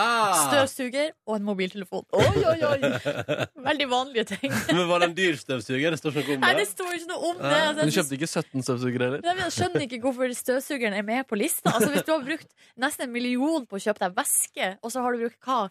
støvsuger 0.50 1.14
og 1.30 1.38
en 1.38 1.46
mobiltelefon. 1.48 2.04
Oi, 2.12 2.42
oi, 2.44 2.58
oi! 2.68 2.90
Veldig 3.70 3.88
vanlige 3.88 4.26
ting. 4.34 4.52
Men 4.76 4.90
var 4.90 5.00
det 5.00 5.08
en 5.08 5.16
dyr 5.16 5.38
støvsuger? 5.40 5.96
Det 5.96 6.00
står 6.02 6.18
ikke 6.20 6.36
noe 6.36 6.42
om 6.42 6.44
Nei, 6.44 6.50
det. 6.58 6.66
det 6.66 6.68
står 6.74 6.98
ikke 6.98 7.08
noe 7.14 7.30
om 7.30 7.40
det. 7.40 7.52
Nei, 7.54 7.62
Altså, 7.70 7.86
Du 7.88 7.96
kjøpte 7.96 8.18
ikke 8.20 8.30
17 8.34 8.66
støvsugere 8.68 9.08
heller? 9.08 9.24
Nei, 9.24 9.36
men 9.38 9.44
Jeg 9.48 9.56
skjønner 9.56 9.86
ikke 9.88 10.02
hvorfor 10.04 10.36
støvsugeren 10.42 10.98
er 11.00 11.08
med 11.08 11.24
på 11.32 11.40
lista. 11.40 11.72
Altså 11.72 11.94
Hvis 11.96 12.04
du 12.04 12.12
har 12.12 12.26
brukt 12.28 12.52
nesten 12.84 13.08
en 13.08 13.16
million 13.16 13.64
på 13.66 13.80
å 13.80 13.84
kjøpe 13.88 14.04
deg 14.04 14.20
væske, 14.20 14.70
og 14.84 14.92
så 14.92 15.06
har 15.08 15.16
du 15.16 15.24
brukt 15.24 15.40
hva? 15.48 15.62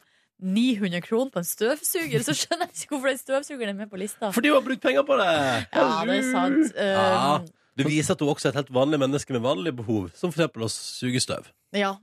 900 0.43 1.01
kroner 1.05 1.30
på 1.34 1.38
en 1.43 1.49
støvsuger, 1.49 2.22
så 2.26 2.34
skjønner 2.36 2.68
jeg 2.68 2.82
ikke 2.82 2.95
hvorfor 2.97 3.12
den 3.12 3.20
støvsugeren 3.20 3.72
er 3.74 3.78
med 3.78 3.91
på 3.93 4.01
lista. 4.01 4.30
Fordi 4.34 4.49
hun 4.53 4.61
har 4.61 4.66
brukt 4.66 4.82
penger 4.84 5.03
på 5.07 5.16
det! 5.20 5.30
Ja, 5.30 5.88
det 6.09 6.18
er 6.18 6.28
sant. 6.32 6.76
Ja. 6.76 7.34
Um, 7.41 7.49
Det 7.78 7.86
viser 7.86 8.16
at 8.16 8.20
hun 8.20 8.28
også 8.32 8.49
er 8.49 8.53
et 8.55 8.61
helt 8.61 8.74
vanlig 8.74 8.99
menneske 9.01 9.32
med 9.32 9.41
vanlige 9.45 9.76
behov, 9.78 10.11
som 10.14 10.32
for 10.32 10.43
eksempel 10.43 10.66
å 10.66 10.70
suge 10.72 11.20
støv. 11.22 11.51
ja. 11.76 11.95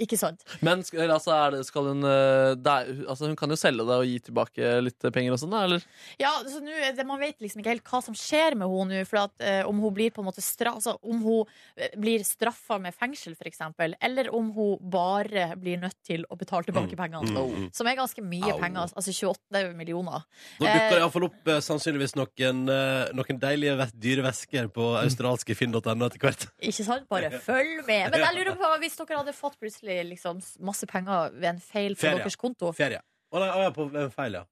Ikke 0.00 0.18
sant? 0.20 0.44
Men 0.64 0.84
altså, 0.84 1.32
er 1.34 1.56
det, 1.56 1.64
skal 1.68 1.90
hun 1.90 2.04
der, 2.04 2.86
er, 2.86 3.02
altså, 3.10 3.28
Hun 3.28 3.36
kan 3.38 3.52
jo 3.52 3.58
selge 3.58 3.84
det 3.86 3.96
og 4.00 4.06
gi 4.08 4.18
tilbake 4.30 4.70
litt 4.84 5.08
penger 5.12 5.36
og 5.36 5.42
sånn, 5.42 5.54
da, 5.54 5.64
eller? 5.68 5.84
Ja, 6.20 6.32
så 6.46 6.62
nå 6.64 6.74
er 6.74 6.94
det, 6.96 7.06
Man 7.08 7.20
vet 7.22 7.40
liksom 7.42 7.62
ikke 7.62 7.74
helt 7.74 7.90
hva 7.90 8.02
som 8.04 8.16
skjer 8.16 8.56
med 8.58 8.70
henne 8.70 9.00
nå. 9.00 9.08
For 9.10 9.22
at, 9.24 9.34
eh, 9.44 9.60
om 9.68 9.80
hun 9.82 9.94
blir 9.96 10.14
på 10.14 10.22
en 10.22 10.28
måte 10.28 10.44
stra 10.44 10.74
altså, 10.76 10.96
Om 11.02 11.24
hun 11.24 11.50
eh, 11.76 11.92
blir 12.00 12.24
straffa 12.26 12.78
med 12.82 12.96
fengsel, 12.96 13.36
f.eks., 13.38 13.62
eller 14.00 14.30
om 14.36 14.50
hun 14.56 14.78
bare 14.92 15.50
blir 15.60 15.80
nødt 15.82 15.98
til 16.06 16.24
å 16.30 16.38
betale 16.38 16.68
tilbake 16.68 16.98
pengene. 16.98 17.30
mm, 17.30 17.66
mm. 17.66 17.68
Som 17.76 17.88
er 17.90 17.98
ganske 17.98 18.24
mye 18.24 18.54
Au. 18.54 18.60
penger. 18.62 18.94
Altså 18.96 19.14
28 19.14 19.74
millioner. 19.76 20.24
Nå 20.60 20.66
dukker 20.66 20.94
det 20.94 21.00
Eh, 21.00 21.04
iallfall 21.04 21.26
opp 21.28 21.48
eh, 21.48 21.60
sannsynligvis 21.64 22.14
noen, 22.18 22.62
eh, 22.72 23.10
noen 23.16 23.40
deilige 23.40 23.86
dyre 24.00 24.24
vesker 24.26 24.68
på 24.74 24.90
australske 25.00 25.56
finn.no 25.56 25.80
etter 25.80 26.20
hvert. 26.22 26.46
Ikke 26.60 26.86
sant? 26.86 27.06
Bare 27.12 27.32
følg 27.50 27.82
med. 27.86 28.10
Men 28.12 28.24
jeg 28.24 28.38
lurer 28.38 28.58
på, 28.60 28.72
hvis 28.84 28.98
dere 29.00 29.20
hadde 29.22 29.36
fått 29.36 29.58
plutselig 29.60 29.89
liksom 30.06 30.40
masse 30.66 30.86
penger 30.90 31.30
ved 31.36 31.48
en 31.54 31.60
feil 31.60 31.94
på 31.96 32.04
Ferie. 32.06 32.22
deres 32.22 32.36
konto 32.40 32.72
Ferie. 32.76 33.00
Å 33.30 33.38
nei, 33.42 33.50
å, 33.54 33.60
ja, 33.66 33.70
på 33.76 33.86
en 33.90 34.10
feil, 34.14 34.40
ja. 34.40 34.46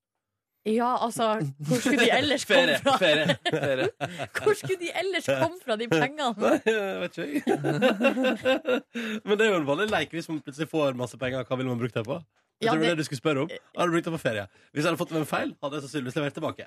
Ja, 0.68 0.88
altså 1.00 1.28
Hvor 1.64 1.78
skulle 1.80 2.02
de 2.04 2.10
ellers 2.18 2.42
komme 2.44 2.64
Ferie. 2.66 2.78
fra? 2.84 2.96
ferie, 3.00 3.36
ferie. 3.46 3.86
Hvor 4.42 4.56
skulle 4.58 4.76
de 4.82 4.90
ellers 5.00 5.28
komme 5.30 5.60
fra, 5.62 5.76
de 5.80 5.86
pengene? 5.88 6.34
Nei, 6.42 6.58
jeg 6.66 6.98
vet 7.04 7.18
ikke 7.18 7.28
jeg. 7.28 8.82
Men 9.24 9.38
det 9.38 9.46
er 9.46 9.52
jo 9.54 9.60
en 9.62 9.68
vanlig 9.70 9.88
leik 9.92 10.12
hvis 10.16 10.28
man 10.28 10.42
plutselig 10.44 10.68
får 10.72 10.98
masse 10.98 11.16
penger. 11.20 11.46
Hva 11.48 11.56
ville 11.60 11.70
man 11.72 11.80
brukt 11.80 11.96
det 11.96 12.04
på? 12.08 12.18
Jeg 12.58 12.66
Ja, 12.66 12.72
tror 12.74 12.80
det 12.82 12.88
det- 12.90 12.98
du 12.98 13.04
skulle 13.06 13.20
spørre 13.22 13.42
om. 13.44 13.48
Hadde 13.76 13.86
du 13.86 13.92
brukt 13.94 14.04
det 14.08 14.12
på 14.12 14.18
ferie? 14.18 14.44
Hvis 14.74 14.82
jeg 14.82 14.88
hadde 14.90 14.98
fått 14.98 15.08
det 15.12 15.14
med 15.14 15.22
en 15.22 15.30
feil, 15.30 15.50
hadde 15.62 15.74
jeg 15.78 15.82
sannsynligvis 15.84 16.16
levert 16.18 16.34
tilbake. 16.34 16.64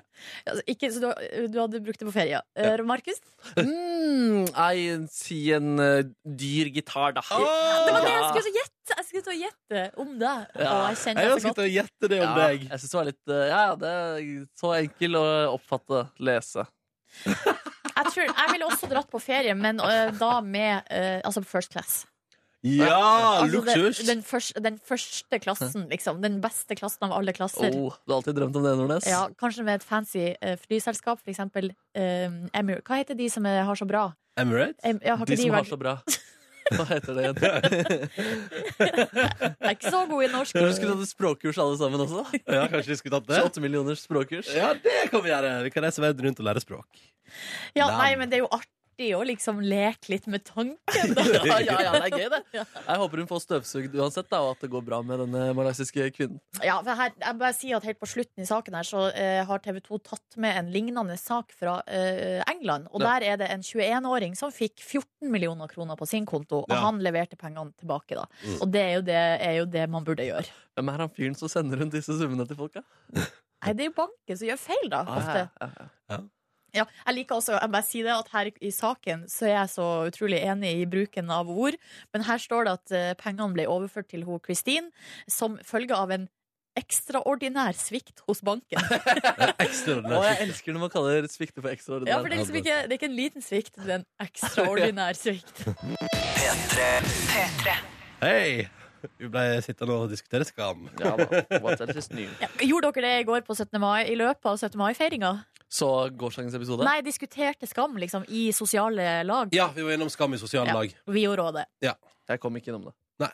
Altså, 0.48 0.62
ikke, 0.72 0.88
så 0.94 1.00
du, 1.02 1.46
du 1.52 1.58
hadde 1.60 1.80
brukt 1.84 1.98
det 2.00 2.06
på 2.08 2.14
ferie. 2.14 2.40
Uh, 2.56 2.82
Markus? 2.88 3.20
Mm, 3.58 4.46
nei, 4.56 5.06
si 5.12 5.40
en 5.52 5.74
uh, 5.78 6.02
dyr 6.24 6.70
gitar, 6.72 7.12
da. 7.18 7.20
Det 7.28 7.92
var 7.92 8.06
det 8.06 8.14
jeg 8.14 8.24
skulle 8.30 8.54
gjette! 8.56 8.70
Jeg 8.96 9.04
skulle 9.06 9.22
til 9.22 9.32
å 9.32 9.40
gjette 9.42 9.82
om 10.02 10.14
det. 10.18 10.32
Ja. 10.58 10.70
Og 10.72 10.88
jeg 10.90 10.96
kjenner 11.02 11.22
Jeg 11.22 11.30
så 11.30 11.34
godt. 11.36 11.44
sittet 11.44 11.74
gjette 11.76 12.08
det 12.10 12.18
om 12.22 12.28
Ja, 12.32 12.48
deg. 12.48 12.64
jeg 12.70 12.80
synes 12.80 12.90
det 12.90 12.98
var 12.98 13.08
litt 13.10 13.28
uh, 13.28 13.42
Ja, 13.52 13.60
ja, 13.68 13.74
det 13.82 13.92
er 13.92 14.46
så 14.58 14.72
enkel 14.80 15.18
å 15.20 15.24
oppfatte, 15.58 16.00
lese. 16.18 16.66
Jeg, 17.92 18.10
tror, 18.16 18.24
jeg 18.26 18.48
ville 18.50 18.66
også 18.66 18.88
dratt 18.90 19.10
på 19.12 19.20
ferie, 19.22 19.52
men 19.54 19.76
da 20.18 20.30
med 20.42 20.88
altså 21.22 21.42
first 21.46 21.70
class. 21.70 22.00
Ja, 22.62 23.42
Altså, 23.42 23.58
luksus! 23.58 24.06
den, 24.06 24.22
først, 24.22 24.58
den 24.62 24.76
første 24.86 25.38
klassen, 25.42 25.88
liksom. 25.90 26.20
Den 26.22 26.40
beste 26.42 26.76
klassen 26.78 27.08
av 27.08 27.16
alle 27.18 27.34
klasser. 27.34 27.74
Oh, 27.74 27.96
du 28.06 28.12
har 28.12 28.20
alltid 28.20 28.36
drømt 28.38 28.58
om 28.60 28.66
det, 28.66 28.74
Nordnes? 28.78 29.06
Ja, 29.10 29.24
kanskje 29.38 29.64
med 29.66 29.80
et 29.80 29.86
fancy 29.86 30.28
uh, 30.36 30.54
flyselskap, 30.62 31.18
for 31.18 31.32
eksempel 31.34 31.72
um, 31.72 32.36
Emir. 32.54 32.78
Hva 32.86 33.00
heter 33.00 33.18
de 33.18 33.26
som 33.32 33.46
er, 33.50 33.64
har 33.66 33.78
så 33.78 33.88
bra? 33.88 34.12
Emirates? 34.38 34.78
Em, 34.86 35.00
ja, 35.04 35.16
De 35.18 35.34
de 35.34 35.40
som 35.42 35.56
har 35.58 35.66
så 35.68 35.76
bra. 35.80 35.96
Hva 36.72 36.84
heter 36.86 37.16
det 37.18 37.24
igjen? 37.24 37.38
Jeg 38.78 39.66
er 39.66 39.74
ikke 39.74 39.90
så 39.90 40.04
god 40.08 40.22
i 40.22 40.28
norsk. 40.30 40.54
Kanskje 40.54 40.68
vi 40.68 40.76
skulle 40.78 40.94
tatt 40.94 41.02
et 41.08 41.12
språkkurs 41.12 41.58
alle 41.60 41.78
sammen 41.80 42.04
også? 42.04 42.22
Ja, 42.46 42.68
kanskje 42.70 42.92
vi 42.94 42.98
skulle 43.00 43.18
tatt 43.18 43.26
det? 43.28 43.40
28 43.42 43.64
millioners 43.64 44.04
språkkurs. 44.06 44.52
Ja, 44.54 44.70
det 44.78 45.08
kan 45.10 45.24
vi 45.26 45.32
gjøre. 45.34 45.50
Vi 45.66 45.74
kan 45.74 45.84
reise 45.88 46.04
verden 46.04 46.28
rundt 46.30 46.40
og 46.40 46.48
lære 46.48 46.62
språk. 46.62 47.02
Ja, 47.74 47.90
nei, 47.98 48.14
men 48.20 48.30
det 48.30 48.38
er 48.38 48.44
jo 48.46 48.50
artig 48.54 48.70
å 49.02 49.22
liksom 49.26 49.60
leke 49.64 50.08
litt 50.12 50.26
med 50.30 50.44
tanken. 50.44 50.76
Da. 51.16 51.22
Ja, 51.44 51.56
ja, 51.64 51.76
ja, 51.82 51.92
det 51.92 52.08
er 52.12 52.18
gøy, 52.18 52.28
det. 52.30 52.40
Jeg 52.52 52.98
håper 53.00 53.18
hun 53.22 53.26
får 53.30 53.40
støvsugd 53.42 53.94
uansett, 53.98 54.28
da, 54.30 54.40
og 54.44 54.52
at 54.54 54.60
det 54.64 54.70
går 54.70 54.84
bra 54.86 55.00
med 55.02 55.18
denne 55.24 55.48
malaysiske 55.56 56.06
kvinnen. 56.14 56.38
Ja, 56.62 56.76
for 56.84 56.94
her, 56.98 57.10
jeg 57.18 57.38
bare 57.40 57.52
sier 57.56 57.76
at 57.78 57.86
Helt 57.88 57.98
på 58.00 58.06
slutten 58.06 58.44
i 58.44 58.46
saken 58.46 58.74
her 58.78 58.86
Så 58.86 59.02
eh, 59.16 59.40
har 59.48 59.58
TV 59.64 59.80
2 59.82 59.98
tatt 60.06 60.36
med 60.36 60.56
en 60.60 60.70
lignende 60.72 61.16
sak 61.18 61.50
fra 61.56 61.80
eh, 61.88 62.42
England. 62.52 62.86
Og 62.92 63.00
Ja. 63.02 63.14
der 63.18 63.26
er 63.32 63.36
det 63.42 63.48
en 63.50 63.62
21-åring 63.66 64.36
som 64.38 64.52
fikk 64.54 64.78
14 64.84 65.30
millioner 65.32 65.68
kroner 65.72 65.96
på 65.98 66.06
sin 66.06 66.26
konto. 66.26 66.62
Og 66.62 66.70
Ja. 66.70 66.82
han 66.86 67.00
leverte 67.02 67.36
pengene 67.40 67.72
tilbake. 67.80 68.14
da 68.14 68.26
Mm. 68.42 68.58
Og 68.62 68.70
det 68.72 68.80
er, 68.82 68.92
jo 68.94 69.02
det 69.02 69.16
er 69.18 69.56
jo 69.58 69.64
det 69.66 69.88
man 69.90 70.04
burde 70.04 70.24
gjøre. 70.26 70.46
Hvem 70.76 70.88
er 70.94 70.98
han 71.04 71.10
fyren 71.10 71.34
som 71.36 71.48
sender 71.48 71.78
rundt 71.82 71.92
disse 71.92 72.14
summene 72.18 72.46
til 72.48 72.56
folk, 72.56 72.72
da? 72.74 72.82
Nei, 73.62 73.72
Det 73.74 73.80
er 73.84 73.90
jo 73.90 73.96
banken 73.98 74.36
som 74.38 74.48
gjør 74.48 74.58
feil, 74.58 74.88
da. 74.90 75.02
Ofte. 75.06 75.42
Ja, 75.60 75.68
ja, 75.78 75.88
ja. 76.10 76.18
Ja, 76.72 76.86
jeg 77.06 77.14
liker 77.18 77.36
også, 77.36 77.58
jeg 77.58 77.72
bare 77.72 77.84
sier 77.84 78.06
det 78.08 78.14
at 78.16 78.30
Her 78.32 78.48
i 78.64 78.70
saken 78.72 79.26
så 79.28 79.44
er 79.50 79.58
jeg 79.58 79.70
så 79.74 79.86
utrolig 80.08 80.38
enig 80.40 80.70
i 80.80 80.86
bruken 80.88 81.30
av 81.32 81.50
ord. 81.52 81.76
Men 82.14 82.24
her 82.24 82.40
står 82.40 82.68
det 82.68 82.72
at 82.78 82.94
eh, 82.96 83.10
pengene 83.20 83.52
ble 83.52 83.66
overført 83.68 84.08
til 84.12 84.24
hun 84.24 84.40
Kristin 84.40 84.88
som 85.28 85.58
følge 85.68 85.96
av 85.96 86.14
en 86.16 86.28
ekstraordinær 86.80 87.76
svikt 87.76 88.22
hos 88.24 88.40
banken. 88.40 88.80
og 88.88 90.24
jeg 90.24 90.38
elsker 90.46 90.72
når 90.72 90.80
man 90.86 90.92
kaller 90.94 91.28
sviktet 91.28 91.60
for 91.60 91.68
ekstraordinær. 91.68 92.14
Ja, 92.14 92.22
for 92.22 92.32
det 92.32 92.38
er, 92.38 92.40
liksom 92.40 92.56
ikke, 92.62 92.78
det 92.86 92.94
er 92.94 92.96
ikke 92.96 93.10
en 93.10 93.18
liten 93.18 93.44
svikt, 93.44 93.76
det 93.76 93.90
er 93.90 93.98
en 94.00 94.06
ekstraordinær 94.24 95.18
svikt. 95.18 95.60
Hei! 98.24 98.64
Vi 99.18 99.26
ble 99.26 99.42
sittende 99.64 99.94
og 99.98 100.12
diskutere 100.12 100.46
skam. 100.46 100.84
Ja 101.02 101.16
da. 101.18 101.40
What 101.58 101.80
else 101.82 101.98
is 101.98 102.06
new? 102.14 102.28
Ja, 102.38 102.46
gjorde 102.62 102.92
dere 102.94 103.08
det 103.08 103.24
i 103.24 103.26
går 103.26 103.42
på 103.46 103.56
17. 103.56 103.74
mai, 103.82 104.04
i 104.06 104.14
løpet 104.18 104.46
av 104.46 104.60
17. 104.60 104.78
mai-feiringa? 104.78 105.32
Så 105.72 105.88
gårsdagens 106.20 106.54
episode? 106.58 106.84
Nei, 106.84 106.98
diskuterte 107.04 107.66
skam 107.70 107.96
liksom 107.96 108.26
i 108.28 108.50
sosiale 108.52 109.22
lag. 109.24 109.54
Ja, 109.56 109.70
vi 109.72 109.84
var 109.86 109.94
innom 109.96 110.10
Skam 110.12 110.34
i 110.34 110.38
sosiale 110.38 110.68
Ja. 110.68 110.74
lag. 110.74 110.92
Vi 111.06 111.22
gjorde 111.24 111.46
også 111.46 111.62
det. 111.62 111.94
Jeg 112.28 112.40
kom 112.40 112.56
ikke 112.56 112.74
innom 112.74 112.90
det. 112.90 113.30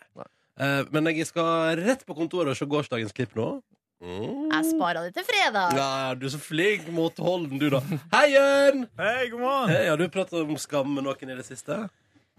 Eh, 0.61 0.85
men 0.91 1.07
jeg 1.07 1.27
skal 1.27 1.77
rett 1.79 2.05
på 2.07 2.15
kontoret 2.15 2.51
og 2.51 2.57
se 2.57 2.67
gårsdagens 2.67 3.13
klipp 3.13 3.35
nå. 3.35 3.61
Mm. 3.99 4.53
Jeg 4.53 4.65
sparer 4.71 5.09
det 5.09 5.15
til 5.15 5.25
fredag. 5.27 5.75
Ja, 5.75 6.15
du 6.15 6.27
er 6.27 6.31
så 6.31 6.39
flink 6.39 6.87
holden 7.19 7.59
du, 7.59 7.69
da. 7.71 7.81
Hei, 8.15 8.29
Jørn! 8.37 8.87
Hei, 8.99 9.29
god 9.31 9.41
morgen. 9.41 9.71
Hei, 9.75 9.89
har 9.89 9.97
du 9.97 10.09
pratet 10.09 10.39
om 10.39 10.57
skam 10.57 10.95
med 10.95 11.05
noen 11.05 11.31
i 11.31 11.35
det 11.35 11.47
siste? 11.47 11.89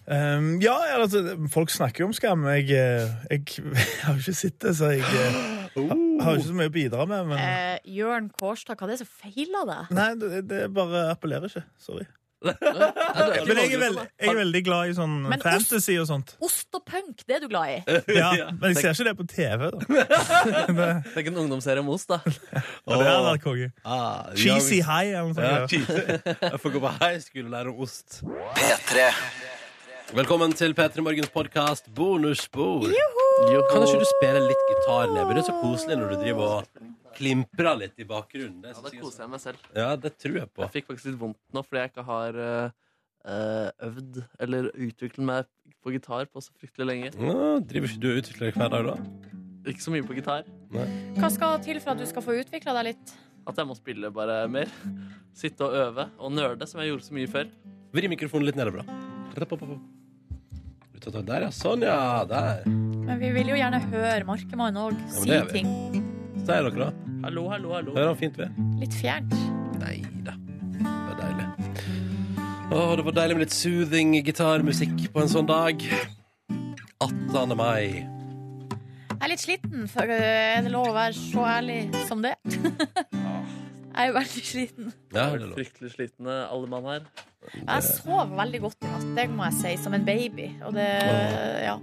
Um, 0.07 0.61
ja, 0.61 0.77
altså, 0.95 1.35
folk 1.51 1.69
snakker 1.69 2.05
jo 2.05 2.07
om 2.07 2.13
skam. 2.13 2.47
Jeg, 2.55 2.69
jeg, 2.69 3.09
jeg, 3.29 3.43
har 4.05 4.15
jo 4.15 4.23
ikke 4.23 4.33
sett 4.33 4.61
det, 4.63 4.77
så 4.79 4.93
jeg 4.95 5.03
eh, 5.03 5.91
har 6.23 6.37
ikke 6.37 6.47
så 6.51 6.55
mye 6.59 6.69
å 6.71 6.75
bidra 6.75 7.05
med. 7.09 7.27
Men 7.33 7.37
Eh, 7.39 7.79
Jørn 7.99 8.29
Kårstad, 8.39 8.77
hva 8.79 8.87
er 8.87 8.95
det 8.95 9.01
som 9.03 9.11
feiler 9.23 9.67
deg? 9.69 9.91
nei, 9.95 10.09
det, 10.21 10.41
det 10.49 10.63
bare 10.75 11.09
appellerer 11.13 11.49
ikke. 11.51 11.65
Sorry. 11.81 12.05
Er 12.39 12.53
Men 12.55 13.57
jeg 13.59 13.73
er, 13.75 13.81
veldig, 13.81 14.03
jeg 14.15 14.29
er 14.31 14.37
veldig 14.37 14.59
glad 14.63 14.87
i 14.87 14.93
sånn 14.95 15.15
Men 15.27 15.41
fantasy 15.43 15.97
og 15.99 16.05
sånt. 16.07 16.29
Ost 16.39 16.71
og 16.77 16.85
punk, 16.87 17.25
det 17.27 17.35
er 17.35 17.41
du 17.43 17.49
glad 17.51 17.73
i? 17.73 17.97
Ja, 18.15 18.29
men 18.53 18.71
jeg 18.71 18.77
ser 18.79 18.93
ikke 18.95 19.07
det 19.09 19.15
på 19.19 19.25
TV, 19.27 19.65
da. 19.73 19.79
det, 20.79 20.87
ikke 21.19 21.33
en 21.33 21.41
ungdomsserie 21.43 21.83
om 21.83 21.91
ost, 21.91 22.07
da. 22.13 22.21
Ja, 22.23 22.61
det 22.95 23.09
hadde 23.09 23.25
vært 23.27 23.43
konge. 23.43 23.67
Ah, 23.83 24.31
Cheesy 24.39 24.79
high 24.79 25.11
eller 25.19 25.33
noe 25.33 25.35
sånt. 25.35 26.39
Jeg 26.47 26.61
får 26.63 26.75
gå 26.77 26.83
på 26.87 26.93
high 27.03 27.19
school 27.27 27.49
og 27.49 27.55
lære 27.57 27.73
om 27.75 27.83
ost. 27.83 28.21
P3. 28.55 29.09
Velkommen 30.15 30.55
til 30.57 30.71
P3 30.79 31.03
Morgens 31.05 31.29
podkast 31.35 31.91
Bonusspor. 31.93 32.87
Jo. 32.87 33.28
Kan 33.69 33.85
ikke 33.85 33.99
du 34.01 34.07
spille 34.09 34.41
litt 34.43 34.63
gitar, 34.69 35.11
Neby? 35.13 35.35
Det 35.37 35.43
er 35.43 35.47
så 35.47 35.55
koselig 35.61 35.97
når 35.99 36.11
du 36.11 36.15
driver 36.23 36.53
og 36.57 36.89
klimprer 37.15 37.77
litt 37.79 38.01
i 38.01 38.07
bakgrunnen. 38.07 38.59
Det 38.63 38.73
Ja, 38.73 38.75
det 38.75 38.83
da 38.83 38.91
er 38.91 39.03
koser 39.03 39.23
jeg 39.23 39.31
meg 39.33 39.43
selv. 39.43 39.69
Ja, 39.75 39.89
det 39.95 40.11
tror 40.19 40.37
jeg 40.41 40.49
på. 40.51 40.65
Jeg 40.65 40.73
fikk 40.75 40.89
faktisk 40.91 41.11
litt 41.11 41.19
vondt 41.21 41.39
nå 41.55 41.63
fordi 41.65 41.83
jeg 41.83 41.91
ikke 41.93 42.05
har 42.09 42.39
eh, 42.45 42.77
eh, 43.35 43.69
øvd 43.89 44.21
eller 44.45 44.69
utviklet 44.75 45.25
meg 45.31 45.49
på 45.79 45.93
gitar 45.95 46.27
på 46.27 46.43
så 46.43 46.51
fryktelig 46.59 46.89
lenge. 46.89 47.11
Ja, 47.15 47.59
driver 47.63 47.91
ikke 47.91 48.03
du 48.03 48.09
og 48.11 48.21
utvikler 48.23 48.49
deg 48.49 48.59
hver 48.59 48.73
dag, 48.75 48.89
da? 48.91 49.33
Ikke 49.69 49.85
så 49.85 49.93
mye 49.93 50.07
på 50.07 50.17
gitar. 50.17 50.47
Hva 51.19 51.31
skal 51.31 51.59
til 51.63 51.79
for 51.83 51.93
at 51.95 52.01
du 52.01 52.07
skal 52.09 52.25
få 52.25 52.35
utvikla 52.41 52.75
deg 52.79 52.91
litt? 52.91 53.15
At 53.47 53.59
jeg 53.59 53.69
må 53.69 53.77
spille 53.77 54.11
bare 54.13 54.41
mer. 54.51 54.71
Sitte 55.35 55.67
og 55.67 55.75
øve 55.79 56.09
og 56.19 56.35
nerde, 56.35 56.67
som 56.67 56.81
jeg 56.83 56.91
gjorde 56.91 57.07
så 57.07 57.15
mye 57.15 57.31
før. 57.31 57.49
Vri 57.95 58.11
mikrofonen 58.11 58.49
litt 58.49 58.59
nedover, 58.59 58.83
da. 58.83 59.79
Der, 60.99 61.47
ja. 61.47 61.51
Sånn, 61.55 61.85
ja. 61.87 62.25
Der. 62.27 62.65
Men 63.09 63.17
vi 63.17 63.29
vil 63.33 63.47
jo 63.49 63.55
gjerne 63.57 63.79
høre 63.89 64.25
Markemann 64.27 64.75
òg 64.77 64.99
si 65.09 65.31
er 65.33 65.47
ting 65.49 65.69
Sier 66.45 66.67
dere, 66.67 66.75
da? 66.77 66.89
Hallo, 67.23 67.47
hallo, 67.49 67.71
hallo. 67.73 67.93
Hører 67.95 68.11
han 68.11 68.19
fint 68.19 68.37
ved? 68.37 68.53
litt 68.79 68.93
fjernt. 68.95 69.33
Nei 69.81 69.97
da. 70.25 70.35
Det 70.77 70.85
er 70.85 71.17
deilig. 71.19 71.47
Å, 72.69 72.83
det 72.99 73.05
var 73.07 73.15
deilig 73.17 73.35
med 73.37 73.43
litt 73.43 73.55
soothing 73.55 74.13
gitarmusikk 74.25 75.09
på 75.13 75.23
en 75.23 75.31
sånn 75.33 75.49
dag. 75.49 75.83
18. 77.01 77.55
mai. 77.59 78.05
Jeg 79.09 79.17
er 79.25 79.33
litt 79.33 79.43
sliten, 79.43 79.89
for 79.91 80.13
er 80.15 80.61
det 80.63 80.71
lov 80.71 80.91
å 80.91 80.95
være 80.95 81.17
så 81.17 81.43
ærlig 81.57 81.79
som 82.07 82.21
det? 82.23 82.37
Jeg 83.99 84.13
er 84.13 84.13
veldig 84.15 84.45
sliten. 84.47 84.93
Ja, 85.11 85.25
er 85.33 85.41
fryktelig 85.57 85.89
sliten, 85.91 86.29
alle 86.29 86.69
mann 86.71 86.85
her. 86.87 87.09
Jeg 87.57 87.83
sov 87.89 88.31
veldig 88.37 88.61
godt 88.63 88.85
i 88.85 88.93
natt, 88.93 89.09
det 89.17 89.25
må 89.33 89.49
jeg 89.49 89.57
si, 89.57 89.73
som 89.81 89.97
en 89.97 90.05
baby. 90.07 90.45
Og 90.63 90.77
det, 90.77 90.87
ja. 91.65 91.73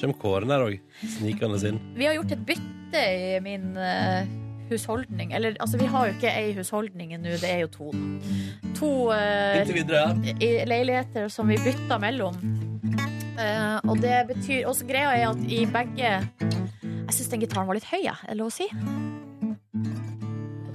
Kjem 0.00 0.14
Kåren 0.16 0.48
her 0.48 0.62
òg, 0.64 0.78
snikende 1.18 1.58
inn. 1.68 1.80
Vi 1.92 2.06
har 2.08 2.14
gjort 2.16 2.30
et 2.32 2.44
bytte 2.48 3.00
i 3.04 3.34
min 3.44 3.74
uh, 3.76 4.22
husholdning. 4.70 5.34
Eller 5.36 5.58
altså, 5.60 5.76
vi 5.80 5.88
har 5.92 6.08
jo 6.08 6.14
ikke 6.16 6.32
ei 6.32 6.54
husholdning 6.56 7.12
nå, 7.20 7.34
det 7.42 7.50
er 7.50 7.60
jo 7.66 7.70
to. 7.74 7.90
To 8.78 8.90
uh, 9.12 9.60
leiligheter 10.70 11.28
som 11.32 11.52
vi 11.52 11.60
bytta 11.60 12.00
mellom. 12.00 12.38
Uh, 13.36 13.76
og 13.88 14.00
det 14.00 14.16
betyr 14.32 14.68
også 14.68 14.88
greia 14.88 15.12
er 15.16 15.30
at 15.30 15.44
i 15.48 15.62
begge 15.68 16.08
Jeg 16.10 17.14
syns 17.16 17.30
den 17.32 17.44
gitaren 17.44 17.68
var 17.68 17.76
litt 17.76 17.88
høy, 17.88 18.00
jeg. 18.00 18.16
Er 18.24 18.32
det 18.32 18.40
lov 18.40 18.48
å 18.48 18.56
si? 18.56 18.70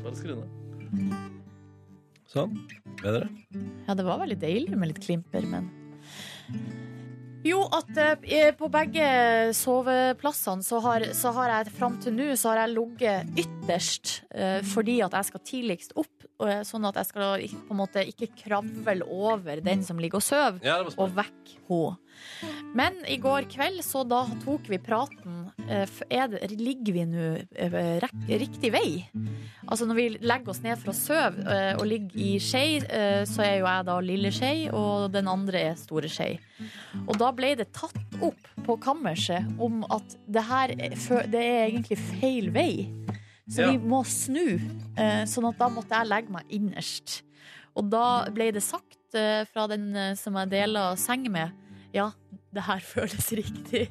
Bare 0.06 0.16
skru 0.20 0.38
ned. 0.38 1.18
Sånn. 2.30 2.58
Bedre? 3.02 3.30
Ja, 3.88 3.98
det 3.98 4.06
var 4.06 4.22
veldig 4.22 4.38
deilig 4.42 4.78
med 4.78 4.94
litt 4.94 5.02
klimper, 5.02 5.46
men 5.50 5.70
Jo, 7.46 7.60
at 7.78 7.92
eh, 8.26 8.50
på 8.58 8.68
begge 8.74 9.06
soveplassene 9.54 10.66
så 10.66 10.80
har, 10.82 11.06
så 11.14 11.30
har 11.36 11.52
jeg 11.60 11.74
fram 11.78 11.98
til 12.02 12.16
nå 12.18 12.32
så 12.40 12.52
har 12.54 12.64
jeg 12.64 12.74
ligget 12.74 13.38
ytterst 13.44 14.16
eh, 14.34 14.62
fordi 14.66 15.00
at 15.06 15.14
jeg 15.20 15.30
skal 15.30 15.44
tidligst 15.52 15.94
opp. 16.00 16.12
Og, 16.42 16.50
eh, 16.52 16.64
sånn 16.68 16.84
at 16.90 16.98
jeg 17.00 17.10
skal 17.14 17.46
på 17.68 17.76
en 17.76 17.80
måte 17.80 18.02
ikke 18.10 18.32
kravle 18.42 19.06
over 19.06 19.62
den 19.64 19.86
som 19.88 20.02
ligger 20.02 20.20
og 20.20 20.26
sover, 20.26 20.60
Ja, 20.66 20.80
det 20.82 20.90
var 20.90 20.96
smart. 20.98 21.06
og 21.06 21.16
vekk 21.22 21.54
henne. 21.70 22.02
Men 22.76 22.98
i 23.08 23.18
går 23.22 23.48
kveld 23.52 23.82
så 23.86 24.04
da 24.08 24.24
tok 24.44 24.68
vi 24.70 24.80
praten. 24.84 25.52
eh, 25.70 26.28
det, 26.28 26.52
ligger 26.60 26.94
vi 26.94 27.06
nå 27.06 27.28
eh, 27.56 28.02
riktig 28.40 28.72
vei? 28.74 29.06
Altså 29.66 29.88
når 29.88 29.96
vi 29.98 30.08
legger 30.22 30.52
oss 30.54 30.62
ned 30.62 30.78
for 30.82 30.92
å 30.92 30.98
sove 30.98 31.46
eh, 31.50 31.72
og 31.80 31.86
ligger 31.90 32.20
i 32.22 32.36
skje, 32.44 32.64
eh, 32.86 33.24
så 33.30 33.46
er 33.46 33.56
jo 33.60 33.66
jeg 33.70 33.88
da 33.88 34.00
lille 34.04 34.32
skje, 34.36 34.52
og 34.76 35.12
den 35.16 35.30
andre 35.32 35.64
er 35.72 35.80
store 35.80 36.12
skje. 36.12 36.36
Og 37.08 37.16
da 37.22 37.32
ble 37.36 37.56
det 37.58 37.72
tatt 37.76 38.20
opp 38.22 38.52
på 38.66 38.78
kammerset 38.84 39.48
om 39.62 39.84
at 39.94 40.18
det 40.28 40.46
her 40.50 40.76
er 40.76 40.96
det 41.32 41.42
er 41.42 41.66
egentlig 41.70 41.98
feil 42.00 42.52
vei. 42.54 42.72
Så 43.48 43.62
Ja. 43.62 43.72
vi 43.72 43.78
må 43.78 44.04
snu. 44.04 44.58
Sånn 45.30 45.46
at 45.50 45.60
da 45.60 45.68
måtte 45.70 45.94
jeg 45.94 46.10
legge 46.10 46.34
meg 46.34 46.46
innerst. 46.50 47.22
Og 47.78 47.90
da 47.92 48.26
ble 48.34 48.52
det 48.52 48.64
sagt 48.64 48.98
fra 49.52 49.68
den 49.70 50.16
som 50.18 50.34
jeg 50.36 50.50
deler 50.50 50.96
seng 50.98 51.28
med, 51.32 51.54
ja, 51.96 52.10
det 52.54 52.66
her 52.68 52.84
føles 52.94 53.32
riktig. 53.38 53.88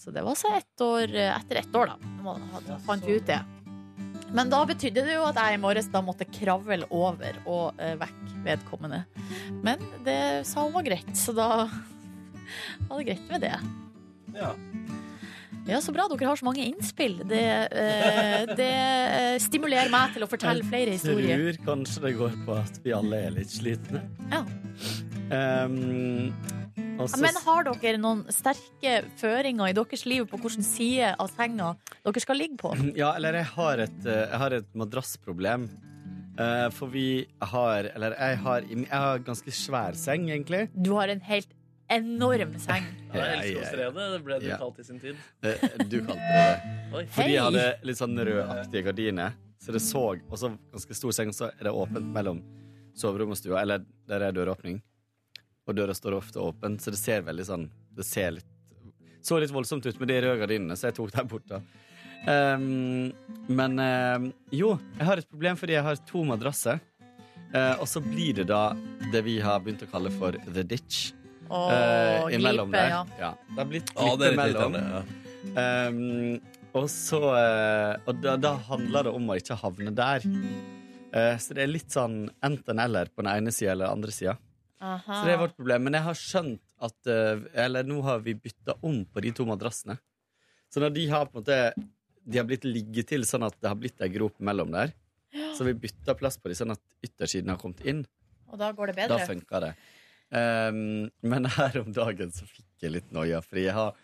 Så 0.00 0.10
det 0.14 0.22
var 0.24 0.34
så 0.38 0.52
ett 0.56 0.80
år, 0.80 1.14
eh, 1.14 1.36
etter 1.36 1.56
ett 1.60 1.74
år, 1.76 1.90
da. 1.92 2.36
Da 2.66 2.78
fant 2.86 3.04
vi 3.04 3.18
ut 3.18 3.26
det. 3.28 3.40
Men 4.32 4.50
da 4.50 4.62
betydde 4.66 5.02
det 5.04 5.16
jo 5.16 5.26
at 5.26 5.38
jeg 5.40 5.58
i 5.58 5.60
morges 5.60 5.90
da 5.90 6.00
måtte 6.06 6.26
kravle 6.30 6.86
over 6.94 7.36
og 7.50 7.80
uh, 7.80 7.94
vekk 7.98 8.20
vedkommende. 8.46 9.02
Men 9.66 9.82
det 10.06 10.46
sa 10.48 10.64
hun 10.64 10.76
var 10.76 10.86
greit, 10.86 11.10
så 11.18 11.34
da 11.36 11.48
var 12.88 13.00
det 13.00 13.08
greit 13.10 13.26
med 13.32 13.44
det. 13.48 13.56
Ja. 14.38 14.54
Ja, 15.68 15.80
så 15.82 15.92
bra. 15.92 16.06
Dere 16.08 16.30
har 16.30 16.38
så 16.38 16.46
mange 16.46 16.64
innspill. 16.64 17.18
Det, 17.28 17.44
uh, 17.74 18.54
det 18.54 18.70
uh, 18.70 19.36
stimulerer 19.42 19.90
meg 19.92 20.14
til 20.14 20.24
å 20.24 20.30
fortelle 20.30 20.64
flere 20.66 20.94
historier. 20.94 21.34
Jeg 21.34 21.58
tror 21.58 21.72
kanskje 21.74 22.06
det 22.06 22.16
går 22.22 22.40
på 22.46 22.58
at 22.62 22.80
vi 22.86 22.94
alle 22.96 23.24
er 23.26 23.34
litt 23.36 23.52
slitne. 23.52 24.06
Ja. 24.30 24.44
Ehm, 25.30 26.32
og 27.00 27.12
Men 27.22 27.36
har 27.44 27.68
dere 27.68 27.98
noen 28.00 28.24
sterke 28.34 28.96
føringer 29.20 29.70
i 29.70 29.76
deres 29.76 30.02
liv 30.08 30.26
på 30.28 30.40
hvilken 30.42 30.66
side 30.66 31.12
av 31.22 31.30
senga 31.32 31.74
dere 32.04 32.22
skal 32.24 32.40
ligge 32.40 32.58
på? 32.60 32.72
Ja, 33.00 33.12
eller 33.16 33.38
jeg 33.40 33.48
har 33.54 33.84
et, 33.86 34.00
eh, 34.06 34.24
jeg 34.26 34.42
har 34.42 34.58
et 34.60 34.74
madrassproblem. 34.74 35.68
Uh, 36.40 36.70
for 36.72 36.88
vi 36.88 37.26
har 37.42 37.88
Eller 37.90 38.14
jeg 38.16 38.36
har, 38.40 38.62
jeg 38.64 38.86
har 38.88 39.18
ganske 39.26 39.52
svær 39.52 39.96
seng, 39.98 40.28
egentlig. 40.30 40.68
Du 40.72 40.94
har 40.96 41.10
en 41.12 41.20
helt 41.26 41.50
enorm 41.90 42.54
seng. 42.62 42.86
Ja. 43.10 43.24
Elskåsredet, 43.34 44.04
det 44.14 44.20
ble 44.24 44.36
du 44.40 44.46
Ja. 44.46 44.56
kalt 44.60 44.78
i 44.78 44.84
sin 44.86 45.00
tid. 45.02 45.16
Eh, 45.42 45.64
Du 45.90 45.98
kalte 46.06 46.22
det 46.22 46.44
det. 46.46 47.08
Fordi 47.16 47.32
jeg 47.34 47.42
hadde 47.42 47.64
litt 47.82 47.98
sånn 47.98 48.14
rødaktige 48.14 48.84
gardiner. 48.86 49.34
Så 49.60 49.74
det 49.74 49.82
så 49.82 50.04
Og 50.30 50.36
så 50.38 50.52
ganske 50.72 50.94
stor 50.96 51.12
seng, 51.12 51.32
så 51.34 51.50
er 51.50 51.66
det 51.66 51.72
åpent 51.74 52.06
mellom 52.14 52.38
soverom 52.96 53.34
og 53.34 53.36
stua. 53.36 53.60
Eller 53.60 53.82
der 54.08 54.22
er 54.28 54.32
døråpning. 54.32 54.78
Og 55.70 55.76
døra 55.78 55.94
står 55.94 56.18
ofte 56.18 56.42
åpen, 56.42 56.78
så 56.82 56.90
det 56.90 56.98
ser 56.98 57.22
veldig 57.26 57.46
sånn 57.46 57.68
Det 57.94 58.06
ser 58.06 58.34
litt 58.38 58.48
så 59.22 59.36
litt 59.36 59.52
voldsomt 59.52 59.84
ut 59.86 59.98
med 60.00 60.08
de 60.08 60.20
røde 60.24 60.40
gardinene, 60.40 60.76
så 60.80 60.88
jeg 60.88 60.96
tok 60.96 61.10
dem 61.12 61.26
bort. 61.28 61.44
da 61.50 61.58
um, 62.56 63.10
Men 63.52 63.76
um, 63.76 64.30
jo, 64.54 64.74
jeg 64.96 65.08
har 65.10 65.20
et 65.20 65.28
problem 65.28 65.58
fordi 65.60 65.76
jeg 65.76 65.84
har 65.84 66.00
to 66.08 66.24
madrasser. 66.24 66.80
Uh, 67.50 67.74
og 67.82 67.86
så 67.90 68.00
blir 68.00 68.38
det 68.40 68.46
da 68.48 68.70
det 69.12 69.24
vi 69.26 69.36
har 69.42 69.60
begynt 69.60 69.82
å 69.84 69.90
kalle 69.90 70.12
for 70.14 70.38
the 70.54 70.64
ditch. 70.64 71.10
Åh, 71.50 71.68
eh, 71.74 72.36
imellom 72.36 72.70
glipe, 72.70 72.78
der. 72.78 72.92
ja. 72.92 73.00
Ja, 73.18 73.30
det 73.48 73.58
har 73.58 73.70
blitt 73.72 73.88
Ja, 73.90 74.04
oh, 74.06 74.20
imellom. 74.22 74.76
litt. 74.76 75.16
Ja. 75.50 75.64
um, 75.90 76.36
og 76.78 76.84
så 76.92 77.18
uh, 77.26 77.96
Og 78.06 78.20
da, 78.22 78.36
da 78.38 78.52
handler 78.68 79.08
det 79.08 79.14
om 79.18 79.32
å 79.32 79.38
ikke 79.40 79.56
havne 79.58 79.90
der. 79.90 80.22
Eh, 81.10 81.34
så 81.42 81.56
det 81.56 81.64
er 81.64 81.72
litt 81.72 81.90
sånn 81.90 82.28
enten-eller 82.46 83.10
på 83.10 83.24
den 83.24 83.32
ene 83.32 83.52
sida 83.54 83.72
eller 83.74 83.88
den 83.88 83.98
andre 83.98 84.14
sida. 84.14 84.36
Så 84.80 85.24
det 85.26 85.32
er 85.34 85.40
vårt 85.42 85.56
problem. 85.58 85.82
Men 85.86 85.96
jeg 85.98 86.02
har 86.06 86.16
skjønt 86.18 86.60
at 86.80 87.06
eh, 87.12 87.42
Eller 87.64 87.84
nå 87.84 87.98
har 88.06 88.22
vi 88.24 88.32
bytta 88.34 88.78
om 88.86 89.02
på 89.04 89.20
de 89.20 89.32
to 89.36 89.44
madrassene. 89.44 89.98
Så 90.72 90.80
når 90.80 90.94
de 90.96 91.04
har 91.10 91.26
på 91.28 91.36
en 91.36 91.42
måte 91.42 91.58
De 92.24 92.38
har 92.38 92.46
blitt 92.48 92.64
ligget 92.64 93.08
til 93.10 93.24
sånn 93.28 93.44
at 93.44 93.56
det 93.60 93.68
har 93.68 93.76
blitt 93.76 94.00
ei 94.00 94.08
grop 94.14 94.38
mellom 94.40 94.70
der. 94.72 94.92
Så 95.56 95.64
vi 95.68 95.74
bytta 95.76 96.14
plass 96.18 96.38
på 96.40 96.48
dem 96.50 96.58
sånn 96.58 96.72
at 96.74 96.80
yttersiden 97.04 97.50
har 97.52 97.58
kommet 97.60 97.84
inn. 97.86 98.04
Og 98.50 98.58
da 98.58 98.72
går 98.72 98.90
det 98.90 98.96
Da 99.08 99.18
bedre. 99.18 99.26
funka 99.28 99.60
det. 99.66 99.72
Um, 100.30 101.10
men 101.22 101.44
her 101.56 101.76
om 101.80 101.92
dagen 101.92 102.30
så 102.34 102.46
fikk 102.46 102.84
jeg 102.84 102.92
litt 102.94 103.10
noia, 103.14 103.40
fordi 103.42 103.64
jeg 103.66 103.74
har, 103.74 103.96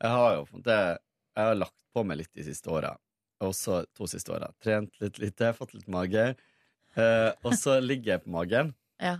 jeg 0.00 0.10
har 0.14 0.36
jo 0.36 0.44
på 0.46 0.54
en 0.56 0.60
måte 0.62 0.76
Jeg 1.36 1.44
har 1.48 1.56
lagt 1.58 1.76
på 1.94 2.04
meg 2.06 2.18
litt 2.22 2.32
de 2.38 2.44
siste 2.46 2.70
åra. 2.70 2.94
Også 3.42 3.82
to 3.96 4.06
siste 4.06 4.30
åra. 4.34 4.48
Trent 4.62 4.94
litt 5.02 5.18
lite, 5.18 5.52
fått 5.58 5.74
litt 5.74 5.88
mage. 5.90 6.32
Uh, 6.96 7.30
og 7.42 7.54
så 7.58 7.78
ligger 7.82 8.14
jeg 8.16 8.24
på 8.26 8.30
magen, 8.34 8.74
Ja. 9.00 9.16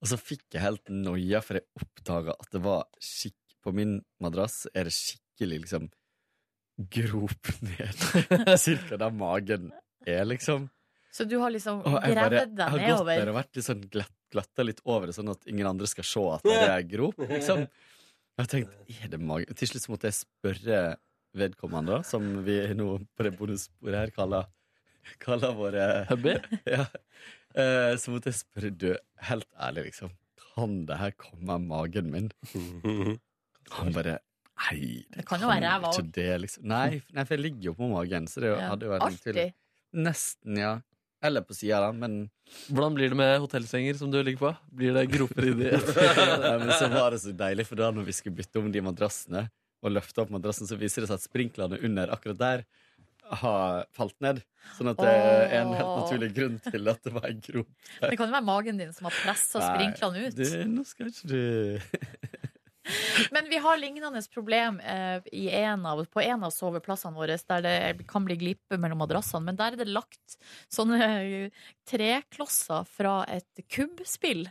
Og 0.00 0.08
så 0.08 0.16
fikk 0.20 0.46
jeg 0.56 0.64
helt 0.64 0.92
noia, 0.92 1.42
for 1.44 1.60
jeg 1.60 1.66
oppdaga 1.76 2.36
at 2.40 2.52
det 2.54 2.62
var 2.64 2.86
skikk 3.02 3.36
På 3.60 3.74
min 3.76 3.98
madrass 4.24 4.62
er 4.72 4.88
det 4.88 4.94
skikkelig 4.96 5.58
liksom 5.66 5.90
grop 6.94 7.50
ned. 7.66 8.04
Cirka 8.56 8.96
der 8.96 9.12
magen 9.12 9.66
er, 10.08 10.24
liksom. 10.24 10.70
Så 11.12 11.26
du 11.28 11.36
har 11.42 11.52
liksom 11.52 11.82
gravd 11.84 12.54
deg 12.56 12.56
nedover? 12.56 12.80
jeg 12.80 12.94
har 12.94 12.96
gått 12.96 13.10
der 13.10 13.32
og 13.32 13.36
vært 13.36 13.58
litt 13.58 13.66
sånn 13.66 13.82
glatt, 13.92 14.14
glatta 14.32 14.64
litt 14.64 14.80
over 14.86 15.10
det, 15.10 15.16
sånn 15.18 15.32
at 15.32 15.44
ingen 15.50 15.68
andre 15.68 15.90
skal 15.90 16.06
se 16.06 16.22
at 16.38 16.46
det 16.46 16.58
er 16.70 16.86
grop. 16.88 17.20
Liksom. 17.20 17.66
Jeg 17.66 18.44
har 18.44 18.50
tenkt, 18.54 18.78
er 18.96 19.12
det 19.12 19.20
magen? 19.20 19.58
Til 19.58 19.68
slutt 19.68 19.84
så 19.84 19.92
måtte 19.92 20.08
jeg 20.08 20.20
spørre 20.22 20.80
vedkommende, 21.36 21.98
da, 21.98 22.06
som 22.06 22.30
vi 22.46 22.56
nå 22.78 22.94
på 23.12 23.26
det 23.26 23.34
bonussporet 23.36 23.98
her 23.98 24.14
kaller, 24.14 24.48
kaller 25.22 25.52
våre 25.58 25.90
Hubby? 26.08 26.38
ja. 26.78 26.86
Eh, 27.56 27.96
Så 27.98 28.12
måtte 28.14 28.30
jeg 28.30 28.38
spørre, 28.40 28.70
du, 28.76 28.90
helt 29.26 29.46
ærlig, 29.58 29.86
liksom, 29.90 30.10
kan 30.54 30.84
det 30.86 30.98
her 31.00 31.10
komme 31.18 31.50
av 31.56 31.60
magen 31.62 32.10
min? 32.12 32.28
Han 33.70 33.92
bare 33.94 34.18
Nei, 34.60 35.06
det, 35.08 35.22
Det 35.22 35.24
kan 35.26 35.40
jo 35.40 35.48
være 35.48 35.64
ræva 35.64 35.88
òg. 35.88 36.10
liksom. 36.42 36.64
Nei, 36.68 37.00
nei, 37.16 37.22
for 37.24 37.32
jeg 37.34 37.40
ligger 37.46 37.70
jo 37.70 37.74
på 37.78 37.86
magen, 37.88 38.26
så 38.28 38.42
det 38.42 38.50
Ja. 38.50 38.68
hadde 38.68 38.84
jo 38.84 38.90
vært. 38.92 39.06
Alltid. 39.06 39.54
Nesten, 39.94 40.58
ja. 40.58 40.80
Eller 41.22 41.40
på 41.40 41.54
sida, 41.56 41.80
da, 41.80 41.92
men 41.92 42.30
Hvordan 42.68 42.94
blir 42.94 43.08
det 43.08 43.16
med 43.16 43.40
hotellsenger 43.40 43.96
som 43.96 44.10
du 44.10 44.22
ligger 44.22 44.38
på? 44.38 44.56
Blir 44.74 44.92
det 44.92 45.08
groper 45.12 45.44
i 45.48 45.54
de? 45.56 45.70
Nei, 46.44 46.58
men 46.60 46.72
så 46.76 46.90
var 46.92 47.10
det 47.12 47.20
så 47.22 47.32
deilig, 47.32 47.66
for 47.66 47.76
da 47.76 47.90
når 47.90 48.04
vi 48.04 48.12
skulle 48.12 48.36
bytte 48.36 48.58
om 48.60 48.70
de 48.72 48.80
madrassene, 48.84 49.48
og 49.82 49.92
løfte 49.96 50.20
opp 50.20 50.30
madrassen, 50.30 50.66
så 50.68 50.76
viser 50.76 51.00
det 51.02 51.08
seg 51.08 51.16
at 51.16 51.24
sprinklene 51.24 51.80
under 51.82 52.12
akkurat 52.12 52.36
der 52.38 52.64
har 53.30 53.86
falt 53.96 54.16
ned. 54.24 54.42
Sånn 54.76 54.90
at 54.92 55.00
det 55.00 55.10
er 55.10 55.54
en 55.60 55.72
helt 55.72 55.94
naturlig 56.02 56.30
grunn 56.36 56.58
til 56.66 56.90
at 56.92 57.00
det 57.06 57.14
var 57.14 57.30
en 57.30 57.40
grop. 57.46 57.70
Det 58.02 58.16
kan 58.18 58.28
jo 58.28 58.36
være 58.36 58.48
magen 58.48 58.80
din 58.80 58.92
som 58.96 59.08
har 59.08 59.16
pressa 59.22 59.62
sprinklene 59.64 60.26
ut. 60.28 60.36
Det, 60.36 60.50
nå 60.68 60.84
skal 60.88 61.12
ikke 61.12 61.30
du 61.30 61.40
Men 63.34 63.48
vi 63.50 63.58
har 63.62 63.78
lignende 63.78 64.22
problem 64.32 64.80
eh, 64.80 65.22
i 65.32 65.48
en 65.50 65.86
av, 65.86 66.02
på 66.04 66.22
en 66.22 66.44
av 66.46 66.52
soveplassene 66.54 67.16
våre, 67.16 67.36
der 67.52 67.62
det 67.62 68.06
kan 68.10 68.24
bli 68.26 68.36
glippe 68.40 68.78
mellom 68.80 69.02
madrassene. 69.04 69.44
Men 69.46 69.58
der 69.58 69.74
er 69.74 69.82
det 69.82 69.90
lagt 69.90 70.38
sånne 70.72 71.10
eh, 71.20 71.66
treklosser 71.88 72.88
fra 72.88 73.20
et 73.30 73.64
kubbspill 73.70 74.48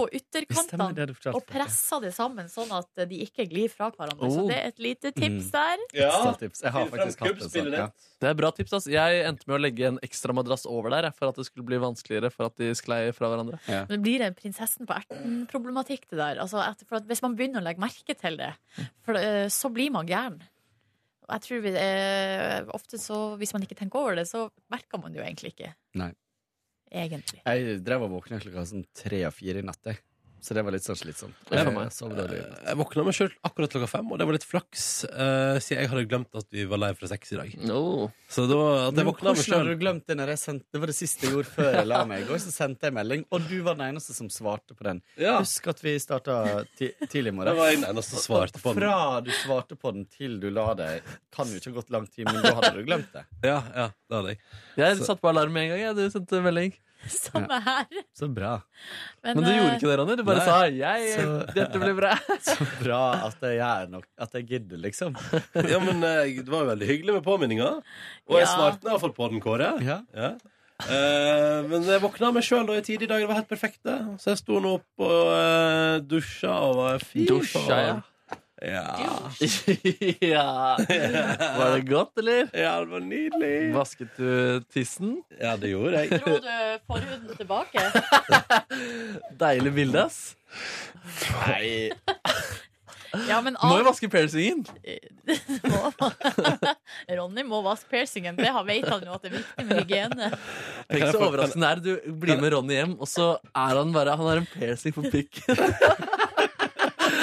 på 0.00 0.06
ytterkantene. 0.18 1.34
Og 1.34 1.44
pressa 1.46 2.00
det 2.02 2.12
sammen 2.16 2.48
sånn 2.50 2.70
at 2.76 3.02
de 3.10 3.20
ikke 3.26 3.46
glir 3.50 3.68
fra 3.72 3.90
hverandre. 3.92 4.30
Så 4.32 4.40
Oh. 4.44 4.48
det 4.48 4.56
er 4.58 4.68
et 4.72 4.78
lite 4.80 5.12
tips 5.12 5.46
Mm. 5.46 5.50
der. 5.52 5.78
Ja. 6.00 6.32
Tips. 6.40 6.62
Jeg 6.64 6.72
har 6.72 6.86
faktisk 6.88 7.18
hatt 7.20 7.52
det. 7.52 7.72
Ja. 7.78 7.88
Det 8.20 8.28
er 8.28 8.34
bra 8.34 8.50
tips. 8.52 8.72
Altså. 8.72 8.90
Jeg 8.92 9.24
endte 9.24 9.46
med 9.46 9.56
å 9.58 9.62
legge 9.62 9.86
en 9.88 9.98
ekstra 10.04 10.34
madrass 10.36 10.66
over 10.66 10.90
der 10.90 11.10
for 11.12 11.28
at 11.28 11.36
det 11.36 11.46
skulle 11.46 11.64
bli 11.66 11.76
vanskeligere 11.80 12.30
for 12.32 12.46
at 12.46 12.56
de 12.56 12.70
sklei 12.74 13.12
fra 13.16 13.28
hverandre. 13.32 13.58
Ja. 13.68 13.84
Men 13.88 13.96
det 13.96 14.02
blir 14.04 14.20
en 14.26 14.34
prinsessen 14.34 14.86
på 14.86 14.96
erten-problematikk, 15.00 16.08
det 16.10 16.18
der. 16.18 16.40
Altså, 16.42 16.58
at, 16.64 16.80
for 16.88 16.96
at 17.00 17.06
hvis 17.08 17.22
man 17.22 17.36
begynner 17.36 17.60
å 17.60 17.64
legge 17.64 17.80
merke 17.80 18.16
til 18.18 18.36
det, 18.36 18.54
for, 19.04 19.14
eh, 19.16 19.46
så 19.48 19.70
blir 19.72 19.90
man 19.92 20.06
gæren. 20.06 20.40
Jeg 21.30 21.40
tror 21.42 21.60
vi, 21.62 21.70
eh, 21.78 22.62
ofte 22.74 22.98
så, 22.98 23.36
Hvis 23.38 23.52
man 23.54 23.62
ikke 23.62 23.76
tenker 23.78 24.00
over 24.00 24.16
det, 24.16 24.26
så 24.26 24.50
merker 24.70 25.00
man 25.00 25.12
det 25.12 25.20
jo 25.20 25.26
egentlig 25.28 25.54
ikke. 25.54 25.74
Nei. 25.94 26.12
Egentlig. 26.90 27.38
Jeg 27.46 27.80
drev 27.86 28.06
og 28.06 28.16
våkna 28.16 28.40
klokka 28.42 28.64
sånn 28.66 28.86
tre 28.96 29.22
og 29.28 29.34
fire 29.36 29.62
i 29.62 29.66
natt, 29.66 29.82
jeg. 29.86 30.00
Så 30.40 30.54
det 30.56 30.62
var 30.64 30.72
litt 30.72 30.84
sånn 30.86 30.96
slitsomt. 30.96 31.36
Jeg, 31.52 31.68
Jeg 31.68 32.40
jeg 32.70 32.78
våkna 32.80 33.02
meg 33.04 33.16
sjøl 33.16 33.32
akkurat 33.44 33.72
klokka 33.74 33.88
fem, 33.90 34.08
og 34.08 34.20
det 34.20 34.26
var 34.28 34.36
litt 34.36 34.46
flaks, 34.48 34.84
uh, 35.10 35.58
siden 35.60 35.82
jeg 35.82 35.90
hadde 35.92 36.04
glemt 36.08 36.38
at 36.40 36.48
vi 36.54 36.64
var 36.70 36.80
live 36.80 36.96
fra 36.96 37.10
seks 37.10 37.34
i 37.34 37.38
dag. 37.40 37.52
Så 38.30 38.46
da 38.48 38.60
at 38.86 38.96
jeg 38.96 39.08
våkna 39.08 39.34
meg 39.34 39.36
hvordan 39.36 39.36
har 39.36 39.66
sjøl 39.66 39.70
du 39.70 39.82
glemt 39.82 40.06
det 40.08 40.16
når 40.16 40.32
jeg 40.34 40.40
sendte 40.40 40.70
Det 40.70 40.80
var 40.82 40.92
det 40.92 40.96
siste 40.96 41.26
jeg 41.26 41.34
gjorde 41.34 41.50
før 41.50 41.70
jeg 41.74 41.88
la 41.90 42.00
meg 42.08 42.28
Og. 42.30 42.40
Så 42.40 42.54
sendte 42.54 42.88
jeg 42.88 42.96
melding, 42.96 43.24
og 43.28 43.46
du 43.50 43.56
var 43.66 43.76
den 43.78 43.86
eneste 43.90 44.16
som 44.16 44.30
svarte 44.32 44.76
på 44.76 44.86
den. 44.88 45.02
Ja. 45.20 45.36
Husk 45.40 45.70
at 45.74 45.84
vi 45.84 45.94
starta 46.02 46.40
ti 46.78 46.92
tidlig 47.04 47.34
i 47.34 47.36
morgen. 47.36 47.52
Det 47.52 47.60
var 47.60 47.74
den 47.74 47.88
eneste 47.90 48.16
som 48.16 48.24
svarte 48.30 48.62
på 48.62 48.72
den. 48.72 48.82
Fra 48.82 49.20
du 49.24 49.32
svarte 49.42 49.76
på 49.76 49.94
den 49.96 50.06
til 50.10 50.38
du 50.40 50.48
la 50.54 50.70
deg, 50.78 51.10
kan 51.34 51.50
jo 51.50 51.60
ikke 51.60 51.74
ha 51.74 51.80
gått 51.82 51.92
lang 51.94 52.08
tid, 52.08 52.28
men 52.30 52.40
da 52.40 52.54
hadde 52.56 52.76
du 52.78 52.84
glemt 52.86 53.10
det. 53.12 53.26
Ja, 53.44 53.58
ja, 53.74 53.90
det 53.92 54.16
hadde 54.20 54.36
jeg. 54.36 54.44
Jeg 54.80 55.02
satte 55.02 55.20
på 55.20 55.32
alarm 55.32 55.52
med 55.52 55.68
en 55.68 55.74
gang. 55.74 55.84
Jeg. 55.90 55.98
Du 56.00 56.16
sendte 56.16 56.40
melding. 56.44 56.72
Samme 57.08 57.60
her. 57.64 57.86
Så 58.16 58.28
bra. 58.28 58.60
Men, 59.24 59.36
Men 59.38 59.44
du 59.44 59.50
gjorde 59.50 59.70
eh, 59.70 59.76
ikke 59.78 59.88
det, 59.88 59.96
Ronny. 60.00 60.16
Du 60.16 60.22
bare 60.24 60.42
Nei. 60.42 60.46
sa 60.46 60.58
jeg, 60.68 61.08
Så- 61.16 61.54
'dette 61.54 61.80
blir 61.80 61.94
bra'. 61.96 62.18
Så 62.50 62.68
bra 62.82 63.02
at 63.30 63.40
jeg 63.40 63.58
gjør 63.60 63.90
nok 63.90 64.06
At 64.18 64.32
jeg 64.34 64.46
gidder, 64.48 64.76
liksom. 64.78 65.16
Ja, 65.72 65.78
men 65.80 66.02
eh, 66.04 66.36
Det 66.42 66.48
var 66.48 66.64
jo 66.66 66.70
veldig 66.74 66.86
hyggelig 66.92 67.14
med 67.14 67.24
påminninga. 67.24 67.70
Og 68.28 68.36
jeg 68.38 68.46
Ja. 68.46 68.54
svarte 68.54 68.84
iallfall 68.90 69.14
på 69.16 69.30
den, 69.30 69.40
Kåre. 69.40 69.72
Ja. 69.82 70.00
Ja. 70.14 70.34
Uh, 70.80 71.60
men 71.68 71.82
jeg 71.84 72.00
våkna 72.00 72.30
meg 72.32 72.42
sjøl 72.46 72.64
i 72.72 72.80
tidlig 72.80 73.04
i 73.04 73.10
dag. 73.10 73.20
Det 73.20 73.28
var 73.28 73.36
helt 73.42 73.50
perfekt. 73.50 73.82
Så 73.84 74.30
jeg 74.32 74.38
sto 74.40 74.60
nå 74.64 74.78
opp 74.78 75.04
og 75.04 75.26
uh, 75.28 75.98
dusja 76.00 76.54
og 76.64 76.76
var 76.78 77.02
fin. 77.04 77.26
Dusja, 77.28 77.80
ja. 77.84 77.96
Ja. 78.60 79.30
ja. 80.20 80.76
Var 81.58 81.76
det 81.76 81.84
godt, 81.88 82.18
eller? 82.18 82.48
ja, 82.52 82.80
det 82.80 82.90
var 82.90 83.00
nydelig. 83.00 83.74
Vasket 83.74 84.08
du 84.18 84.60
tissen? 84.72 85.22
Ja, 85.40 85.56
det 85.56 85.72
gjorde 85.72 86.02
jeg. 86.02 86.20
Dro 86.20 86.36
du 86.44 86.50
forhuden 86.86 87.36
tilbake? 87.36 87.86
Deilig 89.42 89.72
bilde, 89.74 90.04
ass. 90.04 90.36
Nei. 91.46 91.90
Ja, 93.26 93.40
men 93.42 93.56
Må 93.58 93.80
jo 93.80 93.86
vaske 93.88 94.06
piercingen. 94.10 94.62
Ronny 97.18 97.42
må 97.46 97.58
vaske 97.64 97.90
piercingen. 97.90 98.36
Det 98.38 98.52
vet 98.68 98.86
han 98.86 99.02
jo 99.06 99.16
at 99.16 99.24
det 99.24 99.32
er 99.32 99.36
viktig 99.40 99.66
med 99.66 99.80
hygiene. 99.82 100.30
Tenk 100.90 101.08
så 101.08 101.24
overraskende 101.24 101.72
det 101.80 101.96
er. 101.96 102.06
Du 102.06 102.20
blir 102.22 102.38
med 102.42 102.54
Ronny 102.54 102.76
hjem, 102.76 102.94
og 103.00 103.10
så 103.10 103.32
er 103.50 103.80
han 103.80 103.90
bare 103.96 104.14
Han 104.20 104.30
har 104.30 104.42
en 104.44 104.50
piercing 104.52 104.94
på 104.94 105.08
pikken. 105.10 105.58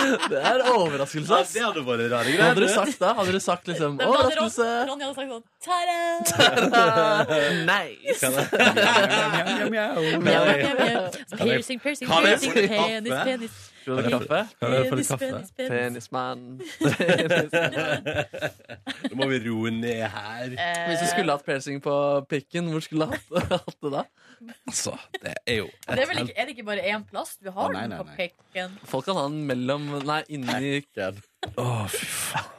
Det 0.32 0.42
er 0.52 0.64
overraskelse, 0.72 1.30
Ja, 1.38 1.44
det 1.54 1.64
hadde 1.66 1.84
vært 1.88 2.12
rare 2.14 2.34
Hva 2.38 2.50
hadde 2.50 2.62
du 2.62 2.66
greier. 2.66 2.76
sagt 2.76 3.00
da? 3.02 3.14
Hadde 3.18 3.32
du 3.36 3.40
sagt 3.44 3.72
liksom 3.72 3.98
det, 4.00 4.08
Overraskelse! 4.08 4.68
Ronny 4.90 5.04
hadde 5.08 5.16
sagt 5.18 5.30
sånn 5.32 5.46
Ta-da! 5.68 5.98
Nice! 7.68 8.22
Mjau, 9.68 9.70
mjau, 9.72 9.96
mjau, 10.22 10.44
mjau. 10.82 11.02
Piercing, 11.38 11.80
piercing, 11.80 12.08
piercing. 12.08 12.54
Penis, 12.54 13.18
penis. 13.24 13.58
Skal 13.88 14.04
du 14.04 14.04
ha 14.04 14.20
kaffe? 14.20 14.40
Penis, 14.60 15.10
penis. 15.16 15.52
Penismann. 15.56 16.42
Nå 19.08 19.16
må 19.16 19.28
vi 19.32 19.38
roe 19.46 19.72
ned 19.72 20.04
her. 20.12 20.58
Hvis 20.90 21.06
du 21.06 21.08
skulle 21.14 21.32
hatt 21.32 21.46
piercing 21.48 21.80
på 21.84 21.94
pikken, 22.28 22.68
hvor 22.74 22.84
skulle 22.84 23.08
du 23.08 23.14
hatt, 23.16 23.78
det 23.86 23.94
da? 23.94 24.04
Altså, 24.68 24.98
det 25.24 25.38
er 25.48 25.56
jo 25.62 25.70
Det 25.88 26.04
er, 26.04 26.10
vel 26.12 26.20
ikke, 26.26 26.36
er 26.36 26.46
det 26.50 26.54
ikke 26.58 26.68
bare 26.68 26.84
én 26.92 27.08
plass 27.08 27.38
du 27.40 27.48
har 27.56 27.72
nei, 27.74 27.88
på 27.96 28.04
pikken? 28.20 28.76
Folk 28.92 29.08
kan 29.08 29.18
ha 29.18 29.24
den 29.32 29.48
mellom 29.48 29.88
Nei, 30.06 30.20
inni 30.36 30.84
Det 30.94 31.08
Å, 31.56 31.88
fy 31.90 32.06
faen. 32.12 32.54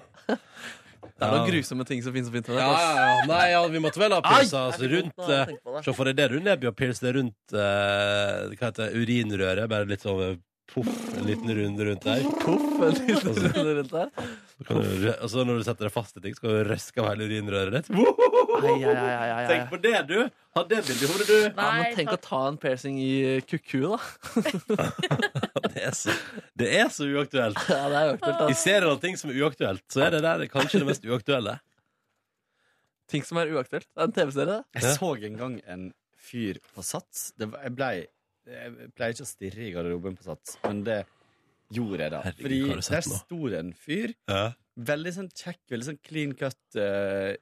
er 1.19 1.35
noen 1.35 1.47
grusomme 1.51 1.85
ting 1.87 2.03
som 2.03 2.15
finnes 2.15 2.33
på 2.33 2.41
internett. 2.41 2.65
ja, 2.65 2.73
ja, 2.73 3.07
ja. 3.13 3.23
Nei, 3.29 3.45
ja, 3.53 3.63
vi 3.71 3.85
måtte 3.85 4.01
vel 4.01 4.17
ha 4.17 4.25
pierca 4.25 4.65
altså, 4.73 4.91
rundt 4.91 5.29
jeg 5.29 5.39
eh, 5.45 5.55
det. 5.77 5.85
Se 5.85 5.95
for 6.01 6.09
deg 6.09 6.19
det 6.19 6.29
rundt 6.33 6.49
nebbet 6.49 6.73
og 6.73 6.77
pierce 6.79 7.05
det 7.05 7.15
rundt 7.19 7.55
uh, 7.55 8.51
Hva 8.55 8.71
heter 8.71 8.85
det, 8.89 8.93
urinrøret. 9.03 9.71
Bare 9.71 9.91
litt 9.91 10.07
sånn 10.07 10.39
poff, 10.69 10.89
en 11.19 11.27
liten 11.27 11.51
runde 11.59 11.85
rundt 11.89 12.05
der. 12.05 12.25
Poff, 12.43 12.67
en 12.87 12.99
liten 12.99 13.39
runde 13.45 13.75
rundt 13.79 13.95
der. 13.95 14.11
Så 14.59 14.67
kan 14.69 14.81
du, 14.83 15.07
og 15.13 15.31
så 15.31 15.45
når 15.47 15.61
du 15.61 15.65
setter 15.69 15.89
deg 15.89 15.95
fast 15.95 16.19
i 16.19 16.23
ting, 16.25 16.35
så 16.37 16.45
kan 16.45 16.55
du 16.57 16.69
røske 16.69 17.03
av 17.03 17.09
hele 17.13 17.29
urinrøret 17.29 17.77
ditt. 17.79 17.91
Ai, 18.59 18.73
ai, 18.73 18.91
ai, 18.91 19.15
ai, 19.15 19.29
ai, 19.37 19.45
Tenk 19.53 19.69
på 19.71 19.79
det, 19.85 19.95
du! 20.09 20.17
Ha 20.59 20.65
det 20.67 20.81
bildet 20.89 21.05
i 21.05 21.11
hodet, 21.13 21.27
du. 21.29 21.37
Ja, 21.45 21.53
men 21.55 21.79
Nei, 21.79 21.93
tenk 21.95 22.11
å 22.15 22.19
ta 22.23 22.41
en 22.49 22.59
piercing 22.61 22.99
i 23.03 23.13
kukku, 23.47 23.85
da. 23.87 23.99
Det 25.69 25.85
er 25.85 25.95
så, 25.95 26.15
det 26.59 26.69
er 26.75 26.89
så 26.91 27.07
uaktuelt. 27.07 27.59
Ja, 27.71 27.85
det 27.93 27.99
er 28.01 28.13
uaktuelt 28.15 28.41
da. 28.41 28.47
I 28.51 28.57
serien 28.59 28.89
av 28.91 28.99
ting 29.03 29.19
som 29.21 29.31
er 29.31 29.39
uaktuelt, 29.45 29.85
så 29.93 30.03
er 30.07 30.17
det 30.17 30.23
der 30.25 30.45
kanskje 30.51 30.81
det 30.83 30.89
mest 30.89 31.07
uaktuelle. 31.07 31.59
Ting 33.13 33.25
som 33.25 33.39
er 33.41 33.53
uaktuelt. 33.55 33.87
Det 33.93 34.03
er 34.03 34.09
en 34.11 34.17
TV-serie, 34.17 34.57
det. 34.59 34.81
Jeg 34.83 34.97
så 34.99 35.11
en 35.29 35.39
gang 35.39 35.55
en 35.71 35.85
fyr 36.29 36.59
på 36.75 36.85
Sats. 36.85 37.29
Det 37.39 37.49
var, 37.53 37.63
jeg, 37.65 37.75
ble, 37.79 37.91
jeg 38.49 38.91
pleier 38.97 39.15
ikke 39.15 39.27
å 39.27 39.31
stirre 39.33 39.67
i 39.67 39.73
garderoben 39.75 40.17
på 40.19 40.25
Sats, 40.27 40.57
men 40.65 40.83
det 40.87 41.05
gjorde 41.75 42.01
jeg 42.07 42.11
da. 42.15 42.21
Herregud, 42.25 42.43
Fordi 42.47 42.61
hva 42.63 42.69
har 42.69 42.77
du 42.81 42.87
sett 42.89 43.05
der 43.05 43.13
nå? 43.13 43.19
sto 43.23 43.41
det 43.53 43.59
en 43.61 43.73
fyr. 43.77 44.15
Ja. 44.29 44.43
Veldig 44.79 45.13
sånn 45.19 45.31
kjekk, 45.35 45.61
veldig 45.75 45.87
sånn 45.91 45.99
clean 46.07 46.35
cut, 46.39 46.77
eh, 46.77 47.37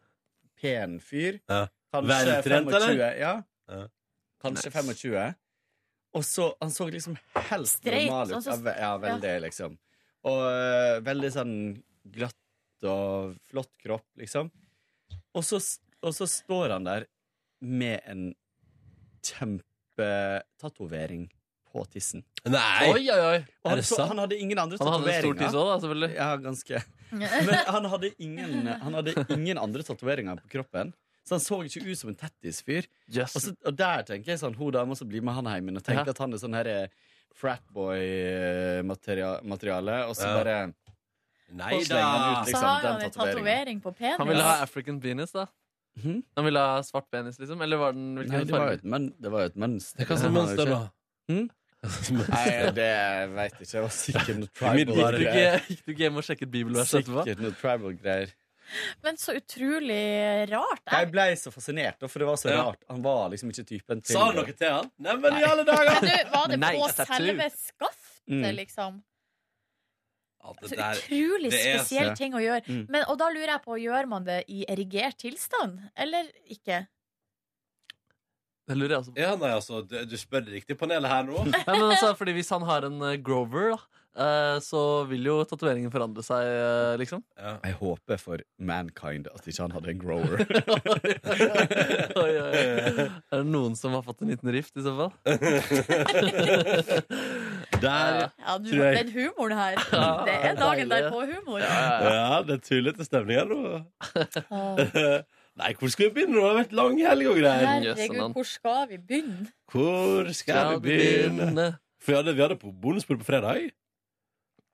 pen 0.61 0.99
fyr. 1.05 1.41
Ja. 1.49 1.67
Kanskje 1.95 2.11
Veltrent, 2.13 2.71
25. 2.71 2.75
eller? 2.81 3.19
Ja. 3.21 3.35
Ja. 3.69 3.87
Kanskje 4.43 4.71
25. 4.73 5.35
Og 6.17 6.23
så 6.25 6.55
Han 6.63 6.71
så 6.71 6.87
liksom 6.91 7.17
helt 7.35 7.69
Straight, 7.69 8.07
normal 8.09 8.27
ut. 8.27 8.33
sånn 8.35 8.43
som- 8.43 8.65
Ja, 8.65 8.65
ve- 8.65 8.79
ja, 8.81 8.99
veldig, 8.99 9.41
liksom. 9.43 9.79
Og 10.25 10.41
eh, 10.51 11.01
veldig 11.01 11.31
sånn 11.33 11.83
glatt 12.11 12.35
og 12.85 13.37
flott 13.51 13.71
kropp, 13.83 14.05
liksom. 14.17 14.51
Og 15.35 15.43
så, 15.45 15.57
s- 15.61 15.81
og 16.03 16.13
så 16.15 16.27
står 16.27 16.71
han 16.73 16.85
der 16.85 17.07
med 17.61 18.01
en 18.07 18.35
kjempetatovering 19.97 21.29
på 21.73 21.85
tissen. 21.91 22.23
Nei! 22.47 22.93
Oi, 22.93 23.11
oi, 23.11 23.21
oi. 23.21 23.37
Og 23.65 23.67
Er 23.67 23.71
han, 23.71 23.79
det 23.79 23.85
så, 23.85 23.95
sant? 23.97 24.09
han 24.13 24.19
hadde 24.23 24.37
ingen 24.41 24.59
andre 24.59 24.77
Han 24.81 24.89
hadde 24.93 25.03
stor 25.03 25.13
tatoveringer. 25.35 25.47
tiss 25.47 25.55
òg, 25.55 25.67
da, 25.67 25.79
selvfølgelig. 25.83 26.15
Ja, 26.15 26.37
ganske. 26.37 26.83
Men 27.47 27.55
han 27.67 27.85
hadde 27.93 28.11
ingen, 28.19 28.67
han 28.67 28.95
hadde 28.95 29.15
ingen 29.37 29.59
andre 29.59 29.83
tatoveringer 29.83 30.37
på 30.43 30.49
kroppen. 30.57 30.93
Så 31.27 31.35
han 31.35 31.41
så 31.43 31.59
ikke 31.67 31.83
ut 31.91 31.99
som 31.99 32.09
en 32.13 32.17
tattis-fyr. 32.21 32.83
Yes. 33.11 33.35
Og, 33.37 33.43
så- 33.43 33.57
og 33.67 33.75
der 33.77 34.03
tenker 34.07 34.31
jeg 34.31 34.39
sånn 34.39 34.55
Hun 34.55 34.71
dama 34.73 34.95
som 34.95 35.09
blir 35.11 35.21
med 35.27 35.35
han 35.35 35.45
hjem 35.51 35.75
og 35.77 35.83
tenker 35.83 36.07
Ja. 36.07 36.11
at 36.15 36.19
han 36.23 36.33
er 36.33 36.37
sånn 36.39 36.55
her 36.55 36.89
fratboy-materiale, 37.37 40.07
og 40.09 40.15
så 40.17 40.27
Ja. 40.27 40.35
bare 40.39 40.73
Nei 41.53 41.71
da! 41.71 41.77
ut 41.79 41.87
Så 41.87 41.95
liksom, 42.47 42.63
har 42.63 42.83
den 42.83 42.93
han 42.93 43.03
en 43.03 43.11
tatoveringen. 43.11 43.37
tatovering 43.37 43.81
på 43.83 43.93
penis. 43.97 44.19
Han 44.19 44.29
ville 44.29 44.43
ha 44.43 44.63
African 44.63 45.01
penis, 45.01 45.33
da. 45.33 45.47
Mhm. 45.97 46.23
Han 46.37 46.45
ville 46.45 46.61
ha 46.61 46.81
svart 46.85 47.07
penis, 47.11 47.39
liksom? 47.41 47.63
Eller 47.65 47.77
var 47.81 47.93
den 47.97 48.15
Nei, 48.21 48.43
det 48.45 48.53
var 48.53 48.67
jo 48.71 48.75
et, 48.77 48.85
men, 48.85 49.07
det 49.19 49.31
var 49.33 49.47
jo 49.47 49.53
et 49.53 49.57
mønster. 49.57 50.05
Hva 50.05 50.19
slags 50.21 50.35
mønster, 50.35 50.67
da? 50.69 50.81
Hm? 51.33 51.47
Nei, 51.87 52.49
det 52.77 52.89
veit 53.37 53.53
jeg 53.57 53.67
ikke. 53.67 53.71
Det 53.73 53.83
var 53.85 53.95
sikkert 53.95 54.39
noe 54.41 54.51
tribal 54.53 54.75
Umiddelbart. 54.75 55.17
Gikk 55.17 55.23
du 55.23 55.31
greier. 55.31 55.61
gikk 55.71 55.85
du 55.87 55.93
ikke 55.95 56.05
hjem 56.07 56.17
og 56.21 56.27
sjekket 56.27 56.51
bibelverset 56.53 57.01
etterpå? 57.03 57.25
Sikkert 57.25 57.43
noe 57.47 57.57
tribal 57.61 57.97
greier. 58.01 58.35
Men 59.07 59.17
så 59.23 59.37
utrolig 59.39 60.01
rart. 60.51 60.83
Jeg 60.91 61.11
ble 61.15 61.27
så 61.39 61.53
fascinert, 61.55 62.01
da, 62.03 62.09
for 62.11 62.19
det 62.25 62.27
var 62.27 62.41
så 62.43 62.51
Ja. 62.51 62.63
rart. 62.67 62.81
Han 62.91 63.03
var 63.05 63.29
liksom 63.31 63.53
ikke 63.55 63.65
typen 63.69 64.03
til 64.03 64.17
Sa 64.17 64.25
han 64.27 64.35
noe 64.41 64.53
til 64.59 64.73
han? 64.73 64.91
Neimen, 64.99 65.37
i 65.39 65.45
alle 65.47 65.65
dager! 65.69 65.93
Men 66.03 66.09
du, 66.11 66.31
var 66.33 66.49
det 66.51 66.59
Nei, 66.65 66.73
på 66.81 66.89
selve 67.07 67.51
skaftet, 67.55 68.03
Mm. 68.27 68.43
liksom? 68.59 69.03
Det 70.63 70.79
der 70.79 70.95
utrolig 71.01 71.51
det 71.51 71.61
er- 71.63 71.79
spesiell 71.81 72.13
ting 72.19 72.33
å 72.37 72.41
gjøre. 72.43 72.63
Mm. 72.67 72.85
Men, 72.89 73.05
og 73.11 73.19
da 73.19 73.27
lurer 73.35 73.51
jeg 73.57 73.63
på, 73.65 73.73
gjør 73.83 74.05
man 74.11 74.25
det 74.29 74.41
i 74.49 74.65
erigert 74.69 75.19
tilstand, 75.23 75.81
eller 75.97 76.25
ikke? 76.53 76.87
Det 78.67 78.75
lurer 78.75 78.91
jeg 78.97 79.01
også 79.05 79.13
på. 79.15 79.21
Ja, 79.23 79.37
nei, 79.39 79.51
altså, 79.55 79.79
du, 79.87 79.95
du 80.11 80.17
spør 80.19 80.43
det 80.47 80.53
riktige 80.57 80.79
panelet 80.81 81.07
her 81.11 81.23
nå. 81.29 81.45
Nei, 81.53 81.61
men 81.69 81.85
altså, 81.87 82.09
fordi 82.19 82.33
Hvis 82.35 82.51
han 82.51 82.63
har 82.67 82.83
en 82.89 82.99
uh, 82.99 83.13
Grover, 83.23 83.71
da, 83.77 83.79
uh, 84.19 84.59
så 84.65 84.81
vil 85.07 85.23
jo 85.29 85.37
tatoveringen 85.47 85.93
forandre 85.95 86.23
seg, 86.27 86.43
uh, 86.51 86.97
liksom. 86.99 87.23
Ja. 87.39 87.53
Jeg 87.63 87.75
håper 87.79 88.19
for 88.19 88.43
mankind 88.59 89.31
at 89.31 89.47
ikke 89.47 89.63
han 89.69 89.75
hadde 89.77 89.91
en 89.95 90.03
Grover. 90.03 90.43
oi, 92.25 92.27
oi, 92.27 92.43
oi. 92.43 93.07
Er 93.07 93.39
det 93.39 93.47
noen 93.47 93.79
som 93.79 93.95
har 93.95 94.03
fått 94.09 94.27
en 94.27 94.35
liten 94.35 94.51
rift, 94.57 94.75
i 94.75 94.83
så 94.83 94.91
fall? 94.99 95.15
Der 97.83 98.31
Ja, 98.39 98.59
du, 98.59 98.71
Tror 98.71 98.85
jeg- 98.85 99.07
Den 99.07 99.13
humoren 99.13 99.53
her. 99.59 99.75
Det 100.27 100.35
er 100.45 100.55
dagen 100.55 100.91
der 100.91 101.03
derpå-humor. 101.11 101.59
Ja, 101.61 102.43
det 102.43 102.55
er 102.55 102.63
tullete 102.65 103.05
til 103.05 103.31
her 103.31 103.45
nå. 103.45 103.63
Nei, 105.57 105.73
hvor 105.81 105.89
skal 105.89 106.11
vi 106.11 106.15
begynne? 106.15 106.35
nå? 106.37 106.41
Det 106.43 106.49
har 106.53 106.59
vært 106.65 106.73
lang 106.77 106.99
helg 107.01 107.27
og 107.31 107.37
greier. 107.41 107.67
Herregud, 107.67 108.33
hvor 108.37 108.45
skal 108.45 108.87
vi 108.91 108.99
begynne? 108.99 109.47
Hvor 109.73 110.33
skal 110.37 110.75
vi 110.75 110.81
begynne? 110.91 111.67
For 112.03 112.13
vi 112.13 112.17
hadde, 112.19 112.35
vi 112.37 112.43
hadde 112.45 112.57
på 112.61 112.73
bonusbord 112.83 113.19
på 113.23 113.25
fredag. 113.25 113.71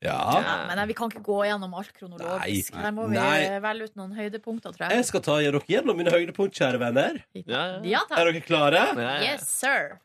Ja. 0.02 0.16
Ja, 0.34 0.54
men 0.66 0.74
nei, 0.80 0.86
Vi 0.90 0.94
kan 0.98 1.10
ikke 1.12 1.22
gå 1.22 1.36
gjennom 1.46 1.74
alt 1.78 1.92
kronologisk. 1.94 2.72
Nei. 2.74 2.82
Der 2.82 2.90
må 2.96 3.06
vi 3.06 3.14
Nei. 3.14 3.60
velge 3.62 3.84
ut 3.86 3.94
noen 4.00 4.12
høydepunkter, 4.18 4.72
tror 4.74 4.88
Jeg 4.90 4.96
jeg. 4.98 5.04
skal 5.12 5.20
ta 5.22 5.36
dere 5.38 5.60
gjennom 5.70 5.96
mine 5.96 6.10
høydepunkt, 6.10 6.58
kjære 6.58 6.78
venner. 6.82 7.22
Ja, 7.46 7.78
ja. 7.78 7.80
Ja 7.84 8.00
Er 8.10 8.24
dere 8.32 8.40
klare? 8.42 8.82
Ja, 8.96 9.00
ja. 9.22 9.32
Yes, 9.34 9.46
sir. 9.48 10.00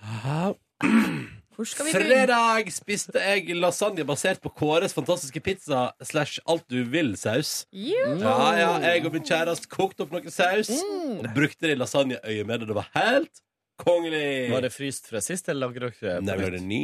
Ja. 1.60 1.64
Hvor 1.64 1.68
skal 1.68 1.86
vi? 1.86 1.92
Fredag 1.92 2.70
spiste 2.72 3.20
jeg 3.20 3.56
lasagne 3.58 4.04
basert 4.08 4.40
på 4.40 4.48
Kåres 4.56 4.94
fantastiske 4.96 5.42
pizza 5.44 5.90
slash 6.00 6.40
alt 6.48 6.64
du 6.72 6.78
vil-saus. 6.88 7.66
Ja, 7.76 8.14
ja, 8.56 8.70
jeg 8.86 9.04
og 9.04 9.12
min 9.12 9.26
kjæreste 9.28 9.68
kokte 9.68 10.06
opp 10.06 10.14
noe 10.14 10.32
saus 10.32 10.70
og 10.72 11.28
brukte 11.36 11.66
det 11.66 11.74
i 11.76 11.80
lasagneøyet 11.82 12.48
med 12.48 12.62
det. 12.62 12.70
Det 12.70 12.78
var 12.78 12.88
helt 12.94 13.42
kongelig. 13.80 14.24
Var 14.54 14.64
det 14.64 14.72
fryst 14.72 15.12
fra 15.12 15.20
sist, 15.24 15.52
eller 15.52 15.68
lagde 15.68 15.90
dere 15.90 16.16
Nei, 16.24 16.38
vi 16.40 16.48
på 16.48 16.64
ny. 16.64 16.82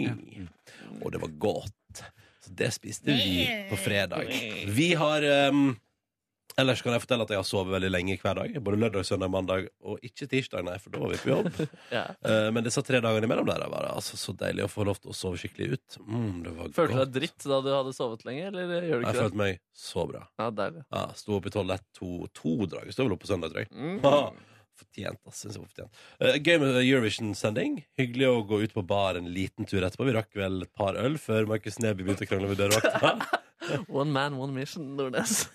Og 1.01 1.09
det 1.15 1.25
var 1.25 1.33
godt. 1.47 2.05
Så 2.45 2.53
det 2.61 2.71
spiste 2.77 3.17
vi 3.17 3.49
på 3.71 3.81
fredag. 3.81 4.29
Vi 4.77 4.91
har 5.01 5.25
um, 5.49 5.71
Ellers 6.57 6.81
kan 6.81 6.95
jeg 6.95 7.03
fortelle 7.03 7.25
at 7.27 7.33
jeg 7.35 7.37
har 7.37 7.45
sovet 7.45 7.75
veldig 7.75 7.91
lenge 7.93 8.15
hver 8.17 8.39
dag. 8.39 8.55
Både 8.65 8.79
lørdag, 8.81 9.05
søndag, 9.05 9.29
mandag 9.29 9.67
og 9.85 10.01
ikke 10.07 10.25
tirsdag, 10.31 10.65
nei, 10.65 10.79
for 10.81 10.95
da 10.95 11.03
var 11.03 11.13
vi 11.13 11.19
på 11.21 11.33
jobb. 11.35 11.51
Ja. 11.93 12.07
uh, 12.25 12.49
men 12.55 12.65
disse 12.65 12.81
tre 12.85 12.99
dagene 13.05 13.29
imellom 13.29 13.47
der 13.47 13.63
var 13.71 13.85
det 13.85 13.93
altså 13.93 14.17
så 14.19 14.33
deilig 14.37 14.65
å 14.65 14.71
få 14.71 14.87
lov 14.89 14.99
til 14.99 15.13
å 15.13 15.17
sove 15.17 15.39
skikkelig 15.41 15.77
ut. 15.77 15.99
Mm, 16.01 16.41
det 16.47 16.55
var 16.57 16.73
Følte 16.79 16.97
du 16.97 17.03
deg 17.03 17.13
dritt 17.19 17.47
da 17.53 17.61
du 17.63 17.69
hadde 17.75 17.93
sovet 17.97 18.25
lenge, 18.27 18.49
eller 18.49 18.73
gjør 18.73 18.81
du 18.81 18.89
Jeg 18.89 19.05
det? 19.05 19.13
Jeg 19.13 19.21
følte 19.21 19.41
meg 19.43 19.61
så 19.77 20.07
bra. 20.09 20.23
Ja, 20.41 20.49
deilig. 20.63 20.85
Ja, 20.97 21.03
Sto 21.21 21.37
opp 21.37 21.49
i 21.51 21.53
tolv, 21.53 21.75
ett, 21.77 21.85
to, 21.99 22.11
to 22.37 22.55
opp 22.65 23.21
på 23.23 23.31
søndag, 23.31 23.53
tror 23.53 23.67
jeg. 23.67 23.71
Mm. 23.77 24.41
Fortjent, 24.81 25.21
ass. 25.29 25.43
Synes 25.43 25.59
jeg 25.59 25.67
var 25.67 25.71
fortjent. 25.75 26.01
Uh, 26.25 26.33
gøy 26.41 26.57
med 26.65 26.81
Eurovision-sending. 26.81 27.79
Hyggelig 28.01 28.33
å 28.33 28.41
gå 28.49 28.63
ut 28.65 28.75
på 28.77 28.87
bar 28.89 29.21
en 29.21 29.29
liten 29.33 29.69
tur 29.69 29.85
etterpå. 29.85 30.09
Vi 30.09 30.17
rakk 30.17 30.33
vel 30.41 30.65
et 30.65 30.73
par 30.77 30.97
øl 31.01 31.21
før 31.21 31.53
Markus 31.53 31.79
Neby 31.85 32.01
begynte 32.01 32.25
å 32.25 32.33
krangle 32.33 32.51
med 32.55 32.65
dørvakta. 32.65 33.15
One 34.01 34.13
man, 34.13 34.41
one 34.41 34.57
mission, 34.57 34.95
Nordnes. 34.97 35.47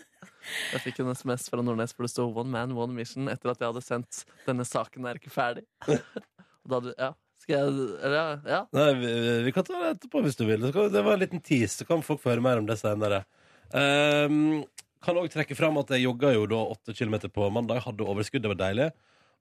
Jeg 0.73 0.83
fikk 0.85 1.01
en 1.03 1.11
SMS 1.13 1.49
fra 1.51 1.63
Nordnes 1.65 1.95
hvor 1.95 2.07
det 2.07 2.13
sto 2.13 2.27
'One 2.27 2.51
man, 2.53 2.75
one 2.77 2.95
mission' 2.97 3.29
etter 3.31 3.53
at 3.53 3.61
jeg 3.61 3.71
hadde 3.71 3.83
sendt 3.85 4.23
'Denne 4.45 4.65
saken 4.67 5.05
er 5.05 5.19
ikke 5.19 5.33
ferdig'. 5.33 5.67
Og 6.61 6.69
da 6.69 6.79
hadde, 6.79 6.95
ja, 6.97 7.11
skal 7.41 7.55
jeg 7.57 7.87
Eller 8.05 8.17
ja. 8.17 8.25
ja. 8.45 8.61
Nei, 8.77 8.89
vi, 9.01 9.13
vi 9.47 9.53
kan 9.55 9.65
ta 9.65 9.77
det 9.77 9.93
etterpå 9.95 10.21
hvis 10.25 10.37
du 10.39 10.45
vil. 10.49 10.69
Det 10.71 11.05
var 11.05 11.15
en 11.15 11.23
liten 11.23 11.41
tease, 11.41 11.81
så 11.81 11.89
kan 11.89 12.05
folk 12.05 12.21
få 12.21 12.33
høre 12.33 12.45
mer 12.45 12.61
om 12.61 12.67
det 12.69 12.77
senere. 12.81 13.23
Um, 13.71 14.61
kan 15.01 15.17
òg 15.17 15.31
trekke 15.33 15.57
fram 15.57 15.79
at 15.81 15.89
jeg 15.95 16.05
jogga 16.05 16.33
jo 16.35 16.43
da 16.49 16.59
åtte 16.75 16.93
kilometer 16.97 17.31
på 17.33 17.47
mandag. 17.53 17.81
Hadde 17.85 18.05
overskudd, 18.05 18.43
det 18.43 18.51
var 18.53 18.59
deilig. 18.59 18.91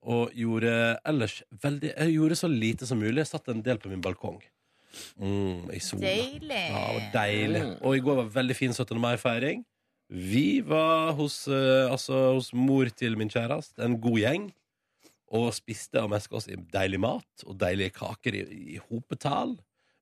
Og 0.09 0.32
gjorde 0.32 0.72
ellers 1.05 1.43
veldig 1.60 1.90
Jeg 1.90 2.14
gjorde 2.14 2.39
så 2.40 2.48
lite 2.48 2.89
som 2.89 3.02
mulig. 3.02 3.18
Jeg 3.20 3.32
satt 3.35 3.51
en 3.52 3.60
del 3.64 3.81
på 3.82 3.90
min 3.93 4.01
balkong. 4.01 4.39
Mm, 5.20 5.68
I 5.74 5.81
sola. 5.85 6.06
Deilig. 6.06 6.62
Ja, 6.72 6.86
det 6.86 6.94
var 6.94 7.10
deilig. 7.18 7.64
Og 7.85 7.98
i 7.98 8.02
går 8.06 8.22
var 8.22 8.32
veldig 8.39 8.56
fin 8.56 8.72
17. 8.72 8.97
mai-feiring. 9.02 9.60
Vi 10.10 10.60
var 10.66 11.12
hos, 11.14 11.44
eh, 11.48 11.86
altså, 11.90 12.32
hos 12.34 12.50
mor 12.56 12.90
til 12.90 13.14
min 13.18 13.30
kjæreste, 13.30 13.78
en 13.84 14.00
god 14.02 14.18
gjeng. 14.18 14.48
Og 15.30 15.52
spiste 15.54 16.02
og 16.02 16.10
meska 16.10 16.40
oss 16.40 16.48
i 16.50 16.56
deilig 16.58 16.98
mat 16.98 17.44
og 17.46 17.54
deilige 17.60 17.94
kaker 17.94 18.34
i, 18.34 18.40
i 18.74 18.80
hopetall. 18.88 19.54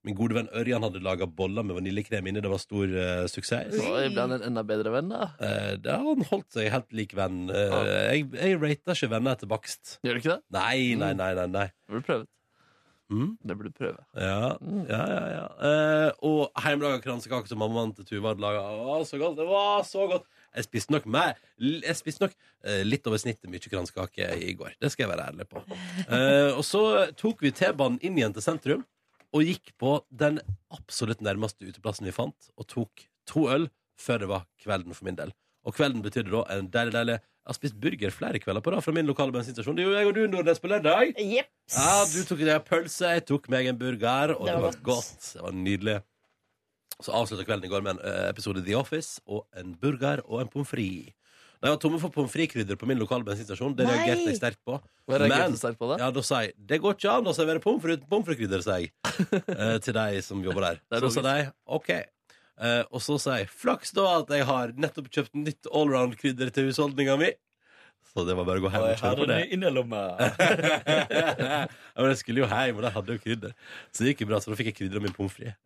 Min 0.07 0.17
gode 0.17 0.37
venn 0.39 0.49
Ørjan 0.57 0.85
hadde 0.87 1.03
laga 1.05 1.27
boller 1.27 1.67
med 1.67 1.77
vaniljekrem 1.77 2.31
inni. 2.31 2.41
Det 2.41 2.49
var 2.49 2.63
stor 2.63 2.89
eh, 2.89 3.27
suksess. 3.29 3.75
Så 3.77 3.91
ble 3.93 4.23
han 4.23 4.33
en 4.39 4.47
enda 4.47 4.63
bedre 4.65 4.95
venn, 4.95 5.11
da. 5.13 5.29
Eh, 5.43 5.75
det 5.83 5.93
har 5.93 6.07
han 6.07 6.25
holdt 6.31 6.57
seg 6.57 6.71
helt 6.73 6.97
lik 6.97 7.13
venn. 7.19 7.49
Eh, 7.53 7.77
jeg, 8.15 8.29
jeg 8.39 8.61
rater 8.63 8.97
ikke 8.97 9.13
venner 9.13 9.37
etter 9.37 9.51
bakst. 9.51 9.99
Gjør 10.07 10.17
du 10.17 10.23
ikke 10.23 10.37
det? 10.39 10.43
Nei, 10.57 10.95
nei, 10.97 11.13
nei. 11.19 11.33
nei, 11.43 11.49
nei. 11.59 11.67
Har 11.91 12.01
du 12.01 12.07
prøve. 12.09 12.29
Mm? 13.09 13.31
Det 13.41 13.55
burde 13.57 13.71
du 13.73 13.77
prøve. 13.79 14.03
Ja, 14.21 14.51
ja, 14.89 14.99
ja, 15.09 15.21
ja. 15.33 15.45
Eh, 15.69 16.11
og 16.29 16.61
hjemmelaga 16.61 17.01
kransekake 17.05 17.49
som 17.49 17.61
mammaen 17.63 17.95
til 17.97 18.05
Tuva 18.09 18.35
hadde 18.35 18.45
laga. 18.45 18.65
Så 19.09 19.21
godt. 19.21 19.39
Det 19.39 19.47
var 19.49 19.87
så 19.89 20.05
godt. 20.11 20.29
Jeg 20.57 20.65
spiste 20.65 20.95
nok 20.95 21.05
mer 21.13 21.37
Jeg 21.61 21.97
spiste 21.99 22.25
nok 22.25 22.35
eh, 22.65 22.83
litt 22.87 23.07
over 23.09 23.21
snittet 23.21 23.51
mye 23.53 23.73
kransekake 23.73 24.29
i 24.45 24.53
går. 24.59 24.77
Det 24.81 24.93
skal 24.93 25.07
jeg 25.07 25.13
være 25.15 25.29
ærlig 25.33 25.49
på. 25.49 25.65
Eh, 26.05 26.53
og 26.53 26.65
så 26.67 26.83
tok 27.17 27.45
vi 27.45 27.55
T-banen 27.57 28.01
inn 28.05 28.21
igjen 28.21 28.37
til 28.37 28.45
sentrum 28.45 28.85
og 29.37 29.45
gikk 29.45 29.75
på 29.81 29.99
den 30.09 30.41
absolutt 30.73 31.21
nærmeste 31.25 31.69
uteplassen 31.69 32.09
vi 32.09 32.15
fant, 32.17 32.49
og 32.57 32.65
tok 32.71 33.05
to 33.29 33.45
øl 33.53 33.67
før 34.01 34.23
det 34.23 34.29
var 34.31 34.47
kvelden 34.63 34.97
for 34.97 35.09
min 35.09 35.19
del. 35.19 35.35
Og 35.69 35.77
kvelden 35.77 36.05
betydde 36.05 36.33
da 36.33 36.45
en 36.55 36.71
deilig, 36.73 36.95
deilig 36.95 37.19
Jeg 37.49 37.55
har 37.55 37.57
spist 37.57 37.77
burger 37.81 38.11
flere 38.13 38.39
kvelder 38.43 38.61
på 38.61 38.73
rad 38.75 38.85
fra 38.85 38.93
min 38.93 39.07
lokale 39.09 39.33
bensinstasjon. 39.33 39.73
Det 39.79 39.87
gjorde 39.87 40.03
jeg 40.03 40.09
og 40.11 40.17
du, 40.19 40.21
Nordnes, 40.29 40.59
på 40.61 40.69
lørdag. 40.69 41.15
Yep. 41.17 41.47
Ja, 41.73 41.93
du 42.13 42.19
tok 42.29 42.43
deg 42.43 42.51
en 42.53 42.67
pølse, 42.67 43.13
jeg 43.17 43.23
tok 43.25 43.49
meg 43.49 43.71
en 43.71 43.79
burger, 43.81 44.35
og 44.35 44.45
Det 44.45 44.53
det 44.53 44.57
var 44.59 44.67
var, 44.67 44.77
godt. 44.85 45.29
Det 45.33 45.45
var 45.47 45.55
nydelig. 45.57 45.95
Så 47.01 47.15
avslutta 47.17 47.47
kvelden 47.49 47.65
i 47.65 47.71
går 47.73 47.87
med 47.87 47.95
en 47.97 48.03
eh, 48.05 48.27
episode 48.35 48.61
The 48.67 48.77
Office 48.77 49.23
og 49.25 49.47
en 49.57 49.73
burger 49.81 50.21
og 50.27 50.43
en 50.43 50.53
pommes 50.53 50.69
frites. 50.69 51.15
Da 51.59 51.71
jeg 51.71 51.75
var 51.79 51.81
tomme 51.83 51.99
for 52.05 52.13
pommes 52.15 52.31
frites-krydder 52.37 52.77
på 52.79 52.87
min 52.87 53.01
lokale 53.01 53.25
bensinstasjon, 53.27 53.73
det 53.81 53.89
reagerte 53.89 54.29
jeg 54.29 54.37
sterkt 54.39 54.61
på. 54.69 54.77
Men- 55.09 55.57
sterkt 55.57 55.81
på 55.81 55.89
det. 55.91 55.99
Ja, 56.05 56.13
da 56.13 56.23
sa 56.23 56.43
jeg 56.45 56.53
det 56.69 56.83
går 56.85 56.95
ikke 56.99 57.17
an 57.17 57.33
å 57.33 57.35
servere 57.35 57.65
pommes 57.65 57.81
frites 57.83 58.03
uten 58.05 58.13
pommes 58.13 58.29
frites-krydder, 58.29 58.63
sa 58.63 58.77
jeg. 58.77 58.93
eh, 59.57 59.79
til 59.83 59.97
de 59.97 60.23
som 60.23 60.45
jobber 60.45 60.69
der. 60.69 60.85
Det 60.85 61.01
er 61.01 61.09
Så 61.09 61.15
sa 61.17 61.25
de 61.25 61.49
OK. 61.65 61.91
Eh, 62.59 62.83
og 62.91 63.03
så 63.05 63.19
sa 63.23 63.37
jeg 63.41 63.51
flaks 63.55 63.93
da 63.95 64.07
at 64.21 64.33
jeg 64.35 64.47
har 64.49 64.73
nettopp 64.75 65.11
kjøpt 65.15 65.37
nytt 65.39 65.69
allround-krydder 65.71 66.51
til 66.55 66.71
husholdninga 66.71 67.15
mi. 67.21 67.31
Så 68.09 68.25
det 68.25 68.35
var 68.39 68.47
bare 68.49 68.59
å 68.59 68.63
gå 68.65 68.71
hjem 68.73 68.83
og 68.83 68.89
kjøre 68.99 69.19
på 69.21 69.27
det. 69.29 69.37
ja, 70.89 71.67
men 72.01 72.09
jeg 72.11 72.21
skulle 72.23 72.41
jo 72.43 72.49
hjem, 72.49 72.79
og 72.81 72.87
de 72.87 72.91
hadde 72.95 73.15
jo 73.15 73.23
krydder. 73.23 73.53
Så 73.93 74.03
det 74.03 74.15
gikk 74.15 74.23
jo 74.25 74.29
bra, 74.31 74.41
så 74.43 74.51
da 74.51 74.57
fikk 74.59 74.71
jeg 74.73 74.79
krydra 74.81 75.03
min 75.05 75.15
pommes 75.15 75.35
frites. 75.37 75.59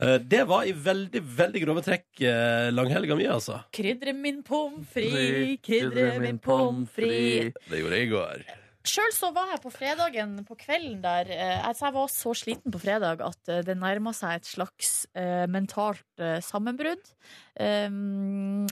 Eh, 0.00 0.16
Det 0.32 0.44
var 0.48 0.64
i 0.70 0.72
veldig 0.86 1.20
veldig 1.42 1.62
grove 1.66 1.82
trekk 1.84 2.22
eh, 2.30 2.70
langhelga 2.72 3.18
mi, 3.18 3.26
altså. 3.28 3.58
Krydre 3.76 4.14
min 4.16 4.40
pommes 4.46 4.86
frites, 4.94 5.58
krydre 5.66 6.06
min 6.22 6.38
pommes 6.40 6.88
frites. 6.94 7.58
Det 7.68 7.82
gjorde 7.82 7.98
jeg 8.00 8.08
i 8.08 8.12
går. 8.14 8.46
Sjøl 8.86 9.12
så 9.12 9.28
var 9.36 9.50
jeg 9.52 9.60
på 9.60 9.70
fredagen 9.74 10.38
på 10.48 10.54
kvelden 10.56 11.02
der 11.04 11.28
eh, 11.34 11.58
altså 11.68 11.90
Jeg 11.90 11.94
var 11.98 12.06
så 12.08 12.32
sliten 12.38 12.72
på 12.72 12.80
fredag 12.80 13.20
at 13.26 13.50
eh, 13.52 13.60
det 13.66 13.76
nærma 13.76 14.14
seg 14.16 14.38
et 14.38 14.48
slags 14.48 15.02
uh, 15.12 15.44
mentalt 15.52 16.06
uh, 16.22 16.38
sammenbrudd. 16.44 17.12
Um, 17.60 18.64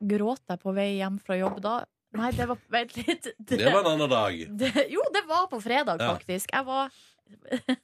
gråt 0.00 0.42
jeg 0.50 0.62
på 0.64 0.74
vei 0.74 0.88
hjem 0.98 1.20
fra 1.22 1.38
jobb 1.38 1.60
da? 1.62 1.76
Nei, 2.18 2.32
det 2.34 2.48
var 2.50 2.58
Vent 2.74 2.96
litt. 2.98 3.28
Det 3.52 3.60
var 3.70 3.84
en 3.84 3.92
annen 3.92 4.10
dag. 4.10 4.38
det, 4.64 4.72
jo, 4.90 5.04
det 5.14 5.22
var 5.30 5.46
på 5.52 5.60
fredag, 5.62 6.02
Ja. 6.02 6.16
faktisk. 6.16 6.50
Jeg 6.50 6.66
var 6.66 6.90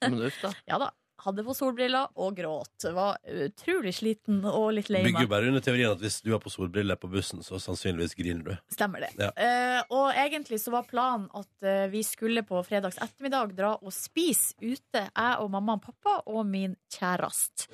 Men 0.02 0.18
uff, 0.26 0.40
da. 0.42 0.50
Ja 0.72 0.80
da. 0.82 0.90
Hadde 1.24 1.44
på 1.46 1.54
solbriller 1.56 2.10
og 2.20 2.36
gråt. 2.36 2.86
Var 2.96 3.16
utrolig 3.46 3.94
sliten 3.96 4.42
og 4.44 4.68
litt 4.76 4.90
lei 4.92 5.00
meg. 5.00 5.10
Bygger 5.12 5.26
jo 5.26 5.30
bare 5.32 5.48
under 5.50 5.64
teorien 5.64 5.94
at 5.94 6.02
hvis 6.02 6.18
du 6.24 6.30
har 6.34 6.42
på 6.42 6.52
solbriller 6.52 6.98
på 7.00 7.08
bussen, 7.12 7.40
så 7.46 7.60
sannsynligvis 7.62 8.16
griner 8.18 8.44
du. 8.44 8.52
Stemmer 8.74 9.06
det. 9.06 9.12
Ja. 9.20 9.30
Eh, 9.32 9.80
og 9.96 10.10
egentlig 10.12 10.60
så 10.62 10.74
var 10.74 10.88
planen 10.90 11.26
at 11.36 11.66
eh, 11.66 11.86
vi 11.92 12.02
skulle 12.06 12.44
på 12.46 12.60
fredags 12.68 13.00
ettermiddag 13.02 13.56
dra 13.56 13.72
og 13.80 13.94
spise 13.96 14.54
ute, 14.60 15.06
jeg 15.06 15.40
og 15.40 15.50
mamma 15.54 15.78
og 15.78 15.86
pappa 15.88 16.18
og 16.32 16.44
min 16.48 16.76
kjæreste. 16.92 17.70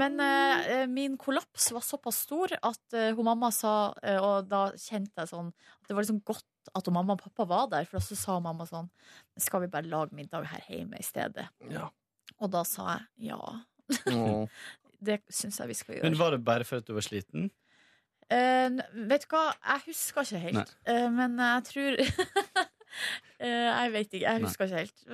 Men 0.00 0.20
eh, 0.20 0.84
min 0.90 1.16
kollaps 1.20 1.70
var 1.74 1.84
såpass 1.86 2.24
stor 2.28 2.52
at 2.60 2.96
eh, 2.98 3.12
hun 3.16 3.28
mamma 3.32 3.50
sa, 3.54 3.94
eh, 4.02 4.20
og 4.20 4.48
da 4.50 4.66
kjente 4.76 5.24
jeg 5.24 5.32
sånn 5.32 5.50
at 5.54 5.88
det 5.88 5.96
var 5.96 6.04
liksom 6.04 6.22
godt 6.26 6.46
at 6.74 6.88
mamma 6.92 7.16
og 7.16 7.20
pappa 7.20 7.44
var 7.48 7.66
der, 7.72 7.84
for 7.88 8.00
så 8.00 8.16
sa 8.16 8.38
mamma 8.40 8.64
sånn 8.68 8.88
Skal 9.40 9.64
vi 9.64 9.72
bare 9.72 9.88
lage 9.90 10.16
middag 10.16 10.46
her 10.48 10.64
hjemme 10.70 10.96
i 11.00 11.04
stedet? 11.04 11.48
Ja. 11.70 11.90
Og 12.42 12.50
da 12.52 12.64
sa 12.66 12.96
jeg 12.96 13.30
ja. 13.30 13.40
Det 15.04 15.20
syns 15.28 15.60
jeg 15.60 15.68
vi 15.68 15.76
skal 15.76 15.98
gjøre. 15.98 16.08
Men 16.08 16.18
var 16.18 16.32
det 16.32 16.40
bare 16.46 16.64
for 16.64 16.80
at 16.80 16.88
du 16.88 16.94
var 16.96 17.04
sliten? 17.04 17.50
Uh, 18.32 18.80
vet 19.10 19.26
du 19.26 19.34
hva, 19.34 19.50
jeg 19.52 19.90
husker 19.90 20.24
ikke 20.24 20.40
helt. 20.46 20.70
Uh, 20.88 21.10
men 21.12 21.36
jeg 21.42 21.66
tror 21.68 21.98
uh, 22.00 22.62
Jeg 23.84 23.92
vet 23.92 24.06
ikke, 24.06 24.24
jeg 24.24 24.40
Nei. 24.40 24.46
husker 24.48 24.64
ikke 24.64 24.80
helt. 24.86 25.04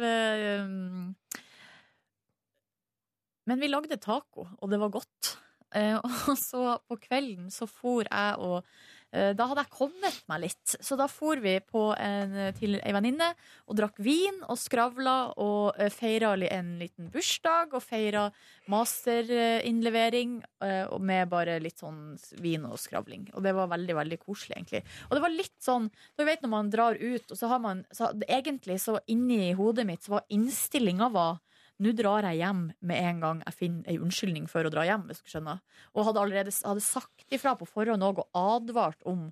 Men 3.50 3.58
vi 3.58 3.70
lagde 3.70 3.98
taco, 3.98 4.46
og 4.60 4.70
det 4.70 4.78
var 4.78 4.92
godt. 4.94 5.32
Eh, 5.74 5.96
og 6.30 6.38
så 6.38 6.78
på 6.88 6.98
kvelden 7.04 7.50
så 7.54 7.68
for 7.70 8.06
jeg 8.06 8.38
og 8.42 8.64
Da 9.10 9.46
hadde 9.50 9.64
jeg 9.64 9.74
kommet 9.74 10.18
meg 10.30 10.44
litt. 10.44 10.76
Så 10.78 10.94
da 10.98 11.08
for 11.10 11.40
vi 11.42 11.56
en, 11.58 12.36
til 12.54 12.76
ei 12.78 12.92
venninne 12.94 13.32
og 13.66 13.78
drakk 13.78 13.98
vin 14.02 14.38
og 14.46 14.58
skravla 14.60 15.16
og 15.34 15.80
uh, 15.80 15.88
feira 15.90 16.30
en 16.46 16.76
liten 16.78 17.10
bursdag 17.10 17.74
og 17.74 17.82
feira 17.82 18.28
masterinnlevering 18.70 20.36
eh, 20.62 20.98
med 21.00 21.28
bare 21.30 21.58
litt 21.62 21.80
sånn 21.80 22.14
vin 22.42 22.66
og 22.68 22.78
skravling. 22.78 23.28
Og 23.34 23.42
det 23.44 23.54
var 23.56 23.70
veldig, 23.72 23.96
veldig 23.98 24.18
koselig, 24.22 24.56
egentlig. 24.56 24.82
Og 25.08 25.16
det 25.16 25.24
var 25.24 25.34
litt 25.34 25.56
sånn 25.62 25.88
Du 26.18 26.24
vet 26.26 26.42
når 26.44 26.52
man 26.52 26.70
drar 26.70 26.98
ut, 26.98 27.26
og 27.30 27.36
så 27.38 27.50
har 27.50 27.62
man 27.62 27.84
så, 27.94 28.12
Egentlig 28.28 28.78
så 28.82 28.98
inni 29.10 29.52
hodet 29.58 29.86
mitt 29.88 30.04
så 30.06 30.18
var 30.18 30.28
innstillinga 30.30 31.10
var 31.14 31.40
nå 31.80 31.92
drar 31.96 32.26
jeg 32.28 32.40
hjem 32.42 32.62
med 32.84 32.98
en 33.00 33.20
gang 33.24 33.38
jeg 33.46 33.56
finner 33.56 33.88
ei 33.88 33.96
unnskyldning 33.98 34.46
for 34.50 34.66
å 34.68 34.72
dra 34.72 34.84
hjem. 34.84 35.06
hvis 35.08 35.22
du 35.24 35.30
skjønner. 35.32 35.60
Og 35.94 36.04
hadde 36.04 36.20
allerede 36.20 36.52
hadde 36.52 36.84
sagt 36.84 37.24
ifra 37.32 37.54
på 37.56 37.66
forhånd 37.68 38.04
og 38.04 38.20
advart 38.36 39.00
om 39.08 39.30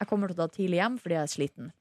jeg 0.00 0.08
kommer 0.10 0.28
til 0.28 0.36
å 0.36 0.40
dra 0.44 0.48
tidlig 0.52 0.80
hjem 0.82 0.98
fordi 1.00 1.16
jeg 1.16 1.22
er 1.24 1.34
sliten. 1.34 1.72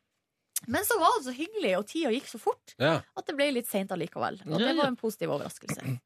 Men 0.72 0.86
så 0.88 0.96
var 0.98 1.18
det 1.20 1.26
så 1.28 1.34
hyggelig, 1.36 1.74
og 1.78 1.86
tida 1.92 2.10
gikk 2.16 2.28
så 2.32 2.40
fort 2.40 2.76
Ja. 2.80 3.02
at 3.16 3.26
det 3.28 3.36
ble 3.36 3.52
litt 3.52 3.68
seint 3.68 3.92
allikevel. 3.92 4.40
Og 4.48 4.58
det 4.58 4.72
var 4.78 4.88
en 4.88 4.96
positiv 4.96 5.30
overraskelse. 5.36 6.00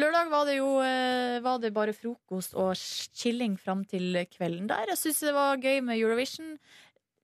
Lørdag 0.00 0.30
var 0.32 0.46
det 0.48 0.54
jo 0.56 0.68
eh, 0.80 1.40
var 1.44 1.58
det 1.60 1.72
bare 1.76 1.92
frokost 1.92 2.54
og 2.56 2.70
chilling 2.76 3.58
fram 3.60 3.82
til 3.84 4.14
kvelden 4.32 4.68
der. 4.70 4.86
Jeg 4.92 5.00
syns 5.00 5.20
det 5.20 5.34
var 5.36 5.56
gøy 5.60 5.82
med 5.84 5.98
Eurovision. 6.00 6.54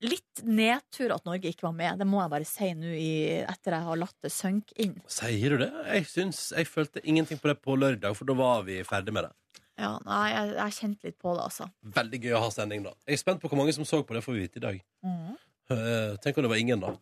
Litt 0.00 0.42
nedtur 0.46 1.10
at 1.10 1.24
Norge 1.26 1.50
ikke 1.50 1.64
var 1.66 1.72
med, 1.74 1.98
det 1.98 2.06
må 2.06 2.20
jeg 2.22 2.30
bare 2.30 2.46
si 2.46 2.68
nå 2.78 2.92
i- 2.94 3.42
etter 3.42 3.74
jeg 3.74 3.82
har 3.88 3.96
latt 3.98 4.14
det 4.22 4.30
synke 4.30 4.72
inn. 4.78 5.00
Sier 5.10 5.50
du 5.50 5.56
det? 5.64 5.72
Jeg 5.90 6.04
syns 6.06 6.52
jeg 6.54 6.66
følte 6.70 7.02
ingenting 7.02 7.38
på 7.42 7.48
det 7.50 7.56
på 7.62 7.74
lørdag, 7.76 8.14
for 8.14 8.24
da 8.24 8.34
var 8.38 8.62
vi 8.62 8.76
ferdig 8.86 9.12
med 9.12 9.24
det. 9.26 9.32
Ja, 9.78 9.96
nei, 10.06 10.30
jeg, 10.34 10.54
jeg 10.58 10.72
kjente 10.78 11.04
litt 11.04 11.18
på 11.18 11.34
det, 11.34 11.42
altså. 11.48 11.66
Veldig 11.82 12.20
gøy 12.22 12.32
å 12.38 12.40
ha 12.42 12.50
sending, 12.50 12.82
da. 12.86 12.92
Jeg 13.06 13.14
er 13.18 13.22
spent 13.22 13.40
på 13.42 13.48
hvor 13.50 13.58
mange 13.58 13.74
som 13.74 13.84
så 13.86 14.02
på 14.06 14.14
det, 14.14 14.22
får 14.24 14.34
vi 14.38 14.46
vite 14.46 14.58
i 14.62 14.66
dag. 14.68 14.80
Eh, 15.70 16.16
tenk 16.22 16.38
om 16.38 16.46
det 16.46 16.50
var 16.54 16.62
ingen, 16.62 16.80
da. 16.80 16.94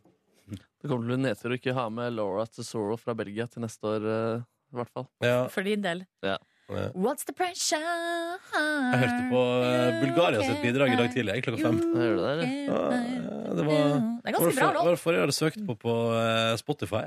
Det 0.49 0.89
kommer 0.89 1.07
til 1.07 1.15
å 1.15 1.17
bli 1.17 1.17
nedtur 1.25 1.53
å 1.53 1.57
ikke 1.61 1.75
ha 1.75 1.89
med 1.91 2.13
Laura 2.17 2.45
Tesoro 2.47 2.97
fra 3.01 3.15
Belgia 3.15 3.47
til 3.47 3.63
neste 3.65 3.81
år, 3.93 4.05
eh, 4.09 4.43
i 4.73 4.77
hvert 4.77 4.93
fall. 4.93 5.09
Ja. 5.25 5.49
For 5.53 5.63
din 5.67 5.83
del. 5.85 6.07
Ja. 6.23 6.37
What's 6.69 7.23
the 7.29 7.33
pressure? 7.33 7.79
Jeg 7.79 8.99
hørte 8.99 9.27
på 9.31 9.43
eh, 9.63 10.01
Bulgaria 10.03 10.41
sitt 10.43 10.63
bidrag 10.65 10.91
i 10.91 10.97
dag 10.99 11.13
tidlig, 11.15 11.37
jeg, 11.37 11.45
klokka 11.47 11.63
fem. 11.63 11.77
Hører 11.95 12.17
du 12.17 12.23
det, 12.25 12.33
eller? 12.33 12.49
Ja, 12.67 13.53
det 13.55 13.67
var 13.69 13.77
Det 13.77 14.33
er 14.33 14.35
ganske 14.35 14.51
bra 14.57 14.67
var 14.67 14.73
det 14.75 14.81
låt. 14.81 14.89
for- 14.89 15.03
forrige 15.05 15.21
jeg 15.21 15.27
hadde 15.27 15.37
søkt 15.39 15.61
på 15.69 15.77
på 15.85 15.95
eh, 16.19 16.57
Spotify. 16.59 17.05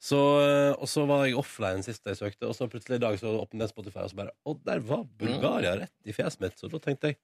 Så, 0.00 0.18
eh, 0.44 0.72
og 0.80 0.88
så 0.88 1.06
var 1.08 1.24
jeg 1.26 1.36
offline 1.36 1.82
sist 1.84 2.04
jeg 2.08 2.16
søkte, 2.20 2.48
og 2.48 2.54
så 2.56 2.68
plutselig 2.72 2.96
i 3.00 3.04
dag 3.06 3.16
så 3.20 3.32
åpnet 3.40 3.64
jeg 3.66 3.72
Spotify, 3.72 4.04
og 4.04 4.10
så 4.12 4.16
bare 4.20 4.32
Å, 4.48 4.54
der 4.68 4.78
var 4.84 5.02
Bulgaria 5.20 5.74
rett 5.80 5.92
i 6.04 6.12
fjeset 6.16 6.40
mitt. 6.44 6.56
Så 6.60 6.68
da 6.72 6.78
tenkte 6.80 7.10
jeg 7.14 7.18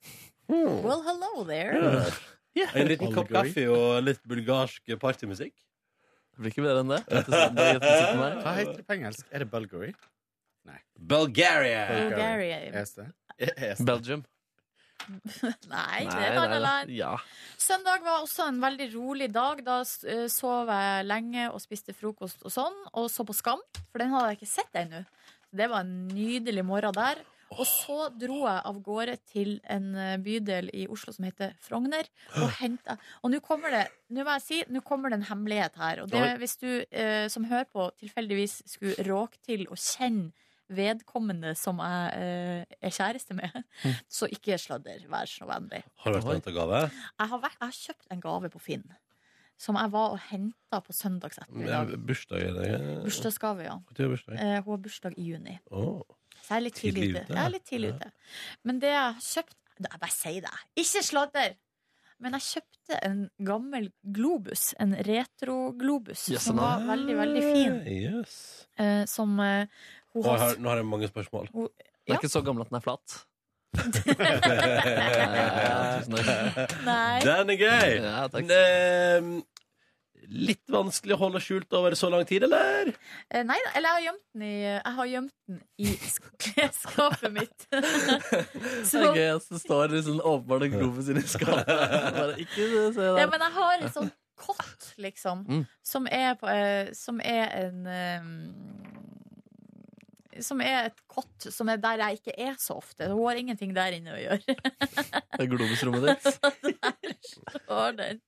hmm, 0.49 0.81
Well, 0.85 1.05
hello 1.05 1.45
there. 1.45 2.05
ja, 2.57 2.67
En 2.75 2.89
liten 2.89 3.13
kopp 3.13 3.29
kaffe 3.33 3.69
og 3.69 4.01
litt 4.05 4.21
bulgarsk 4.29 4.97
partymusikk. 5.01 5.53
Det 6.37 6.41
blir 6.41 6.53
ikke 6.53 6.65
bedre 6.65 6.85
enn 6.85 6.93
det. 6.97 7.05
Hva 8.43 8.53
heter 8.57 8.77
det 8.77 8.85
på 8.89 8.97
engelsk? 8.97 9.25
Er 9.33 9.45
det 9.45 9.51
Bulgari? 9.53 9.93
Bulgaria! 10.97 11.87
Bulgaria. 11.91 12.85
Belgium. 13.85 14.25
Nei, 15.71 16.07
det 16.09 16.25
er 16.25 16.39
annet 16.41 16.63
land. 16.63 16.91
Ja. 16.95 17.13
Søndag 17.61 18.03
var 18.07 18.25
også 18.25 18.49
en 18.51 18.59
veldig 18.63 18.89
rolig 18.97 19.29
dag. 19.35 19.63
Da 19.67 19.81
eh, 20.09 20.27
sov 20.33 20.73
jeg 20.73 21.07
lenge 21.07 21.49
og 21.53 21.63
spiste 21.63 21.95
frokost 21.97 22.43
og 22.47 22.55
sånn, 22.55 22.77
og 22.97 23.09
så 23.13 23.27
på 23.27 23.37
Skam, 23.37 23.63
for 23.91 24.03
den 24.03 24.15
hadde 24.15 24.33
jeg 24.33 24.41
ikke 24.41 24.55
sett 24.57 24.83
ennå. 24.83 25.05
Det 25.57 25.71
var 25.71 25.87
en 25.87 26.07
nydelig 26.11 26.65
morgen 26.67 26.97
der. 26.97 27.23
Og 27.55 27.63
så 27.63 28.09
dro 28.11 28.41
jeg 28.43 28.63
av 28.67 28.79
gårde 28.83 29.13
til 29.31 29.53
en 29.71 29.93
eh, 29.95 30.17
bydel 30.19 30.73
i 30.75 30.89
Oslo 30.91 31.13
som 31.15 31.29
heter 31.29 31.53
Frogner, 31.63 32.09
og 32.41 32.49
henta 32.59 32.97
Og 33.21 33.31
nå 33.31 33.39
kommer 33.45 33.71
det 33.71 33.85
Nå 34.11 34.25
må 34.27 34.35
jeg 34.35 34.43
si, 34.43 34.59
nå 34.75 34.83
kommer 34.87 35.13
det 35.13 35.21
en 35.21 35.29
hemmelighet 35.29 35.79
her. 35.79 36.03
Og 36.03 36.11
det, 36.11 36.25
hvis 36.43 36.59
du 36.59 36.69
eh, 36.91 37.29
som 37.31 37.47
hører 37.47 37.69
på, 37.71 37.87
tilfeldigvis 38.03 38.65
skulle 38.67 39.07
råke 39.07 39.39
til 39.47 39.63
å 39.71 39.79
kjenne 39.79 40.33
vedkommende 40.69 41.55
som 41.59 41.79
jeg 41.79 42.13
eh, 42.21 42.77
er 42.81 42.95
kjæreste 42.95 43.35
med, 43.39 43.55
så 44.11 44.29
ikke 44.33 44.59
sladder. 44.59 45.05
Vær 45.13 45.29
så 45.31 45.47
vennlig. 45.49 45.83
Har 46.03 46.13
du 46.13 46.19
vært 46.19 46.27
og 46.31 46.33
hentet 46.39 46.57
gave? 46.57 46.81
Jeg 46.91 47.31
har, 47.33 47.43
vært, 47.43 47.59
jeg 47.61 47.67
har 47.69 47.77
kjøpt 47.81 48.09
en 48.17 48.23
gave 48.25 48.51
på 48.53 48.63
Finn. 48.63 48.87
Som 49.57 49.79
jeg 49.81 49.89
var 49.95 50.13
og 50.13 50.19
henta 50.29 50.83
på 50.85 50.93
søndags 50.93 51.39
Ja, 51.41 51.47
ettermiddag. 51.47 51.95
bursdag 52.05 52.43
er 52.45 52.57
det? 52.59 52.73
Bursdagsgave, 53.07 53.65
ja. 53.65 53.77
Bursdag? 53.97 54.35
Eh, 54.37 54.59
hun 54.67 54.73
har 54.75 54.83
bursdag 54.85 55.15
i 55.17 55.29
juni. 55.31 55.55
Oh. 55.71 56.03
Så 56.43 56.51
jeg 56.51 56.57
er 56.59 56.65
litt 56.67 56.77
tidlig 56.77 57.03
Tidlig 57.07 57.15
ute. 57.15 57.23
ute. 57.25 57.37
Jeg 57.39 57.45
er 57.47 57.55
litt 57.55 57.65
tidlig 57.71 57.93
ute. 57.97 58.11
Men 58.69 58.83
det 58.83 58.91
jeg 58.93 59.01
har 59.07 59.23
kjøpt 59.31 59.57
Jeg 59.87 60.01
bare 60.01 60.13
sier 60.13 60.41
det. 60.45 60.53
Ikke 60.81 61.03
sladder! 61.05 61.55
Men 62.19 62.33
jeg 62.33 62.45
kjøpte 62.47 62.99
en 63.05 63.19
gammel 63.45 63.91
globus. 64.17 64.71
En 64.81 64.95
retro-globus. 65.05 66.23
Yes, 66.33 66.47
som 66.49 66.57
var 66.57 66.81
veldig, 66.89 67.17
veldig 67.19 67.43
fin. 67.45 67.75
Yes. 67.93 68.37
Eh, 68.81 69.03
som 69.11 69.35
eh, 69.45 69.67
hun 70.17 70.25
Og 70.25 70.31
har 70.33 70.39
har, 70.47 70.57
nå 70.59 70.69
har 70.73 70.77
jeg 70.83 70.89
mange 70.89 71.09
spørsmål. 71.13 71.49
hun, 71.53 71.69
Den 71.69 72.15
er 72.15 72.15
Ja. 72.15 72.21
ikke 72.21 72.33
så 72.33 72.43
gammel 72.47 72.63
at 72.67 72.71
den 72.73 72.77
er 72.81 72.85
flat. 72.87 73.19
Tusen 75.97 76.17
takk. 76.27 76.73
Nei. 76.87 77.21
Den 77.25 77.51
er 77.53 77.59
gøy! 77.61 77.93
Ja, 78.01 78.27
takk. 78.33 78.51
Ehm, 78.57 79.31
litt 80.27 80.63
vanskelig 80.73 81.15
å 81.15 81.21
holde 81.21 81.41
skjult 81.45 81.73
over 81.79 81.95
så 81.99 82.09
lang 82.11 82.25
tid, 82.27 82.43
eller? 82.49 82.89
Eh, 83.31 83.45
nei 83.47 83.59
eller 83.77 83.87
jeg 83.87 83.93
har 83.93 84.05
gjemt 84.07 84.25
den 84.35 84.43
i, 84.49 84.55
jeg 84.65 84.95
har 84.97 85.11
gjemt 85.13 85.35
den 85.47 85.61
i 85.79 85.91
sk- 86.11 86.33
klesskapet 86.47 87.31
mitt. 87.37 87.67
Det 87.71 88.87
Så, 88.91 89.03
er 89.05 89.15
gøy 89.21 89.31
at 89.37 89.47
det 89.53 89.61
står 89.63 89.93
liksom 89.95 90.21
åpenbart 90.25 90.67
en 90.67 91.03
sin 91.07 91.17
inni 91.21 91.31
skapet. 91.31 91.67
Bare 92.17 92.35
ikke 92.43 92.71
se 92.97 93.07
ja, 93.07 93.15
der. 93.21 93.31
men 93.35 93.41
jeg 93.47 93.55
har 93.61 93.75
et 93.87 93.95
sånt 93.95 94.15
kott, 94.37 94.91
liksom, 95.01 95.45
Mm. 95.49 95.63
som 95.87 96.07
er, 96.13 96.35
på, 96.41 96.47
eh, 96.51 96.91
som 96.93 97.21
er 97.25 97.47
en 97.63 97.87
eh, 97.87 98.21
Som 100.45 100.61
er 100.65 100.91
et 100.91 101.01
kott 101.11 101.49
som 101.53 101.71
er 101.73 101.81
der 101.83 102.03
jeg 102.05 102.21
ikke 102.21 102.37
er 102.49 102.57
så 102.61 102.79
ofte. 102.81 103.09
Hun 103.13 103.25
har 103.29 103.41
ingenting 103.41 103.75
der 103.77 103.97
inne 103.97 104.17
å 104.17 104.21
gjøre. 104.21 104.57
Det 105.37 105.45
er 105.45 105.51
globusrommet 105.53 106.07
ditt. 106.07 106.83
Der 106.83 107.17
står 107.61 107.99
den. 108.01 108.23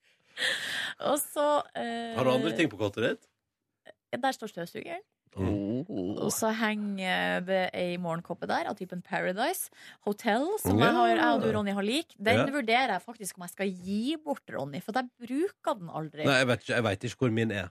Og 1.09 1.19
så 1.19 1.47
eh, 1.75 2.15
Har 2.15 2.27
du 2.27 2.35
andre 2.37 2.55
ting 2.57 2.71
på 2.71 2.79
kottet 2.81 3.09
ditt? 3.09 3.31
Der 4.15 4.33
står 4.33 4.53
støvsugeren. 4.55 5.05
Oh. 5.37 5.85
Og 6.25 6.31
så 6.35 6.51
henger 6.57 7.43
det 7.47 7.61
ei 7.77 7.99
morgenkåpe 8.01 8.49
der 8.49 8.71
av 8.71 8.79
typen 8.79 9.03
Paradise 9.05 9.69
Hotel, 10.07 10.47
som 10.63 10.79
yeah. 10.79 10.89
jeg, 10.89 10.97
har, 10.97 11.11
jeg 11.13 11.35
og 11.37 11.45
du, 11.45 11.49
Ronny, 11.55 11.75
har 11.77 11.87
lik. 11.87 12.15
Den 12.17 12.41
yeah. 12.41 12.55
vurderer 12.55 12.95
jeg 12.97 13.05
faktisk 13.05 13.39
om 13.39 13.45
jeg 13.47 13.55
skal 13.55 13.75
gi 13.91 14.17
bort, 14.25 14.43
Ronny, 14.55 14.81
for 14.85 14.97
jeg 14.99 15.11
bruker 15.29 15.79
den 15.79 15.93
aldri. 15.93 16.25
Nei, 16.25 16.41
jeg 16.41 16.51
vet, 16.51 16.65
ikke, 16.65 16.75
jeg 16.75 16.87
vet 16.89 17.07
ikke 17.11 17.23
hvor 17.23 17.37
min 17.39 17.55
er. 17.55 17.71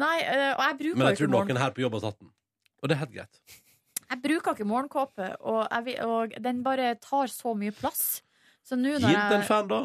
Nei, 0.00 0.16
øh, 0.24 0.50
og 0.50 0.66
jeg 0.66 0.76
bruker 0.82 1.00
Men 1.00 1.10
jeg 1.12 1.22
tror 1.22 1.32
noen 1.36 1.62
her 1.62 1.74
på 1.76 1.86
jobb 1.86 1.98
har 1.98 2.06
tatt 2.08 2.20
den. 2.20 2.34
Og 2.82 2.90
det 2.90 2.96
er 2.96 3.02
helt 3.04 3.16
greit. 3.16 3.42
Jeg 4.10 4.22
bruker 4.24 4.54
ikke 4.56 4.64
morgenkåpe, 4.68 5.26
og, 5.40 5.66
jeg, 5.86 5.98
og 6.04 6.32
den 6.44 6.62
bare 6.64 6.94
tar 7.04 7.26
så 7.32 7.52
mye 7.58 7.72
plass. 7.76 8.22
Så 8.64 8.76
nå 8.76 8.94
Gi 8.96 9.02
når 9.04 9.12
den 9.12 9.28
til 9.32 9.38
en 9.40 9.46
fan, 9.48 9.68
da. 9.68 9.80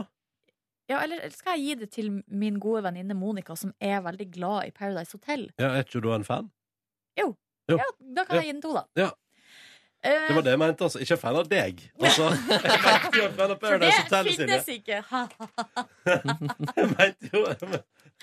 ja, 0.92 1.02
eller 1.04 1.30
skal 1.36 1.58
jeg 1.60 1.66
gi 1.66 1.76
det 1.84 1.90
til 1.92 2.12
min 2.28 2.60
gode 2.60 2.84
venninne 2.86 3.16
Monica, 3.16 3.56
som 3.60 3.74
er 3.84 4.00
veldig 4.06 4.30
glad 4.36 4.70
i 4.70 4.72
Paradise 4.76 5.12
Hotel? 5.18 5.50
Ja, 5.60 5.74
er 5.78 5.84
ikke 5.88 6.02
du 6.04 6.10
en 6.16 6.24
fan? 6.28 6.50
Jo. 7.20 7.34
Jo. 7.72 7.78
Ja, 7.80 7.90
da 8.16 8.24
kan 8.28 8.36
Ja. 8.36 8.42
jeg 8.42 8.50
gi 8.50 8.56
den 8.58 8.62
to, 8.64 8.74
da. 8.76 8.84
Ja. 9.00 9.10
Eh, 10.04 10.28
Det 10.28 10.36
var 10.36 10.42
det 10.44 10.52
jeg 10.52 10.60
mente, 10.60 10.84
altså. 10.84 11.00
Ikke 11.00 11.16
fan 11.18 11.36
av 11.40 11.48
deg. 11.48 11.84
Altså, 12.04 12.26
jeg 12.32 12.82
mente 12.84 13.20
jo 13.22 13.30
fan 13.38 13.52
av 13.52 13.60
for 13.60 13.78
det 13.80 13.92
finnes 14.28 14.68
ikke! 14.68 14.98
Jeg 16.76 16.90
mente 16.98 17.30
jo 17.34 17.44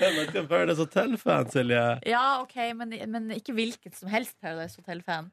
jeg 0.01 0.15
mente 0.17 0.43
Paradise 0.49 0.81
Hotel-fan, 0.81 1.49
Silje. 1.53 1.81
Ja, 2.09 2.41
OK, 2.43 2.55
men, 2.77 2.93
men 3.11 3.31
ikke 3.37 3.53
hvilken 3.57 3.93
som 3.97 4.09
helst 4.13 4.37
Paradise 4.41 4.77
Hotel-fan. 4.81 5.31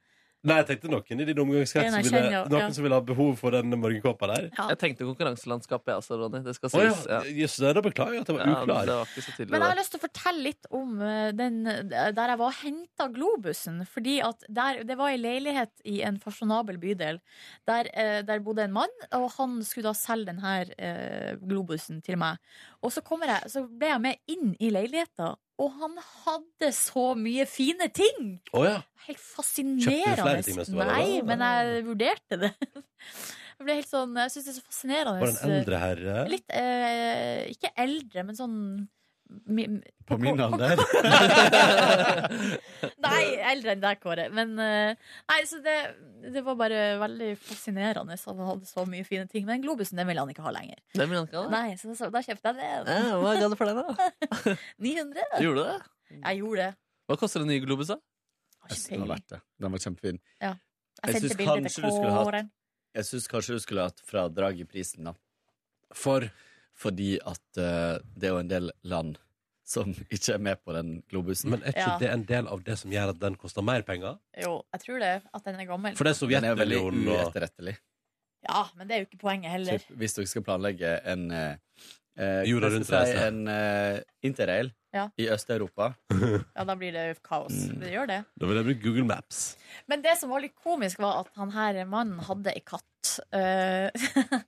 Nei, 0.47 0.57
jeg 0.61 0.67
tenkte 0.69 0.91
noen 0.91 1.21
i 1.23 1.25
din 1.27 1.39
omgangskrets 1.43 1.91
som 1.91 2.05
ville, 2.05 2.21
kjenner, 2.21 2.49
noen 2.51 2.63
ja. 2.63 2.69
som 2.75 2.85
ville 2.85 2.97
ha 2.99 3.03
behov 3.03 3.33
for 3.39 3.55
den 3.55 3.73
morgenkåpa 3.75 4.29
der. 4.31 4.45
Ja. 4.53 4.67
Jeg 4.71 4.79
tenkte 4.83 5.07
konkurranselandskapet, 5.07 5.91
jeg 5.91 6.01
også, 6.01 6.19
Ronny. 6.21 6.41
Det 6.45 6.55
skal 6.55 6.71
Å 6.71 6.83
ja. 6.83 6.93
sies. 6.93 7.07
Ja. 7.11 7.19
Jøss, 7.41 7.57
da 7.77 7.83
beklager 7.83 8.15
jeg 8.17 8.23
at 8.23 8.31
jeg 8.31 8.37
var 8.37 8.47
Ja, 8.47 8.57
uklar. 8.63 8.87
det 8.87 8.97
var 8.99 9.11
ikke 9.11 9.25
så 9.25 9.33
tydelig. 9.35 9.51
Men 9.51 9.59
jeg 9.59 9.67
har 9.67 9.75
det. 9.75 9.81
lyst 9.81 9.93
til 9.95 9.99
å 9.99 10.05
fortelle 10.05 10.45
litt 10.45 10.69
om 10.79 11.01
eh, 11.03 11.31
den 11.37 11.57
der 11.67 12.33
jeg 12.33 12.41
var 12.43 12.45
og 12.47 12.59
henta 12.61 13.09
globusen. 13.17 13.81
Fordi 13.91 14.17
at 14.23 14.47
der, 14.47 14.83
Det 14.87 14.97
var 14.99 15.11
ei 15.11 15.19
leilighet 15.19 15.73
i 15.85 15.97
en 16.07 16.21
fasjonabel 16.23 16.79
bydel. 16.81 17.19
Der, 17.67 17.91
eh, 17.93 18.21
der 18.27 18.45
bodde 18.45 18.63
en 18.63 18.75
mann, 18.77 18.93
og 19.17 19.27
han 19.37 19.59
skulle 19.67 19.91
da 19.91 19.97
selge 19.97 20.31
denne 20.31 20.55
eh, 20.77 21.35
globusen 21.43 22.01
til 22.05 22.19
meg. 22.21 22.39
Og 22.81 22.93
så, 22.95 23.03
kommer 23.03 23.33
jeg, 23.35 23.51
så 23.51 23.65
ble 23.67 23.91
jeg 23.91 24.03
med 24.03 24.31
inn 24.31 24.55
i 24.63 24.71
leiligheta, 24.73 25.35
og 25.57 25.71
han 25.79 25.95
hadde 26.25 26.69
så 26.75 27.09
mye 27.17 27.45
fine 27.49 27.87
ting! 27.93 28.37
Oh, 28.53 28.65
ja. 28.67 28.81
Helt 29.07 29.17
Kjøpte 29.21 29.33
fascinerende. 29.37 30.15
du 30.17 30.21
flere 30.21 30.43
ting 30.45 30.57
mens 30.59 30.69
du 30.69 30.75
var 30.77 30.89
der, 30.91 30.97
Nei, 30.99 31.21
men 31.25 31.43
jeg 31.47 31.85
vurderte 31.87 32.39
det. 32.43 32.51
Jeg 33.57 33.65
ble 33.65 33.75
helt 33.79 33.89
sånn, 33.89 34.11
jeg 34.21 34.33
syns 34.33 34.45
det 34.45 34.51
er 34.51 34.57
så 34.59 34.65
fascinerende. 34.67 35.21
Var 35.23 35.31
det 35.31 35.39
en 35.47 35.55
eldre 35.57 35.77
herre? 35.81 36.17
Litt 36.29 36.51
eh, 36.53 37.39
Ikke 37.55 37.71
eldre, 37.81 38.25
men 38.27 38.37
sånn 38.37 38.57
mi, 39.27 39.65
På 40.07 40.17
min 40.17 40.39
alder? 40.39 40.79
Nei, 43.05 43.21
eldre 43.51 43.73
enn 43.73 43.83
deg, 43.83 43.99
Kåre. 44.03 44.27
Men 44.33 44.53
eh, 44.63 45.11
Nei, 45.31 45.39
så 45.49 45.59
det, 45.63 45.75
det 46.33 46.43
var 46.45 46.57
bare 46.59 46.81
veldig 47.01 47.31
fascinerende 47.41 48.17
at 48.17 48.25
han 48.29 48.43
hadde 48.47 48.69
så 48.69 48.85
mye 48.89 49.07
fine 49.07 49.27
ting. 49.31 49.45
Men 49.49 49.63
globusen 49.63 49.99
den 49.99 50.09
ville 50.09 50.23
han 50.23 50.31
ikke 50.33 50.45
ha 50.45 50.53
lenger. 50.55 50.79
Det 50.93 51.05
vil 51.05 51.19
han 51.19 51.29
ikke 51.29 51.43
ha. 51.43 51.51
Nei, 51.53 51.77
så, 51.79 51.93
så 51.97 52.11
da 52.13 52.23
kjøpte 52.25 52.53
jeg 52.55 52.67
Ja, 52.67 52.83
det. 52.87 52.99
Hva 53.23 53.35
ga 53.39 53.49
du 53.51 53.57
for 53.59 53.71
den, 53.71 53.81
da? 53.83 54.55
900. 54.87 55.27
Gjorde 55.43 55.63
du 55.63 55.65
det? 55.71 55.79
Jeg 56.17 56.41
gjorde 56.41 56.61
det. 56.63 56.71
Hva 57.07 57.19
koster 57.19 57.43
en 57.43 57.51
ny 57.51 57.59
globus, 57.63 57.91
da? 57.93 57.99
Den 58.67 59.03
var 59.05 59.13
verdt 59.15 59.29
det. 59.35 59.39
Den 59.63 59.71
var 59.75 59.83
kjempefin. 59.83 60.17
Jeg 60.43 60.57
Jeg 61.05 61.21
syns 61.21 61.37
kanskje 61.37 63.29
kanskje 63.29 63.53
du 63.55 63.61
skulle 63.61 63.85
hatt 63.85 63.99
fradrag 64.03 64.59
i 64.59 64.65
prisen, 64.67 65.07
da. 65.07 65.13
For 65.95 66.25
Fordi 66.77 67.15
at 67.25 67.57
eh, 67.61 67.97
det 68.15 68.29
er 68.29 68.35
jo 68.35 68.41
en 68.43 68.51
del 68.51 68.71
land 68.85 69.17
som 69.67 69.89
ikke 70.13 70.35
er 70.37 70.41
med 70.43 70.61
på 70.63 70.75
den 70.77 70.91
globusen. 71.11 71.51
Men 71.51 71.63
er 71.65 71.73
ikke 71.73 71.87
Ja. 71.89 71.97
det 71.99 72.11
en 72.13 72.23
del 72.29 72.47
av 72.47 72.63
det 72.63 72.77
som 72.79 72.91
gjør 72.93 73.09
at 73.15 73.19
den 73.19 73.35
koster 73.35 73.65
mer 73.65 73.81
penger? 73.87 74.19
Jo, 74.39 74.61
jeg 74.73 74.83
tror 74.85 74.99
det. 75.03 75.13
At 75.33 75.43
den 75.49 75.59
er 75.59 75.65
gammel. 75.69 75.95
For 75.97 76.07
det 76.07 76.15
er 76.15 76.27
den 76.37 76.49
er 76.51 76.55
veldig 76.61 76.77
Sovjetunionen 76.79 77.13
og 77.13 77.25
uetterrettelig. 77.25 77.75
Ja, 78.47 78.61
men 78.77 78.87
det 78.87 78.95
er 78.95 79.01
jo 79.01 79.07
ikke 79.09 79.19
poenget 79.25 79.51
heller. 79.51 79.81
Typ, 79.81 79.97
hvis 79.97 80.13
dere 80.15 80.29
skal 80.29 80.43
planlegge 80.45 80.91
en 81.11 81.31
eh, 81.35 81.55
eh, 82.17 82.43
Jorda 82.49 82.69
skal 82.71 82.79
rundt-reise. 82.81 83.23
En 83.27 83.47
eh, 83.53 84.01
interrail 84.25 84.73
Ja. 84.95 85.07
i 85.17 85.27
Øst-Europa. 85.29 85.93
Ja, 86.57 86.63
da 86.65 86.73
blir 86.75 86.91
det 86.95 87.21
kaos. 87.23 87.53
Mm. 87.53 87.79
Det 87.83 87.91
gjør 87.93 88.07
det. 88.09 88.19
Da 88.39 88.47
vil 88.49 88.57
jeg 88.57 88.65
bruke 88.69 88.83
Google 88.83 89.05
Maps. 89.05 89.41
Men 89.87 90.01
det 90.01 90.15
som 90.19 90.31
var 90.33 90.41
litt 90.41 90.55
komisk, 90.57 90.97
var 91.03 91.19
at 91.21 91.29
han 91.37 91.51
her 91.53 91.83
mannen 91.85 92.19
hadde 92.25 92.53
ei 92.55 92.63
katt. 92.65 92.83
Eh, 93.31 93.91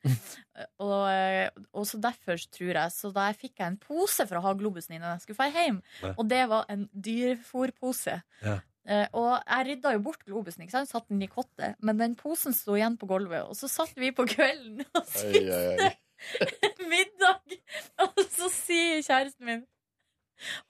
og, 0.86 1.04
eh, 1.12 1.50
og 1.74 1.86
så 1.88 2.00
derfor, 2.02 2.42
tror 2.52 2.74
jeg, 2.74 2.96
så 2.96 3.12
da 3.16 3.28
fikk 3.38 3.60
jeg 3.62 3.68
en 3.76 3.78
pose 3.82 4.26
for 4.28 4.40
å 4.40 4.44
ha 4.48 4.56
globusen 4.58 4.98
i 4.98 5.00
når 5.02 5.14
jeg 5.18 5.28
skulle 5.28 5.44
dra 5.44 5.64
hjem. 5.64 5.80
Ja. 6.02 6.14
Og 6.18 6.28
det 6.34 6.42
var 6.52 6.66
en 6.74 6.88
dyrefòrpose. 6.94 8.18
Ja. 8.46 8.58
Eh, 8.90 9.06
og 9.14 9.32
jeg 9.46 9.68
rydda 9.70 9.94
jo 9.94 10.04
bort 10.08 10.24
globusen, 10.26 10.64
ikke 10.66 10.80
sant? 10.80 10.90
satt 10.90 11.10
den 11.12 11.22
i 11.22 11.30
kottet. 11.30 11.78
Men 11.86 12.00
den 12.02 12.16
posen 12.18 12.56
sto 12.58 12.74
igjen 12.80 12.98
på 12.98 13.10
gulvet. 13.12 13.46
Og 13.46 13.58
så 13.60 13.70
satt 13.70 13.94
vi 14.00 14.10
på 14.16 14.26
kvelden 14.32 14.82
og 14.98 15.04
spiste 15.06 15.92
middag. 16.92 17.60
Og 18.06 18.26
så 18.28 18.50
sier 18.54 19.02
kjæresten 19.06 19.46
min 19.48 19.64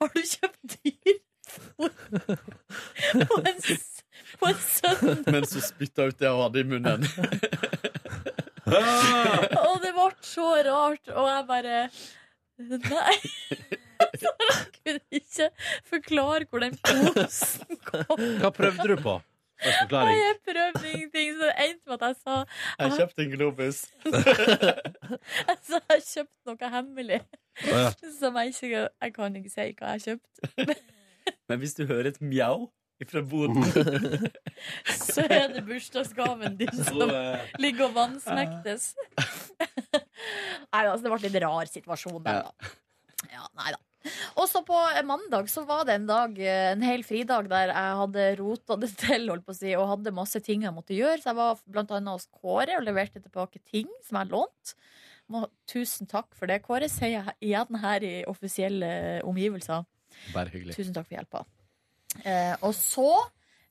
Har 0.02 0.12
du 0.14 0.22
kjøpt 0.22 0.76
dyr 0.76 1.18
på 1.50 1.90
en, 1.90 3.60
på 4.40 4.50
en 4.52 4.62
søndag? 4.66 5.32
Mens 5.34 5.56
du 5.56 5.62
spytta 5.66 6.10
ut 6.10 6.20
det 6.20 6.30
hun 6.30 6.44
hadde 6.46 6.60
i 6.62 6.70
munnen. 6.70 7.06
Og 8.70 9.76
det 9.82 9.92
ble 9.96 10.10
så 10.22 10.48
rart, 10.68 11.10
og 11.10 11.26
jeg 11.30 11.46
bare 11.50 11.78
Nei. 12.60 13.16
Så 14.20 14.32
jeg 14.44 14.66
kunne 14.76 15.00
ikke 15.16 15.46
forklare 15.88 16.46
hvor 16.50 16.60
den 16.64 16.76
posen 16.84 17.80
kom. 17.88 18.20
Hva 18.42 18.52
prøvde 18.56 18.88
du 18.92 18.96
på? 19.00 19.16
Forklaring? 19.60 20.18
jeg 20.20 20.36
prøvde 20.48 20.92
ingenting, 20.94 21.32
så 21.36 21.50
det 21.50 21.56
endte 21.66 21.90
med 21.92 21.96
at 21.98 22.08
jeg 22.08 22.16
sa 22.24 22.36
Jeg 22.80 22.92
kjøpte 23.00 23.24
en 23.26 23.32
Globus. 23.36 23.80
Jeg 25.50 25.58
sa 25.68 25.80
jeg 25.90 26.04
kjøpte 26.06 26.52
noe 26.52 26.70
hemmelig. 26.76 27.20
Ja. 27.66 27.86
Som 28.20 28.38
jeg 28.40 28.54
ikke 28.54 28.84
Jeg 28.88 29.14
kan 29.16 29.36
ikke 29.40 29.52
si 29.52 29.66
hva 29.80 29.96
jeg 29.98 30.04
kjøpte. 30.06 30.76
Men 31.50 31.60
hvis 31.60 31.74
du 31.76 31.84
hører 31.90 32.14
et 32.14 32.22
mjau 32.22 32.70
fra 33.08 33.22
boden 33.24 33.64
Så 34.92 35.24
er 35.24 35.48
det 35.54 35.62
bursdagsgaven 35.68 36.58
din 36.60 36.72
som 36.84 37.04
eh, 37.08 37.52
ligger 37.60 37.88
og 37.90 37.96
vansmektes. 37.96 38.94
Nei, 40.74 40.84
altså, 40.84 41.04
det 41.06 41.12
ble 41.14 41.22
litt 41.28 41.38
rar 41.44 41.72
situasjon 41.72 42.20
der, 42.26 42.48
da. 42.48 42.74
Ja, 43.32 43.46
nei 43.60 43.72
da. 43.76 43.80
Og 44.40 44.46
så 44.48 44.62
på 44.64 44.78
mandag 45.04 45.50
så 45.52 45.66
var 45.68 45.84
det 45.88 45.98
en 45.98 46.08
dag, 46.08 46.38
eh, 46.40 46.70
en 46.72 46.84
hel 46.86 47.04
fridag 47.04 47.50
der 47.52 47.74
jeg 47.74 47.98
hadde 48.02 48.28
rota 48.40 48.78
det 48.80 48.94
til 49.02 49.28
holdt 49.32 49.46
på 49.48 49.56
å 49.56 49.60
si, 49.60 49.74
og 49.76 49.90
hadde 49.92 50.16
masse 50.16 50.40
ting 50.46 50.64
jeg 50.64 50.76
måtte 50.76 50.96
gjøre. 50.96 51.20
Så 51.22 51.34
jeg 51.34 51.40
var 51.42 51.60
blant 51.68 51.92
annet 51.96 52.16
hos 52.16 52.30
Kåre 52.32 52.80
og 52.80 52.88
leverte 52.88 53.22
tilbake 53.22 53.62
ting 53.68 53.90
som 54.08 54.22
jeg 54.22 54.32
lånte. 54.32 54.76
lånt. 55.30 55.54
Tusen 55.70 56.10
takk 56.10 56.32
for 56.38 56.50
det, 56.50 56.62
Kåre, 56.66 56.90
sier 56.90 57.20
jeg 57.20 57.52
igjen 57.52 57.82
her 57.84 58.06
i 58.06 58.14
offisielle 58.30 59.22
omgivelser. 59.28 59.86
Bare 60.34 60.52
hyggelig. 60.54 60.78
Tusen 60.78 60.96
takk 60.96 61.10
for 61.10 61.20
hjelpa. 61.20 61.44
Eh, 62.26 62.56
og 62.66 62.74
så 62.76 63.12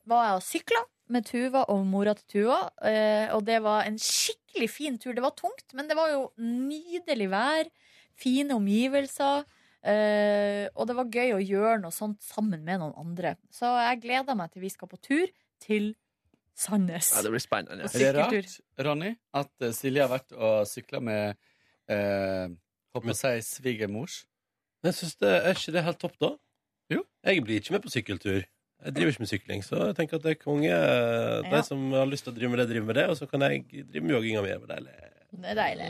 var 0.08 0.28
jeg 0.28 0.38
og 0.38 0.46
sykla 0.46 0.84
med 1.12 1.26
Tuva 1.26 1.64
og 1.72 1.84
mora 1.88 2.14
til 2.16 2.28
Tuva, 2.34 2.60
eh, 2.84 3.28
og 3.34 3.44
det 3.48 3.58
var 3.64 3.88
en 3.88 3.98
skikkelig 4.00 4.68
fin 4.70 4.98
tur. 5.00 5.14
Det 5.16 5.24
var 5.24 5.36
tungt, 5.36 5.72
men 5.74 5.88
det 5.88 5.96
var 5.98 6.12
jo 6.12 6.28
nydelig 6.38 7.30
vær, 7.32 7.70
fine 8.18 8.56
omgivelser. 8.56 9.46
Eh, 9.86 10.66
og 10.74 10.88
det 10.88 10.96
var 10.98 11.12
gøy 11.12 11.36
å 11.36 11.42
gjøre 11.42 11.78
noe 11.84 11.94
sånt 11.94 12.22
sammen 12.24 12.64
med 12.66 12.82
noen 12.82 12.96
andre. 12.98 13.36
Så 13.54 13.70
jeg 13.78 14.02
gleder 14.04 14.38
meg 14.38 14.52
til 14.52 14.64
vi 14.64 14.72
skal 14.72 14.90
på 14.90 15.00
tur 15.00 15.26
til 15.62 15.92
Sandnes. 16.58 17.12
Ja, 17.14 17.22
det 17.22 17.30
blir 17.30 17.42
spennende. 17.42 17.86
Er 17.86 17.98
det 18.02 18.14
rart, 18.16 18.56
Ronny, 18.82 19.12
at 19.38 19.52
eh, 19.62 19.74
Silje 19.76 20.02
har 20.02 20.10
vært 20.10 20.34
og 20.34 20.64
sykla 20.66 21.02
med 21.04 21.38
eh, 21.92 22.48
Håper 22.96 23.12
å 23.12 23.14
si 23.14 23.34
svigermors? 23.46 24.24
Men 24.82 24.90
jeg 24.90 25.02
synes 25.02 25.18
det, 25.20 25.32
Er 25.36 25.58
ikke 25.58 25.74
det 25.76 25.84
helt 25.86 26.00
topp, 26.02 26.16
da? 26.22 26.32
Jo. 26.90 27.04
Jeg 27.26 27.44
blir 27.44 27.60
ikke 27.60 27.76
med 27.76 27.84
på 27.84 27.92
sykkeltur. 27.92 28.40
Jeg 28.78 28.94
driver 28.94 29.12
ikke 29.12 29.22
med 29.24 29.30
sykling, 29.30 29.62
så 29.66 29.78
jeg 29.88 29.96
tenker 29.98 30.18
at 30.18 30.24
det 30.24 30.34
er 30.36 30.40
konge. 30.40 30.70
Ja. 30.70 31.40
De 31.50 31.62
som 31.66 31.80
har 31.94 32.06
lyst 32.10 32.26
til 32.26 32.32
å 32.34 32.36
drive 32.36 32.52
med 32.52 32.62
det, 32.62 32.68
driver 32.70 32.90
med 32.90 32.98
det, 33.00 33.06
og 33.10 33.18
så 33.18 33.26
kan 33.30 33.42
jeg 33.46 33.64
drive 33.90 34.04
med 34.06 34.14
jogginga 34.14 34.42
mi. 34.44 34.52
Det 34.54 34.58
er 34.58 34.70
deilig. 34.74 35.08
Det 35.28 35.50
er 35.52 35.58
deilig. 35.58 35.88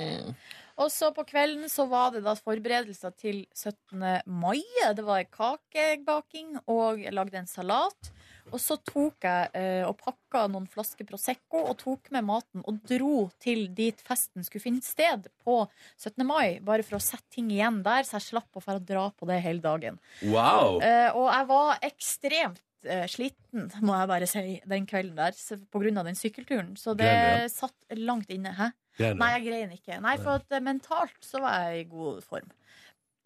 Og 0.78 0.92
så 0.94 1.10
på 1.14 1.24
kvelden 1.26 1.66
så 1.70 1.88
var 1.90 2.12
det 2.14 2.22
da 2.26 2.36
forberedelser 2.38 3.14
til 3.18 3.42
17. 3.50 4.22
mai. 4.30 4.62
Det 4.94 5.02
var 5.02 5.24
kakebaking, 5.26 6.54
og 6.70 7.02
jeg 7.02 7.14
lagde 7.16 7.40
en 7.40 7.50
salat. 7.50 8.12
Og 8.48 8.60
så 8.62 8.78
tok 8.86 9.26
jeg 9.26 9.50
eh, 9.58 9.82
og 9.84 9.98
pakka 10.00 10.46
noen 10.48 10.68
flasker 10.70 11.04
Prosecco 11.08 11.60
og 11.68 11.74
tok 11.82 12.08
med 12.14 12.24
maten 12.28 12.62
og 12.64 12.78
dro 12.88 13.26
til 13.42 13.66
dit 13.76 13.98
festen 14.06 14.46
skulle 14.46 14.64
finne 14.64 14.84
sted 14.84 15.28
på 15.44 15.60
17. 15.98 16.24
mai. 16.24 16.58
Bare 16.64 16.86
for 16.86 16.96
å 16.96 17.02
sette 17.02 17.28
ting 17.34 17.50
igjen 17.52 17.82
der, 17.84 18.06
så 18.08 18.16
jeg 18.16 18.30
slapp 18.30 18.56
å 18.56 18.78
dra 18.78 19.08
på 19.12 19.28
det 19.28 19.42
hele 19.44 19.60
dagen. 19.64 20.00
Wow! 20.22 20.78
Eh, 20.80 21.10
og 21.12 21.28
jeg 21.28 21.50
var 21.50 21.84
ekstremt 21.90 22.64
eh, 22.86 23.06
sliten, 23.10 23.68
må 23.82 23.96
jeg 23.96 24.10
bare 24.10 24.28
si, 24.30 24.42
den 24.68 24.86
kvelden 24.88 25.18
der, 25.18 25.38
på 25.72 25.82
grunn 25.82 26.00
av 26.00 26.08
den 26.08 26.18
sykkelturen. 26.18 26.74
Så 26.78 26.94
det 26.98 27.08
Grein 27.08 27.44
ja. 27.46 27.50
satt 27.52 27.98
langt 27.98 28.30
inne. 28.34 28.54
Hæ? 28.58 28.70
Grein? 28.98 29.18
Nei, 29.20 29.32
jeg 29.36 29.46
grein 29.46 29.74
ikke. 29.76 30.00
Nei, 30.04 30.16
for 30.22 30.42
at 30.42 30.54
eh, 30.56 30.64
mentalt 30.64 31.18
så 31.24 31.42
var 31.44 31.68
jeg 31.68 31.84
i 31.84 31.90
god 31.90 32.22
form. 32.26 32.50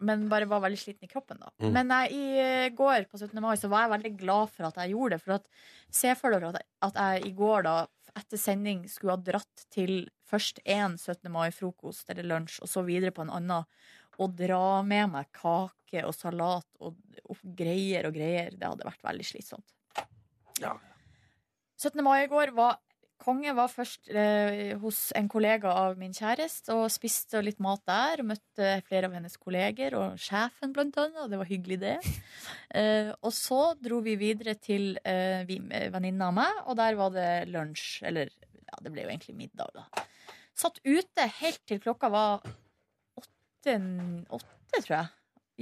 Men 0.03 0.25
bare 0.31 0.49
var 0.49 0.63
veldig 0.63 0.79
sliten 0.79 1.07
i 1.07 1.11
kroppen, 1.11 1.39
da. 1.39 1.51
Mm. 1.63 1.71
Men 1.75 1.93
jeg, 1.95 2.17
i 2.17 2.43
eh, 2.43 2.69
går 2.75 3.07
på 3.09 3.19
17. 3.21 3.37
mai 3.43 3.55
så 3.59 3.69
var 3.71 3.85
jeg 3.85 3.93
veldig 3.95 4.13
glad 4.19 4.51
for 4.51 4.67
at 4.67 4.79
jeg 4.81 4.93
gjorde 4.95 5.15
det. 5.15 5.23
For 5.23 5.37
at, 5.37 5.49
se 5.93 6.15
for 6.19 6.35
dere 6.35 6.51
at 6.51 6.63
at 6.83 6.99
jeg 6.99 7.29
i 7.29 7.33
går, 7.37 7.63
da, 7.67 7.75
etter 8.19 8.41
sending, 8.41 8.83
skulle 8.91 9.15
ha 9.15 9.23
dratt 9.31 9.65
til 9.73 10.07
først 10.29 10.59
én 10.65 10.97
17. 10.97 11.29
mai-frokost 11.31 12.09
eller 12.11 12.27
lunsj, 12.27 12.59
og 12.65 12.71
så 12.71 12.83
videre 12.85 13.13
på 13.15 13.25
en 13.25 13.33
annen. 13.33 13.69
Og 14.21 14.33
dra 14.37 14.81
med 14.85 15.09
meg 15.15 15.29
kake 15.33 16.03
og 16.05 16.13
salat 16.17 16.67
og, 16.83 16.97
og 17.29 17.43
greier 17.57 18.09
og 18.09 18.15
greier. 18.15 18.53
Det 18.53 18.69
hadde 18.69 18.87
vært 18.87 19.05
veldig 19.05 19.25
slitsomt. 19.25 19.73
Ja. 20.61 20.75
17. 21.81 22.01
mai 22.05 22.23
i 22.25 22.31
går 22.31 22.53
var 22.55 22.79
Konge 23.23 23.53
var 23.55 23.69
først 23.71 24.09
eh, 24.11 24.73
hos 24.81 25.13
en 25.15 25.29
kollega 25.31 25.71
av 25.79 25.93
min 25.95 26.11
kjæreste 26.11 26.73
og 26.75 26.89
spiste 26.91 27.39
litt 27.39 27.61
mat 27.63 27.79
der. 27.87 28.19
Og 28.19 28.27
møtte 28.33 28.73
flere 28.83 29.07
av 29.07 29.13
hennes 29.15 29.37
kolleger, 29.39 29.95
og 29.95 30.17
sjefen 30.19 30.73
blant 30.75 30.97
annet. 30.99 31.21
Og 31.23 31.31
det 31.31 31.39
var 31.39 31.47
hyggelig, 31.51 31.79
det. 31.85 31.97
Eh, 32.73 33.11
og 33.21 33.29
så 33.37 33.75
dro 33.77 33.99
vi 34.01 34.15
videre 34.17 34.55
til 34.57 34.95
eh, 35.05 35.43
vi- 35.45 35.59
venninna 35.93 36.31
av 36.31 36.33
meg, 36.33 36.55
og 36.65 36.75
der 36.79 36.95
var 36.97 37.11
det 37.13 37.27
lunsj. 37.53 38.01
Eller 38.09 38.31
ja, 38.33 38.79
det 38.81 38.89
ble 38.91 39.03
jo 39.05 39.11
egentlig 39.13 39.35
middag, 39.37 39.69
da. 39.77 40.03
Satt 40.57 40.79
ute 40.81 41.27
helt 41.37 41.61
til 41.69 41.77
klokka 41.83 42.09
var 42.09 42.41
åtte, 43.67 44.81
tror 44.83 44.95
jeg. 44.97 45.07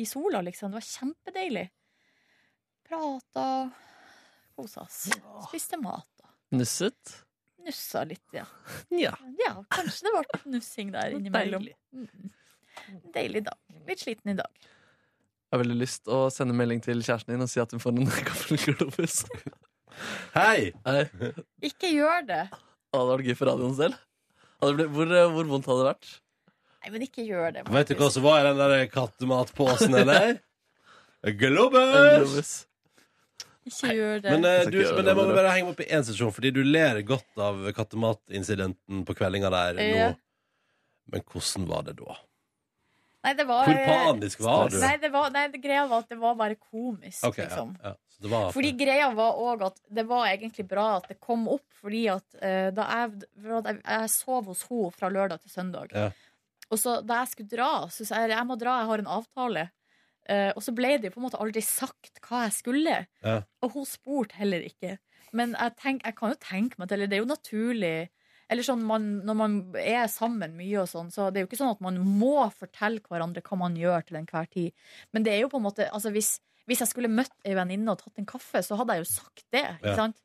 I 0.02 0.06
sola, 0.08 0.42
liksom. 0.42 0.72
Det 0.72 0.80
var 0.80 0.88
kjempedeilig. 0.88 1.66
Prata, 2.88 3.46
kosa 4.56 4.82
oss. 4.86 5.10
Spiste 5.48 5.78
mat. 5.82 6.08
Nusset? 6.52 7.18
Nussa 7.62 8.04
litt, 8.10 8.26
ja. 8.34 8.46
Ja. 8.90 9.14
Ja, 9.40 9.54
kanskje 9.70 10.08
det 10.10 10.14
ble 10.18 10.40
nussing 10.58 10.90
der 10.96 11.14
innimellom. 11.16 11.68
Mm. 11.94 12.32
Deilig 13.14 13.44
dag. 13.46 13.60
Litt 13.88 14.02
sliten 14.02 14.34
i 14.34 14.38
dag. 14.40 14.50
Jeg 14.66 15.58
har 15.58 15.62
veldig 15.66 15.78
lyst 15.82 16.08
å 16.12 16.24
sende 16.34 16.56
melding 16.56 16.82
til 16.84 17.04
kjæresten 17.04 17.36
din 17.36 17.44
og 17.46 17.52
si 17.52 17.60
at 17.62 17.72
hun 17.76 17.84
får 17.84 17.94
en 18.00 18.10
gammel 18.32 18.62
globus. 18.66 19.22
Hei! 20.34 20.72
Hei. 20.88 21.04
Ikke 21.70 21.92
gjør 21.92 22.26
det. 22.28 22.42
Hadde 22.92 23.06
det 23.06 23.14
vært 23.14 23.30
gøy 23.30 23.38
for 23.40 23.52
radioen 23.52 23.76
selv. 23.78 24.00
Blitt- 24.62 24.92
Hvor, 24.96 25.14
hvor 25.36 25.50
vondt 25.54 25.68
hadde 25.70 25.84
det 25.84 25.90
vært? 25.92 26.12
Nei, 26.82 26.90
men 26.96 27.04
ikke 27.06 27.24
gjør 27.28 27.54
det. 27.54 27.64
Vet 27.70 27.92
du 27.92 28.00
hva 28.00 28.10
som 28.14 28.24
var 28.26 28.42
i 28.42 28.48
den 28.50 28.58
der 28.62 28.88
kattematposen, 28.90 29.94
eller? 30.02 30.40
Globus! 31.42 32.66
Ikke 33.70 33.92
gjør 33.94 34.24
det. 34.24 34.32
Men, 34.34 34.46
eh, 34.50 34.66
du, 34.74 34.80
men 34.98 35.06
det 35.06 35.14
må 35.14 35.28
vi 35.30 35.36
bare 35.38 35.52
henge 35.54 35.70
opp 35.70 35.84
i 35.84 35.90
én 35.94 36.02
sesjon, 36.06 36.32
fordi 36.34 36.50
du 36.56 36.64
ler 36.66 36.98
godt 37.06 37.38
av 37.38 37.62
kattematincidenten 37.78 39.04
på 39.06 39.16
kveldinga 39.20 39.52
der 39.54 39.82
Ja. 39.86 40.08
nå. 40.10 40.18
Men 41.12 41.22
hvordan 41.30 41.68
var 41.70 41.84
det 41.86 41.98
da? 42.00 42.16
Nei, 43.22 43.34
det 43.38 43.46
var 43.46 43.68
Hvor 43.70 43.80
panisk 43.86 44.40
var 44.42 44.70
du? 44.74 44.80
Nei, 44.82 44.96
det 44.98 45.12
var, 45.14 45.30
nei, 45.30 45.44
det 45.54 45.60
greia 45.62 45.84
var 45.90 46.02
at 46.02 46.10
det 46.10 46.18
var 46.18 46.34
bare 46.40 46.56
komisk, 46.58 47.22
Ok, 47.28 47.38
ja, 47.38 47.46
liksom. 47.46 47.76
ja. 47.84 47.92
Så 48.10 48.24
det 48.26 48.32
var 48.32 48.52
Fordi 48.56 48.72
greia 48.80 49.12
var 49.14 49.38
òg 49.38 49.62
at 49.68 49.78
det 49.94 50.06
var 50.10 50.26
egentlig 50.32 50.66
bra 50.72 50.88
at 50.98 51.06
det 51.12 51.20
kom 51.22 51.46
opp, 51.54 51.66
fordi 51.84 52.08
at 52.10 52.26
eh, 52.42 52.72
da 52.74 52.88
jeg, 52.96 53.22
for 53.44 53.60
at 53.60 53.70
jeg, 53.70 53.82
jeg 53.86 54.10
sov 54.16 54.50
hos 54.50 54.64
henne 54.72 54.90
fra 54.98 55.12
lørdag 55.14 55.42
til 55.44 55.54
søndag. 55.54 55.94
Ja. 55.94 56.10
Og 56.72 56.80
så 56.80 56.98
da 57.04 57.22
jeg 57.22 57.32
skulle 57.34 57.52
dra, 57.52 57.70
så 57.92 58.06
sa 58.08 58.22
jeg 58.24 58.32
jeg 58.34 58.48
må 58.48 58.56
dra, 58.60 58.80
jeg 58.82 58.90
har 58.92 59.04
en 59.04 59.14
avtale. 59.20 59.68
Eh, 60.30 60.52
og 60.56 60.62
så 60.64 60.72
ble 60.78 60.94
det 61.02 61.10
jo 61.10 61.16
på 61.16 61.20
en 61.22 61.26
måte 61.28 61.40
aldri 61.42 61.64
sagt 61.66 62.22
hva 62.28 62.46
jeg 62.46 62.54
skulle. 62.56 62.98
Ja. 63.26 63.42
Og 63.66 63.74
hun 63.76 63.86
spurte 63.90 64.38
heller 64.40 64.64
ikke. 64.64 64.98
Men 65.36 65.56
jeg, 65.58 65.76
tenk, 65.82 66.04
jeg 66.06 66.16
kan 66.18 66.34
jo 66.34 66.40
tenke 66.44 66.80
meg 66.80 66.90
til 66.92 67.06
Det 67.08 67.16
er 67.16 67.22
jo 67.22 67.28
naturlig 67.30 68.10
Eller 68.52 68.66
sånn 68.68 68.82
man, 68.84 69.06
Når 69.24 69.36
man 69.40 69.54
er 69.80 70.10
sammen 70.12 70.58
mye 70.58 70.82
og 70.82 70.90
sånn, 70.92 71.08
så 71.14 71.30
det 71.32 71.40
er 71.40 71.46
jo 71.46 71.48
ikke 71.48 71.60
sånn 71.62 71.72
at 71.72 71.84
man 71.86 72.00
må 72.04 72.50
fortelle 72.52 73.00
hverandre 73.06 73.44
hva 73.46 73.58
man 73.62 73.78
gjør 73.80 74.04
til 74.10 74.18
enhver 74.20 74.50
tid. 74.52 74.74
Men 75.16 75.24
det 75.24 75.32
er 75.36 75.46
jo 75.46 75.52
på 75.54 75.62
en 75.62 75.68
måte 75.70 75.88
altså 75.88 76.12
hvis, 76.12 76.34
hvis 76.68 76.84
jeg 76.84 76.92
skulle 76.92 77.12
møtt 77.12 77.32
ei 77.48 77.56
venninne 77.56 77.94
og 77.94 78.02
tatt 78.04 78.20
en 78.20 78.28
kaffe, 78.28 78.60
så 78.66 78.76
hadde 78.82 78.98
jeg 78.98 79.06
jo 79.06 79.10
sagt 79.14 79.46
det. 79.56 79.64
Ikke 79.80 79.94
Ja. 79.94 79.96
sant? 80.02 80.20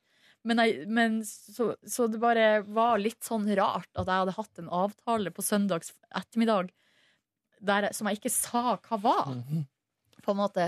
Men, 0.47 0.61
jeg, 0.63 0.87
men 0.87 1.21
så, 1.27 1.73
så 1.91 2.07
det 2.11 2.21
bare 2.23 2.61
var 2.63 3.01
litt 3.03 3.23
sånn 3.27 3.49
rart 3.59 3.89
at 3.99 4.07
jeg 4.07 4.23
hadde 4.23 4.35
hatt 4.37 4.61
en 4.63 4.69
avtale 4.85 5.33
på 5.35 5.43
søndags 5.43 5.91
ettermiddag 6.15 6.71
der, 7.67 7.89
som 7.97 8.07
jeg 8.11 8.21
ikke 8.21 8.31
sa 8.31 8.77
hva 8.77 8.99
var 9.03 9.33
på 10.23 10.35
en 10.35 10.39
måte. 10.39 10.67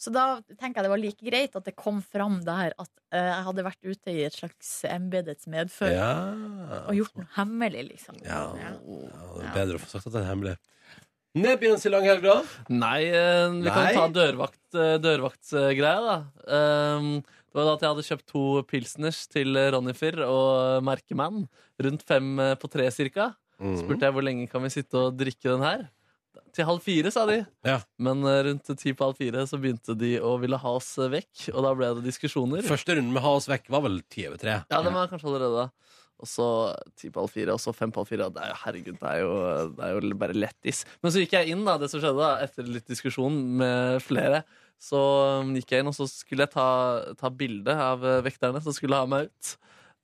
Så 0.00 0.10
da 0.10 0.40
tenker 0.58 0.80
jeg 0.80 0.86
det 0.88 0.90
var 0.90 1.00
like 1.00 1.24
greit 1.28 1.54
at 1.54 1.66
det 1.68 1.76
kom 1.78 2.00
fram 2.02 2.40
der 2.44 2.72
at 2.74 2.90
eh, 3.14 3.28
jeg 3.28 3.44
hadde 3.46 3.64
vært 3.68 3.86
ute 3.86 4.10
i 4.10 4.24
et 4.26 4.34
slags 4.34 4.72
embetets 4.90 5.46
medfør 5.52 5.92
Ja. 5.94 6.08
og 6.88 6.98
gjort 6.98 7.14
noe 7.20 7.28
hemmelig, 7.36 7.84
liksom. 7.92 8.18
Ja, 8.26 8.48
ja, 8.58 8.72
det 8.82 9.46
er 9.46 9.54
bedre 9.54 9.78
å 9.78 9.84
få 9.84 9.92
sagt 9.92 10.10
at 10.10 10.16
det 10.16 10.24
er 10.24 10.30
hemmelig. 10.32 10.56
Nebjens 11.38 11.86
i 11.86 11.90
langhelg, 11.94 12.26
da? 12.26 12.34
Nei, 12.74 12.98
eh, 13.10 13.54
vi 13.60 13.70
kan 13.70 13.86
Nei? 13.86 13.94
ta 13.94 14.08
dørvakt, 14.18 14.60
eh, 14.74 14.96
dørvaktsgreia, 15.02 16.02
da. 16.10 16.18
Um, 16.58 17.08
det 17.54 17.60
var 17.60 17.68
da 17.68 17.74
at 17.76 17.82
jeg 17.84 17.92
hadde 17.92 18.02
kjøpt 18.08 18.30
to 18.32 18.44
pilsners 18.66 19.18
til 19.30 19.54
Ronnifer 19.70 20.16
og 20.26 20.82
Merkemann. 20.82 21.44
Rundt 21.86 22.02
fem 22.02 22.32
eh, 22.42 22.56
på 22.58 22.66
tre 22.72 22.88
cirka. 22.90 23.28
Mm. 23.62 23.76
Spurte 23.78 24.08
jeg 24.08 24.14
hvor 24.16 24.26
lenge 24.26 24.48
kan 24.50 24.64
vi 24.64 24.72
sitte 24.74 24.98
og 24.98 25.14
drikke 25.14 25.52
den 25.52 25.62
her. 25.62 25.84
Til 26.54 26.66
halv 26.66 26.82
fire, 26.82 27.12
sa 27.14 27.22
de. 27.30 27.36
Ja. 27.62 27.76
Men 28.02 28.26
eh, 28.26 28.40
rundt 28.48 28.72
ti 28.80 28.90
på 28.90 29.06
halv 29.06 29.20
fire 29.22 29.44
så 29.46 29.60
begynte 29.62 29.94
de 29.98 30.16
å 30.18 30.32
ville 30.42 30.58
ha 30.58 30.72
oss 30.80 30.96
eh, 30.98 31.12
vekk. 31.12 31.44
Og 31.52 31.62
da 31.62 31.70
ble 31.78 31.92
det 32.00 32.08
diskusjoner. 32.08 32.66
Første 32.66 32.98
runden 32.98 33.14
med 33.14 33.22
Ha 33.22 33.36
oss 33.38 33.46
vekk 33.50 33.70
var 33.70 33.86
vel 33.86 34.00
ti 34.10 34.26
over 34.26 34.42
tre. 34.42 34.56
Ja, 34.66 34.82
den 34.82 34.98
var 34.98 35.12
kanskje 35.12 35.30
allerede. 35.30 35.68
Og 36.22 36.30
så 36.30 36.48
ti 36.98 37.12
på 37.14 37.22
halv 37.22 37.32
fire, 37.38 37.54
og 37.54 37.62
så 37.62 37.70
fem 37.74 37.94
på 37.94 38.02
halv 38.02 38.10
fire. 38.10 38.28
Det 38.34 38.42
er 38.42 38.50
jo, 38.50 38.58
herregud, 38.64 38.98
det 38.98 39.14
er 39.14 39.22
jo, 39.22 39.32
det 39.78 39.86
er 39.86 39.94
jo 39.94 40.18
bare 40.26 40.38
lettis. 40.38 40.82
Men 41.02 41.14
så 41.14 41.22
gikk 41.22 41.38
jeg 41.38 41.54
inn, 41.54 41.62
da, 41.66 41.78
det 41.78 41.90
som 41.94 42.02
skjedde 42.02 42.18
da, 42.18 42.34
etter 42.42 42.70
litt 42.70 42.90
diskusjon 42.90 43.38
med 43.62 44.02
flere. 44.02 44.42
Så 44.84 45.00
um, 45.40 45.54
gikk 45.56 45.72
jeg 45.72 45.84
inn, 45.84 45.90
og 45.90 45.96
så 45.96 46.06
skulle 46.10 46.44
jeg 46.44 46.52
ta, 46.52 46.68
ta 47.16 47.30
bilde 47.32 47.72
av 47.72 48.04
eh, 48.04 48.22
vekterne 48.26 48.60
som 48.60 48.74
skulle 48.76 48.98
ha 49.00 49.08
meg 49.08 49.30
ut. 49.30 49.54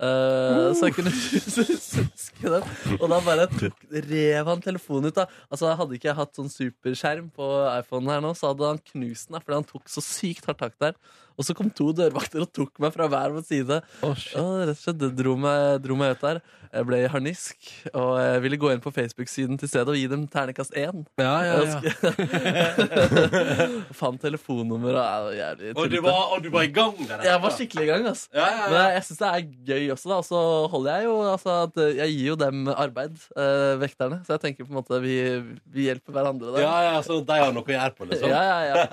Uh, 0.00 0.72
så 0.72 0.88
jeg 0.88 0.94
kunne 0.96 1.12
huske 1.12 2.52
dem. 2.54 2.68
Og 2.96 3.04
da 3.12 3.18
bare 3.20 3.44
tok, 3.52 3.82
rev 3.92 4.48
han 4.48 4.62
telefonen 4.64 5.10
ut. 5.10 5.18
da 5.18 5.26
Altså 5.52 5.74
Hadde 5.76 5.98
ikke 5.98 6.08
jeg 6.08 6.16
hatt 6.16 6.38
sånn 6.38 6.48
superskjerm 6.48 7.28
på 7.36 7.48
iPhonen 7.74 8.14
her 8.14 8.22
nå, 8.24 8.32
så 8.38 8.54
hadde 8.54 8.70
han 8.70 8.80
knust 8.94 9.28
den. 9.28 9.42
Fordi 9.42 9.58
han 9.58 9.68
tok 9.68 9.92
så 9.92 10.04
sykt 10.04 10.48
hardt 10.48 10.62
tak 10.64 10.78
der. 10.80 10.96
Og 11.40 11.46
så 11.48 11.54
kom 11.56 11.70
to 11.72 11.86
dørvakter 11.96 12.42
og 12.44 12.50
tok 12.52 12.76
meg 12.84 12.92
fra 12.92 13.06
hver 13.08 13.32
vår 13.32 13.40
side. 13.48 13.78
og 14.04 14.12
rett 14.60 14.74
og 14.74 14.76
slett, 14.76 14.98
Det 15.00 15.08
dro 15.16 15.32
meg, 15.40 15.78
dro 15.80 15.96
meg 15.96 16.12
ut 16.18 16.24
der. 16.26 16.42
Jeg 16.70 16.86
ble 16.86 17.00
i 17.02 17.08
harnisk 17.10 17.56
og 17.98 18.12
jeg 18.20 18.42
ville 18.44 18.54
gå 18.62 18.68
inn 18.70 18.78
på 18.84 18.92
Facebook-siden 18.94 19.56
til 19.58 19.66
stedet 19.72 19.90
og 19.90 19.96
gi 19.98 20.04
dem 20.06 20.22
ternekast 20.30 20.70
én. 20.78 21.00
Ja, 21.18 21.32
ja, 21.42 21.66
ja. 21.66 21.90
Fant 24.00 24.20
telefonnummer 24.22 24.94
og 25.00 25.32
jævlig 25.34 25.72
Og 25.72 25.80
du 25.90 25.96
tullete. 25.96 26.04
var, 26.04 26.20
og 26.36 26.44
du 26.44 26.46
var 26.54 26.62
i 26.68 26.70
gang 26.76 26.94
der? 27.08 27.24
Jeg 27.26 27.40
var 27.42 27.50
skikkelig 27.56 27.82
i 27.82 27.88
gang. 27.90 28.06
Altså. 28.12 28.28
Ja, 28.36 28.46
ja, 28.46 28.52
ja. 28.60 28.68
Men 28.70 28.78
jeg, 28.84 28.90
jeg 28.94 29.02
syns 29.08 29.20
det 29.24 29.30
er 29.30 29.42
gøy 29.72 29.84
også. 29.96 30.06
da 30.12 30.16
Og 30.20 30.26
så 30.28 30.38
holder 30.76 30.90
jeg 31.00 31.04
jo 31.08 31.14
altså, 31.32 31.50
at 31.66 31.74
Jeg 31.96 32.08
gir 32.14 32.26
jo 32.28 32.36
dem 32.44 32.56
arbeid, 32.76 33.14
eh, 33.34 33.74
vekterne. 33.82 34.16
Så 34.26 34.30
jeg 34.36 34.42
tenker 34.46 34.62
på 34.68 34.70
en 34.70 34.78
måte 34.78 34.94
vi, 35.02 35.16
vi 35.74 35.88
hjelper 35.88 36.12
hverandre 36.20 36.46
der. 36.54 36.62
Ja, 36.68 36.76
ja, 36.86 36.94
Så 37.02 37.18
de 37.26 37.34
har 37.42 37.50
noe 37.56 37.66
å 37.66 37.74
gjøre 37.74 37.94
på, 37.98 38.06
liksom? 38.12 38.30
Ja, 38.30 38.42
ja, 38.46 38.58
ja. 38.70 38.76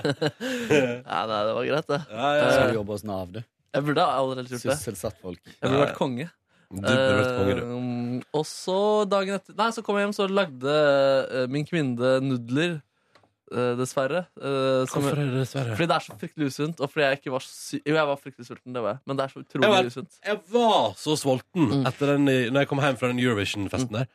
ja 1.10 1.20
nei, 1.30 1.40
det 1.48 1.54
var 1.56 1.59
greit, 1.68 1.86
det. 1.86 2.00
Ja, 2.10 2.34
ja, 2.36 2.50
Skal 2.50 2.62
Eh, 2.68 2.72
du 2.72 2.78
jobbe 2.80 2.92
hos 2.96 3.04
Nav, 3.04 3.32
du? 3.32 3.40
Jeg 3.74 3.84
burde 3.84 4.02
allerede 4.04 4.48
gjort 4.48 4.62
det. 4.62 4.76
Sysselsatt 4.78 5.16
folk. 5.22 5.38
Jeg 5.46 5.70
burde 5.70 5.86
vært 5.86 5.96
konge. 5.98 6.30
Du 6.70 6.80
burde 6.80 7.16
vært 7.20 7.36
konge, 7.38 7.54
du. 7.58 7.64
Eh, 8.20 8.22
og 8.38 8.44
så 8.46 8.78
dagen 9.10 9.34
etter 9.34 9.54
Nei, 9.58 9.70
så 9.74 9.82
kom 9.82 9.96
jeg 9.96 10.06
hjem, 10.06 10.14
så 10.14 10.28
lagde 10.30 10.76
eh, 11.42 11.46
min 11.50 11.64
kvinne 11.66 12.20
nudler. 12.22 12.80
eh, 13.52 13.74
dessverre. 13.74 14.26
Eh, 14.38 14.86
som- 14.86 15.02
Hvorfor 15.02 15.18
er 15.18 15.26
det 15.26 15.40
dessverre? 15.42 15.74
Fordi 15.74 15.86
det 15.90 15.96
er 15.96 16.04
så 16.06 16.14
fryktelig 16.20 16.46
usunt. 16.52 16.80
Og 16.80 16.86
fordi 16.92 17.02
jeg 17.02 17.18
ikke 17.18 17.32
var 17.32 17.40
sy 17.42 17.80
Jo, 17.84 17.94
jeg 17.96 18.06
var 18.06 18.16
fryktelig 18.16 18.46
sulten, 18.46 18.72
det 18.72 18.80
var 18.84 18.92
jeg. 18.94 19.00
Men 19.06 19.16
det 19.16 19.24
er 19.24 19.28
så 19.28 19.38
Jeg 19.40 19.46
utrolig 19.48 19.70
var, 19.70 19.82
usunt. 19.90 20.12
jeg 20.24 20.38
var 20.52 20.94
så 20.94 21.16
sulten 21.18 21.66
Mm. 21.66 21.86
etter 21.86 22.06
den, 22.06 22.24
når 22.54 22.60
jeg 22.60 22.68
kom 22.68 22.78
hjem 22.78 22.96
fra 22.96 23.08
den 23.08 23.18
Eurovision-festen 23.18 23.90
der. 23.90 24.06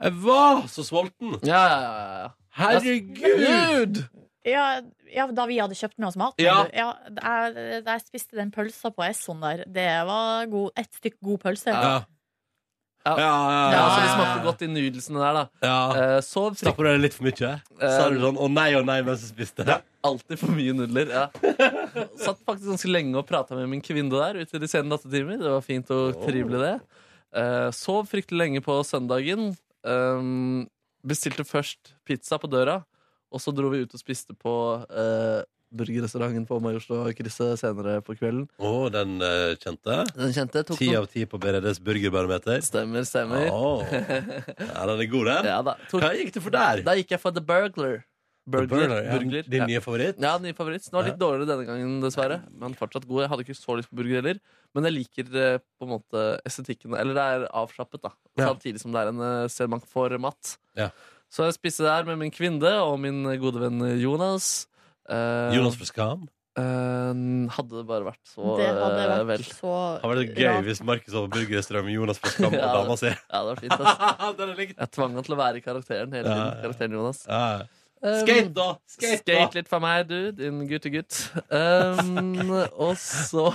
Jeg 0.00 0.12
var 0.22 0.62
så 0.70 0.84
sulten! 0.86 1.40
Ja, 1.42 1.62
ja, 1.66 1.80
ja, 1.80 2.22
ja. 2.22 2.28
Herregud! 2.54 4.04
Ja, 4.44 4.64
ja, 5.08 5.26
da 5.32 5.46
vi 5.48 5.56
hadde 5.60 5.76
kjøpt 5.78 5.96
med 5.98 6.10
oss 6.10 6.18
mat. 6.20 6.40
Ja. 6.42 6.64
ja 6.74 6.90
jeg, 7.08 7.84
jeg 7.86 8.02
spiste 8.04 8.36
den 8.36 8.50
pølsa 8.52 8.90
på 8.92 9.04
Esson 9.06 9.40
der. 9.44 9.64
Det 9.70 9.86
var 10.08 10.50
god, 10.52 10.74
et 10.80 10.90
stykk 11.00 11.16
god 11.24 11.40
pølse. 11.46 11.72
Ja. 11.72 11.80
Ja. 11.84 12.02
Ja, 13.04 13.12
ja, 13.20 13.30
Ja, 13.52 13.72
ja. 13.72 13.80
så 13.84 13.96
det 14.00 14.12
smakte 14.14 14.44
godt 14.46 14.62
i 14.64 14.68
nudelsene 14.72 15.20
der, 15.20 15.36
da. 15.36 15.42
Ja. 15.60 15.80
Eh, 16.00 16.20
sov 16.24 16.54
du 16.56 16.84
deg 16.86 17.02
litt 17.02 17.16
for 17.16 17.26
mye? 17.28 17.50
Sa 17.76 18.06
du 18.08 18.16
sånn 18.22 18.38
'å 18.40 18.48
nei, 18.48 18.70
å 18.78 18.80
nei' 18.80 19.02
mens 19.04 19.20
du 19.20 19.28
spiste? 19.28 19.66
Alltid 20.04 20.40
for 20.40 20.48
mye 20.56 20.72
nudler. 20.72 21.12
ja 21.12 21.26
Satt 22.16 22.40
faktisk 22.48 22.70
ganske 22.72 22.88
lenge 22.88 23.16
og 23.20 23.26
prata 23.28 23.56
med 23.56 23.68
min 23.68 23.84
kvinne 23.84 24.08
der 24.08 24.40
ute 24.40 24.56
i 24.56 24.62
de 24.62 24.68
sene 24.68 24.88
nattetimer. 24.88 25.36
Det 25.36 25.52
var 25.52 25.60
fint 25.60 25.90
og 25.92 26.16
trivelig, 26.24 26.60
det. 26.64 26.80
Eh, 27.36 27.70
sov 27.76 28.08
fryktelig 28.08 28.40
lenge 28.40 28.64
på 28.64 28.80
søndagen. 28.88 29.52
Um, 29.84 30.64
bestilte 31.04 31.44
først 31.44 31.92
pizza 32.08 32.38
på 32.40 32.48
døra, 32.48 32.84
og 33.34 33.42
så 33.42 33.54
dro 33.54 33.72
vi 33.72 33.82
ut 33.82 33.96
og 33.96 34.00
spiste 34.00 34.36
på 34.38 34.54
uh, 34.86 35.42
burgerrestauranten 35.74 36.46
på 36.46 36.60
Majorstua-krysset 36.62 37.58
senere 37.58 37.98
på 38.06 38.14
kvelden. 38.14 38.46
Å, 38.62 38.72
den 38.94 39.18
uh, 39.22 39.52
kjente? 39.58 40.00
Den 40.14 40.34
kjente 40.36 40.64
tok 40.68 40.78
Ti 40.78 40.92
av 40.98 41.10
ti 41.10 41.26
på 41.26 41.40
BRDs 41.42 41.82
burgerbarometer? 41.84 42.62
Stemmer, 42.64 43.06
stemmer. 43.08 43.50
Oh. 43.50 43.82
Ja, 43.90 44.86
den 44.86 44.98
er 45.02 45.10
god, 45.10 45.30
den. 45.32 45.50
Ja, 45.50 45.60
da. 45.66 45.78
Tok, 45.90 46.04
Hva 46.04 46.14
gikk 46.16 46.34
du 46.36 46.42
for 46.44 46.54
der? 46.54 46.84
da 46.86 46.98
gikk 46.98 47.16
jeg 47.16 47.22
for 47.22 47.34
The 47.34 47.42
Burglar. 47.44 48.04
Burgler, 48.44 48.68
Burglar, 48.68 49.02
ja. 49.06 49.12
burgler. 49.16 49.46
Din 49.48 49.62
nye 49.64 49.80
favoritt? 49.80 50.18
Ja, 50.20 50.34
nye 50.36 50.52
favoritt. 50.56 50.84
Den 50.84 50.98
var 50.98 51.06
litt 51.06 51.20
dårligere 51.20 51.48
denne 51.48 51.64
gangen, 51.64 51.94
dessverre. 52.04 52.42
Men 52.60 52.76
fortsatt 52.76 53.06
god. 53.08 53.22
Jeg 53.24 53.30
hadde 53.32 53.46
ikke 53.46 53.56
så 53.56 53.76
lyst 53.78 53.88
på 53.88 53.96
burger 54.02 54.20
heller. 54.20 54.40
Men 54.76 54.88
jeg 54.88 54.96
liker 54.98 55.38
eh, 55.40 55.56
på 55.78 55.86
en 55.86 55.92
måte 55.94 56.24
estetikken. 56.44 56.92
Eller 56.98 57.16
det 57.16 57.24
er 57.24 57.46
avslappet, 57.56 58.02
da. 58.04 58.12
Samtidig 58.36 58.82
som 58.82 58.92
det 58.92 59.00
er 59.00 59.12
en 59.14 59.22
uh, 59.24 59.64
man 59.72 59.84
får 59.94 60.18
mat. 60.20 60.56
Ja. 60.76 60.90
Så 61.34 61.48
jeg 61.48 61.56
spiste 61.56 61.82
der 61.86 62.06
med 62.06 62.20
min 62.20 62.30
kvinne 62.30 62.70
og 62.84 62.94
min 63.02 63.24
gode 63.42 63.58
venn 63.64 63.80
Jonas. 63.98 64.68
Eh, 65.10 65.50
Jonas 65.56 65.74
fra 65.80 65.88
Skam? 65.90 66.28
eh, 66.54 67.14
hadde 67.50 67.74
det 67.80 67.82
bare 67.88 68.06
vært 68.06 68.20
så 68.30 68.52
Det 68.60 68.68
hadde 68.70 69.00
eh, 69.02 69.08
vært 69.10 69.26
vel. 69.32 69.42
så 69.48 69.72
Det 69.98 70.04
hadde 70.04 70.20
vært 70.20 70.36
gøy 70.38 70.44
ja. 70.46 70.52
hvis 70.68 70.82
Markus 70.86 71.10
hadde 71.16 71.26
på 71.26 71.34
burgerrestaurant 71.40 71.88
med 71.88 71.96
Jonas 71.96 72.20
fra 72.22 72.30
Skam 72.36 72.52
og 72.54 72.60
Ja, 72.60 72.68
dama 72.78 72.96
si. 73.00 73.10
Ja, 73.10 73.40
det 73.40 73.48
var 73.50 73.62
fint. 73.64 73.74
Altså. 73.74 74.68
Jeg 74.84 74.90
tvang 74.94 75.16
han 75.18 75.26
til 75.26 75.34
å 75.34 75.40
være 75.42 75.58
i 75.58 75.64
karakteren 75.66 76.14
hele 76.14 76.22
Ja, 76.22 76.36
tiden. 76.36 76.46
ja. 76.46 76.62
Karakteren 76.62 76.94
Jonas. 77.00 77.24
Ja. 77.26 77.42
Um, 78.04 78.20
Skate, 78.20 78.50
da! 78.52 78.66
Skate, 78.84 79.22
da! 79.24 79.36
Skate 79.40 79.56
litt 79.56 79.70
for 79.70 79.80
meg, 79.80 80.04
du, 80.10 80.18
din 80.36 80.60
guttegutt. 80.68 81.22
Um, 81.48 82.50
og 82.84 82.98
så 83.00 83.46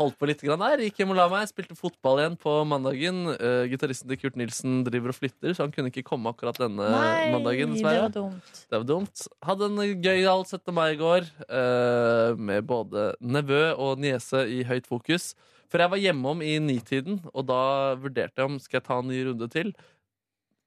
holdt 0.00 0.16
på 0.20 0.28
litt 0.28 0.42
grann 0.44 0.60
der. 0.60 0.82
Gikk 0.84 1.00
hjem 1.00 1.14
og 1.14 1.18
la 1.18 1.26
meg. 1.32 1.46
Spilte 1.48 1.76
fotball 1.78 2.20
igjen 2.20 2.36
på 2.40 2.52
mandagen. 2.68 3.22
Uh, 3.40 3.64
Gitaristen 3.70 4.12
til 4.12 4.20
Kurt 4.20 4.36
Nilsen 4.40 4.82
driver 4.84 5.14
og 5.14 5.16
flytter, 5.16 5.54
så 5.56 5.64
han 5.64 5.72
kunne 5.72 5.92
ikke 5.92 6.04
komme 6.10 6.32
akkurat 6.32 6.60
denne 6.60 6.90
Nei, 6.92 7.30
mandagen. 7.32 7.72
det 7.78 7.84
var 7.86 8.12
dumt. 8.12 8.60
Det 8.60 8.76
var 8.82 8.88
dumt. 8.90 9.24
Hadde 9.48 9.70
en 9.70 10.02
gøyal 10.04 10.44
17. 10.44 10.74
mai 10.76 10.90
i 10.92 10.98
går 11.00 11.30
uh, 11.46 12.36
med 12.36 12.68
både 12.68 13.14
nevø 13.24 13.62
og 13.72 14.04
niese 14.04 14.44
i 14.52 14.60
høyt 14.68 14.90
fokus. 14.90 15.32
For 15.70 15.80
jeg 15.80 15.92
var 15.92 16.02
hjemom 16.02 16.40
i 16.42 16.56
nitiden, 16.60 17.20
og 17.30 17.46
da 17.46 17.62
vurderte 18.02 18.42
jeg 18.42 18.50
om 18.50 18.60
skal 18.60 18.80
jeg 18.80 18.86
ta 18.88 18.98
en 19.00 19.08
ny 19.08 19.22
runde 19.28 19.48
til. 19.52 19.72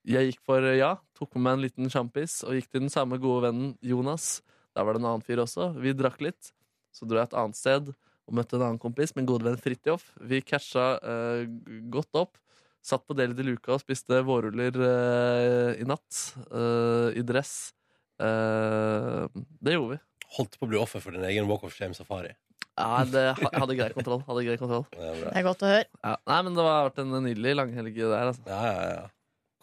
Jeg 0.07 0.31
gikk 0.31 0.41
for 0.43 0.65
eh, 0.67 0.79
ja, 0.81 0.95
tok 1.15 1.35
med 1.37 1.45
meg 1.45 1.57
en 1.57 1.63
liten 1.65 1.91
sjampis 1.91 2.41
og 2.47 2.57
gikk 2.57 2.71
til 2.71 2.83
den 2.85 2.93
samme 2.93 3.19
gode 3.21 3.47
vennen 3.47 3.73
Jonas. 3.83 4.41
Der 4.75 4.85
var 4.85 4.95
det 4.95 5.03
en 5.03 5.09
annen 5.11 5.25
fyr 5.25 5.43
også. 5.43 5.71
Vi 5.79 5.95
drakk 5.95 6.19
litt. 6.23 6.51
Så 6.93 7.07
dro 7.09 7.21
jeg 7.21 7.29
et 7.29 7.37
annet 7.39 7.57
sted 7.57 7.93
og 7.93 8.35
møtte 8.37 8.57
en 8.57 8.65
annen 8.65 8.81
kompis, 8.81 9.15
min 9.17 9.27
gode 9.27 9.45
venn 9.47 9.59
Fridtjof. 9.59 10.05
Vi 10.23 10.39
catcha 10.45 10.93
uh, 11.03 11.43
godt 11.91 12.15
opp. 12.15 12.37
Satt 12.83 13.03
på 13.07 13.15
Deli 13.17 13.35
de 13.35 13.45
Luca 13.47 13.73
og 13.75 13.81
spiste 13.83 14.21
vårruller 14.23 14.77
uh, 14.79 15.71
i 15.75 15.87
natt. 15.87 16.19
Uh, 16.51 17.11
I 17.15 17.23
dress. 17.27 17.73
Eh, 18.21 19.25
det 19.59 19.75
gjorde 19.75 19.95
vi. 19.95 19.99
Holdt 20.37 20.57
på 20.59 20.67
å 20.67 20.71
bli 20.71 20.79
offer 20.79 21.03
for 21.03 21.15
din 21.15 21.25
egen 21.27 21.49
Walk 21.49 21.65
of 21.67 21.73
Shame-safari. 21.75 22.33
Ja, 22.73 23.03
det, 23.05 23.25
jeg 23.37 23.59
hadde 23.61 23.75
grei 23.77 23.89
kontroll. 23.93 24.23
Hadde 24.27 24.45
grei 24.47 24.55
kontroll. 24.61 24.85
Det 24.93 25.33
er 25.33 25.45
godt 25.45 25.65
å 25.65 25.69
høre. 25.69 25.89
Ja, 26.01 26.13
nei, 26.29 26.39
men 26.45 26.55
det 26.57 26.65
har 26.65 26.87
vært 26.87 27.03
en 27.03 27.17
nydelig 27.25 27.57
langhelg 27.59 27.99
der. 27.99 28.31
Altså. 28.31 28.45
ja, 28.49 28.61
ja, 28.69 28.87
ja. 28.93 29.03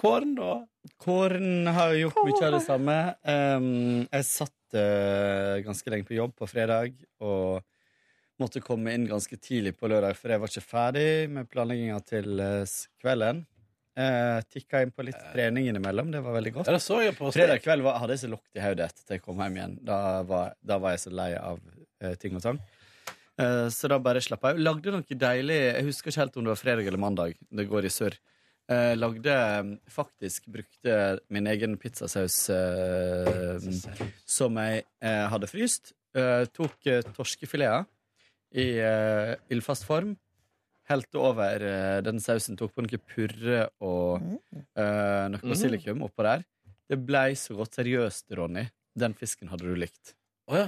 Kåren, 0.00 0.32
da? 0.38 0.54
Kåren 1.00 1.68
har 1.68 1.92
jo 1.92 2.06
gjort 2.06 2.22
mye 2.24 2.46
av 2.46 2.54
det 2.56 2.62
samme. 2.64 2.96
Um, 3.28 3.68
jeg 4.06 4.26
satt 4.28 4.78
uh, 4.78 5.60
ganske 5.66 5.92
lenge 5.92 6.08
på 6.08 6.16
jobb 6.16 6.32
på 6.40 6.48
fredag 6.48 6.96
og 7.20 7.60
måtte 8.40 8.62
komme 8.64 8.94
inn 8.96 9.04
ganske 9.10 9.36
tidlig 9.36 9.74
på 9.76 9.90
lørdag, 9.92 10.16
for 10.16 10.32
jeg 10.32 10.40
var 10.40 10.52
ikke 10.52 10.64
ferdig 10.64 11.08
med 11.32 11.50
planlegginga 11.52 12.00
til 12.08 12.40
uh, 12.40 12.76
kvelden. 13.02 13.44
Uh, 14.00 14.40
Tikka 14.48 14.80
inn 14.80 14.94
på 14.96 15.04
litt 15.04 15.20
trening 15.34 15.68
innimellom. 15.68 16.08
Det 16.14 16.24
var 16.24 16.38
veldig 16.38 16.56
godt. 16.56 16.72
Ja, 16.72 17.12
Fredag 17.36 17.60
kveld 17.60 17.84
var, 17.84 18.00
hadde 18.00 18.16
jeg 18.16 18.24
så 18.24 18.32
lukt 18.32 18.56
i 18.56 18.64
hodet 18.64 18.88
etter 18.88 19.18
jeg 19.18 19.26
kom 19.26 19.42
hjem 19.44 19.60
igjen. 19.60 19.78
Da 19.84 20.00
var, 20.24 20.54
da 20.64 20.80
var 20.80 20.96
jeg 20.96 21.04
så 21.04 21.12
lei 21.12 21.34
av 21.36 21.60
uh, 21.60 22.14
ting 22.22 22.40
og 22.40 22.46
tang. 22.46 22.62
Eh, 23.40 23.68
så 23.72 23.88
da 23.88 23.98
bare 24.02 24.22
slappa 24.24 24.52
jeg. 24.52 24.64
Lagde 24.66 24.92
noe 24.94 25.20
deilig 25.24 25.56
Jeg 25.56 25.86
husker 25.86 26.12
ikke 26.12 26.22
helt 26.24 26.36
om 26.36 26.46
det 26.46 26.54
var 26.54 26.60
fredag 26.60 26.88
eller 26.88 27.00
mandag. 27.00 27.38
Det 27.50 27.68
går 27.70 27.88
i 27.88 27.92
surr. 27.92 28.16
Eh, 28.70 28.92
lagde 28.94 29.32
eh, 29.34 29.70
faktisk 29.90 30.44
Brukte 30.46 31.18
min 31.34 31.46
egen 31.50 31.76
pizzasaus 31.80 32.36
eh, 32.54 33.58
som 34.30 34.58
jeg 34.62 34.84
eh, 35.02 35.24
hadde 35.32 35.48
fryst. 35.50 35.92
Eh, 36.14 36.44
tok 36.54 36.86
eh, 36.90 37.02
torskefileter 37.16 37.86
i 38.54 38.68
eh, 38.82 39.34
ildfast 39.50 39.86
form. 39.88 40.14
Helte 40.90 41.18
over 41.22 41.62
den 42.02 42.18
sausen, 42.22 42.56
tok 42.58 42.72
på 42.74 42.82
noe 42.82 42.98
purre 43.06 43.60
og 43.86 44.22
eh, 44.74 45.26
noe 45.30 45.38
Mm. 45.38 45.50
basilikum 45.52 46.00
oppå 46.06 46.24
der. 46.26 46.42
Det 46.90 46.98
blei 47.06 47.34
så 47.38 47.54
godt. 47.54 47.76
Seriøst, 47.78 48.26
Ronny. 48.34 48.64
Den 48.98 49.14
fisken 49.14 49.50
hadde 49.52 49.68
du 49.70 49.76
likt. 49.78 50.16
Oh, 50.50 50.56
ja. 50.58 50.66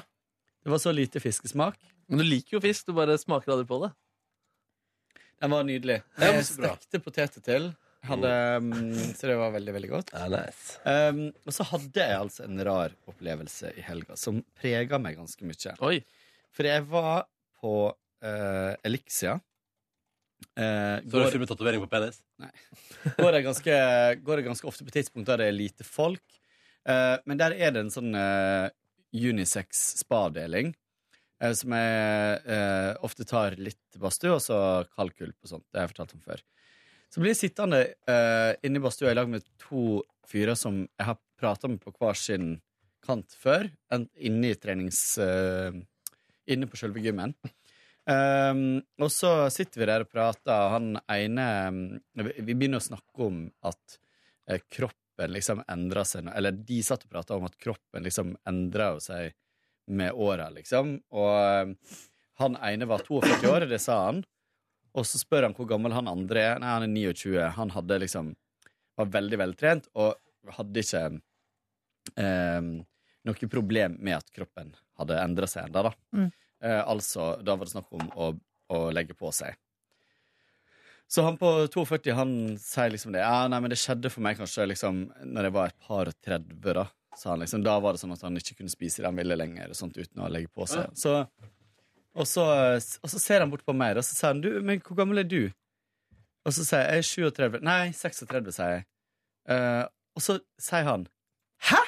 Det 0.62 0.70
var 0.70 0.78
så 0.78 0.92
lite 0.94 1.18
fiskesmak. 1.18 1.74
Men 2.06 2.22
du 2.22 2.24
liker 2.28 2.54
jo 2.58 2.60
fisk, 2.62 2.86
du 2.86 2.94
bare 2.94 3.16
smaker 3.18 3.50
aldri 3.56 3.66
på 3.66 3.80
det. 3.82 3.90
Den 5.42 5.50
var 5.50 5.66
nydelig. 5.66 5.96
Jeg 6.22 6.44
stekte 6.46 7.00
poteter 7.02 7.42
til. 7.42 7.72
Hadde, 8.02 8.30
mm, 8.64 9.14
så 9.14 9.28
det 9.30 9.36
var 9.38 9.52
veldig, 9.54 9.72
veldig 9.76 9.90
godt. 9.92 10.08
Ja, 10.16 10.26
nice. 10.32 10.74
Um, 10.82 11.20
og 11.46 11.54
så 11.54 11.66
hadde 11.70 12.02
jeg 12.02 12.18
altså 12.18 12.44
en 12.48 12.58
rar 12.66 12.96
opplevelse 13.06 13.70
i 13.78 13.84
helga 13.86 14.16
som 14.18 14.40
prega 14.58 14.98
meg 14.98 15.20
ganske 15.20 15.46
mye. 15.46 15.74
Oi. 15.86 16.00
For 16.52 16.66
jeg 16.66 16.82
var 16.90 17.28
på 17.62 17.74
uh, 17.94 18.72
Elixia. 18.82 19.36
Uh, 20.58 20.98
Så 21.06 21.14
har 21.14 21.28
du 21.28 21.36
filmet 21.36 21.52
tatovering 21.52 21.84
på 21.84 21.90
penis? 21.92 22.18
går, 23.20 23.38
jeg 23.38 23.46
ganske, 23.46 23.76
går 24.26 24.40
jeg 24.42 24.48
ganske 24.50 24.66
ofte 24.72 24.86
på 24.88 24.94
tidspunkt 24.98 25.30
der 25.30 25.44
det 25.44 25.50
er 25.52 25.54
lite 25.60 25.86
folk. 25.86 26.24
Uh, 26.82 27.22
men 27.30 27.38
der 27.38 27.54
er 27.54 27.70
det 27.70 27.84
en 27.84 27.94
sånn 27.94 28.10
uh, 28.18 28.66
unisex 29.14 29.84
spadeling. 30.02 30.74
eh, 31.42 31.52
som 31.58 31.72
jeg 31.74 32.40
eh, 32.54 32.92
ofte 33.04 33.26
tar 33.28 33.56
litt 33.58 33.98
badstue 34.00 34.36
og 34.36 34.42
så 34.44 34.58
kaldkulp 34.96 35.36
og 35.42 35.50
sånt. 35.50 35.66
Det 35.70 35.80
har 35.80 35.88
jeg 35.88 35.94
fortalt 35.94 36.14
om 36.16 36.22
før. 36.24 36.42
Så 37.12 37.20
blir 37.20 37.34
jeg 37.34 37.42
sittende 37.42 37.82
uh, 38.08 38.52
inne 38.64 38.80
i 38.80 38.82
badstua 38.82 39.10
i 39.12 39.16
lag 39.18 39.28
med 39.28 39.44
to 39.60 40.00
fyrer 40.28 40.56
som 40.56 40.80
jeg 40.86 41.08
har 41.10 41.18
prata 41.40 41.68
med 41.68 41.82
på 41.82 41.92
hver 41.98 42.16
sin 42.16 42.54
kant 43.04 43.34
før. 43.36 43.68
Inne 43.92 44.52
i 44.52 44.58
trenings... 44.60 45.02
Uh, 45.20 45.76
inne 46.50 46.66
på 46.66 46.78
sjølve 46.78 47.02
gymmen. 47.04 47.34
Um, 48.02 48.80
og 48.98 49.12
så 49.14 49.46
sitter 49.54 49.78
vi 49.78 49.86
der 49.86 50.02
og 50.02 50.08
prater, 50.10 50.50
og 50.50 50.72
han 50.72 50.86
ene 51.14 51.44
Vi 52.18 52.48
begynner 52.50 52.80
å 52.80 52.82
snakke 52.82 53.28
om 53.28 53.44
at 53.62 53.94
uh, 54.50 54.58
kroppen 54.66 55.30
liksom 55.30 55.60
endrer 55.70 56.08
seg 56.08 56.26
Eller 56.34 56.56
de 56.56 56.80
satt 56.82 57.04
og 57.06 57.12
prata 57.12 57.36
om 57.36 57.46
at 57.46 57.54
kroppen 57.62 58.02
liksom 58.02 58.34
endrer 58.48 58.98
seg 59.04 59.36
med 59.92 60.18
åra, 60.18 60.48
liksom. 60.50 60.96
Og 61.14 61.76
han 62.42 62.58
ene 62.64 62.88
var 62.90 63.04
42 63.06 63.50
år, 63.50 63.66
det 63.70 63.78
sa 63.82 64.00
han. 64.08 64.22
Og 64.92 65.06
så 65.08 65.20
spør 65.20 65.48
han 65.48 65.56
hvor 65.56 65.68
gammel 65.70 65.94
han 65.96 66.10
andre 66.10 66.46
er. 66.52 66.60
Nei, 66.60 66.72
han 66.74 66.86
er 66.86 66.92
29. 66.92 67.36
Han 67.56 67.72
hadde 67.72 68.00
liksom 68.02 68.32
var 69.00 69.08
veldig 69.08 69.38
veltrent 69.40 69.88
og 69.96 70.52
hadde 70.58 70.82
ikke 70.82 71.02
eh, 72.20 72.70
noe 73.28 73.50
problem 73.50 73.98
med 74.04 74.18
at 74.18 74.32
kroppen 74.34 74.72
hadde 75.00 75.20
endra 75.22 75.48
seg 75.48 75.68
ennå, 75.68 75.84
da. 75.88 75.92
Mm. 76.12 76.30
Eh, 76.62 76.80
altså, 76.80 77.34
da 77.42 77.56
var 77.56 77.68
det 77.68 77.74
snakk 77.74 77.92
om 77.96 78.08
å, 78.12 78.32
å 78.74 78.82
legge 78.94 79.16
på 79.18 79.32
seg. 79.34 79.56
Så 81.12 81.24
han 81.26 81.36
på 81.36 81.48
42 81.68 82.14
han 82.16 82.30
sier 82.60 82.92
liksom 82.92 83.12
det. 83.12 83.20
Ja, 83.20 83.44
nei, 83.50 83.58
men 83.60 83.72
det 83.72 83.80
skjedde 83.80 84.08
for 84.12 84.24
meg 84.24 84.38
kanskje 84.38 84.70
liksom 84.70 85.04
når 85.28 85.48
jeg 85.48 85.54
var 85.58 85.72
et 85.72 85.88
par 85.88 86.08
og 86.08 86.20
30, 86.24 86.60
da. 86.78 86.86
Sa 87.18 87.34
han 87.34 87.42
liksom, 87.42 87.60
Da 87.66 87.74
var 87.84 87.92
det 87.92 88.00
sånn 88.00 88.14
at 88.14 88.22
han 88.24 88.38
ikke 88.40 88.62
kunne 88.62 88.72
spise 88.72 89.02
det 89.02 89.10
han 89.10 89.18
ville 89.18 89.36
lenger, 89.36 89.68
og 89.68 89.76
sånt 89.76 89.98
uten 89.98 90.22
å 90.24 90.30
legge 90.32 90.48
på 90.48 90.64
seg. 90.70 90.94
Så, 90.96 91.18
og, 92.14 92.26
så, 92.28 92.44
og 92.76 93.10
så 93.10 93.20
ser 93.22 93.40
han 93.44 93.50
bort 93.52 93.64
på 93.64 93.74
meg, 93.76 93.96
og 93.96 94.04
så 94.04 94.16
sier 94.16 94.34
han 94.34 94.42
du, 94.44 94.50
men 94.64 94.82
hvor 94.84 94.98
gammel 94.98 95.22
er 95.22 95.28
du? 95.28 95.42
Og 96.46 96.54
så 96.56 96.66
sier 96.66 96.84
jeg 96.84 97.02
jeg 97.02 97.30
er 97.30 97.32
37. 97.38 97.60
Nei, 97.64 97.82
36, 97.96 98.54
sier 98.56 98.74
jeg. 98.76 98.86
Uh, 99.48 99.84
og 100.16 100.22
så 100.22 100.36
sier 100.60 100.86
han 100.86 101.06
Hæ?! 101.66 101.78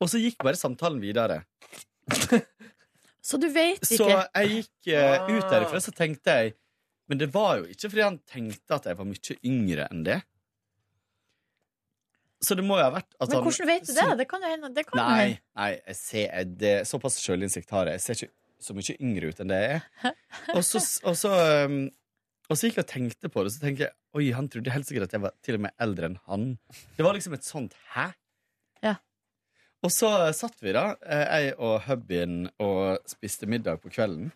Og 0.00 0.08
så 0.12 0.20
gikk 0.20 0.40
bare 0.40 0.56
samtalen 0.56 1.00
videre. 1.02 1.42
Så 3.20 3.36
du 3.36 3.50
vet 3.52 3.82
ikke? 3.84 3.96
Så 4.00 4.06
jeg 4.08 4.48
gikk 4.54 4.92
uh, 4.96 5.28
ut 5.28 5.50
derifra, 5.52 5.80
så 5.84 5.92
tenkte 5.92 6.32
jeg 6.32 6.54
Men 7.10 7.20
det 7.20 7.28
var 7.34 7.58
jo 7.60 7.66
ikke 7.68 7.90
fordi 7.90 8.02
han 8.06 8.16
tenkte 8.24 8.78
at 8.78 8.86
jeg 8.88 8.96
var 8.96 9.06
mye 9.06 9.36
yngre 9.44 9.86
enn 9.90 10.04
det. 10.06 10.16
Så 12.40 12.56
det 12.56 12.64
må 12.64 12.78
jo 12.80 12.84
ha 12.86 12.92
vært 12.94 13.10
Men 13.18 13.34
han 13.36 13.44
hvordan 13.44 13.68
vet 13.68 13.86
du 13.86 13.92
det? 13.92 14.04
Det 14.22 14.26
kan 14.30 14.44
jo 14.44 14.50
hende. 14.50 14.70
Det 14.76 14.84
kan 14.88 15.00
Nei, 15.02 15.24
nei 15.58 15.70
jeg 15.76 15.96
ser, 15.98 16.44
det, 16.60 16.74
såpass 16.88 17.18
sjølinnsikt 17.20 17.72
har 17.76 17.90
jeg. 17.90 18.00
Jeg 18.00 18.04
ser 18.06 18.16
ikke 18.16 18.34
så 18.60 18.76
mye 18.76 18.96
yngre 18.96 19.30
ut 19.30 19.42
enn 19.42 19.52
det 19.52 19.58
jeg 19.60 19.74
er. 19.76 20.14
Og 20.56 20.62
så, 20.64 20.80
og 21.08 21.16
så, 21.16 21.32
og 22.50 22.58
så 22.58 22.66
gikk 22.66 22.80
jeg 22.80 22.86
og 22.86 22.90
tenkte 22.90 23.30
på 23.32 23.44
det, 23.44 23.52
så 23.54 23.62
tenker 23.62 23.86
jeg 23.86 23.96
Oi, 24.18 24.24
han 24.34 24.48
trodde 24.50 24.72
helt 24.74 24.88
sikkert 24.88 25.06
at 25.06 25.12
jeg 25.14 25.22
var 25.22 25.34
til 25.46 25.54
og 25.54 25.62
med 25.68 25.74
eldre 25.84 26.08
enn 26.08 26.16
han. 26.26 26.46
Det 26.96 27.04
var 27.06 27.14
liksom 27.14 27.36
et 27.36 27.46
sånt 27.46 27.76
hæ? 27.92 28.08
Ja. 28.82 28.96
Og 29.86 29.92
så 29.94 30.10
satt 30.34 30.58
vi 30.64 30.74
da, 30.74 30.96
eh, 31.06 31.22
jeg 31.44 31.52
og 31.62 31.76
hubbyen, 31.86 32.48
og 32.58 33.06
spiste 33.06 33.46
middag 33.46 33.78
på 33.84 33.92
kvelden. 33.94 34.32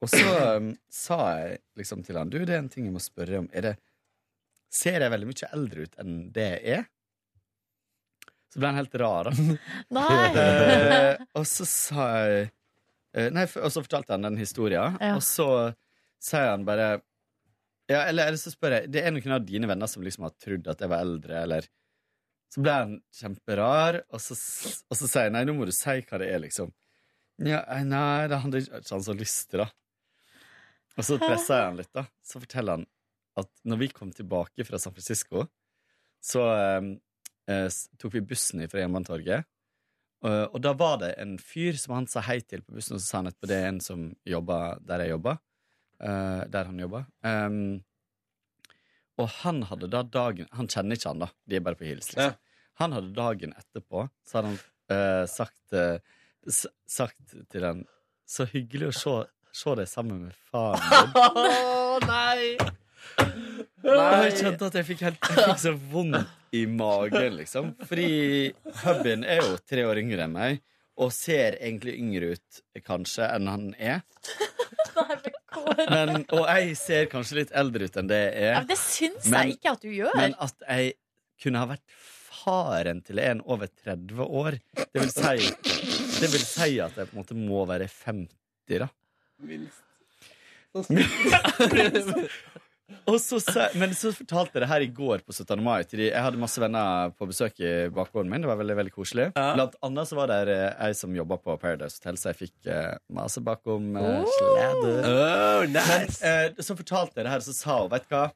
Og 0.00 0.08
så 0.08 0.24
um, 0.56 0.72
sa 0.90 1.18
jeg 1.36 1.60
liksom 1.78 2.00
til 2.06 2.16
han 2.18 2.32
Du, 2.32 2.38
det 2.40 2.56
er 2.56 2.62
en 2.62 2.70
ting 2.72 2.88
jeg 2.88 2.94
må 2.96 3.02
spørre 3.02 3.42
om. 3.42 3.50
Er 3.52 3.66
det, 3.68 3.74
ser 4.72 5.04
jeg 5.04 5.12
veldig 5.12 5.28
mye 5.28 5.50
eldre 5.52 5.84
ut 5.84 6.00
enn 6.00 6.16
det 6.34 6.48
jeg 6.48 6.78
er? 6.80 6.88
Så 8.48 8.60
ble 8.62 8.70
han 8.70 8.78
helt 8.80 8.94
rar. 9.00 9.28
Nei. 9.98 10.28
Eh, 10.40 11.20
og 11.36 11.44
så 11.48 11.66
sa 11.68 12.06
jeg 12.24 12.46
eh, 12.48 13.28
Nei, 13.34 13.44
og 13.60 13.68
så 13.74 13.82
fortalte 13.84 14.14
han 14.16 14.24
den 14.28 14.38
historien, 14.40 14.96
Ja. 15.02 15.14
og 15.18 15.24
så 15.26 15.48
sier 16.22 16.50
han 16.54 16.64
bare 16.68 16.96
ja, 17.88 18.02
eller, 18.10 18.26
eller 18.28 18.36
så 18.40 18.50
spør 18.52 18.74
jeg 18.74 18.90
Det 18.92 19.00
er 19.00 19.12
noen 19.14 19.32
av 19.36 19.44
dine 19.48 19.68
venner 19.70 19.88
som 19.88 20.02
liksom 20.04 20.26
har 20.26 20.32
trodd 20.36 20.66
at 20.68 20.80
jeg 20.84 20.90
var 20.92 21.04
eldre, 21.06 21.38
eller 21.46 21.68
Så 22.52 22.60
ble 22.64 22.74
han 22.74 22.94
kjemperar, 23.16 24.02
og 24.12 24.20
så, 24.24 24.36
og 24.88 24.96
så 24.98 25.08
sier 25.08 25.28
jeg 25.28 25.34
nei, 25.36 25.44
nå 25.48 25.54
må 25.56 25.68
du 25.68 25.72
si 25.76 25.94
hva 26.08 26.20
det 26.20 26.28
er, 26.32 26.40
liksom. 26.44 26.72
Ja, 27.44 27.60
eh, 27.76 27.84
nei, 27.88 28.26
det 28.32 28.40
hadde 28.42 28.60
ikke 28.64 28.80
han 28.96 29.04
så 29.04 29.14
lyst 29.16 29.50
til, 29.52 29.60
da. 29.64 29.68
Og 30.98 31.04
så 31.06 31.18
presser 31.20 31.60
jeg 31.60 31.66
han 31.68 31.76
litt, 31.78 31.92
da. 31.94 32.06
Så 32.24 32.40
forteller 32.42 32.78
han 32.80 32.86
at 33.38 33.50
når 33.68 33.78
vi 33.84 33.88
kom 33.94 34.08
tilbake 34.16 34.64
fra 34.66 34.80
San 34.82 34.96
Francisco, 34.96 35.44
så 36.24 36.42
s- 36.56 36.96
tok 37.48 38.12
vi 38.12 38.24
bussen 38.28 38.60
fra 38.68 38.82
Jernbanetorget. 38.82 39.46
Og, 40.26 40.54
og 40.54 40.62
da 40.62 40.72
var 40.74 40.98
det 41.02 41.12
en 41.22 41.36
fyr 41.38 41.76
som 41.78 41.94
han 41.94 42.08
sa 42.10 42.22
hei 42.26 42.40
til 42.42 42.64
på 42.66 42.74
bussen, 42.76 42.96
og 42.96 43.02
så 43.02 43.06
sa 43.06 43.20
han 43.20 43.30
etterpå 43.30 43.50
det 43.50 43.58
er 43.58 43.68
en 43.70 43.82
som 43.82 44.08
jobber 44.26 44.80
der 44.86 45.04
jeg 45.04 45.14
jobber. 45.14 45.38
Uh, 45.98 46.42
der 46.46 46.68
han 46.70 46.78
jobber. 46.78 47.06
Um, 47.26 47.78
og 49.18 49.30
han 49.40 49.64
hadde 49.66 49.88
da 49.90 50.04
dagen 50.06 50.46
Han 50.54 50.68
kjenner 50.70 50.94
ikke 50.94 51.10
han, 51.10 51.24
da. 51.24 51.28
De 51.42 51.58
er 51.58 51.64
bare 51.66 51.78
på 51.78 51.88
hils. 51.88 52.12
Liksom. 52.12 52.36
Han 52.78 52.94
hadde 52.94 53.14
dagen 53.16 53.54
etterpå, 53.58 54.04
så 54.22 54.38
hadde 54.38 54.52
han 54.52 54.60
uh, 54.94 55.24
sagt, 55.26 55.74
uh, 55.74 55.98
sagt 56.86 57.34
til 57.50 57.66
han 57.66 57.82
Så 58.28 58.46
hyggelig 58.52 58.92
å 58.92 58.94
se, 58.94 59.14
se 59.62 59.74
deg 59.80 59.90
sammen 59.90 60.28
med 60.28 60.38
faren 60.52 60.86
din. 60.86 61.16
Å, 61.18 61.98
nei! 62.06 62.54
Nei. 63.82 64.28
jeg 64.28 64.36
kjente 64.38 64.68
at 64.68 64.76
jeg 64.78 64.86
fikk, 64.86 65.02
helt, 65.06 65.30
jeg 65.32 65.48
fikk 65.48 65.62
så 65.62 65.72
vondt 65.90 66.37
i 66.52 66.64
magen, 66.66 67.36
liksom. 67.36 67.74
Fordi 67.88 68.52
hubbyen 68.84 69.24
er 69.24 69.42
jo 69.42 69.56
tre 69.68 69.84
år 69.88 70.00
yngre 70.02 70.24
enn 70.26 70.32
meg, 70.34 70.60
og 70.98 71.12
ser 71.14 71.54
egentlig 71.62 71.94
yngre 72.00 72.32
ut, 72.34 72.62
kanskje, 72.86 73.26
enn 73.36 73.46
han 73.50 73.66
er. 73.78 74.00
Men, 75.88 76.24
og 76.34 76.44
jeg 76.48 76.76
ser 76.78 77.06
kanskje 77.12 77.36
litt 77.42 77.52
eldre 77.56 77.86
ut 77.86 77.96
enn 78.00 78.08
det 78.10 78.18
jeg 78.18 78.42
Ja, 78.42 78.48
er. 78.50 78.58
men 78.62 78.66
det 78.72 78.78
syns 78.82 79.28
Men- 79.30 79.46
jeg 79.48 79.58
ikke 79.58 79.72
at 79.76 79.82
du 79.84 79.90
gjør. 79.94 80.14
Men 80.18 80.34
at 80.40 80.54
jeg 80.68 80.94
kunne 81.42 81.58
ha 81.62 81.66
vært 81.70 81.84
faren 82.38 83.02
til 83.06 83.18
en 83.22 83.40
over 83.46 83.68
30 83.84 84.24
år, 84.26 84.58
det 84.74 84.98
vil 85.02 85.10
si, 85.10 85.50
det 86.20 86.30
vil 86.32 86.44
si 86.44 86.78
at 86.80 86.96
jeg 86.96 87.06
på 87.10 87.14
en 87.14 87.20
måte 87.22 87.36
må 87.38 87.64
være 87.68 87.86
50, 87.88 88.78
da. 88.78 88.88
Og 90.74 90.84
så, 93.18 93.38
men 93.76 93.92
så 93.96 94.10
fortalte 94.16 94.56
jeg 94.56 94.62
det 94.62 94.68
her 94.70 94.84
i 94.84 94.88
går 94.92 95.20
på 95.26 95.34
17. 95.34 95.60
mai. 95.64 95.82
Jeg 95.92 96.22
hadde 96.24 96.40
masse 96.40 96.60
venner 96.60 97.12
på 97.16 97.28
besøk 97.28 97.60
i 97.60 97.72
bakgården 97.92 98.30
min. 98.32 98.44
Det 98.44 98.48
var 98.48 98.60
veldig 98.60 98.76
veldig 98.78 98.92
koselig. 98.94 99.26
Blant 99.36 99.76
annet 99.84 100.08
så 100.08 100.16
var 100.16 100.30
det 100.32 100.38
eh, 100.54 100.86
ei 100.86 100.94
som 100.96 101.16
jobba 101.16 101.36
på 101.42 101.56
Paradise 101.60 102.00
Hotel, 102.00 102.18
så 102.20 102.30
jeg 102.32 102.38
fikk 102.46 102.70
eh, 102.72 102.94
masse 103.12 103.42
bakom 103.44 103.90
uh, 103.96 104.24
sladder. 104.38 105.08
Oh, 105.08 105.64
nice. 105.68 106.20
Men 106.24 106.54
eh, 106.54 106.64
så 106.64 106.76
fortalte 106.78 107.20
jeg 107.20 107.28
det 107.28 107.34
her, 107.34 107.44
så 107.44 107.56
sa 107.56 107.76
hun, 107.82 107.90
vet 107.92 108.08
du 108.08 108.14
hva 108.16 108.26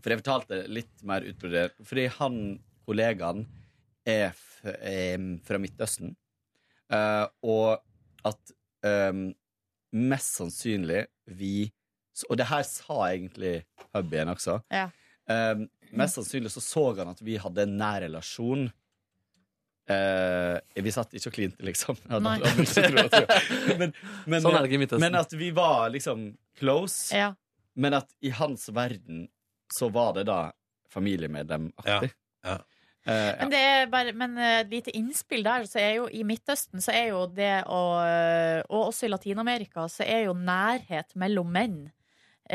For 0.00 0.10
jeg 0.10 0.22
fortalte 0.24 0.62
litt 0.66 1.06
mer 1.06 1.26
utbrodert. 1.30 1.78
Fordi 1.86 2.08
han, 2.18 2.40
kollegaen, 2.88 3.46
er 4.02 4.34
em, 4.82 5.36
fra 5.46 5.60
Midtøsten. 5.62 6.16
Eh, 6.90 7.26
og 7.46 7.78
at 8.26 8.56
mest 9.92 10.40
sannsynlig 10.40 11.04
vi 11.38 11.68
Og 12.28 12.38
det 12.38 12.48
her 12.50 12.64
sa 12.68 12.98
egentlig 13.08 13.62
hubbyen 13.92 14.32
også. 14.32 14.58
Ja. 14.72 14.88
Um, 15.30 15.66
mest 15.94 16.18
sannsynlig 16.18 16.50
så 16.50 16.60
så 16.64 16.86
han 16.98 17.12
at 17.12 17.20
vi 17.24 17.36
hadde 17.40 17.66
en 17.66 17.76
nær 17.80 18.02
relasjon. 18.04 18.66
Uh, 19.90 20.58
vi 20.78 20.92
satt 20.94 21.14
ikke 21.16 21.30
og 21.32 21.36
klinte, 21.36 21.64
liksom. 21.66 21.98
Nei. 22.26 22.38
men, 23.80 23.94
men, 24.26 24.42
Sånn 24.42 24.56
er 24.56 24.60
det 24.60 24.68
ikke 24.68 24.78
i 24.78 24.82
Midtøsten. 24.84 25.04
men 25.04 25.20
at 25.20 25.36
vi 25.36 25.52
var 25.56 25.88
liksom 25.94 26.26
close. 26.58 27.14
Ja. 27.16 27.32
Men 27.74 28.00
at 28.02 28.10
i 28.20 28.32
hans 28.34 28.68
verden 28.74 29.26
så 29.72 29.88
var 29.92 30.12
det 30.18 30.26
da 30.28 30.50
familiemedlemaktig. 30.92 32.12
Ja. 32.44 32.52
Ja. 32.52 32.60
Men, 33.02 33.48
det 33.50 33.58
er 33.58 33.88
bare, 33.90 34.12
men 34.14 34.36
et 34.38 34.68
lite 34.70 34.92
innspill 34.94 35.40
der, 35.42 35.64
så 35.66 35.80
er 35.80 35.96
jo 35.96 36.04
i 36.06 36.20
Midtøsten 36.26 36.78
så 36.84 36.92
er 36.94 37.08
jo 37.08 37.24
det 37.34 37.64
å 37.66 37.80
Og 38.68 38.92
også 38.92 39.08
i 39.08 39.10
Latin-Amerika 39.10 39.88
så 39.90 40.06
er 40.06 40.28
jo 40.28 40.36
nærhet 40.38 41.10
mellom 41.18 41.50
menn 41.50 41.80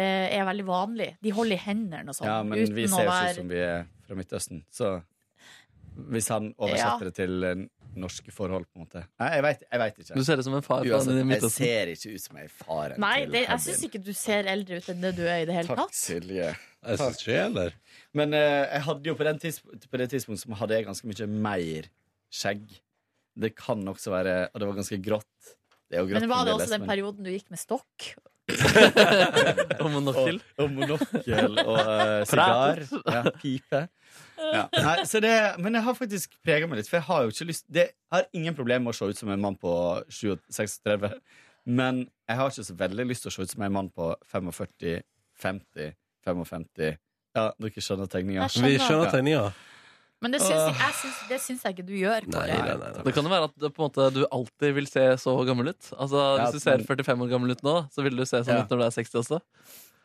er 0.03 0.45
veldig 0.45 0.65
vanlig. 0.67 1.11
De 1.23 1.31
holder 1.33 1.57
i 1.57 1.63
hendene 1.63 2.09
og 2.11 2.15
sånn. 2.17 2.27
ja, 2.29 2.41
men 2.43 2.59
uten 2.63 2.75
vi 2.75 2.87
ser 2.87 3.05
jo 3.07 3.11
være- 3.11 3.35
som 3.35 3.47
vi 3.49 3.61
er 3.65 3.87
fra 4.07 4.15
Midtøsten, 4.15 4.63
så 4.71 4.91
hvis 5.97 6.29
han 6.29 6.53
oversetter 6.57 7.07
Ja. 7.07 7.09
det 7.09 7.15
til 7.17 7.43
eh, 7.43 7.65
norske 7.97 8.31
forhold, 8.31 8.67
på 8.69 8.77
en 8.77 8.85
måte 8.85 9.01
Nei, 9.19 9.29
jeg 9.33 9.43
veit 9.43 9.63
jeg 9.65 9.79
vet 9.81 9.99
ikke. 10.03 10.13
Du 10.13 10.23
ser 10.23 10.37
ut 10.37 10.45
som 10.45 10.53
en 10.53 10.61
far 10.61 10.85
Uansett, 10.85 11.31
jeg 11.41 11.51
ser 11.51 11.91
ikke 11.93 12.13
ut 12.13 12.21
som 12.21 12.37
en 12.37 12.49
far. 12.53 12.95
Nei, 13.01 13.25
det, 13.25 13.43
jeg 13.47 13.63
syns 13.65 13.85
ikke 13.89 14.03
du 14.05 14.13
ser 14.13 14.49
eldre 14.51 14.77
ut 14.77 14.89
enn 14.93 15.01
det 15.01 15.15
du 15.17 15.23
er 15.25 15.41
i 15.41 15.47
det 15.49 15.55
hele 15.57 15.67
Takk, 15.71 15.87
tatt. 15.87 15.97
Silje. 15.97 16.51
Jeg 16.87 16.99
syns 17.01 17.23
ikke 17.23 17.39
heller. 17.41 17.73
Men 18.13 18.33
uh, 18.37 18.65
jeg 18.69 18.81
hadde 18.85 19.09
jo 19.09 19.15
på, 19.17 19.25
den 19.27 19.39
tidspunkt, 19.41 19.89
på 19.89 19.97
det 19.97 20.09
tidspunktet 20.13 20.59
hadde 20.61 20.77
jeg 20.77 20.85
ganske 20.85 21.09
mye 21.09 21.27
mer 21.49 21.89
skjegg. 22.29 22.67
Det 23.37 23.55
kan 23.57 23.81
også 23.89 24.13
være 24.13 24.37
Og 24.53 24.61
det 24.61 24.67
var 24.69 24.77
ganske 24.77 25.01
grått. 25.01 25.53
Det 25.89 25.97
er 25.97 26.03
jo 26.03 26.11
grått 26.11 26.21
Men 26.21 26.29
var 26.29 26.45
det 26.45 26.53
også 26.53 26.73
den 26.77 26.87
perioden 26.89 27.25
du 27.25 27.31
gikk 27.33 27.49
med 27.53 27.61
stokk? 27.61 28.11
Og 29.83 29.89
monokkel. 29.91 30.39
Og, 30.57 30.63
og 30.63 30.71
monokkel 30.71 31.57
og 31.65 31.79
uh, 31.79 32.21
sigar. 32.29 32.81
Ja, 33.11 33.23
pipe. 33.41 33.81
Ja. 34.37 34.63
Nei, 34.71 34.95
så 35.09 35.19
det, 35.23 35.33
men 35.59 35.75
jeg 35.75 35.83
har 35.83 35.97
faktisk 35.97 36.37
prega 36.45 36.69
meg 36.69 36.79
litt, 36.79 36.89
for 36.89 36.99
jeg 36.99 37.07
har 37.09 37.25
jo 37.25 37.33
ikke 37.33 37.47
lyst 37.49 37.65
det, 37.73 37.89
Jeg 37.91 38.15
har 38.15 38.27
ingen 38.37 38.55
problem 38.55 38.85
med 38.85 38.93
å 38.93 38.97
se 38.97 39.09
ut 39.09 39.19
som 39.19 39.31
en 39.33 39.43
mann 39.43 39.57
på 39.59 39.73
36, 40.13 41.09
men 41.67 42.05
jeg 42.29 42.39
har 42.39 42.53
ikke 42.53 42.67
så 42.69 42.77
veldig 42.79 43.07
lyst 43.09 43.25
til 43.25 43.33
å 43.33 43.35
se 43.35 43.47
ut 43.47 43.55
som 43.55 43.65
en 43.67 43.75
mann 43.79 43.89
på 43.91 44.11
45, 44.31 45.01
50, 45.43 45.95
55 46.27 46.67
Ja, 47.35 47.49
dere 47.57 47.83
skjønner 47.83 48.11
tegninga? 48.11 48.47
Vi 48.47 48.77
skjønner. 48.79 49.09
Skjønner 49.11 49.33
Ja. 49.33 49.47
Men 50.23 50.33
det 50.33 50.39
syns, 50.41 50.63
jeg, 50.65 50.77
jeg 50.81 50.93
syns, 51.01 51.17
det 51.29 51.37
syns 51.43 51.65
jeg 51.67 51.75
ikke 51.75 51.85
du 51.85 51.93
gjør. 51.99 52.25
Kåre. 52.25 52.47
Nei, 52.49 52.61
nei, 52.73 52.91
nei. 52.97 53.03
Det 53.05 53.13
kan 53.13 53.27
jo 53.27 53.31
være 53.35 53.49
at 53.51 53.57
det, 53.61 53.69
på 53.75 53.83
en 53.83 53.89
måte, 53.91 54.07
du 54.15 54.23
alltid 54.33 54.73
vil 54.79 54.87
se 54.89 55.03
så 55.21 55.35
gammel 55.45 55.69
ut. 55.75 55.91
Altså, 55.93 56.23
Ja, 56.39 56.47
Hvis 56.47 56.57
du 56.57 56.63
ser 56.65 56.81
45 56.87 57.21
år 57.27 57.29
gammel 57.35 57.53
ut 57.53 57.61
nå, 57.67 57.75
så 57.93 58.05
vil 58.05 58.17
du 58.17 58.25
se 58.25 58.41
sånn 58.41 58.55
Ja. 58.57 58.63
ut 58.65 58.71
når 58.73 58.81
du 58.81 58.85
er 58.87 58.95
60 58.97 59.21
også. 59.21 59.41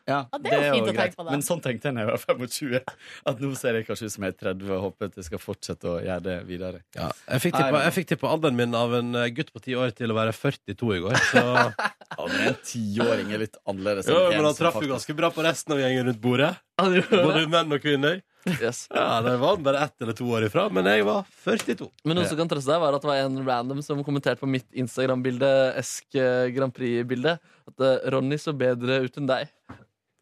Ja, 0.03 0.25
ah, 0.35 0.37
det 0.43 0.51
er 0.51 0.65
jo 0.67 0.71
fint 0.75 0.89
å 0.91 0.93
tenke 0.97 1.15
på, 1.15 1.23
da. 1.23 1.31
Men 1.31 1.43
sånn 1.47 1.61
tenkte 1.63 1.87
jeg 1.87 1.95
da 1.95 2.01
jeg 2.03 2.09
var 2.11 2.23
25. 2.27 2.95
At 3.31 3.39
nå 3.39 3.51
ser 3.55 3.77
jeg 3.77 3.85
kanskje 3.87 4.09
ut 4.09 4.13
som 4.17 4.25
jeg 4.27 4.33
er 4.33 4.39
30 4.41 4.73
og 4.75 4.81
håper 4.83 5.07
at 5.07 5.15
jeg 5.15 5.27
skal 5.29 5.39
fortsette 5.39 5.87
å 5.87 5.93
gjøre 6.03 6.23
det 6.25 6.35
videre. 6.49 6.81
Ja, 6.97 7.07
jeg 7.29 7.43
fikk 7.45 7.55
tippa, 7.55 7.79
jeg 7.87 7.93
fikk 7.95 8.09
tippa 8.11 8.33
alderen 8.35 8.59
min 8.59 8.75
av 8.75 8.93
en 8.99 9.15
eh, 9.15 9.29
gutt 9.31 9.53
på 9.55 9.63
ti 9.63 9.77
år 9.79 9.95
til 9.95 10.11
å 10.11 10.17
være 10.19 10.35
42 10.35 10.91
i 10.97 10.99
går. 11.07 11.15
Så 11.31 11.43
Ja, 12.19 12.27
men 12.27 12.43
en 12.51 12.59
tiåring 12.67 13.31
er 13.31 13.45
litt 13.45 13.55
annerledes. 13.63 14.11
jo, 14.11 14.19
men 14.35 14.43
han 14.45 14.59
traff 14.59 14.75
jo 14.83 14.91
ganske 14.91 15.15
bra 15.17 15.31
på 15.33 15.47
resten 15.47 15.73
av 15.73 15.79
gjengen 15.81 16.11
rundt 16.11 16.21
bordet. 16.21 16.51
Både 16.77 17.47
menn 17.47 17.71
og 17.71 17.81
kvinner. 17.81 18.19
Yes. 18.59 18.87
Ja, 18.93 19.21
Der 19.23 19.37
var 19.39 19.55
han 19.55 19.63
bare 19.63 19.83
ett 19.85 20.01
eller 20.03 20.13
to 20.17 20.25
år 20.35 20.45
ifra, 20.49 20.65
men 20.73 20.85
jeg 20.89 21.05
var 21.07 21.23
42. 21.45 21.87
Men 22.05 22.17
noe 22.19 22.27
som 22.27 22.37
kan 22.41 22.49
trøste 22.51 22.71
deg, 22.73 22.81
var 22.83 22.97
at 22.97 23.03
det 23.05 23.09
var 23.11 23.21
en 23.23 23.39
random 23.47 23.79
som 23.85 24.01
kommenterte 24.03 24.41
på 24.41 24.49
mitt 24.51 24.67
Instagram-bilde, 24.83 25.51
Esk 25.79 26.17
eh, 26.19 26.49
Grand 26.55 26.73
Prix-bilde, 26.75 27.37
at 27.71 27.85
eh, 27.87 28.09
Ronny 28.13 28.39
så 28.41 28.51
bedre 28.57 29.01
ut 29.05 29.17
enn 29.21 29.29
deg. 29.31 29.53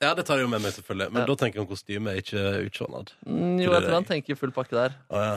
Ja, 0.01 0.15
det 0.17 0.23
tar 0.25 0.39
jeg 0.39 0.47
jo 0.47 0.51
med 0.53 0.63
meg, 0.65 0.73
selvfølgelig. 0.73 1.11
Men 1.13 1.21
Ja. 1.21 1.27
da 1.29 1.35
tenker 1.37 1.61
han 1.61 1.69
kostyme, 1.69 2.13
ikke 2.21 2.45
utseendet. 2.65 3.11
Mm, 3.25 3.57
jo, 3.61 3.71
jeg 3.73 3.83
tror 3.85 3.97
han 3.99 4.07
tenker 4.09 4.37
full 4.39 4.53
pakke 4.55 4.73
der. 4.77 4.95
Å 5.13 5.25
ja. 5.25 5.35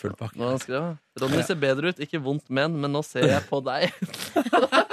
Full 0.00 0.14
pakke. 0.16 0.38
Nå 0.40 0.46
han 0.54 0.60
skrev 0.62 0.86
Ronny 1.20 1.42
ser 1.44 1.58
bedre 1.60 1.90
ut, 1.92 1.98
ikke 2.00 2.20
vondt 2.24 2.46
men, 2.48 2.78
men 2.80 2.92
nå 2.96 3.02
ser 3.04 3.26
jeg 3.28 3.44
på 3.50 3.60
deg. 3.66 3.90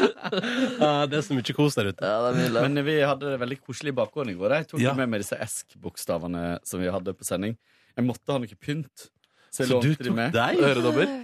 Ja, 0.00 1.06
det 1.10 1.18
er 1.20 1.24
så 1.26 1.34
mye 1.36 1.54
kos 1.56 1.74
der 1.78 1.90
ute. 1.92 2.04
Ja, 2.06 2.30
det 2.32 2.46
er. 2.48 2.68
Men 2.68 2.84
vi 2.86 2.96
hadde 3.00 3.32
det 3.32 3.40
veldig 3.42 3.58
koselig 3.64 3.92
i 3.94 3.98
bakgården 4.00 4.32
i 4.32 4.38
går. 4.38 4.54
Jeg 4.60 4.68
tok 4.72 4.80
Ja. 4.84 4.94
med 4.98 5.08
meg 5.12 5.20
disse 5.24 5.38
Esk-bokstavene 5.40 6.58
som 6.66 6.80
vi 6.82 6.90
hadde 6.92 7.14
på 7.16 7.24
sending. 7.26 7.56
Jeg 7.96 8.06
måtte 8.06 8.30
ha 8.32 8.38
noe 8.42 8.58
pynt. 8.60 9.08
Så 9.50 9.64
jeg 9.64 9.68
Så 9.72 9.80
du 9.82 9.88
lånte 9.90 10.04
de 10.06 10.10
med. 10.14 10.32
deg? 10.32 10.58
Øredobber. 10.70 11.14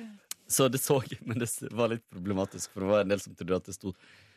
Så 0.48 0.68
det 0.70 0.78
så 0.80 1.00
Men 1.26 1.38
det 1.42 1.48
var 1.74 1.88
litt 1.90 2.04
problematisk, 2.12 2.70
for 2.72 2.80
det 2.84 2.88
var 2.92 3.00
en 3.02 3.08
del 3.10 3.18
som 3.22 3.34
trodde 3.34 3.56
at 3.56 3.64
det 3.66 3.74
sto 3.74 3.90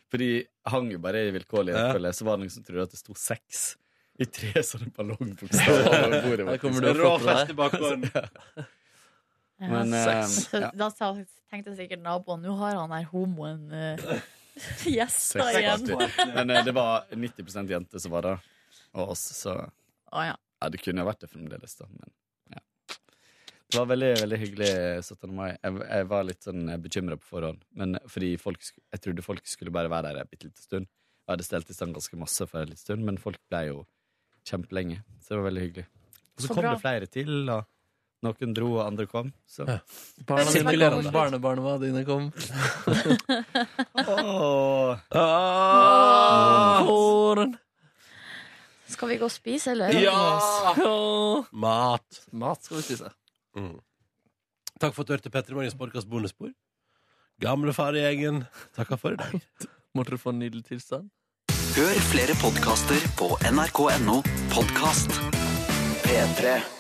Fordi 0.10 0.30
hang 0.66 0.88
jo 0.92 0.98
bare 0.98 1.28
i 1.28 1.32
vilkårlig 1.36 1.70
Ja. 1.76 1.84
rekkefølge, 1.94 2.14
så 2.18 2.26
var 2.26 2.38
det 2.38 2.42
noen 2.48 2.54
som 2.56 2.64
trodde 2.66 2.82
at 2.88 2.92
det 2.96 2.98
sto 3.00 3.14
seks 3.14 3.76
i 4.20 4.26
tre 4.26 4.62
sånne 4.66 4.90
ballongbokstaver 4.98 5.86
over 5.86 6.48
bordet. 6.50 6.98
Rå 6.98 7.12
fest 7.24 7.52
i 7.54 7.54
bakgården. 7.56 8.10
Men 9.60 9.94
eh, 9.94 10.24
Så 10.28 10.60
ja. 10.60 10.72
Da 10.76 10.90
sa- 10.90 11.14
tenkte 11.52 11.76
sikkert 11.78 12.04
naboen 12.04 12.44
nå 12.46 12.54
har 12.60 12.78
han 12.80 12.94
her 12.94 13.08
homoen 13.12 13.68
uh, 13.76 14.22
gjesta 14.86 15.50
igjen. 15.60 15.90
Men 16.36 16.54
uh, 16.54 16.62
det 16.66 16.76
var 16.76 17.10
90% 17.12 17.74
jenter 17.76 18.04
som 18.04 18.14
var 18.16 18.28
der, 18.28 18.48
og 18.98 19.16
oss, 19.16 19.26
så 19.42 19.56
ah, 20.12 20.32
ja. 20.32 20.36
ja, 20.36 20.72
det 20.74 20.82
kunne 20.84 21.04
jo 21.04 21.10
vært 21.10 21.26
det 21.26 21.32
fremdeles, 21.32 21.76
da. 21.80 21.90
Men 21.94 22.16
ja. 22.56 22.64
Det 23.70 23.78
var 23.78 23.90
veldig 23.92 24.14
veldig 24.24 24.42
hyggelig 24.44 24.72
17. 25.04 25.36
mai. 25.36 25.50
Jeg, 25.54 25.82
jeg 25.84 26.10
var 26.10 26.26
litt 26.26 26.48
sånn 26.48 26.74
bekymra 26.82 27.20
på 27.22 27.30
forhånd, 27.36 27.62
men 27.78 28.00
fordi 28.10 28.34
folk, 28.42 28.66
jeg 28.66 29.06
trodde 29.06 29.26
folk 29.26 29.46
skulle 29.50 29.74
bare 29.74 29.92
være 29.92 30.14
der 30.14 30.24
en 30.24 30.32
bitte 30.32 30.50
liten 30.50 30.66
stund. 30.66 30.90
Jeg 31.30 31.36
hadde 31.36 31.46
stelt 31.46 31.70
i 31.70 31.76
stand 31.78 31.94
ganske 31.94 32.18
masse 32.18 32.46
for 32.50 32.64
en 32.64 32.72
liten 32.72 32.82
stund, 32.82 33.06
men 33.06 33.20
folk 33.22 33.38
ble 33.52 33.68
jo 33.68 33.82
kjempelenge. 34.50 35.04
Så 35.22 35.36
det 35.36 35.42
var 35.42 35.50
veldig 35.52 35.66
hyggelig. 35.68 35.86
Og 36.34 36.42
så, 36.42 36.48
Så 36.48 36.56
kom 36.56 36.64
bra. 36.64 36.72
det 36.74 36.82
flere 36.82 37.10
til, 37.12 37.34
og 37.54 37.68
noen 38.26 38.54
dro, 38.56 38.70
og 38.78 38.86
andre 38.86 39.06
kom. 39.10 39.32
Så. 39.48 39.66
Ja. 39.68 39.80
Barna 40.28 40.52
dine 40.52 41.12
barnebarna 41.14 41.78
dine 41.82 42.04
kom. 42.08 42.30
Åh. 43.96 45.00
Ah! 45.16 46.84
Kåren. 46.88 47.58
Skal 48.90 49.12
vi 49.14 49.20
gå 49.22 49.28
og 49.30 49.32
spise, 49.34 49.72
eller? 49.72 49.94
Ja! 50.02 50.16
Mat. 51.52 52.24
Mat 52.32 52.66
skal 52.66 52.80
vi 52.80 52.88
spise. 52.88 53.12
Mm. 53.56 53.78
Takk 54.80 54.96
for 54.96 55.04
at 55.04 55.08
du 55.08 55.14
hørte 55.18 55.32
Petter 55.34 55.56
Morgens 55.56 55.78
podkast 55.78 56.10
Bonusspor. 56.10 56.52
Gamle 57.40 57.72
gjengen 57.72 58.46
takker 58.76 58.98
for 59.00 59.16
i 59.16 59.20
dag. 59.20 59.40
Måtte 59.96 60.12
du 60.12 60.18
få 60.18 60.34
en 60.34 60.40
nydelig 60.40 60.66
tilstand? 60.68 61.10
Hør 61.76 62.02
flere 62.10 62.36
podkaster 62.42 63.06
på 63.20 63.30
nrk.no 63.52 64.20
podkast. 64.52 65.16
P3. 66.04 66.79